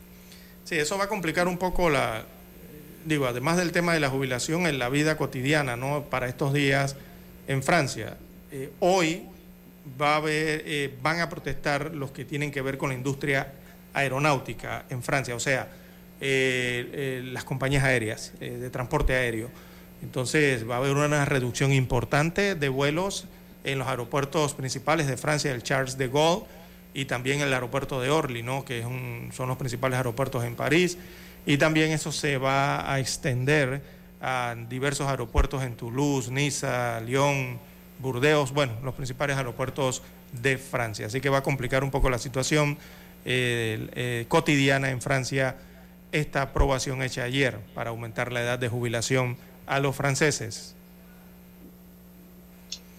Sí, 0.64 0.76
eso 0.76 0.97
va 0.97 1.05
a 1.05 1.09
complicar 1.09 1.48
un 1.48 1.59
poco 1.59 1.90
la, 1.90 2.24
digo, 3.05 3.26
además 3.26 3.56
del 3.56 3.72
tema 3.72 3.93
de 3.93 4.01
la 4.01 4.09
jubilación 4.10 4.66
en 4.66 4.78
la 4.78 4.89
vida 4.89 5.16
cotidiana, 5.16 5.76
¿no? 5.76 6.05
Para 6.05 6.28
estos 6.28 6.52
días 6.52 6.97
en 7.47 7.62
Francia. 7.62 8.16
Eh, 8.51 8.72
hoy 8.81 9.22
va 10.01 10.15
a 10.15 10.16
haber, 10.16 10.62
eh, 10.66 10.94
van 11.02 11.20
a 11.20 11.28
protestar 11.28 11.94
los 11.94 12.11
que 12.11 12.24
tienen 12.24 12.51
que 12.51 12.62
ver 12.62 12.78
con 12.78 12.90
la 12.90 12.94
industria 12.94 13.52
aeronáutica 13.93 14.85
en 14.90 15.02
Francia, 15.02 15.35
o 15.35 15.40
sea, 15.40 15.69
eh, 16.20 17.23
las 17.32 17.44
compañías 17.44 17.85
aéreas 17.85 18.32
de 18.40 18.70
transporte 18.70 19.15
aéreo. 19.15 19.51
Entonces 20.02 20.69
va 20.69 20.77
a 20.77 20.78
haber 20.78 20.93
una 20.93 21.24
reducción 21.24 21.73
importante 21.73 22.55
de 22.55 22.69
vuelos 22.69 23.27
en 23.65 23.78
los 23.78 23.89
aeropuertos 23.89 24.55
principales 24.55 25.06
de 25.06 25.16
Francia, 25.16 25.52
el 25.52 25.62
Charles 25.62 25.97
de 25.97 26.09
Gaulle 26.09 26.44
y 26.93 27.06
también 27.06 27.40
el 27.40 27.52
aeropuerto 27.52 28.01
de 28.01 28.11
Orly, 28.11 28.43
¿no? 28.43 28.65
que 28.65 28.82
son 29.32 29.48
los 29.48 29.56
principales 29.56 29.97
aeropuertos 29.97 30.44
en 30.44 30.55
París. 30.55 30.98
Y 31.47 31.59
también 31.59 31.90
eso 31.90 32.12
se 32.12 32.39
va 32.39 32.90
a 32.90 33.01
extender 33.01 33.82
a 34.20 34.55
diversos 34.69 35.09
aeropuertos 35.09 35.62
en 35.65 35.74
Toulouse, 35.77 36.31
Niza, 36.31 37.01
Lyon, 37.01 37.59
Burdeos, 37.99 38.53
bueno, 38.53 38.75
los 38.83 38.95
principales 38.95 39.37
aeropuertos 39.37 40.03
de 40.33 40.59
Francia. 40.59 41.07
Así 41.07 41.21
que 41.21 41.29
va 41.29 41.39
a 41.39 41.43
complicar 41.43 41.85
un 41.85 41.91
poco 41.91 42.11
la 42.11 42.19
situación 42.19 42.79
eh, 43.25 43.89
eh, 43.95 44.27
cotidiana 44.29 44.91
en 44.91 45.01
Francia 45.01 45.57
esta 46.12 46.43
aprobación 46.43 47.03
hecha 47.03 47.25
ayer 47.25 47.59
para 47.75 47.91
aumentar 47.91 48.33
la 48.33 48.41
edad 48.43 48.59
de 48.59 48.69
jubilación 48.69 49.37
a 49.66 49.81
los 49.81 49.97
franceses. 49.97 50.77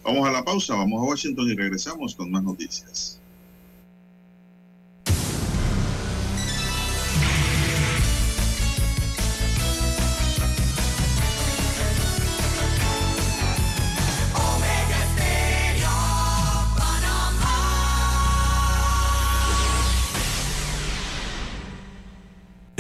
Vamos 0.04 0.28
a 0.28 0.32
la 0.32 0.44
pausa, 0.44 0.76
vamos 0.76 1.02
a 1.02 1.06
Washington 1.06 1.48
y 1.50 1.56
regresamos 1.56 2.16
con 2.16 2.30
más 2.30 2.44
noticias. 2.44 3.20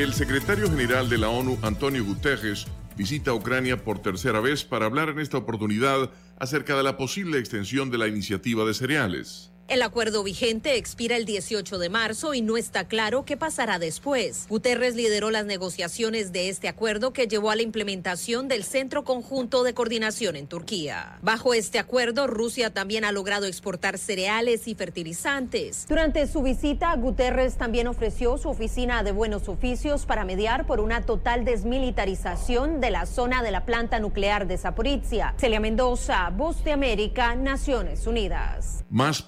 El 0.00 0.14
secretario 0.14 0.66
general 0.70 1.10
de 1.10 1.18
la 1.18 1.28
ONU, 1.28 1.58
Antonio 1.60 2.02
Guterres, 2.02 2.66
visita 2.96 3.34
Ucrania 3.34 3.84
por 3.84 3.98
tercera 3.98 4.40
vez 4.40 4.64
para 4.64 4.86
hablar 4.86 5.10
en 5.10 5.18
esta 5.18 5.36
oportunidad 5.36 6.10
acerca 6.38 6.74
de 6.74 6.82
la 6.82 6.96
posible 6.96 7.38
extensión 7.38 7.90
de 7.90 7.98
la 7.98 8.08
iniciativa 8.08 8.64
de 8.64 8.72
cereales. 8.72 9.49
El 9.70 9.82
acuerdo 9.82 10.24
vigente 10.24 10.76
expira 10.76 11.16
el 11.16 11.24
18 11.24 11.78
de 11.78 11.90
marzo 11.90 12.34
y 12.34 12.42
no 12.42 12.56
está 12.56 12.88
claro 12.88 13.24
qué 13.24 13.36
pasará 13.36 13.78
después. 13.78 14.46
Guterres 14.48 14.96
lideró 14.96 15.30
las 15.30 15.46
negociaciones 15.46 16.32
de 16.32 16.48
este 16.48 16.66
acuerdo 16.66 17.12
que 17.12 17.28
llevó 17.28 17.52
a 17.52 17.54
la 17.54 17.62
implementación 17.62 18.48
del 18.48 18.64
Centro 18.64 19.04
Conjunto 19.04 19.62
de 19.62 19.72
Coordinación 19.72 20.34
en 20.34 20.48
Turquía. 20.48 21.20
Bajo 21.22 21.54
este 21.54 21.78
acuerdo, 21.78 22.26
Rusia 22.26 22.70
también 22.70 23.04
ha 23.04 23.12
logrado 23.12 23.46
exportar 23.46 23.96
cereales 23.96 24.66
y 24.66 24.74
fertilizantes. 24.74 25.86
Durante 25.88 26.26
su 26.26 26.42
visita, 26.42 26.92
Guterres 26.96 27.56
también 27.56 27.86
ofreció 27.86 28.38
su 28.38 28.48
oficina 28.48 29.04
de 29.04 29.12
buenos 29.12 29.48
oficios 29.48 30.04
para 30.04 30.24
mediar 30.24 30.66
por 30.66 30.80
una 30.80 31.02
total 31.02 31.44
desmilitarización 31.44 32.80
de 32.80 32.90
la 32.90 33.06
zona 33.06 33.40
de 33.44 33.52
la 33.52 33.64
planta 33.66 34.00
nuclear 34.00 34.48
de 34.48 34.58
Zaporizhia. 34.58 35.34
Celia 35.38 35.60
Mendoza, 35.60 36.28
Voz 36.30 36.64
de 36.64 36.72
América, 36.72 37.36
Naciones 37.36 38.08
Unidas. 38.08 38.84
Más 38.90 39.22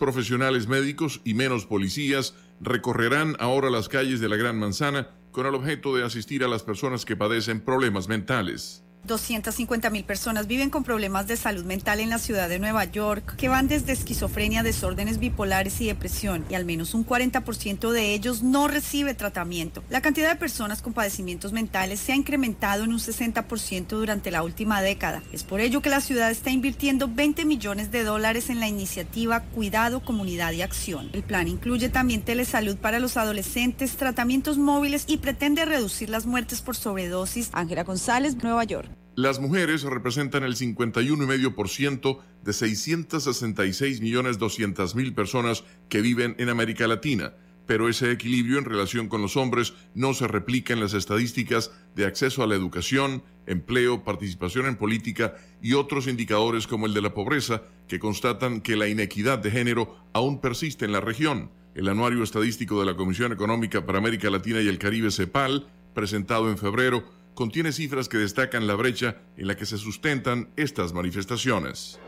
médicos 0.68 1.20
y 1.24 1.34
menos 1.34 1.66
policías 1.66 2.34
recorrerán 2.60 3.36
ahora 3.38 3.70
las 3.70 3.88
calles 3.88 4.20
de 4.20 4.28
la 4.28 4.36
Gran 4.36 4.58
Manzana 4.58 5.10
con 5.30 5.46
el 5.46 5.54
objeto 5.54 5.96
de 5.96 6.04
asistir 6.04 6.44
a 6.44 6.48
las 6.48 6.62
personas 6.62 7.04
que 7.04 7.16
padecen 7.16 7.60
problemas 7.60 8.08
mentales. 8.08 8.81
250 9.04 9.90
mil 9.90 10.04
personas 10.04 10.46
viven 10.46 10.70
con 10.70 10.84
problemas 10.84 11.26
de 11.26 11.36
salud 11.36 11.64
mental 11.64 11.98
en 11.98 12.10
la 12.10 12.18
ciudad 12.18 12.48
de 12.48 12.60
Nueva 12.60 12.84
York, 12.84 13.34
que 13.36 13.48
van 13.48 13.66
desde 13.66 13.92
esquizofrenia, 13.92 14.62
desórdenes 14.62 15.18
bipolares 15.18 15.80
y 15.80 15.86
depresión, 15.86 16.44
y 16.48 16.54
al 16.54 16.64
menos 16.64 16.94
un 16.94 17.04
40% 17.04 17.90
de 17.90 18.14
ellos 18.14 18.44
no 18.44 18.68
recibe 18.68 19.14
tratamiento. 19.14 19.82
La 19.90 20.02
cantidad 20.02 20.30
de 20.30 20.36
personas 20.36 20.82
con 20.82 20.92
padecimientos 20.92 21.52
mentales 21.52 21.98
se 21.98 22.12
ha 22.12 22.16
incrementado 22.16 22.84
en 22.84 22.92
un 22.92 23.00
60% 23.00 23.88
durante 23.88 24.30
la 24.30 24.44
última 24.44 24.80
década. 24.82 25.22
Es 25.32 25.42
por 25.42 25.60
ello 25.60 25.82
que 25.82 25.90
la 25.90 26.00
ciudad 26.00 26.30
está 26.30 26.50
invirtiendo 26.50 27.08
20 27.08 27.44
millones 27.44 27.90
de 27.90 28.04
dólares 28.04 28.50
en 28.50 28.60
la 28.60 28.68
iniciativa 28.68 29.40
Cuidado, 29.40 30.04
Comunidad 30.04 30.52
y 30.52 30.62
Acción. 30.62 31.10
El 31.12 31.24
plan 31.24 31.48
incluye 31.48 31.88
también 31.88 32.22
telesalud 32.22 32.76
para 32.76 33.00
los 33.00 33.16
adolescentes, 33.16 33.96
tratamientos 33.96 34.58
móviles 34.58 35.04
y 35.08 35.16
pretende 35.16 35.64
reducir 35.64 36.08
las 36.08 36.24
muertes 36.24 36.62
por 36.62 36.76
sobredosis. 36.76 37.50
Ángela 37.52 37.82
González, 37.82 38.36
Nueva 38.36 38.62
York. 38.62 38.91
Las 39.14 39.40
mujeres 39.40 39.82
representan 39.82 40.42
el 40.42 40.56
51,5% 40.56 42.18
de 42.44 42.52
666 42.54 44.00
millones 44.00 44.38
200 44.38 44.94
mil 44.94 45.12
personas 45.12 45.64
que 45.90 46.00
viven 46.00 46.34
en 46.38 46.48
América 46.48 46.88
Latina, 46.88 47.34
pero 47.66 47.90
ese 47.90 48.10
equilibrio 48.10 48.58
en 48.58 48.64
relación 48.64 49.08
con 49.08 49.20
los 49.20 49.36
hombres 49.36 49.74
no 49.94 50.14
se 50.14 50.28
replica 50.28 50.72
en 50.72 50.80
las 50.80 50.94
estadísticas 50.94 51.72
de 51.94 52.06
acceso 52.06 52.42
a 52.42 52.46
la 52.46 52.54
educación, 52.54 53.22
empleo, 53.46 54.02
participación 54.02 54.64
en 54.64 54.76
política 54.76 55.34
y 55.60 55.74
otros 55.74 56.06
indicadores 56.06 56.66
como 56.66 56.86
el 56.86 56.94
de 56.94 57.02
la 57.02 57.12
pobreza 57.12 57.64
que 57.88 57.98
constatan 57.98 58.62
que 58.62 58.76
la 58.76 58.88
inequidad 58.88 59.40
de 59.40 59.50
género 59.50 59.94
aún 60.14 60.40
persiste 60.40 60.86
en 60.86 60.92
la 60.92 61.02
región. 61.02 61.50
El 61.74 61.88
anuario 61.88 62.22
estadístico 62.22 62.80
de 62.80 62.86
la 62.86 62.96
Comisión 62.96 63.30
Económica 63.32 63.84
para 63.84 63.98
América 63.98 64.30
Latina 64.30 64.62
y 64.62 64.68
el 64.68 64.78
Caribe 64.78 65.10
CEPAL, 65.10 65.66
presentado 65.92 66.50
en 66.50 66.56
febrero, 66.56 67.04
contiene 67.34 67.72
cifras 67.72 68.08
que 68.08 68.18
destacan 68.18 68.66
la 68.66 68.74
brecha 68.74 69.16
en 69.36 69.46
la 69.46 69.56
que 69.56 69.66
se 69.66 69.78
sustentan 69.78 70.50
estas 70.56 70.92
manifestaciones. 70.92 71.98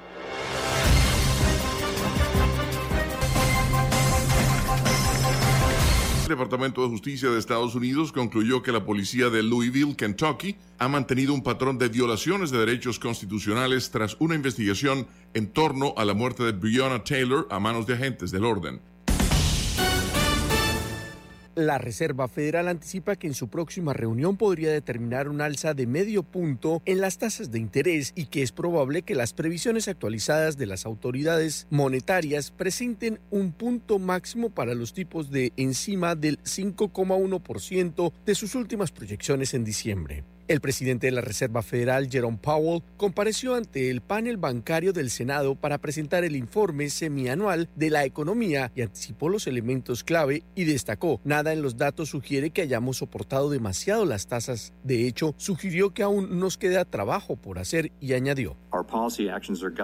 El 6.25 6.29
Departamento 6.29 6.83
de 6.83 6.89
Justicia 6.89 7.29
de 7.29 7.39
Estados 7.39 7.75
Unidos 7.75 8.11
concluyó 8.11 8.63
que 8.63 8.73
la 8.73 8.87
policía 8.87 9.29
de 9.29 9.43
Louisville, 9.43 9.95
Kentucky, 9.95 10.57
ha 10.79 10.89
mantenido 10.89 11.35
un 11.35 11.43
patrón 11.43 11.77
de 11.77 11.91
violaciones 11.91 12.51
de 12.51 12.61
derechos 12.61 12.99
constitucionales 12.99 13.91
tras 13.91 14.17
una 14.21 14.35
investigación 14.35 15.07
en 15.35 15.49
torno 15.49 15.93
a 15.99 16.05
la 16.07 16.15
muerte 16.15 16.43
de 16.43 16.53
Breonna 16.53 17.05
Taylor 17.05 17.47
a 17.51 17.61
manos 17.61 17.87
de 17.87 17.93
agentes 17.93 18.31
del 18.31 18.47
orden. 18.47 18.81
La 21.57 21.79
Reserva 21.79 22.27
Federal 22.27 22.67
anticipa 22.67 23.15
que 23.15 23.29
en 23.29 23.35
su 23.35 23.47
próxima 23.47 23.93
reunión 23.93 24.37
podría 24.37 24.73
determinar 24.73 25.29
un 25.29 25.41
alza 25.41 25.73
de 25.73 25.87
medio 25.87 26.25
punto 26.25 26.83
en 26.85 27.01
las 27.01 27.19
tasas 27.19 27.53
de 27.53 27.61
interés 27.61 28.13
y 28.17 28.27
que 28.27 28.43
es 28.43 28.51
probable 28.51 29.03
que 29.03 29.15
las 29.15 29.35
previsiones 29.35 29.87
actualizadas 29.87 30.59
de 30.59 30.67
las 30.67 30.85
autoridades 30.85 31.69
monetarias 31.71 32.51
presenten 32.51 33.21
un 33.31 33.53
punto 33.53 34.01
máximo 34.01 34.51
para 34.51 34.75
los 34.75 34.95
tipos 34.95 35.31
de 35.31 35.53
encima 35.57 36.17
del 36.17 36.43
5,1% 36.43 38.13
de 38.27 38.35
sus 38.35 38.57
últimas 38.57 38.91
proyecciones 38.91 39.55
en 39.55 39.65
diciembre. 39.65 40.25
El 40.47 40.61
presidente 40.61 41.07
de 41.07 41.13
la 41.13 41.23
Reserva 41.23 41.63
Federal, 41.63 42.11
Jerome 42.11 42.37
Powell, 42.37 42.83
compareció 42.99 43.55
ante 43.55 43.89
el 43.89 44.03
panel 44.03 44.37
bancario 44.37 44.93
del 44.93 45.09
Senado 45.09 45.55
para 45.55 45.79
presentar 45.79 46.23
el 46.23 46.37
informe 46.37 46.91
semianual 46.91 47.71
de 47.77 47.89
la 47.89 48.05
economía 48.05 48.71
y 48.75 48.83
anticipó 48.83 49.31
los 49.31 49.47
elementos 49.47 50.05
clave 50.05 50.43
y 50.55 50.65
destacó, 50.65 51.19
nada 51.25 51.55
en 51.55 51.63
los 51.63 51.79
datos 51.79 52.11
sugiere 52.11 52.51
que 52.51 52.61
hayamos 52.61 52.99
soportado 52.99 53.49
demasiado 53.49 54.05
las 54.05 54.27
tasas. 54.27 54.75
De 54.83 55.09
hecho, 55.09 55.35
sugirió 55.39 55.95
que 55.95 56.03
aún 56.03 56.39
nos 56.39 56.59
queda 56.59 56.85
trabajo 56.85 57.37
por 57.37 57.59
hacer 57.59 57.91
y 57.99 58.13
añadió. 58.13 58.55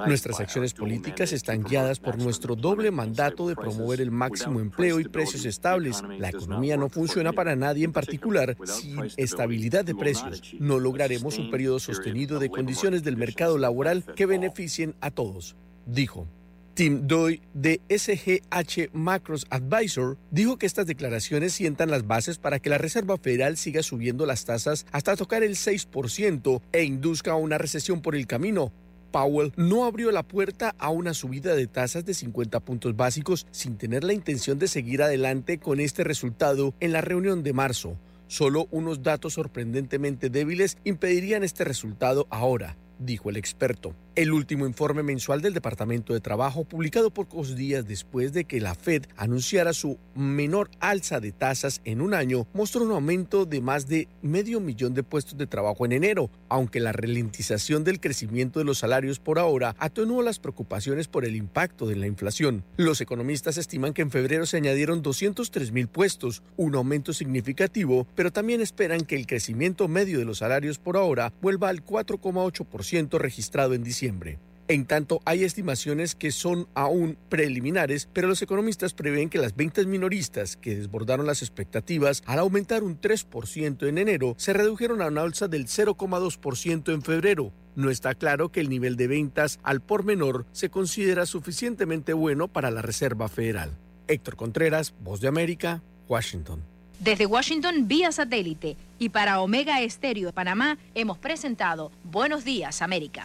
Nuestras 0.06 0.40
acciones 0.40 0.74
políticas 0.74 1.32
están 1.32 1.62
guiadas 1.62 2.00
por 2.00 2.18
nuestro 2.18 2.54
doble 2.54 2.90
mandato 2.90 3.48
de 3.48 3.56
promover 3.56 4.02
el 4.02 4.10
máximo 4.10 4.60
empleo 4.60 5.00
y 5.00 5.04
precios 5.04 5.46
estables. 5.46 6.02
La 6.18 6.28
economía 6.28 6.76
no 6.76 6.90
funciona 6.90 7.32
para 7.32 7.56
nadie 7.56 7.86
en 7.86 7.92
particular 7.92 8.58
sin 8.66 9.08
estabilidad 9.16 9.86
de 9.86 9.94
precios 9.94 10.49
no 10.58 10.78
lograremos 10.78 11.38
un 11.38 11.50
periodo 11.50 11.78
sostenido 11.78 12.38
de 12.38 12.50
condiciones 12.50 13.02
del 13.02 13.16
mercado 13.16 13.58
laboral 13.58 14.04
que 14.16 14.26
beneficien 14.26 14.94
a 15.00 15.10
todos, 15.10 15.56
dijo. 15.86 16.26
Tim 16.74 17.06
Doy 17.06 17.42
de 17.52 17.80
SGH 17.90 18.90
Macros 18.92 19.46
Advisor 19.50 20.16
dijo 20.30 20.56
que 20.56 20.66
estas 20.66 20.86
declaraciones 20.86 21.52
sientan 21.52 21.90
las 21.90 22.06
bases 22.06 22.38
para 22.38 22.58
que 22.58 22.70
la 22.70 22.78
Reserva 22.78 23.18
Federal 23.18 23.56
siga 23.56 23.82
subiendo 23.82 24.24
las 24.24 24.44
tasas 24.44 24.86
hasta 24.92 25.16
tocar 25.16 25.42
el 25.42 25.56
6% 25.56 26.62
e 26.72 26.84
induzca 26.84 27.34
una 27.34 27.58
recesión 27.58 28.00
por 28.00 28.14
el 28.14 28.26
camino. 28.26 28.72
Powell 29.10 29.52
no 29.56 29.84
abrió 29.84 30.10
la 30.10 30.22
puerta 30.22 30.74
a 30.78 30.90
una 30.90 31.12
subida 31.12 31.54
de 31.54 31.66
tasas 31.66 32.04
de 32.04 32.14
50 32.14 32.60
puntos 32.60 32.96
básicos 32.96 33.46
sin 33.50 33.76
tener 33.76 34.04
la 34.04 34.12
intención 34.12 34.58
de 34.58 34.68
seguir 34.68 35.02
adelante 35.02 35.58
con 35.58 35.80
este 35.80 36.04
resultado 36.04 36.74
en 36.80 36.92
la 36.92 37.00
reunión 37.00 37.42
de 37.42 37.52
marzo. 37.52 37.98
Solo 38.30 38.68
unos 38.70 39.02
datos 39.02 39.32
sorprendentemente 39.32 40.30
débiles 40.30 40.78
impedirían 40.84 41.42
este 41.42 41.64
resultado 41.64 42.28
ahora, 42.30 42.76
dijo 43.00 43.30
el 43.30 43.36
experto. 43.36 43.94
El 44.14 44.32
último 44.32 44.66
informe 44.66 45.02
mensual 45.02 45.40
del 45.40 45.54
Departamento 45.54 46.12
de 46.12 46.20
Trabajo, 46.20 46.64
publicado 46.64 47.10
pocos 47.10 47.56
días 47.56 47.86
después 47.86 48.32
de 48.32 48.44
que 48.44 48.60
la 48.60 48.74
Fed 48.74 49.04
anunciara 49.16 49.72
su 49.72 49.98
menor 50.14 50.70
alza 50.80 51.20
de 51.20 51.32
tasas 51.32 51.80
en 51.84 52.00
un 52.00 52.12
año, 52.12 52.46
mostró 52.52 52.84
un 52.84 52.90
aumento 52.90 53.46
de 53.46 53.60
más 53.60 53.86
de 53.86 54.08
medio 54.20 54.60
millón 54.60 54.94
de 54.94 55.02
puestos 55.02 55.38
de 55.38 55.46
trabajo 55.46 55.86
en 55.86 55.92
enero, 55.92 56.30
aunque 56.48 56.80
la 56.80 56.92
ralentización 56.92 57.84
del 57.84 58.00
crecimiento 58.00 58.58
de 58.58 58.64
los 58.64 58.78
salarios 58.78 59.20
por 59.20 59.38
ahora 59.38 59.74
atenuó 59.78 60.22
las 60.22 60.38
preocupaciones 60.38 61.08
por 61.08 61.24
el 61.24 61.36
impacto 61.36 61.86
de 61.86 61.96
la 61.96 62.06
inflación. 62.06 62.64
Los 62.76 63.00
economistas 63.00 63.56
estiman 63.56 63.94
que 63.94 64.02
en 64.02 64.10
febrero 64.10 64.44
se 64.44 64.58
añadieron 64.58 65.02
203 65.02 65.72
mil 65.72 65.88
puestos, 65.88 66.42
un 66.56 66.74
aumento 66.74 67.12
significativo, 67.12 68.06
pero 68.14 68.32
también 68.32 68.60
esperan 68.60 69.02
que 69.02 69.16
el 69.16 69.26
crecimiento 69.26 69.88
medio 69.88 70.18
de 70.18 70.24
los 70.24 70.38
salarios 70.38 70.78
por 70.78 70.96
ahora 70.96 71.32
vuelva 71.40 71.68
al 71.68 71.84
4,8% 71.84 72.89
registrado 73.18 73.74
en 73.74 73.82
diciembre. 73.82 74.38
En 74.68 74.86
tanto, 74.86 75.20
hay 75.24 75.42
estimaciones 75.42 76.14
que 76.14 76.30
son 76.30 76.68
aún 76.74 77.18
preliminares, 77.28 78.08
pero 78.12 78.28
los 78.28 78.40
economistas 78.40 78.94
prevén 78.94 79.28
que 79.28 79.38
las 79.38 79.56
ventas 79.56 79.86
minoristas, 79.86 80.56
que 80.56 80.76
desbordaron 80.76 81.26
las 81.26 81.42
expectativas 81.42 82.22
al 82.24 82.38
aumentar 82.38 82.84
un 82.84 83.00
3% 83.00 83.88
en 83.88 83.98
enero, 83.98 84.34
se 84.38 84.52
redujeron 84.52 85.02
a 85.02 85.08
una 85.08 85.22
alza 85.22 85.48
del 85.48 85.66
0,2% 85.66 86.94
en 86.94 87.02
febrero. 87.02 87.52
No 87.74 87.90
está 87.90 88.14
claro 88.14 88.52
que 88.52 88.60
el 88.60 88.68
nivel 88.68 88.94
de 88.94 89.08
ventas 89.08 89.58
al 89.64 89.80
por 89.80 90.04
menor 90.04 90.46
se 90.52 90.70
considera 90.70 91.26
suficientemente 91.26 92.12
bueno 92.12 92.46
para 92.46 92.70
la 92.70 92.82
Reserva 92.82 93.28
Federal. 93.28 93.76
Héctor 94.06 94.36
Contreras, 94.36 94.94
Voz 95.02 95.20
de 95.20 95.26
América, 95.26 95.82
Washington. 96.08 96.69
Desde 97.00 97.24
Washington 97.24 97.88
vía 97.88 98.12
satélite 98.12 98.76
y 98.98 99.08
para 99.08 99.40
Omega 99.40 99.80
Estéreo 99.80 100.26
de 100.26 100.32
Panamá 100.34 100.76
hemos 100.94 101.16
presentado 101.16 101.90
Buenos 102.04 102.44
Días 102.44 102.82
América. 102.82 103.22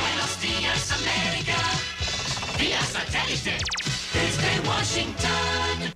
Buenos 0.00 0.40
días, 0.40 0.92
América. 0.92 1.56
Vía 2.60 2.80
satélite. 2.80 3.58
Desde 4.14 4.68
Washington. 4.68 5.94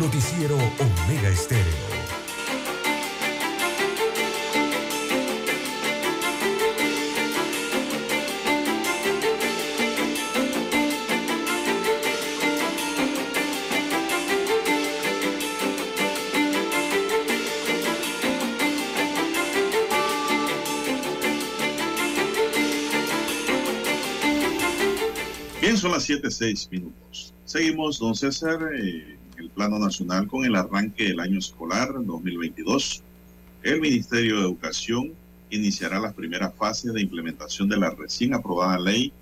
Noticiero 0.00 0.56
Omega 0.56 1.28
Estéreo. 1.28 2.09
Son 25.76 25.92
las 25.92 26.10
7.06 26.10 26.68
minutos. 26.72 27.32
Seguimos, 27.44 28.00
don 28.00 28.16
César, 28.16 28.58
eh, 28.74 29.16
en 29.36 29.44
el 29.44 29.50
plano 29.50 29.78
nacional 29.78 30.26
con 30.26 30.44
el 30.44 30.56
arranque 30.56 31.04
del 31.04 31.20
año 31.20 31.38
escolar 31.38 31.94
2022. 31.94 33.02
El 33.62 33.80
Ministerio 33.80 34.36
de 34.36 34.42
Educación 34.42 35.12
iniciará 35.48 36.00
las 36.00 36.12
primeras 36.12 36.52
fases 36.56 36.92
de 36.92 37.00
implementación 37.00 37.68
de 37.68 37.76
la 37.76 37.90
recién 37.90 38.34
aprobada 38.34 38.80
ley 38.80 39.12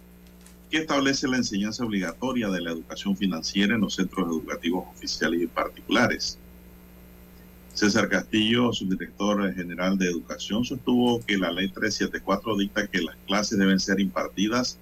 que 0.70 0.79
establece 0.79 1.29
la 1.29 1.37
enseñanza 1.37 1.85
obligatoria 1.85 2.49
de 2.49 2.62
la 2.62 2.70
educación 2.70 3.15
financiera 3.15 3.75
en 3.75 3.83
los 3.83 3.97
centros 3.97 4.27
educativos 4.27 4.87
oficiales 4.97 5.43
y 5.43 5.47
particulares. 5.47 6.39
César 7.75 8.09
Castillo, 8.09 8.73
subdirector 8.73 9.55
general 9.55 9.99
de 9.99 10.07
Educación, 10.07 10.65
sostuvo 10.65 11.20
que 11.20 11.37
la 11.37 11.53
ley 11.53 11.69
374 11.69 12.57
dicta 12.57 12.87
que 12.87 13.03
las 13.03 13.16
clases 13.27 13.59
deben 13.59 13.79
ser 13.79 14.01
impartidas 14.01 14.79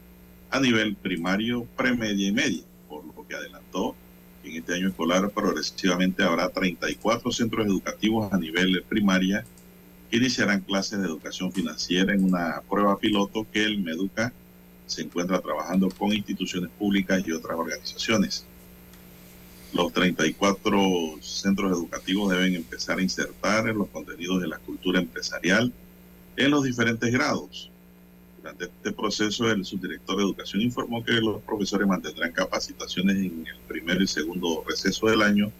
a 0.56 0.60
nivel 0.60 0.96
primario, 0.96 1.66
premedia 1.76 2.28
y 2.28 2.32
media, 2.32 2.62
por 2.88 3.04
lo 3.04 3.26
que 3.28 3.34
adelantó 3.34 3.94
que 4.42 4.50
en 4.50 4.56
este 4.56 4.74
año 4.74 4.88
escolar 4.88 5.30
progresivamente 5.30 6.22
habrá 6.22 6.48
34 6.48 7.30
centros 7.30 7.66
educativos 7.66 8.32
a 8.32 8.38
nivel 8.38 8.82
primaria 8.88 9.44
que 10.10 10.16
iniciarán 10.16 10.60
clases 10.60 11.00
de 11.00 11.06
educación 11.06 11.52
financiera 11.52 12.14
en 12.14 12.24
una 12.24 12.62
prueba 12.68 12.98
piloto 12.98 13.46
que 13.52 13.64
el 13.64 13.78
Meduca 13.80 14.32
se 14.86 15.02
encuentra 15.02 15.40
trabajando 15.40 15.90
con 15.90 16.12
instituciones 16.12 16.70
públicas 16.78 17.22
y 17.26 17.32
otras 17.32 17.58
organizaciones. 17.58 18.46
Los 19.74 19.92
34 19.92 21.18
centros 21.20 21.72
educativos 21.72 22.32
deben 22.32 22.54
empezar 22.54 22.98
a 22.98 23.02
insertar 23.02 23.66
los 23.74 23.88
contenidos 23.88 24.40
de 24.40 24.48
la 24.48 24.58
cultura 24.58 25.00
empresarial 25.00 25.72
en 26.36 26.50
los 26.50 26.64
diferentes 26.64 27.12
grados, 27.12 27.70
durante 28.46 28.66
este 28.66 28.92
proceso, 28.92 29.50
el 29.50 29.64
subdirector 29.64 30.16
de 30.16 30.22
Educación 30.22 30.62
informó 30.62 31.04
que 31.04 31.14
los 31.14 31.42
profesores 31.42 31.88
mantendrán 31.88 32.30
capacitaciones 32.30 33.16
en 33.16 33.44
el 33.44 33.58
primer 33.66 34.00
y 34.00 34.06
segundo 34.06 34.64
receso 34.68 35.08
del 35.08 35.22
año 35.22 35.50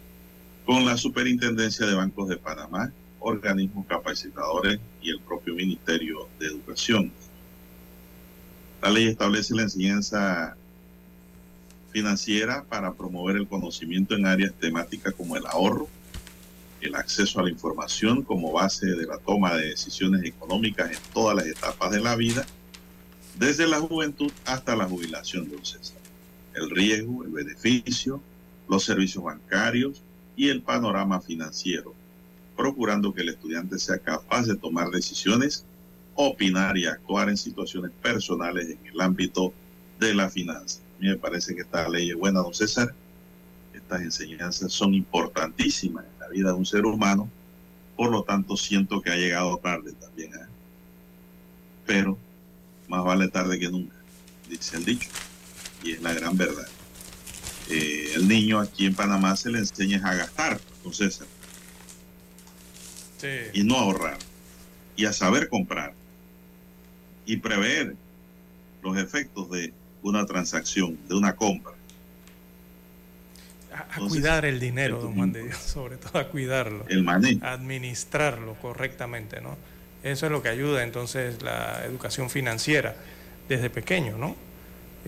con 0.65 0.85
la 0.85 0.97
Superintendencia 0.97 1.85
de 1.85 1.95
Bancos 1.95 2.29
de 2.29 2.37
Panamá, 2.37 2.93
organismos 3.19 3.87
capacitadores 3.87 4.79
y 5.03 5.11
el 5.11 5.19
propio 5.21 5.55
Ministerio 5.55 6.29
de 6.39 6.47
Educación. 6.47 7.11
La 8.81 8.91
ley 8.91 9.09
establece 9.09 9.55
la 9.57 9.63
enseñanza 9.63 10.57
financiera 11.91 12.65
para 12.69 12.95
promover 12.95 13.37
el 13.37 13.49
conocimiento 13.49 14.15
en 14.15 14.27
áreas 14.27 14.53
temáticas 14.61 15.13
como 15.15 15.37
el 15.37 15.45
ahorro, 15.47 15.89
el 16.81 16.95
acceso 16.95 17.41
a 17.41 17.43
la 17.43 17.51
información 17.51 18.23
como 18.23 18.53
base 18.53 18.87
de 18.87 19.07
la 19.07 19.19
toma 19.19 19.55
de 19.55 19.71
decisiones 19.71 20.23
económicas 20.25 20.89
en 20.93 20.99
todas 21.13 21.35
las 21.35 21.47
etapas 21.47 21.91
de 21.91 22.01
la 22.01 22.15
vida, 22.15 22.47
desde 23.39 23.67
la 23.67 23.81
juventud 23.81 24.33
hasta 24.45 24.75
la 24.77 24.87
jubilación 24.87 25.49
de 25.49 25.59
César. 25.59 25.99
El 26.55 26.71
riesgo, 26.71 27.23
el 27.23 27.31
beneficio, 27.31 28.21
los 28.69 28.85
servicios 28.85 29.23
bancarios 29.23 30.03
y 30.37 30.49
el 30.49 30.63
panorama 30.63 31.21
financiero, 31.21 31.95
procurando 32.57 33.13
que 33.13 33.23
el 33.23 33.29
estudiante 33.31 33.79
sea 33.79 33.99
capaz 33.99 34.47
de 34.47 34.57
tomar 34.57 34.91
decisiones, 34.91 35.65
opinar 36.15 36.79
y 36.79 36.87
actuar 36.87 37.29
en 37.29 37.37
situaciones 37.37 37.91
personales 38.03 38.71
en 38.71 38.87
el 38.87 39.01
ámbito 39.01 39.53
de 40.01 40.15
la 40.15 40.31
finanza. 40.31 40.81
A 40.97 41.03
mí 41.03 41.09
me 41.09 41.17
parece 41.17 41.55
que 41.55 41.61
esta 41.61 41.89
ley 41.89 42.11
es 42.11 42.17
buena, 42.17 42.41
don 42.41 42.55
César. 42.55 42.95
Estas 43.75 44.01
enseñanzas 44.01 44.73
son 44.73 44.95
importantísimas 44.95 46.07
en 46.07 46.21
la 46.21 46.29
vida 46.29 46.49
de 46.49 46.55
un 46.55 46.65
ser 46.65 46.87
humano, 46.87 47.29
por 47.97 48.11
lo 48.11 48.23
tanto 48.23 48.57
siento 48.57 49.03
que 49.03 49.11
ha 49.11 49.17
llegado 49.17 49.59
tarde 49.59 49.93
también. 49.93 50.35
¿eh? 50.35 50.47
Pero 51.85 52.19
más 52.89 53.05
vale 53.05 53.29
tarde 53.29 53.59
que 53.59 53.69
nunca, 53.71 53.95
dice 54.49 54.77
el 54.77 54.85
dicho, 54.85 55.09
y 55.83 55.93
es 55.93 56.03
la 56.03 56.13
gran 56.15 56.37
verdad. 56.37 56.67
Eh, 57.69 58.13
el 58.15 58.29
niño 58.29 58.61
aquí 58.61 58.87
en 58.87 58.95
Panamá 58.95 59.37
se 59.37 59.51
le 59.51 59.59
enseña 59.59 60.01
a 60.05 60.15
gastar, 60.15 60.61
don 60.85 60.93
César, 60.95 61.27
Sí. 63.19 63.29
y 63.55 63.65
no 63.65 63.77
a 63.77 63.81
ahorrar, 63.81 64.19
y 64.95 65.05
a 65.07 65.13
saber 65.13 65.49
comprar, 65.49 65.95
y 67.25 67.39
prever 67.39 67.97
los 68.83 68.97
efectos 68.99 69.51
de 69.51 69.73
una 70.03 70.25
transacción, 70.27 70.99
de 71.09 71.15
una 71.15 71.35
compra. 71.35 71.73
a, 73.73 73.99
cuidar 73.99 74.47
el 74.47 74.59
dinero, 74.59 75.01
don 75.01 75.15
Juan 75.15 75.33
de 75.33 75.43
Dios, 75.45 75.59
sobre 75.59 75.97
todo 75.99 76.19
a 76.19 76.29
cuidarlo. 76.29 76.87
El 76.89 77.03
manejo. 77.03 77.45
Administrarlo 77.45 78.55
correctamente, 78.55 79.41
¿no? 79.43 79.59
Eso 80.13 80.27
es 80.27 80.33
lo 80.33 80.43
que 80.43 80.49
ayuda 80.49 80.83
entonces 80.85 81.43
la 81.43 81.85
educación 81.85 82.31
financiera 82.31 82.97
desde 83.49 83.71
pequeño, 83.71 84.17
¿no? 84.17 84.37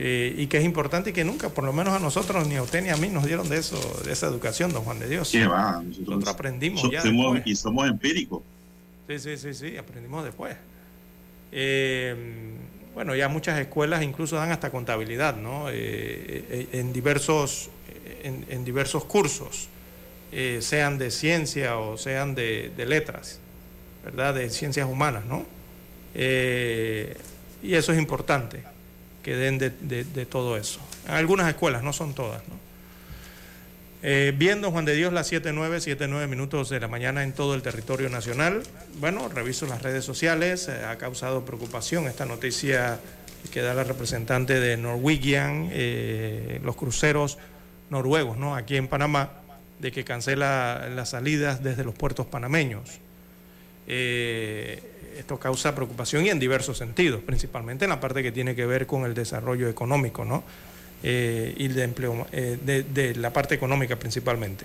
Eh, 0.00 0.32
y 0.38 0.46
que 0.46 0.58
es 0.58 0.64
importante 0.64 1.10
y 1.10 1.12
que 1.12 1.24
nunca, 1.24 1.48
por 1.48 1.64
lo 1.64 1.72
menos 1.72 1.92
a 1.92 1.98
nosotros, 1.98 2.46
ni 2.46 2.54
a 2.54 2.62
usted 2.62 2.84
ni 2.84 2.88
a 2.90 2.96
mí, 2.96 3.08
nos 3.08 3.24
dieron 3.24 3.48
de 3.48 3.58
eso, 3.58 3.76
de 4.04 4.12
esa 4.12 4.28
educación, 4.28 4.72
don 4.72 4.84
Juan 4.84 5.00
de 5.00 5.08
Dios. 5.08 5.30
¿Qué 5.32 5.44
va? 5.44 5.82
Nosotros, 5.82 6.28
aprendimos 6.28 6.88
ya. 6.88 7.02
Y 7.44 7.56
somos 7.56 7.88
empíricos. 7.88 8.42
Sí, 9.08 9.18
sí, 9.18 9.36
sí, 9.36 9.54
sí, 9.54 9.76
aprendimos 9.76 10.24
después. 10.24 10.56
Eh, 11.50 12.14
bueno, 12.94 13.16
ya 13.16 13.28
muchas 13.28 13.58
escuelas 13.58 14.04
incluso 14.04 14.36
dan 14.36 14.52
hasta 14.52 14.70
contabilidad, 14.70 15.36
¿no? 15.36 15.66
Eh, 15.68 16.68
en, 16.72 16.92
diversos, 16.92 17.70
en, 18.22 18.64
diversos 18.64 19.04
cursos, 19.04 19.68
sean 20.60 20.98
de 20.98 21.10
ciencia 21.10 21.76
o 21.78 21.96
sean 21.96 22.36
de, 22.36 22.72
letras, 22.86 23.40
¿verdad? 24.04 24.34
De 24.34 24.50
ciencias 24.50 24.88
humanas, 24.88 25.24
¿no? 25.24 25.46
y 26.14 27.74
eso 27.74 27.92
es 27.92 27.98
importante 27.98 28.64
que 29.22 29.36
den 29.36 29.58
de, 29.58 30.26
todo 30.26 30.56
eso. 30.56 30.80
algunas 31.06 31.48
escuelas, 31.48 31.82
no 31.82 31.92
son 31.92 32.14
todas. 32.14 32.42
¿no? 32.48 32.68
Eh, 34.02 34.32
viendo 34.36 34.70
Juan 34.70 34.84
de 34.84 34.94
Dios 34.94 35.12
las 35.12 35.32
7.9, 35.32 35.96
7.9 35.98 36.28
minutos 36.28 36.70
de 36.70 36.78
la 36.78 36.86
mañana 36.86 37.24
en 37.24 37.32
todo 37.32 37.54
el 37.54 37.62
territorio 37.62 38.08
nacional. 38.08 38.62
Bueno, 39.00 39.28
reviso 39.28 39.66
las 39.66 39.82
redes 39.82 40.04
sociales, 40.04 40.68
eh, 40.68 40.84
ha 40.84 40.96
causado 40.98 41.44
preocupación 41.44 42.06
esta 42.06 42.24
noticia 42.24 43.00
que 43.52 43.60
da 43.60 43.74
la 43.74 43.82
representante 43.82 44.60
de 44.60 44.76
Norwegian, 44.76 45.68
eh, 45.72 46.60
los 46.62 46.76
cruceros 46.76 47.38
noruegos, 47.90 48.36
¿no? 48.36 48.54
Aquí 48.54 48.76
en 48.76 48.86
Panamá, 48.86 49.32
de 49.80 49.90
que 49.90 50.04
cancela 50.04 50.88
las 50.94 51.10
salidas 51.10 51.64
desde 51.64 51.82
los 51.82 51.94
puertos 51.94 52.26
panameños. 52.26 53.00
Esto 53.88 55.38
causa 55.40 55.74
preocupación 55.74 56.26
y 56.26 56.30
en 56.30 56.38
diversos 56.38 56.78
sentidos, 56.78 57.22
principalmente 57.22 57.84
en 57.84 57.90
la 57.90 58.00
parte 58.00 58.22
que 58.22 58.30
tiene 58.30 58.54
que 58.54 58.66
ver 58.66 58.86
con 58.86 59.04
el 59.04 59.14
desarrollo 59.14 59.68
económico, 59.68 60.24
¿no? 60.24 60.44
Eh, 61.02 61.54
y 61.56 61.68
de, 61.68 61.84
empleo, 61.84 62.26
eh, 62.32 62.58
de, 62.60 63.14
la 63.14 63.32
parte 63.32 63.54
económica 63.54 63.96
principalmente. 63.96 64.64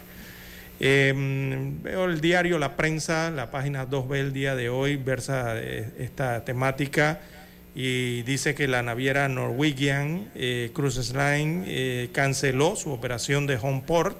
Em, 0.79 1.81
veo 1.83 2.05
el 2.05 2.21
diario 2.21 2.57
La 2.57 2.75
Prensa, 2.75 3.29
la 3.29 3.51
página 3.51 3.87
2B 3.87 4.15
el 4.15 4.33
día 4.33 4.55
de 4.55 4.67
hoy, 4.67 4.95
versa 4.95 5.53
eh, 5.55 5.91
esta 5.99 6.43
temática 6.43 7.21
y 7.75 8.23
dice 8.23 8.55
que 8.55 8.67
la 8.67 8.81
naviera 8.81 9.29
Norwegian 9.29 10.29
Cruises 10.73 11.13
Line 11.13 12.09
canceló 12.11 12.75
su 12.75 12.91
operación 12.91 13.47
de 13.47 13.57
Homeport 13.57 14.17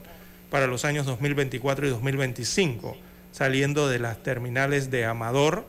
para 0.50 0.66
los 0.66 0.86
años 0.86 1.06
2024 1.06 1.86
y 1.86 1.90
2025, 1.92 2.98
saliendo 3.34 3.90
de 3.90 4.00
las 4.00 4.24
terminales 4.24 4.90
de 4.90 5.04
Amador, 5.04 5.66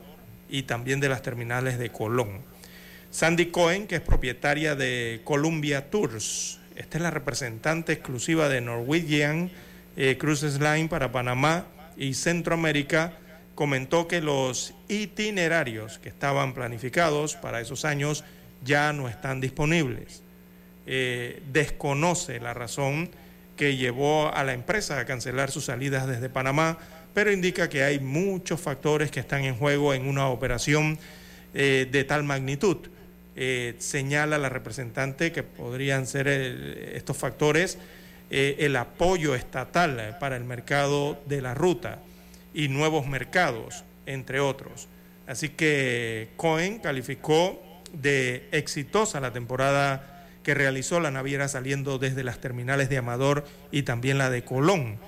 y 0.54 0.62
también 0.62 1.00
de 1.00 1.08
las 1.08 1.22
terminales 1.22 1.78
de 1.78 1.90
Colón. 1.90 2.42
Sandy 3.10 3.46
Cohen, 3.46 3.88
que 3.88 3.96
es 3.96 4.00
propietaria 4.00 4.76
de 4.76 5.20
Columbia 5.24 5.90
Tours, 5.90 6.60
esta 6.76 6.98
es 6.98 7.02
la 7.02 7.10
representante 7.10 7.92
exclusiva 7.92 8.48
de 8.48 8.60
Norwegian 8.60 9.50
eh, 9.96 10.16
Cruises 10.16 10.60
Line 10.60 10.88
para 10.88 11.10
Panamá 11.10 11.66
y 11.96 12.14
Centroamérica, 12.14 13.14
comentó 13.56 14.06
que 14.06 14.20
los 14.20 14.74
itinerarios 14.88 15.98
que 15.98 16.08
estaban 16.08 16.54
planificados 16.54 17.34
para 17.34 17.60
esos 17.60 17.84
años 17.84 18.24
ya 18.64 18.92
no 18.92 19.08
están 19.08 19.40
disponibles. 19.40 20.22
Eh, 20.86 21.42
desconoce 21.52 22.38
la 22.38 22.54
razón 22.54 23.10
que 23.56 23.76
llevó 23.76 24.32
a 24.32 24.44
la 24.44 24.52
empresa 24.52 24.98
a 24.98 25.04
cancelar 25.04 25.50
sus 25.50 25.64
salidas 25.64 26.06
desde 26.06 26.28
Panamá 26.28 26.78
pero 27.14 27.32
indica 27.32 27.68
que 27.68 27.84
hay 27.84 28.00
muchos 28.00 28.60
factores 28.60 29.10
que 29.10 29.20
están 29.20 29.44
en 29.44 29.56
juego 29.56 29.94
en 29.94 30.06
una 30.06 30.28
operación 30.28 30.98
eh, 31.54 31.88
de 31.90 32.04
tal 32.04 32.24
magnitud. 32.24 32.76
Eh, 33.36 33.76
señala 33.78 34.36
la 34.38 34.48
representante 34.48 35.32
que 35.32 35.42
podrían 35.42 36.06
ser 36.06 36.28
estos 36.28 37.16
factores 37.16 37.78
eh, 38.30 38.56
el 38.60 38.76
apoyo 38.76 39.34
estatal 39.34 40.16
para 40.18 40.36
el 40.36 40.44
mercado 40.44 41.20
de 41.26 41.40
la 41.40 41.54
ruta 41.54 42.00
y 42.52 42.68
nuevos 42.68 43.06
mercados, 43.06 43.84
entre 44.06 44.40
otros. 44.40 44.88
Así 45.26 45.50
que 45.50 46.30
Cohen 46.36 46.78
calificó 46.80 47.62
de 47.92 48.48
exitosa 48.50 49.20
la 49.20 49.32
temporada 49.32 50.26
que 50.42 50.54
realizó 50.54 51.00
la 51.00 51.10
naviera 51.10 51.48
saliendo 51.48 51.98
desde 51.98 52.24
las 52.24 52.40
terminales 52.40 52.88
de 52.88 52.98
Amador 52.98 53.44
y 53.70 53.82
también 53.82 54.18
la 54.18 54.30
de 54.30 54.44
Colón 54.44 54.98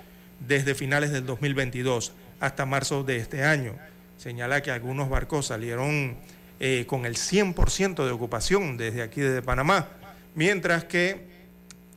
desde 0.41 0.75
finales 0.75 1.11
del 1.11 1.27
2022 1.27 2.13
hasta 2.41 2.67
marzo 2.67 3.03
de 3.05 3.17
este 3.17 3.45
año. 3.45 3.75
Señala 4.17 4.63
que 4.63 4.71
algunos 4.71 5.09
barcos 5.09 5.47
salieron 5.47 6.17
eh, 6.59 6.85
con 6.87 7.07
el 7.07 7.17
100% 7.17 8.05
de 8.05 8.11
ocupación 8.11 8.77
desde 8.77 9.03
aquí, 9.03 9.21
desde 9.21 9.43
Panamá, 9.43 9.89
mientras 10.35 10.85
que 10.85 11.27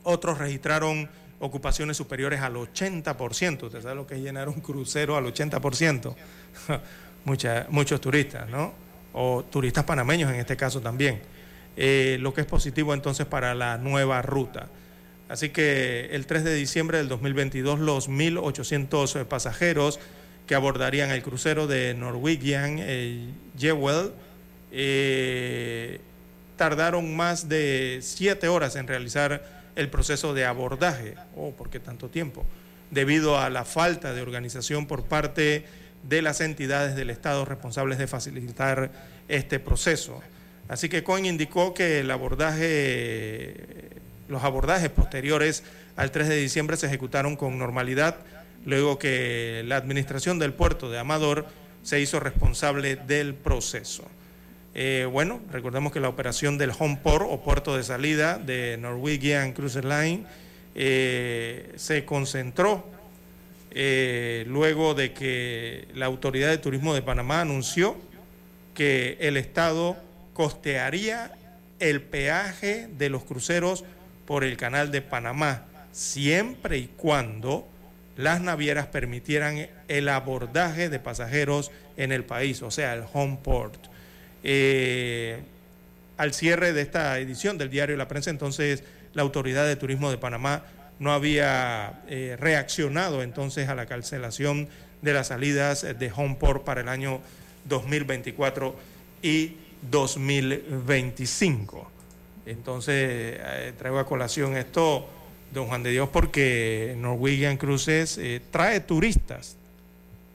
otros 0.03 0.37
registraron 0.37 1.09
ocupaciones 1.39 1.97
superiores 1.97 2.41
al 2.41 2.55
80%. 2.55 3.63
Usted 3.63 3.81
sabe 3.81 3.95
lo 3.95 4.05
que 4.05 4.15
es 4.15 4.21
llenar 4.21 4.49
un 4.49 4.59
crucero 4.59 5.15
al 5.15 5.25
80%. 5.25 6.15
muchos 7.69 8.01
turistas, 8.01 8.49
¿no? 8.49 8.73
O 9.13 9.43
turistas 9.43 9.83
panameños 9.83 10.31
en 10.31 10.39
este 10.39 10.57
caso 10.57 10.81
también. 10.81 11.21
Eh, 11.77 12.17
lo 12.19 12.33
que 12.33 12.41
es 12.41 12.47
positivo 12.47 12.93
entonces 12.93 13.25
para 13.25 13.55
la 13.55 13.77
nueva 13.77 14.21
ruta. 14.21 14.67
Así 15.29 15.49
que 15.49 16.09
el 16.11 16.25
3 16.25 16.43
de 16.43 16.55
diciembre 16.55 16.97
del 16.97 17.07
2022 17.07 17.79
los 17.79 18.09
1.800 18.09 19.25
pasajeros 19.25 19.99
que 20.47 20.55
abordarían 20.55 21.11
el 21.11 21.21
crucero 21.21 21.67
de 21.67 21.93
Norwegian 21.93 22.77
eh, 22.79 23.29
Jewel 23.55 24.11
eh, 24.71 26.01
tardaron 26.57 27.15
más 27.15 27.47
de 27.47 27.99
siete 28.01 28.47
horas 28.47 28.75
en 28.75 28.87
realizar 28.87 29.43
el 29.75 29.89
proceso 29.89 30.33
de 30.33 30.45
abordaje. 30.45 31.13
Oh, 31.35 31.51
¿por 31.51 31.69
qué 31.69 31.79
tanto 31.79 32.09
tiempo? 32.09 32.43
Debido 32.89 33.39
a 33.39 33.51
la 33.51 33.63
falta 33.65 34.13
de 34.13 34.23
organización 34.23 34.87
por 34.87 35.03
parte 35.03 35.65
de 36.01 36.21
las 36.23 36.41
entidades 36.41 36.95
del 36.95 37.11
Estado 37.11 37.45
responsables 37.45 37.99
de 37.99 38.07
facilitar 38.07 38.91
este 39.27 39.59
proceso. 39.59 40.19
Así 40.67 40.89
que 40.89 41.03
Cohen 41.03 41.27
indicó 41.27 41.75
que 41.75 41.99
el 41.99 42.09
abordaje 42.09 43.98
los 44.29 44.43
abordajes 44.43 44.89
posteriores 44.89 45.63
al 45.95 46.11
3 46.11 46.29
de 46.29 46.37
diciembre 46.37 46.77
se 46.77 46.87
ejecutaron 46.87 47.35
con 47.35 47.57
normalidad, 47.57 48.17
luego 48.65 48.97
que 48.97 49.63
la 49.65 49.75
administración 49.75 50.39
del 50.39 50.53
puerto 50.53 50.89
de 50.89 50.99
Amador 50.99 51.47
se 51.83 51.99
hizo 51.99 52.19
responsable 52.19 52.95
del 52.95 53.33
proceso. 53.33 54.03
Eh, 54.75 55.07
bueno, 55.11 55.41
recordemos 55.51 55.91
que 55.91 55.99
la 55.99 56.09
operación 56.09 56.57
del 56.57 56.71
home 56.77 56.99
port 57.01 57.25
o 57.27 57.41
puerto 57.41 57.75
de 57.75 57.83
salida 57.83 58.37
de 58.37 58.77
Norwegian 58.77 59.53
Cruise 59.53 59.83
Line 59.83 60.25
eh, 60.75 61.73
se 61.75 62.05
concentró 62.05 62.87
eh, 63.71 64.45
luego 64.47 64.93
de 64.93 65.13
que 65.13 65.87
la 65.95 66.05
Autoridad 66.05 66.49
de 66.49 66.59
Turismo 66.59 66.93
de 66.93 67.01
Panamá 67.01 67.41
anunció 67.41 67.97
que 68.73 69.17
el 69.19 69.37
Estado 69.37 69.97
costearía 70.33 71.33
el 71.79 72.01
peaje 72.01 72.87
de 72.97 73.09
los 73.09 73.23
cruceros 73.23 73.83
por 74.29 74.43
el 74.43 74.57
canal 74.57 74.91
de 74.91 75.01
Panamá, 75.01 75.65
siempre 75.91 76.77
y 76.77 76.85
cuando 76.85 77.67
las 78.15 78.41
navieras 78.41 78.85
permitieran 78.85 79.67
el 79.87 80.07
abordaje 80.07 80.89
de 80.89 80.99
pasajeros 80.99 81.71
en 81.97 82.11
el 82.11 82.23
país, 82.23 82.61
o 82.61 82.69
sea, 82.69 82.93
el 82.93 83.05
home 83.11 83.39
port. 83.43 83.87
Eh, 84.43 85.39
al 86.17 86.35
cierre 86.35 86.73
de 86.73 86.83
esta 86.83 87.17
edición 87.17 87.57
del 87.57 87.71
diario 87.71 87.97
La 87.97 88.07
Prensa, 88.07 88.29
entonces 88.29 88.83
la 89.15 89.23
Autoridad 89.23 89.65
de 89.65 89.75
Turismo 89.75 90.11
de 90.11 90.19
Panamá 90.19 90.61
no 90.99 91.11
había 91.11 92.03
eh, 92.07 92.37
reaccionado 92.39 93.23
entonces 93.23 93.67
a 93.67 93.73
la 93.73 93.87
cancelación 93.87 94.69
de 95.01 95.13
las 95.13 95.29
salidas 95.29 95.81
de 95.81 96.11
home 96.15 96.35
port 96.35 96.63
para 96.63 96.81
el 96.81 96.89
año 96.89 97.19
2024 97.65 98.75
y 99.23 99.55
2025. 99.89 101.98
Entonces, 102.49 103.37
eh, 103.39 103.73
traigo 103.77 103.99
a 103.99 104.07
colación 104.07 104.57
esto, 104.57 105.07
don 105.53 105.67
Juan 105.67 105.83
de 105.83 105.91
Dios, 105.91 106.09
porque 106.09 106.95
Norwegian 106.97 107.57
Cruises 107.57 108.17
eh, 108.17 108.41
trae 108.49 108.79
turistas 108.79 109.55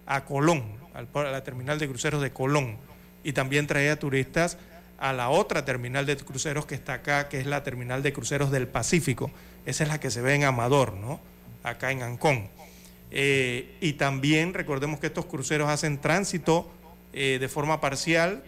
a 0.07 0.25
Colón, 0.25 0.63
a 0.95 1.23
la 1.25 1.43
terminal 1.43 1.81
de 1.81 1.89
cruceros 1.89 2.23
de 2.23 2.31
Colón, 2.31 2.77
y 3.25 3.33
también 3.33 3.67
trae 3.67 3.91
a 3.91 3.99
turistas 3.99 4.59
a 4.99 5.13
la 5.13 5.29
otra 5.29 5.65
terminal 5.65 6.07
de 6.07 6.17
cruceros 6.17 6.67
que 6.67 6.77
está 6.77 6.95
acá, 6.95 7.29
que 7.29 7.41
es 7.41 7.47
la 7.47 7.65
terminal 7.65 8.05
de 8.05 8.13
cruceros 8.13 8.53
del 8.53 8.69
Pacífico. 8.69 9.33
Esa 9.67 9.83
es 9.83 9.89
la 9.89 9.99
que 9.99 10.13
se 10.13 10.21
ve 10.21 10.37
en 10.37 10.45
Amador, 10.45 10.93
¿no? 10.93 11.21
Acá 11.65 11.91
en 11.91 12.05
Ancón. 12.05 12.49
Eh, 13.11 13.77
y 13.81 13.95
también 13.95 14.55
recordemos 14.55 15.01
que 15.01 15.09
estos 15.09 15.27
cruceros 15.27 15.69
hacen 15.69 16.01
tránsito 16.01 16.71
de 17.13 17.49
forma 17.49 17.81
parcial 17.81 18.43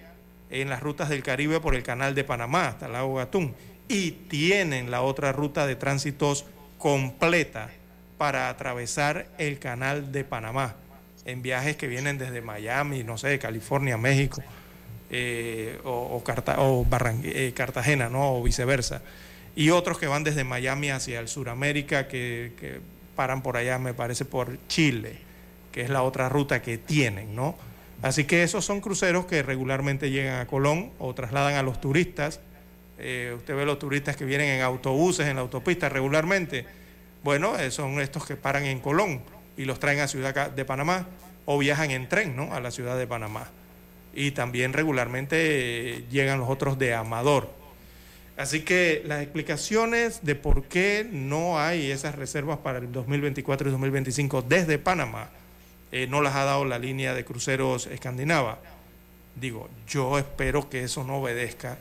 en 0.51 0.71
las 0.71 0.83
rutas 0.83 1.09
del 1.09 1.23
Caribe 1.23 1.61
por 1.61 1.75
el 1.75 1.83
canal 1.83 2.15
de 2.15 2.25
Panamá 2.25 2.69
hasta 2.69 2.87
el 2.87 2.93
lago 2.93 3.15
Gatún 3.15 3.55
y 3.89 4.13
tienen 4.13 4.91
la 4.91 5.03
otra 5.03 5.33
ruta 5.33 5.67
de 5.67 5.77
tránsitos 5.77 6.45
completa 6.79 7.71
para 8.19 8.49
atravesar 8.49 9.27
el 9.39 9.59
canal 9.59 10.13
de 10.13 10.25
Panamá 10.25 10.77
en 11.25 11.43
viajes 11.43 11.77
que 11.77 11.89
vienen 11.89 12.19
desde 12.19 12.41
Miami, 12.41 13.03
no 13.03 13.19
sé, 13.19 13.39
California, 13.39 13.97
México 13.97 14.43
eh, 15.11 15.79
o, 15.85 16.23
eh, 17.25 17.53
Cartagena, 17.55 18.09
¿no? 18.09 18.37
o 18.37 18.43
viceversa. 18.43 19.03
Y 19.57 19.71
otros 19.71 19.99
que 19.99 20.07
van 20.07 20.23
desde 20.23 20.45
Miami 20.45 20.91
hacia 20.91 21.19
el 21.19 21.29
Suramérica, 21.29 22.09
que, 22.09 22.53
que 22.61 22.81
paran 23.17 23.43
por 23.43 23.57
allá, 23.57 23.79
me 23.79 23.95
parece, 23.95 24.25
por 24.25 24.59
Chile, 24.69 25.19
que 25.73 25.81
es 25.81 25.91
la 25.91 26.03
otra 26.03 26.29
ruta 26.29 26.63
que 26.63 26.79
tienen, 26.79 27.35
¿no? 27.35 27.57
Así 28.03 28.25
que 28.25 28.43
esos 28.43 28.65
son 28.65 28.81
cruceros 28.81 29.27
que 29.27 29.43
regularmente 29.43 30.11
llegan 30.11 30.41
a 30.41 30.47
Colón 30.47 30.91
o 30.99 31.15
trasladan 31.15 31.55
a 31.55 31.63
los 31.63 31.81
turistas. 31.81 32.41
Eh, 32.99 33.35
usted 33.37 33.57
ve 33.57 33.65
los 33.67 33.79
turistas 33.79 34.17
que 34.17 34.25
vienen 34.25 34.49
en 34.49 34.63
autobuses, 34.63 35.27
en 35.27 35.37
la 35.37 35.43
autopista 35.43 35.89
regularmente. 35.89 36.67
Bueno, 37.25 37.59
eh, 37.59 37.71
son 37.71 38.01
estos 38.01 38.27
que 38.27 38.37
paran 38.37 38.65
en 38.65 38.81
Colón 38.81 39.23
y 39.57 39.65
los 39.65 39.81
traen 39.81 40.01
a 40.01 40.09
Ciudad 40.09 40.51
de 40.51 40.65
Panamá 40.65 41.07
o 41.47 41.59
viajan 41.59 41.91
en 41.91 42.09
tren 42.09 42.37
¿no? 42.37 42.55
a 42.55 42.61
la 42.61 42.71
ciudad 42.71 42.99
de 42.99 43.07
Panamá. 43.07 43.49
Y 44.15 44.33
también 44.33 44.73
regularmente 44.73 45.97
eh, 45.97 46.05
llegan 46.11 46.39
los 46.39 46.49
otros 46.49 46.79
de 46.79 46.95
Amador. 46.95 47.51
Así 48.37 48.61
que 48.61 49.03
las 49.07 49.23
explicaciones 49.23 50.23
de 50.23 50.35
por 50.35 50.65
qué 50.65 51.09
no 51.11 51.59
hay 51.59 51.91
esas 51.91 52.15
reservas 52.15 52.59
para 52.59 52.79
el 52.79 52.93
2024 52.93 53.69
y 53.69 53.71
2025 53.71 54.43
desde 54.43 54.79
Panamá 54.79 55.31
eh, 55.93 56.07
no 56.07 56.21
las 56.21 56.35
ha 56.35 56.45
dado 56.45 56.65
la 56.65 56.79
línea 56.79 57.15
de 57.15 57.25
cruceros 57.25 57.87
escandinava. 57.87 58.59
Digo, 59.35 59.69
yo 59.89 60.19
espero 60.19 60.69
que 60.69 60.83
eso 60.83 61.05
no 61.05 61.19
obedezca 61.19 61.79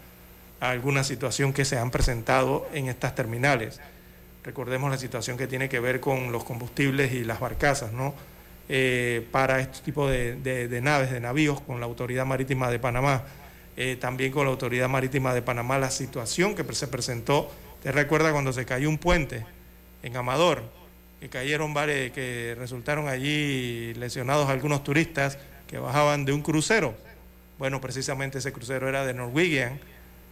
a 0.60 0.70
alguna 0.70 1.04
situación 1.04 1.54
que 1.54 1.66
se 1.66 1.78
han 1.78 1.92
presentado 1.92 2.68
en 2.74 2.88
estas 2.88 3.16
terminales. 3.16 3.80
Recordemos 4.44 4.92
la 4.92 4.98
situación 4.98 5.38
que 5.38 5.48
tiene 5.48 5.70
que 5.70 5.80
ver 5.80 6.00
con 6.00 6.32
los 6.32 6.44
combustibles 6.44 7.14
y 7.14 7.24
las 7.24 7.40
barcazas, 7.40 7.92
¿no? 7.92 8.14
Eh, 8.68 9.28
para 9.32 9.60
este 9.60 9.80
tipo 9.80 10.08
de, 10.08 10.80
naves, 10.82 11.12
de 11.12 11.20
navíos, 11.20 11.62
con 11.62 11.80
la 11.80 11.86
Autoridad 11.86 12.26
Marítima 12.26 12.70
de 12.70 12.80
Panamá, 12.80 13.24
eh, 13.78 13.98
también 14.00 14.32
con 14.32 14.46
la 14.46 14.52
Autoridad 14.52 14.90
Marítima 14.90 15.34
de 15.34 15.42
Panamá, 15.42 15.78
la 15.78 15.92
situación 15.92 16.56
que 16.56 16.64
se 16.74 16.88
presentó. 16.88 17.52
¿Te 17.82 17.92
recuerda 17.92 18.32
cuando 18.32 18.54
se 18.54 18.66
cayó 18.66 18.90
un 18.90 18.98
puente 18.98 19.46
en 20.04 20.18
Amador? 20.18 20.64
Que 21.20 21.30
cayeron 21.30 21.74
varios, 21.74 22.12
que 22.12 22.56
resultaron 22.58 23.08
allí 23.08 23.94
lesionados 23.96 24.50
algunos 24.50 24.84
turistas 24.84 25.38
que 25.68 25.78
bajaban 25.78 26.26
de 26.26 26.34
un 26.34 26.42
crucero. 26.42 26.96
Bueno, 27.58 27.80
precisamente 27.80 28.40
ese 28.40 28.52
crucero 28.52 28.90
era 28.90 29.06
de 29.06 29.14
Norwegian. 29.14 29.80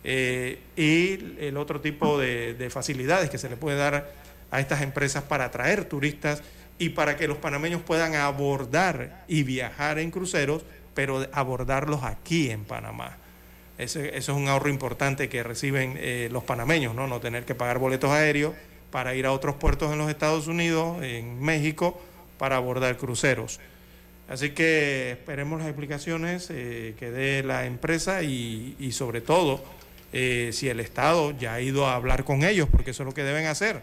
Eh, 0.04 0.60
y 0.76 1.46
el 1.46 1.56
otro 1.56 1.80
tipo 1.80 2.20
de, 2.20 2.70
facilidades 2.70 3.30
que 3.30 3.38
se 3.38 3.50
le 3.50 3.56
puede 3.56 3.78
dar 3.78 4.12
a 4.52 4.60
estas 4.60 4.82
empresas 4.82 5.24
para 5.24 5.46
atraer 5.46 5.86
turistas 5.86 6.44
y 6.78 6.90
para 6.90 7.16
que 7.16 7.28
los 7.28 7.38
panameños 7.38 7.82
puedan 7.82 8.16
abordar 8.16 9.24
y 9.28 9.44
viajar 9.44 10.00
en 10.00 10.12
cruceros, 10.12 10.64
pero 10.94 11.26
abordarlos 11.32 12.04
aquí 12.04 12.52
en 12.52 12.66
Panamá. 12.66 13.18
eso 13.78 14.00
es 14.02 14.28
un 14.30 14.48
ahorro 14.48 14.70
importante 14.70 15.30
que 15.30 15.42
reciben 15.42 15.96
eh, 15.98 16.28
los 16.32 16.44
panameños, 16.44 16.94
¿no? 16.94 17.08
no 17.08 17.20
tener 17.22 17.46
que 17.46 17.56
pagar 17.56 17.80
boletos 17.80 18.12
aéreos 18.12 18.54
para 18.94 19.16
ir 19.16 19.26
a 19.26 19.32
otros 19.32 19.56
puertos 19.56 19.92
en 19.92 19.98
los 19.98 20.08
Estados 20.08 20.46
Unidos, 20.46 21.02
en 21.02 21.42
México, 21.42 22.00
para 22.38 22.58
abordar 22.58 22.96
cruceros. 22.96 23.60
Así 24.30 24.52
que 24.52 25.14
esperemos 25.14 25.58
las 25.58 25.68
explicaciones 25.68 26.48
eh, 26.52 26.94
que 27.00 27.10
dé 27.10 27.42
la 27.42 27.66
empresa 27.66 28.22
y, 28.22 28.92
sobre 28.92 29.22
todo 29.22 29.66
eh, 30.14 30.52
si 30.54 30.70
el 30.70 30.80
Estado 30.80 31.32
ya 31.32 31.56
ha 31.56 31.62
ido 31.62 31.88
a 31.88 31.96
hablar 31.96 32.24
con 32.24 32.44
ellos, 32.44 32.70
porque 32.70 32.92
eso 32.92 33.02
es 33.02 33.08
lo 33.08 33.16
que 33.16 33.24
deben 33.24 33.48
hacer. 33.48 33.82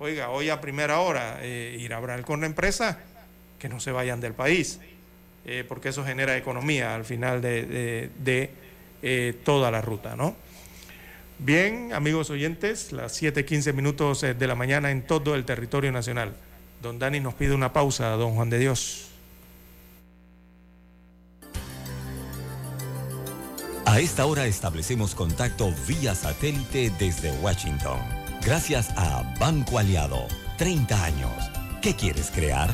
Oiga, 0.00 0.30
hoy 0.30 0.48
a 0.50 0.60
primera 0.60 0.98
hora 0.98 1.38
eh, 1.42 1.76
ir 1.78 1.94
a 1.94 1.98
hablar 1.98 2.22
con 2.22 2.40
la 2.40 2.46
empresa, 2.46 2.98
que 3.56 3.68
no 3.68 3.78
se 3.78 3.92
vayan 3.92 4.20
del 4.20 4.34
país, 4.34 4.80
porque 5.68 5.90
eso 5.90 6.04
genera 6.04 6.36
economía 6.36 6.96
al 6.96 7.04
final 7.04 7.40
de, 7.40 8.10
de 8.18 9.32
toda 9.44 9.70
la 9.70 9.80
ruta, 9.80 10.16
¿no? 10.16 10.34
Bien, 11.42 11.94
amigos 11.94 12.28
oyentes, 12.28 12.92
las 12.92 13.14
7:15 13.20 13.72
minutos 13.72 14.22
eh, 14.24 14.34
de 14.34 14.46
la 14.46 14.54
mañana 14.54 14.90
en 14.90 15.06
todo 15.06 15.34
el 15.34 15.46
territorio 15.46 15.90
nacional. 15.90 16.34
Don 16.82 16.98
Dani 16.98 17.18
nos 17.18 17.32
pide 17.32 17.54
una 17.54 17.72
pausa, 17.72 18.10
don 18.10 18.34
Juan 18.34 18.50
de 18.50 18.58
Dios. 18.58 19.06
A 23.86 24.00
esta 24.00 24.26
hora 24.26 24.44
establecemos 24.46 25.14
contacto 25.14 25.72
vía 25.88 26.14
satélite 26.14 26.92
desde 26.98 27.32
Washington. 27.40 27.98
Gracias 28.44 28.90
a 28.96 29.22
Banco 29.40 29.78
Aliado. 29.78 30.28
30 30.58 31.04
años. 31.04 31.50
¿Qué 31.80 31.96
quieres 31.96 32.30
crear? 32.30 32.68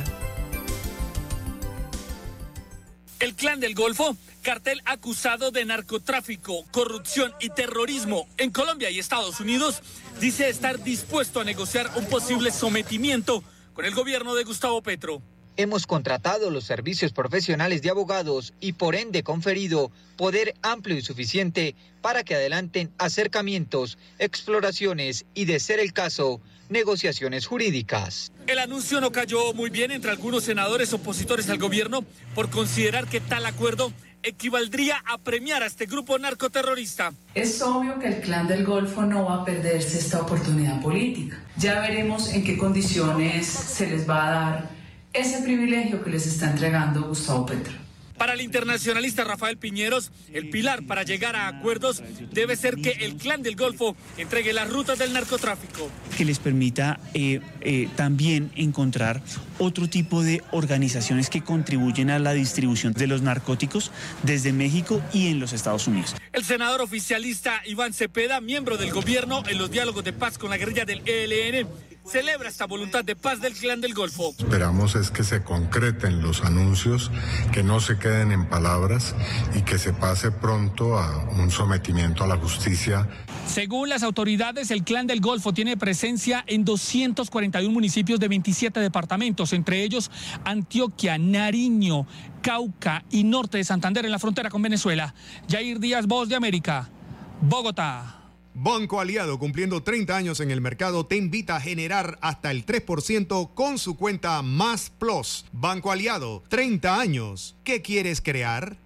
El 3.18 3.34
Clan 3.34 3.60
del 3.60 3.74
Golfo 3.74 4.16
cartel 4.42 4.80
acusado 4.84 5.50
de 5.50 5.64
narcotráfico, 5.64 6.64
corrupción 6.70 7.32
y 7.40 7.48
terrorismo 7.48 8.28
en 8.36 8.50
Colombia 8.50 8.90
y 8.90 9.00
Estados 9.00 9.40
Unidos, 9.40 9.82
dice 10.20 10.48
estar 10.48 10.84
dispuesto 10.84 11.40
a 11.40 11.44
negociar 11.44 11.90
un 11.96 12.04
posible 12.04 12.52
sometimiento 12.52 13.42
con 13.74 13.86
el 13.86 13.94
gobierno 13.94 14.36
de 14.36 14.44
Gustavo 14.44 14.82
Petro. 14.82 15.20
Hemos 15.56 15.86
contratado 15.86 16.50
los 16.50 16.64
servicios 16.64 17.12
profesionales 17.12 17.82
de 17.82 17.90
abogados 17.90 18.52
y 18.60 18.74
por 18.74 18.94
ende 18.94 19.22
conferido 19.22 19.90
poder 20.16 20.54
amplio 20.62 20.96
y 20.96 21.02
suficiente 21.02 21.74
para 22.02 22.22
que 22.22 22.34
adelanten 22.34 22.92
acercamientos, 22.98 23.98
exploraciones 24.18 25.24
y, 25.34 25.46
de 25.46 25.58
ser 25.58 25.80
el 25.80 25.92
caso, 25.92 26.40
negociaciones 26.68 27.46
jurídicas. 27.46 28.30
El 28.46 28.60
anuncio 28.60 29.00
no 29.00 29.10
cayó 29.10 29.52
muy 29.54 29.70
bien 29.70 29.90
entre 29.90 30.12
algunos 30.12 30.44
senadores 30.44 30.92
opositores 30.92 31.50
al 31.50 31.58
gobierno 31.58 32.04
por 32.34 32.48
considerar 32.48 33.08
que 33.08 33.20
tal 33.20 33.44
acuerdo 33.44 33.92
equivaldría 34.22 35.02
a 35.04 35.18
premiar 35.18 35.64
a 35.64 35.66
este 35.66 35.86
grupo 35.86 36.16
narcoterrorista. 36.16 37.12
Es 37.34 37.60
obvio 37.60 37.98
que 37.98 38.06
el 38.06 38.20
clan 38.20 38.46
del 38.46 38.64
Golfo 38.64 39.02
no 39.02 39.24
va 39.24 39.42
a 39.42 39.44
perderse 39.44 39.98
esta 39.98 40.22
oportunidad 40.22 40.80
política. 40.80 41.42
Ya 41.56 41.80
veremos 41.80 42.32
en 42.32 42.44
qué 42.44 42.56
condiciones 42.56 43.46
se 43.46 43.88
les 43.88 44.08
va 44.08 44.26
a 44.26 44.30
dar 44.30 44.70
ese 45.12 45.42
privilegio 45.42 46.04
que 46.04 46.10
les 46.10 46.26
está 46.26 46.50
entregando 46.50 47.02
Gustavo 47.02 47.46
Petro. 47.46 47.85
Para 48.18 48.32
el 48.32 48.40
internacionalista 48.40 49.24
Rafael 49.24 49.58
Piñeros, 49.58 50.10
el 50.32 50.48
pilar 50.48 50.86
para 50.86 51.02
llegar 51.02 51.36
a 51.36 51.48
acuerdos 51.48 52.02
debe 52.32 52.56
ser 52.56 52.76
que 52.76 52.90
el 52.90 53.16
clan 53.16 53.42
del 53.42 53.56
Golfo 53.56 53.94
entregue 54.16 54.52
las 54.52 54.70
rutas 54.70 54.98
del 54.98 55.12
narcotráfico. 55.12 55.90
Que 56.16 56.24
les 56.24 56.38
permita 56.38 56.98
eh, 57.12 57.40
eh, 57.60 57.88
también 57.94 58.50
encontrar 58.56 59.22
otro 59.58 59.88
tipo 59.88 60.22
de 60.22 60.42
organizaciones 60.50 61.28
que 61.28 61.42
contribuyen 61.42 62.10
a 62.10 62.18
la 62.18 62.32
distribución 62.32 62.92
de 62.94 63.06
los 63.06 63.22
narcóticos 63.22 63.90
desde 64.22 64.52
México 64.52 65.02
y 65.12 65.28
en 65.28 65.38
los 65.38 65.52
Estados 65.52 65.86
Unidos. 65.86 66.14
El 66.32 66.44
senador 66.44 66.80
oficialista 66.80 67.62
Iván 67.66 67.92
Cepeda, 67.92 68.40
miembro 68.40 68.76
del 68.76 68.92
gobierno 68.92 69.42
en 69.48 69.58
los 69.58 69.70
diálogos 69.70 70.04
de 70.04 70.12
paz 70.12 70.38
con 70.38 70.50
la 70.50 70.56
guerrilla 70.56 70.84
del 70.84 71.02
ELN, 71.06 71.68
celebra 72.08 72.48
esta 72.48 72.66
voluntad 72.66 73.04
de 73.04 73.16
paz 73.16 73.40
del 73.40 73.54
clan 73.54 73.80
del 73.80 73.94
Golfo. 73.94 74.34
Esperamos 74.38 74.94
es 74.94 75.10
que 75.10 75.24
se 75.24 75.42
concreten 75.42 76.22
los 76.22 76.44
anuncios, 76.44 77.10
que 77.52 77.62
no 77.62 77.80
se 77.80 77.98
queden 77.98 78.32
en 78.32 78.48
palabras 78.48 79.14
y 79.54 79.62
que 79.62 79.78
se 79.78 79.92
pase 79.92 80.30
pronto 80.30 80.98
a 80.98 81.24
un 81.32 81.50
sometimiento 81.50 82.24
a 82.24 82.26
la 82.26 82.36
justicia. 82.36 83.08
Según 83.46 83.88
las 83.88 84.02
autoridades, 84.02 84.70
el 84.70 84.84
clan 84.84 85.06
del 85.06 85.20
Golfo 85.20 85.52
tiene 85.52 85.76
presencia 85.76 86.44
en 86.46 86.64
241 86.64 87.72
municipios 87.72 88.20
de 88.20 88.28
27 88.28 88.80
departamentos, 88.80 89.52
entre 89.52 89.82
ellos 89.82 90.10
Antioquia, 90.44 91.18
Nariño, 91.18 92.06
Cauca 92.42 93.04
y 93.10 93.24
norte 93.24 93.58
de 93.58 93.64
Santander 93.64 94.04
en 94.04 94.12
la 94.12 94.18
frontera 94.18 94.50
con 94.50 94.62
Venezuela. 94.62 95.14
Jair 95.48 95.80
Díaz, 95.80 96.06
Voz 96.06 96.28
de 96.28 96.36
América, 96.36 96.88
Bogotá. 97.40 98.25
Banco 98.58 99.00
Aliado, 99.00 99.38
cumpliendo 99.38 99.82
30 99.82 100.16
años 100.16 100.40
en 100.40 100.50
el 100.50 100.62
mercado, 100.62 101.04
te 101.04 101.16
invita 101.16 101.56
a 101.56 101.60
generar 101.60 102.16
hasta 102.22 102.50
el 102.50 102.64
3% 102.64 103.52
con 103.52 103.78
su 103.78 103.98
cuenta 103.98 104.40
Más 104.40 104.88
Plus. 104.88 105.44
Banco 105.52 105.92
Aliado, 105.92 106.42
30 106.48 106.98
años. 106.98 107.54
¿Qué 107.64 107.82
quieres 107.82 108.22
crear? 108.22 108.78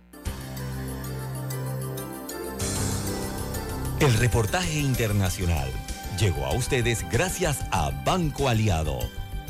El 4.00 4.12
reportaje 4.14 4.80
internacional 4.80 5.70
llegó 6.18 6.46
a 6.46 6.54
ustedes 6.54 7.08
gracias 7.08 7.60
a 7.70 7.90
Banco 8.04 8.48
Aliado. 8.48 8.98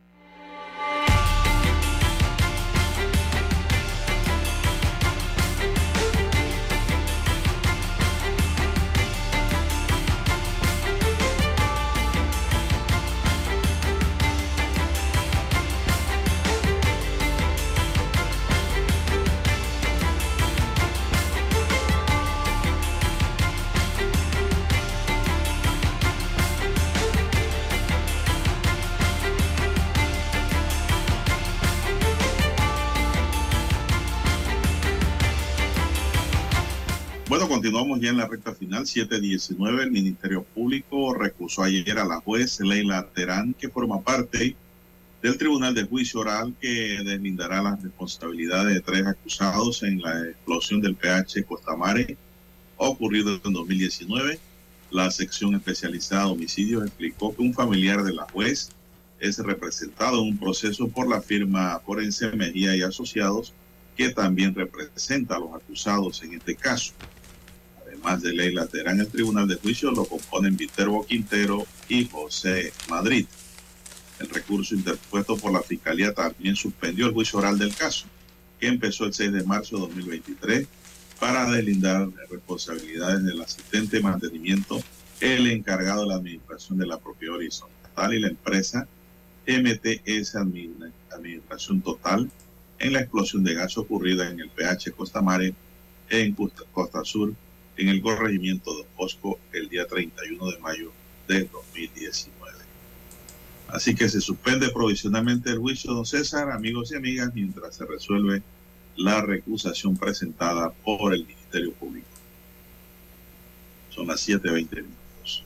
Continuamos 37.74 38.04
ya 38.04 38.10
en 38.10 38.18
la 38.18 38.28
recta 38.28 38.54
final, 38.54 38.86
719. 38.86 39.82
El 39.82 39.90
Ministerio 39.90 40.44
Público 40.44 41.12
recusó 41.12 41.64
ayer 41.64 41.98
a 41.98 42.04
la 42.04 42.20
juez 42.20 42.60
Leila 42.60 43.04
Terán, 43.12 43.52
que 43.52 43.68
forma 43.68 44.00
parte 44.00 44.54
del 45.20 45.36
Tribunal 45.36 45.74
de 45.74 45.82
Juicio 45.82 46.20
Oral 46.20 46.54
que 46.60 47.00
deslindará 47.04 47.60
las 47.60 47.82
responsabilidades 47.82 48.74
de 48.74 48.80
tres 48.80 49.04
acusados 49.04 49.82
en 49.82 50.00
la 50.00 50.20
explosión 50.20 50.80
del 50.82 50.94
PH 50.94 51.44
Costamare 51.46 52.16
ocurrido 52.76 53.40
en 53.44 53.52
2019. 53.52 54.38
La 54.92 55.10
sección 55.10 55.56
especializada 55.56 56.26
de 56.26 56.30
homicidios 56.30 56.86
explicó 56.86 57.34
que 57.34 57.42
un 57.42 57.54
familiar 57.54 58.04
de 58.04 58.12
la 58.12 58.28
juez 58.30 58.70
es 59.18 59.38
representado 59.38 60.22
en 60.22 60.28
un 60.28 60.38
proceso 60.38 60.86
por 60.86 61.08
la 61.08 61.20
firma 61.20 61.80
Forense 61.84 62.30
Mejía 62.36 62.76
y 62.76 62.82
Asociados, 62.82 63.52
que 63.96 64.10
también 64.10 64.54
representa 64.54 65.34
a 65.34 65.40
los 65.40 65.52
acusados 65.56 66.22
en 66.22 66.34
este 66.34 66.54
caso. 66.54 66.92
Además 68.04 68.22
de 68.22 68.34
Leila 68.34 68.66
Terán, 68.66 69.00
el 69.00 69.08
tribunal 69.08 69.48
de 69.48 69.54
juicio 69.54 69.90
lo 69.90 70.04
componen 70.04 70.58
Viterbo 70.58 71.06
Quintero 71.06 71.66
y 71.88 72.06
José 72.06 72.70
Madrid. 72.90 73.24
El 74.20 74.28
recurso 74.28 74.74
interpuesto 74.74 75.38
por 75.38 75.52
la 75.52 75.62
Fiscalía 75.62 76.12
también 76.12 76.54
suspendió 76.54 77.06
el 77.06 77.14
juicio 77.14 77.38
oral 77.38 77.58
del 77.58 77.74
caso, 77.74 78.06
que 78.60 78.66
empezó 78.66 79.06
el 79.06 79.14
6 79.14 79.32
de 79.32 79.44
marzo 79.44 79.76
de 79.76 79.82
2023 79.82 80.68
para 81.18 81.50
deslindar 81.50 82.10
responsabilidades 82.30 83.24
del 83.24 83.40
asistente 83.40 83.96
de 83.96 84.02
mantenimiento, 84.02 84.82
el 85.20 85.46
encargado 85.46 86.02
de 86.02 86.08
la 86.08 86.16
administración 86.16 86.78
de 86.78 86.86
la 86.86 86.98
propia 86.98 87.32
horizontal 87.32 88.12
y 88.12 88.20
la 88.20 88.28
empresa 88.28 88.86
MTS 89.46 90.36
Administración 90.36 91.80
Total 91.80 92.30
en 92.78 92.92
la 92.92 93.00
explosión 93.00 93.42
de 93.44 93.54
gas 93.54 93.78
ocurrida 93.78 94.28
en 94.28 94.40
el 94.40 94.50
PH 94.50 94.92
Costa 94.92 95.22
Mare 95.22 95.54
en 96.10 96.34
Costa 96.34 97.02
Sur 97.02 97.32
en 97.76 97.88
el 97.88 98.00
corregimiento 98.02 98.76
de 98.76 98.86
Bosco 98.96 99.38
el 99.52 99.68
día 99.68 99.86
31 99.86 100.50
de 100.50 100.58
mayo 100.58 100.92
de 101.26 101.44
2019. 101.44 102.58
Así 103.68 103.94
que 103.94 104.08
se 104.08 104.20
suspende 104.20 104.70
provisionalmente 104.70 105.50
el 105.50 105.58
juicio, 105.58 105.92
don 105.92 106.06
César, 106.06 106.50
amigos 106.50 106.92
y 106.92 106.96
amigas, 106.96 107.34
mientras 107.34 107.74
se 107.74 107.84
resuelve 107.84 108.42
la 108.96 109.20
recusación 109.22 109.96
presentada 109.96 110.70
por 110.70 111.12
el 111.12 111.26
Ministerio 111.26 111.72
Público. 111.72 112.06
Son 113.90 114.06
las 114.06 114.28
7.20 114.28 114.76
minutos. 114.76 115.44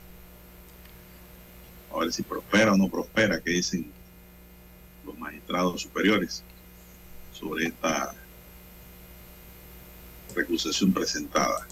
A 1.91 1.99
ver 1.99 2.13
si 2.13 2.21
prospera 2.21 2.73
o 2.73 2.77
no 2.77 2.87
prospera, 2.87 3.41
que 3.41 3.51
dicen 3.51 3.91
los 5.05 5.17
magistrados 5.17 5.81
superiores 5.81 6.43
sobre 7.33 7.67
esta 7.67 8.13
recusación 10.35 10.93
presentada. 10.93 11.67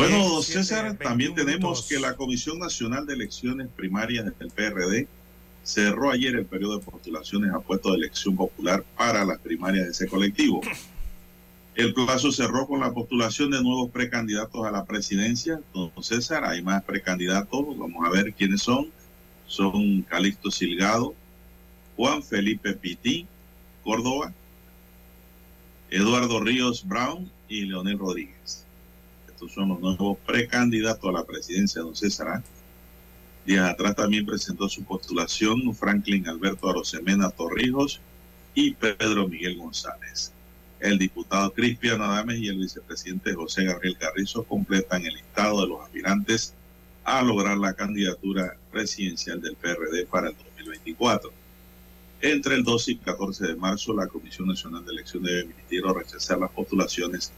Bueno, 0.00 0.40
César, 0.40 0.96
también 0.96 1.34
tenemos 1.34 1.86
que 1.86 2.00
la 2.00 2.16
Comisión 2.16 2.58
Nacional 2.58 3.04
de 3.04 3.12
Elecciones 3.12 3.68
Primarias 3.68 4.24
del 4.38 4.50
PRD 4.50 5.06
cerró 5.62 6.10
ayer 6.10 6.36
el 6.36 6.46
periodo 6.46 6.78
de 6.78 6.84
postulaciones 6.86 7.52
a 7.52 7.60
puestos 7.60 7.92
de 7.92 7.98
elección 7.98 8.34
popular 8.34 8.82
para 8.96 9.26
las 9.26 9.38
primarias 9.40 9.84
de 9.84 9.90
ese 9.90 10.06
colectivo. 10.08 10.62
El 11.74 11.92
plazo 11.92 12.32
cerró 12.32 12.66
con 12.66 12.80
la 12.80 12.94
postulación 12.94 13.50
de 13.50 13.62
nuevos 13.62 13.90
precandidatos 13.90 14.66
a 14.66 14.70
la 14.70 14.86
presidencia. 14.86 15.60
Don 15.74 15.92
César, 16.02 16.46
hay 16.46 16.62
más 16.62 16.82
precandidatos. 16.82 17.62
Vamos 17.76 18.02
a 18.06 18.08
ver 18.08 18.32
quiénes 18.32 18.62
son. 18.62 18.90
Son 19.46 20.00
Calixto 20.00 20.50
Silgado, 20.50 21.14
Juan 21.96 22.22
Felipe 22.22 22.72
Pití, 22.72 23.26
Córdoba, 23.84 24.32
Eduardo 25.90 26.40
Ríos 26.40 26.88
Brown 26.88 27.30
y 27.50 27.66
Leonel 27.66 27.98
Rodríguez. 27.98 28.64
Estos 29.40 29.54
son 29.54 29.70
los 29.70 29.80
nuevos 29.80 30.18
precandidatos 30.26 31.08
a 31.08 31.12
la 31.18 31.24
presidencia, 31.24 31.80
don 31.80 31.96
César. 31.96 32.42
Días 33.46 33.70
atrás 33.70 33.96
también 33.96 34.26
presentó 34.26 34.68
su 34.68 34.84
postulación 34.84 35.74
Franklin 35.74 36.28
Alberto 36.28 36.68
Arosemena 36.68 37.30
Torrijos 37.30 38.02
y 38.54 38.72
Pedro 38.72 39.28
Miguel 39.28 39.56
González. 39.56 40.34
El 40.78 40.98
diputado 40.98 41.54
Cristian 41.54 42.02
Adames 42.02 42.36
y 42.36 42.48
el 42.48 42.58
vicepresidente 42.58 43.32
José 43.32 43.64
Gabriel 43.64 43.96
Carrizo 43.96 44.44
completan 44.44 45.06
el 45.06 45.14
listado 45.14 45.62
de 45.62 45.68
los 45.68 45.80
aspirantes 45.84 46.52
a 47.04 47.22
lograr 47.22 47.56
la 47.56 47.72
candidatura 47.72 48.58
presidencial 48.70 49.40
del 49.40 49.56
PRD 49.56 50.04
para 50.04 50.28
el 50.28 50.36
2024. 50.36 51.32
Entre 52.20 52.56
el 52.56 52.62
12 52.62 52.92
y 52.92 52.96
14 52.96 53.46
de 53.46 53.56
marzo, 53.56 53.94
la 53.94 54.06
Comisión 54.06 54.48
Nacional 54.48 54.84
de 54.84 54.92
Elección 54.92 55.22
debe 55.22 55.40
emitir 55.40 55.82
o 55.86 55.94
rechazar 55.94 56.38
las 56.38 56.50
postulaciones 56.50 57.32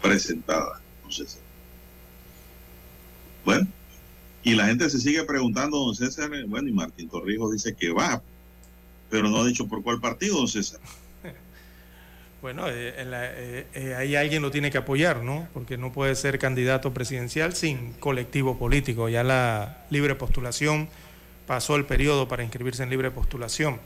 presentadas. 0.00 0.80
Entonces, 0.98 1.40
bueno, 3.48 3.66
y 4.42 4.54
la 4.54 4.66
gente 4.66 4.90
se 4.90 4.98
sigue 4.98 5.24
preguntando, 5.24 5.78
don 5.78 5.94
César, 5.94 6.30
bueno, 6.48 6.68
y 6.68 6.72
Martín 6.72 7.08
Torrijos 7.08 7.50
dice 7.50 7.74
que 7.74 7.90
va, 7.90 8.22
pero 9.08 9.30
no 9.30 9.40
ha 9.40 9.46
dicho 9.46 9.66
por 9.66 9.82
cuál 9.82 10.00
partido, 10.00 10.36
don 10.36 10.48
César. 10.48 10.80
Bueno, 12.42 12.68
eh, 12.68 12.94
eh, 12.96 13.66
eh, 13.74 13.94
ahí 13.96 14.14
alguien 14.14 14.42
lo 14.42 14.52
tiene 14.52 14.70
que 14.70 14.78
apoyar, 14.78 15.24
¿no? 15.24 15.48
Porque 15.52 15.76
no 15.76 15.92
puede 15.92 16.14
ser 16.14 16.38
candidato 16.38 16.94
presidencial 16.94 17.52
sin 17.54 17.94
colectivo 17.94 18.56
político. 18.58 19.08
Ya 19.08 19.24
la 19.24 19.84
libre 19.90 20.14
postulación 20.14 20.88
pasó 21.48 21.74
el 21.74 21.84
periodo 21.84 22.28
para 22.28 22.44
inscribirse 22.44 22.84
en 22.84 22.90
libre 22.90 23.10
postulación. 23.10 23.80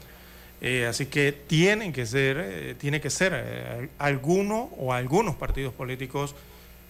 así 0.86 1.06
que 1.06 1.32
tienen 1.32 1.94
que 1.94 2.04
ser, 2.04 2.76
tiene 2.78 3.00
que 3.00 3.08
ser 3.08 3.88
alguno 3.98 4.68
o 4.76 4.92
algunos 4.92 5.36
partidos 5.36 5.72
políticos 5.72 6.34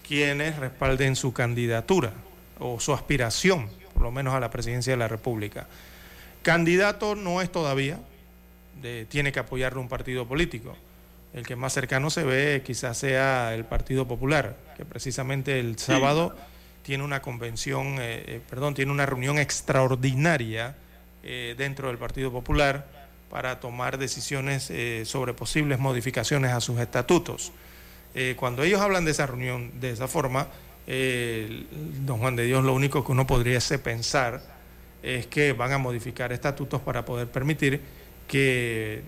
quienes 0.05 0.57
respalden 0.57 1.15
su 1.15 1.31
candidatura 1.31 2.11
o 2.63 2.79
su 2.79 2.93
aspiración, 2.93 3.69
por 3.93 4.03
lo 4.03 4.11
menos 4.11 4.33
a 4.33 4.39
la 4.39 4.49
presidencia 4.49 4.93
de 4.93 4.97
la 4.97 5.09
República. 5.09 5.67
Candidato 6.41 7.15
no 7.15 7.41
es 7.41 7.51
todavía, 7.51 7.99
tiene 9.09 9.31
que 9.31 9.39
apoyarle 9.39 9.79
un 9.79 9.89
partido 9.89 10.25
político. 10.25 10.75
El 11.33 11.45
que 11.45 11.55
más 11.55 11.73
cercano 11.73 12.09
se 12.09 12.23
ve 12.23 12.61
quizás 12.65 12.97
sea 12.97 13.53
el 13.53 13.65
Partido 13.65 14.07
Popular, 14.07 14.55
que 14.77 14.85
precisamente 14.85 15.59
el 15.59 15.77
sábado 15.77 16.35
tiene 16.83 17.03
una 17.03 17.21
convención, 17.21 17.97
eh, 17.99 18.23
eh, 18.27 18.41
perdón, 18.49 18.75
tiene 18.75 18.91
una 18.91 19.05
reunión 19.05 19.39
extraordinaria 19.39 20.75
eh, 21.23 21.55
dentro 21.57 21.87
del 21.87 21.97
Partido 21.97 22.31
Popular 22.31 22.85
para 23.29 23.59
tomar 23.59 23.97
decisiones 23.97 24.71
sobre 25.09 25.33
posibles 25.33 25.79
modificaciones 25.79 26.51
a 26.51 26.61
sus 26.61 26.79
estatutos. 26.79 27.51
cuando 28.35 28.61
ellos 28.61 28.79
hablan 28.79 29.05
de 29.05 29.11
esa 29.11 29.25
reunión 29.25 29.71
de 29.79 29.89
esa 29.89 30.07
forma, 30.07 30.49
don 30.85 32.17
Juan 32.17 32.35
de 32.35 32.45
Dios, 32.45 32.63
lo 32.63 32.73
único 32.73 33.05
que 33.05 33.11
uno 33.11 33.25
podría 33.25 33.59
pensar 33.83 34.41
es 35.01 35.27
que 35.27 35.53
van 35.53 35.71
a 35.73 35.77
modificar 35.77 36.31
estatutos 36.31 36.81
para 36.81 37.05
poder 37.05 37.27
permitir 37.29 37.81
que 38.27 39.01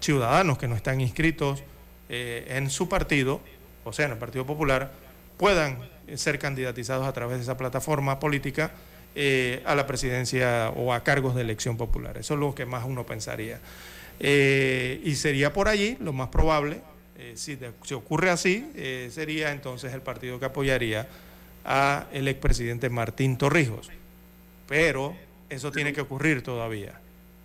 ciudadanos 0.00 0.58
que 0.58 0.68
no 0.68 0.76
están 0.76 1.00
inscritos 1.00 1.62
eh, 2.08 2.46
en 2.50 2.70
su 2.70 2.88
partido, 2.88 3.40
o 3.84 3.92
sea, 3.92 4.06
en 4.06 4.12
el 4.12 4.18
Partido 4.18 4.44
Popular, 4.46 4.92
puedan 5.36 5.78
ser 6.16 6.38
candidatizados 6.38 7.06
a 7.06 7.12
través 7.12 7.38
de 7.38 7.44
esa 7.44 7.56
plataforma 7.56 8.18
política 8.18 8.72
eh, 9.14 9.62
a 9.64 9.74
la 9.74 9.86
presidencia 9.86 10.70
o 10.76 10.92
a 10.92 11.02
cargos 11.02 11.34
de 11.34 11.42
elección 11.42 11.76
popular. 11.76 12.18
Eso 12.18 12.34
es 12.34 12.40
lo 12.40 12.54
que 12.54 12.66
más 12.66 12.84
uno 12.84 13.06
pensaría. 13.06 13.60
Eh, 14.18 15.00
y 15.04 15.14
sería 15.14 15.52
por 15.52 15.68
allí 15.68 15.96
lo 16.00 16.12
más 16.12 16.28
probable, 16.28 16.82
si, 17.34 17.58
si, 17.84 17.94
ocurre 17.94 18.30
así, 18.30 18.70
sería 19.10 19.52
entonces 19.52 19.92
el 19.94 20.02
partido 20.02 20.38
que 20.38 20.46
apoyaría 20.46 21.08
a 21.64 22.06
el 22.12 22.28
expresidente 22.28 22.90
Martín 22.90 23.36
Torrijos. 23.36 23.90
Pero 24.66 25.16
eso 25.48 25.72
tiene 25.72 25.92
que 25.92 26.00
ocurrir 26.00 26.42
todavía. 26.42 27.00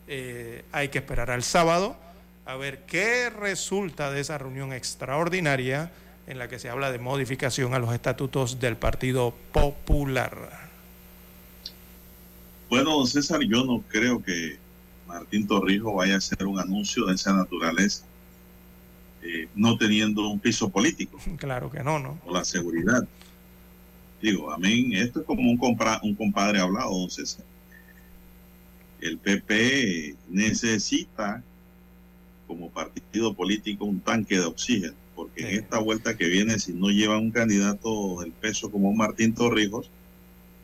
Eh, 0.08 0.64
hay 0.72 0.90
que 0.90 1.00
esperar 1.00 1.32
al 1.32 1.44
sábado 1.44 1.98
a 2.46 2.56
ver 2.56 2.86
qué 2.86 3.30
resulta 3.32 4.12
de 4.12 4.22
esa 4.22 4.38
reunión 4.38 4.72
extraordinaria 4.72 5.92
en 6.28 6.38
la 6.38 6.48
que 6.48 6.60
se 6.60 6.70
habla 6.70 6.92
de 6.92 7.00
modificación 7.00 7.74
a 7.74 7.80
los 7.80 7.94
estatutos 7.94 8.60
del 8.60 8.78
Partido 8.78 9.34
Popular. 9.52 10.70
Bueno, 12.70 13.06
César, 13.06 13.42
yo 13.42 13.66
no 13.66 13.84
creo 13.88 14.24
que 14.24 14.58
Martín 15.08 15.48
Torrijos 15.48 15.96
vaya 15.96 16.16
a 16.16 16.18
hacer 16.18 16.46
un 16.46 16.60
anuncio 16.60 17.06
de 17.06 17.16
esa 17.16 17.34
naturaleza, 17.34 18.06
eh, 19.26 19.48
no 19.56 19.76
teniendo 19.76 20.30
un 20.30 20.40
piso 20.40 20.70
político. 20.70 21.20
Claro 21.38 21.72
que 21.72 21.84
no, 21.84 22.00
¿no? 22.00 22.20
O 22.26 22.34
la 22.34 22.46
seguridad. 22.46 23.08
Digo, 24.22 24.52
a 24.52 24.58
mí 24.58 24.96
esto 24.96 25.22
es 25.22 25.26
como 25.26 25.50
un, 25.50 25.58
compra, 25.58 26.00
un 26.04 26.16
compadre 26.16 26.60
hablado, 26.60 26.92
don 26.92 27.10
César. 27.10 27.44
El 29.02 29.18
PP 29.18 30.16
necesita 30.30 31.44
como 32.48 32.70
partido 32.70 33.34
político 33.34 33.86
un 33.86 34.00
tanque 34.00 34.36
de 34.36 34.46
oxígeno, 34.46 34.94
porque 35.16 35.50
en 35.50 35.60
esta 35.60 35.80
vuelta 35.80 36.16
que 36.16 36.28
viene, 36.28 36.60
si 36.60 36.74
no 36.74 36.90
lleva 36.90 37.18
un 37.18 37.32
candidato 37.32 38.22
del 38.22 38.32
peso 38.32 38.72
como 38.72 38.94
Martín 38.94 39.34
Torrijos, 39.34 39.90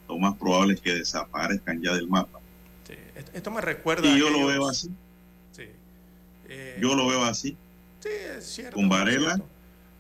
lo 0.08 0.18
más 0.18 0.36
probable 0.38 0.76
es 0.76 0.82
que 0.82 0.94
desaparezcan 0.94 1.82
ya 1.82 1.94
del 1.94 2.08
mapa. 2.08 2.40
Sí. 2.88 2.94
Esto 3.34 3.52
me 3.52 3.62
recuerda. 3.62 4.08
Y 4.08 4.20
yo 4.20 4.30
lo 4.30 4.46
veo 4.48 4.68
así. 4.68 4.90
Sí. 5.52 5.66
Eh, 6.50 6.78
yo 6.82 6.96
lo 6.96 7.08
veo 7.08 7.24
así. 7.24 7.58
Sí, 8.02 8.10
es 8.38 8.46
cierto. 8.46 8.76
Con 8.76 8.90
Varela. 8.90 9.40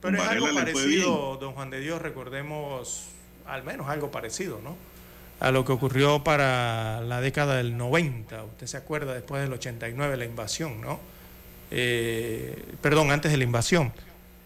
Pero 0.01 0.17
es 0.17 0.27
algo 0.27 0.47
parecido, 0.53 1.37
don 1.39 1.53
Juan 1.53 1.69
de 1.69 1.79
Dios, 1.79 2.01
recordemos 2.01 3.05
al 3.45 3.63
menos 3.63 3.87
algo 3.87 4.09
parecido, 4.09 4.59
¿no? 4.63 4.75
A 5.39 5.51
lo 5.51 5.63
que 5.63 5.71
ocurrió 5.71 6.23
para 6.23 7.01
la 7.01 7.21
década 7.21 7.57
del 7.57 7.77
90. 7.77 8.43
Usted 8.43 8.67
se 8.67 8.77
acuerda 8.77 9.13
después 9.13 9.43
del 9.43 9.53
89, 9.53 10.17
la 10.17 10.25
invasión, 10.25 10.81
¿no? 10.81 10.99
Eh, 11.69 12.65
perdón, 12.81 13.11
antes 13.11 13.31
de 13.31 13.37
la 13.37 13.43
invasión 13.43 13.93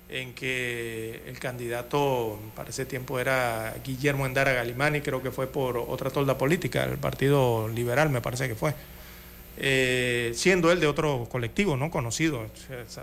en 0.10 0.34
que 0.34 1.24
el 1.28 1.40
candidato 1.40 2.40
para 2.56 2.70
ese 2.70 2.86
tiempo 2.86 3.20
era 3.20 3.74
Guillermo 3.84 4.26
Endara 4.26 4.54
Galimani, 4.54 5.02
creo 5.02 5.22
que 5.24 5.32
fue 5.32 5.48
por 5.48 5.78
otra 5.78 6.10
tolda 6.10 6.38
política, 6.38 6.84
el 6.84 6.98
Partido 6.98 7.68
Liberal 7.68 8.10
me 8.10 8.22
parece 8.22 8.48
que 8.48 8.56
fue, 8.56 8.76
eh, 9.58 10.32
siendo 10.36 10.72
él 10.72 10.80
de 10.80 10.88
otro 10.88 11.28
colectivo, 11.30 11.78
no 11.78 11.92
conocido, 11.92 12.46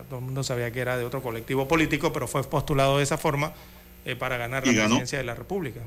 todo 0.09 0.19
el 0.19 0.25
mundo 0.25 0.43
sabía 0.43 0.71
que 0.71 0.81
era 0.81 0.97
de 0.97 1.05
otro 1.05 1.23
colectivo 1.23 1.69
político, 1.69 2.13
pero 2.13 2.29
fue 2.29 2.43
postulado 2.45 2.99
de 2.99 3.05
esa 3.05 3.19
forma 3.19 3.53
eh, 4.05 4.17
para 4.17 4.37
ganar 4.37 4.67
la 4.67 4.73
presidencia 4.73 5.19
de 5.19 5.25
la 5.25 5.35
República. 5.35 5.81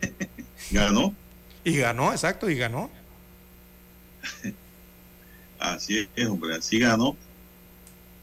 ¿Ganó? 0.70 1.14
Y 1.64 1.76
ganó, 1.76 2.12
exacto, 2.12 2.50
y 2.50 2.56
ganó. 2.56 2.90
así 5.58 6.08
es, 6.16 6.26
hombre, 6.26 6.56
así 6.56 6.78
ganó. 6.78 7.16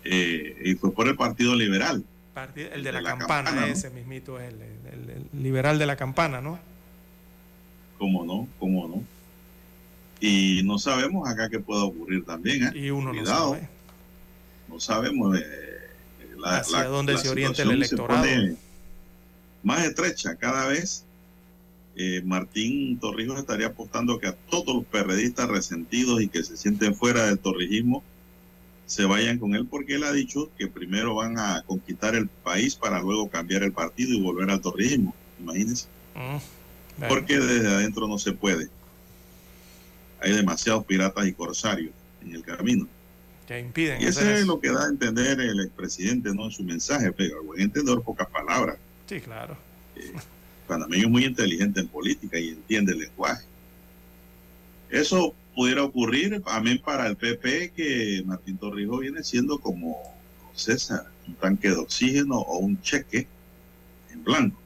Eh, 0.03 0.55
y 0.63 0.75
fue 0.75 0.93
por 0.93 1.07
el 1.07 1.15
Partido 1.15 1.55
Liberal 1.55 2.03
el 2.55 2.83
de, 2.83 2.91
la, 2.91 3.03
campana, 3.03 3.67
ese 3.67 3.89
mismito 3.89 4.39
es 4.39 4.49
el, 4.49 5.27
liberal 5.33 5.77
de 5.77 5.85
la 5.85 5.95
campana, 5.95 6.41
¿no? 6.41 6.59
¿Cómo 7.97 8.23
no? 8.23 8.47
¿Cómo 8.59 8.87
no? 8.87 9.03
Y 10.19 10.61
no 10.63 10.77
sabemos 10.77 11.27
acá 11.29 11.49
qué 11.49 11.59
puede 11.59 11.81
ocurrir 11.81 12.25
también, 12.25 12.67
¿eh? 12.67 12.71
Y 12.75 12.89
uno 12.89 13.13
no 13.13 13.25
sabe. 13.25 13.69
No 14.67 14.79
sabemos 14.79 15.37
eh, 15.37 15.43
la, 16.37 16.57
hacia 16.57 16.83
dónde 16.85 17.17
se 17.17 17.29
orienta 17.29 17.63
el 17.63 17.71
electorado. 17.71 18.25
más 19.63 19.85
estrecha 19.85 20.35
cada 20.35 20.67
vez. 20.67 21.05
Eh, 21.95 22.21
Martín 22.23 22.97
Torrijos 22.99 23.39
estaría 23.39 23.67
apostando 23.67 24.19
que 24.19 24.27
a 24.27 24.33
todos 24.33 24.73
los 24.73 24.85
perredistas 24.85 25.49
resentidos 25.49 26.21
y 26.21 26.29
que 26.29 26.43
se 26.43 26.55
sienten 26.55 26.95
fuera 26.95 27.25
del 27.25 27.39
torrijismo 27.39 28.03
se 28.89 29.05
vayan 29.05 29.37
con 29.37 29.53
él 29.53 29.67
porque 29.67 29.95
él 29.95 30.03
ha 30.03 30.11
dicho 30.11 30.49
que 30.57 30.67
primero 30.67 31.13
van 31.13 31.37
a 31.37 31.61
conquistar 31.67 32.15
el 32.15 32.27
país 32.27 32.75
para 32.75 33.01
luego 33.01 33.29
cambiar 33.29 33.63
el 33.63 33.71
partido 33.71 34.13
y 34.13 34.21
volver 34.21 34.49
al 34.49 34.61
torrijismo. 34.61 35.13
Imagínense. 35.39 35.87
Mm, 36.15 37.07
porque 37.07 37.37
desde 37.37 37.67
adentro 37.67 38.07
no 38.07 38.17
se 38.17 38.31
puede. 38.31 38.69
Hay 40.21 40.33
demasiados 40.33 40.85
piratas 40.85 41.27
y 41.27 41.33
corsarios 41.33 41.93
en 42.21 42.35
el 42.35 42.43
camino. 42.43 42.87
Que 43.47 43.59
impiden. 43.59 44.01
Y 44.01 44.05
eso 44.05 44.21
es 44.21 44.45
lo 44.45 44.59
que 44.59 44.69
da 44.69 44.85
a 44.85 44.89
entender 44.89 45.39
el 45.39 45.59
expresidente 45.61 46.33
¿no? 46.33 46.45
en 46.45 46.51
su 46.51 46.63
mensaje, 46.63 47.11
pero 47.11 47.43
buen 47.43 47.61
entendedor, 47.61 48.03
pocas 48.03 48.27
palabras. 48.29 48.77
Sí, 49.07 49.19
claro. 49.19 49.57
Eh, 49.95 50.13
panameño 50.67 51.05
es 51.05 51.09
muy 51.09 51.25
inteligente 51.25 51.79
en 51.79 51.87
política 51.87 52.37
y 52.37 52.49
entiende 52.49 52.93
el 52.93 52.99
lenguaje. 52.99 53.43
Eso 54.89 55.33
pudiera 55.55 55.83
ocurrir, 55.83 56.41
amén 56.45 56.79
para 56.83 57.07
el 57.07 57.17
PP, 57.17 57.71
que 57.75 58.23
Martín 58.25 58.57
Torrijos 58.57 59.01
viene 59.01 59.23
siendo 59.23 59.59
como 59.59 59.97
César, 60.53 61.05
un 61.27 61.35
tanque 61.35 61.69
de 61.69 61.75
oxígeno 61.75 62.37
o 62.39 62.59
un 62.59 62.81
cheque 62.81 63.27
en 64.11 64.23
blanco, 64.23 64.59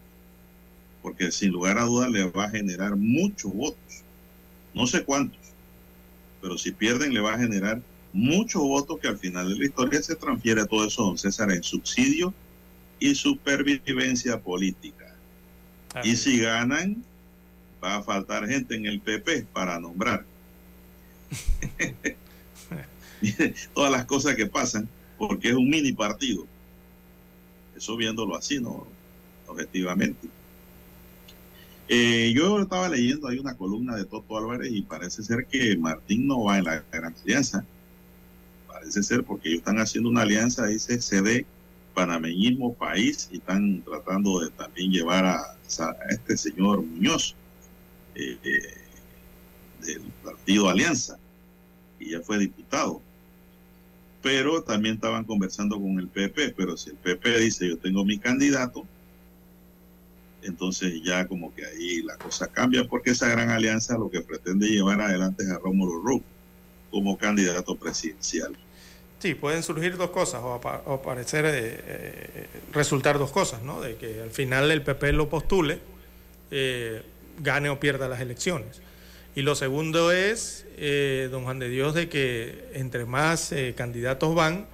porque 1.01 1.31
sin 1.31 1.51
lugar 1.51 1.77
a 1.77 1.83
dudas 1.83 2.09
le 2.09 2.29
va 2.29 2.45
a 2.45 2.49
generar 2.49 2.95
muchos 2.95 3.53
votos, 3.53 4.03
no 4.73 4.87
sé 4.87 5.03
cuántos, 5.03 5.39
pero 6.43 6.57
si 6.57 6.73
pierden 6.73 7.13
le 7.13 7.21
va 7.21 7.35
a 7.35 7.39
generar 7.39 7.81
muchos 8.11 8.61
votos 8.61 8.99
que 8.99 9.07
al 9.07 9.17
final 9.17 9.47
de 9.47 9.55
la 9.55 9.65
historia 9.65 10.03
se 10.03 10.17
transfiere 10.17 10.65
todo 10.65 10.85
eso, 10.85 11.01
don 11.03 11.17
César, 11.17 11.49
en 11.53 11.63
subsidio 11.63 12.33
y 12.99 13.15
supervivencia 13.15 14.41
política. 14.41 15.15
Y 16.03 16.17
si 16.17 16.41
ganan, 16.41 17.01
va 17.81 17.95
a 17.95 18.03
faltar 18.03 18.45
gente 18.45 18.75
en 18.75 18.85
el 18.85 18.99
PP 18.99 19.47
para 19.53 19.79
nombrar. 19.79 20.25
todas 23.73 23.91
las 23.91 24.03
cosas 24.03 24.35
que 24.35 24.45
pasan, 24.45 24.89
porque 25.17 25.47
es 25.47 25.55
un 25.55 25.69
mini 25.69 25.93
partido. 25.93 26.45
Eso 27.73 27.95
viéndolo 27.95 28.35
así, 28.35 28.59
¿no? 28.59 28.85
Objetivamente. 29.47 30.27
Eh, 31.87 32.33
yo 32.35 32.59
estaba 32.61 32.89
leyendo, 32.89 33.27
hay 33.27 33.39
una 33.39 33.55
columna 33.55 33.95
de 33.95 34.05
Toto 34.05 34.37
Álvarez 34.37 34.71
y 34.71 34.81
parece 34.81 35.21
ser 35.23 35.45
que 35.45 35.77
Martín 35.77 36.27
no 36.27 36.43
va 36.43 36.57
en 36.57 36.65
la 36.65 36.83
gran 36.91 37.13
alianza. 37.21 37.65
Parece 38.67 39.03
ser 39.03 39.23
porque 39.23 39.49
ellos 39.49 39.59
están 39.59 39.79
haciendo 39.79 40.09
una 40.09 40.21
alianza, 40.21 40.65
dice 40.65 41.01
CD, 41.01 41.45
panameñismo, 41.93 42.73
país, 42.73 43.29
y 43.31 43.37
están 43.37 43.81
tratando 43.83 44.39
de 44.39 44.49
también 44.51 44.91
llevar 44.91 45.25
a, 45.25 45.57
este 46.09 46.37
señor 46.37 46.83
Muñoz 46.83 47.35
eh, 48.15 48.37
eh, 48.43 48.59
del 49.85 50.01
partido 50.23 50.69
Alianza 50.69 51.17
ya 52.09 52.21
fue 52.21 52.37
diputado. 52.37 53.01
Pero 54.21 54.63
también 54.63 54.95
estaban 54.95 55.25
conversando 55.25 55.79
con 55.79 55.99
el 55.99 56.07
PP, 56.07 56.53
pero 56.55 56.77
si 56.77 56.91
el 56.91 56.95
PP 56.95 57.39
dice 57.39 57.67
yo 57.67 57.77
tengo 57.77 58.05
mi 58.05 58.17
candidato, 58.17 58.85
entonces 60.45 61.01
ya 61.03 61.27
como 61.27 61.53
que 61.53 61.65
ahí 61.65 62.01
la 62.01 62.17
cosa 62.17 62.47
cambia 62.47 62.87
porque 62.87 63.11
esa 63.11 63.27
gran 63.27 63.49
alianza 63.49 63.97
lo 63.97 64.09
que 64.09 64.21
pretende 64.21 64.67
llevar 64.67 65.01
adelante 65.01 65.43
es 65.43 65.49
a 65.51 65.59
Rómulo 65.59 66.01
Rux 66.01 66.23
como 66.91 67.17
candidato 67.17 67.75
presidencial. 67.75 68.55
Sí, 69.19 69.35
pueden 69.35 69.63
surgir 69.63 69.95
dos 69.95 70.09
cosas 70.09 70.41
o, 70.43 70.55
o 70.85 71.01
parecer 71.01 71.45
eh, 71.45 71.51
eh, 71.53 72.47
resultar 72.73 73.17
dos 73.17 73.31
cosas, 73.31 73.63
¿no? 73.63 73.79
De 73.81 73.95
que 73.95 74.21
al 74.21 74.31
final 74.31 74.69
el 74.69 74.81
PP 74.81 75.13
lo 75.13 75.29
postule, 75.29 75.79
eh, 76.51 77.01
gane 77.39 77.69
o 77.69 77.79
pierda 77.79 78.07
las 78.09 78.19
elecciones. 78.19 78.81
Y 79.33 79.41
lo 79.41 79.55
segundo 79.55 80.11
es, 80.11 80.65
eh, 80.77 81.29
don 81.31 81.45
Juan 81.45 81.57
de 81.57 81.69
Dios, 81.69 81.95
de 81.95 82.09
que 82.09 82.69
entre 82.73 83.05
más 83.05 83.53
candidatos 83.75 84.35
van, 84.35 84.67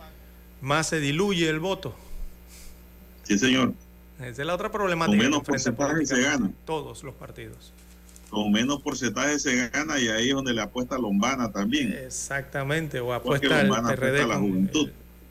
más 0.61 0.87
se 0.89 0.99
diluye 0.99 1.47
el 1.47 1.59
voto. 1.59 1.95
Sí, 3.23 3.37
señor. 3.37 3.73
Esa 4.19 4.41
es 4.41 4.47
la 4.47 4.53
otra 4.53 4.71
problemática. 4.71 5.17
Con 5.17 5.25
menos 5.25 5.43
porcentaje 5.43 6.05
se 6.05 6.21
gana. 6.21 6.51
Todos 6.65 7.03
los 7.03 7.15
partidos. 7.15 7.73
Con 8.29 8.51
menos 8.51 8.81
porcentaje 8.81 9.39
se 9.39 9.69
gana 9.69 9.99
y 9.99 10.07
ahí 10.09 10.29
es 10.29 10.35
donde 10.35 10.53
le 10.53 10.61
apuesta 10.61 10.97
Lombana 10.97 11.51
también. 11.51 11.93
Exactamente, 11.93 12.99
o 12.99 13.13
apuesta 13.13 13.61
el 13.61 13.69
PRD. 13.69 14.27
la 14.27 14.37
juventud. 14.37 14.89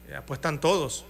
Eh, 0.09 0.15
apuestan 0.17 0.61
todos, 0.61 1.05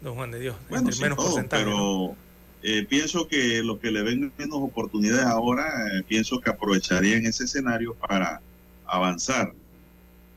don 0.00 0.14
Juan 0.14 0.30
de 0.30 0.40
Dios. 0.40 0.56
Bueno, 0.68 0.90
menos 1.00 1.16
porcentaje. 1.16 1.64
Pero 1.64 2.16
eh, 2.62 2.84
pienso 2.88 3.28
que 3.28 3.62
los 3.62 3.78
que 3.78 3.90
le 3.90 4.02
ven 4.02 4.32
menos 4.36 4.58
oportunidades 4.60 5.26
ahora, 5.26 5.66
eh, 5.92 6.02
pienso 6.08 6.40
que 6.40 6.50
aprovecharían 6.50 7.24
ese 7.26 7.44
escenario 7.44 7.94
para 7.94 8.40
avanzar 8.86 9.52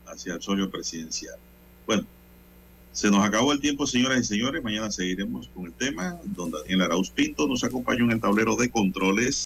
hacia 0.06 0.34
el 0.36 0.42
sueño 0.42 0.70
presidencial. 0.70 1.38
Bueno, 1.88 2.06
se 2.92 3.10
nos 3.10 3.26
acabó 3.26 3.54
el 3.54 3.60
tiempo, 3.60 3.88
señoras 3.88 4.20
y 4.20 4.24
señores. 4.24 4.64
Mañana 4.64 4.92
seguiremos 4.92 5.50
con 5.54 5.66
el 5.66 5.74
tema. 5.74 6.20
Don 6.26 6.52
Daniel 6.52 6.82
Arauz 6.82 7.10
Pinto 7.10 7.48
nos 7.48 7.64
acompañó 7.64 8.04
en 8.06 8.12
el 8.12 8.20
tablero 8.20 8.56
de 8.56 8.70
controles. 8.70 9.36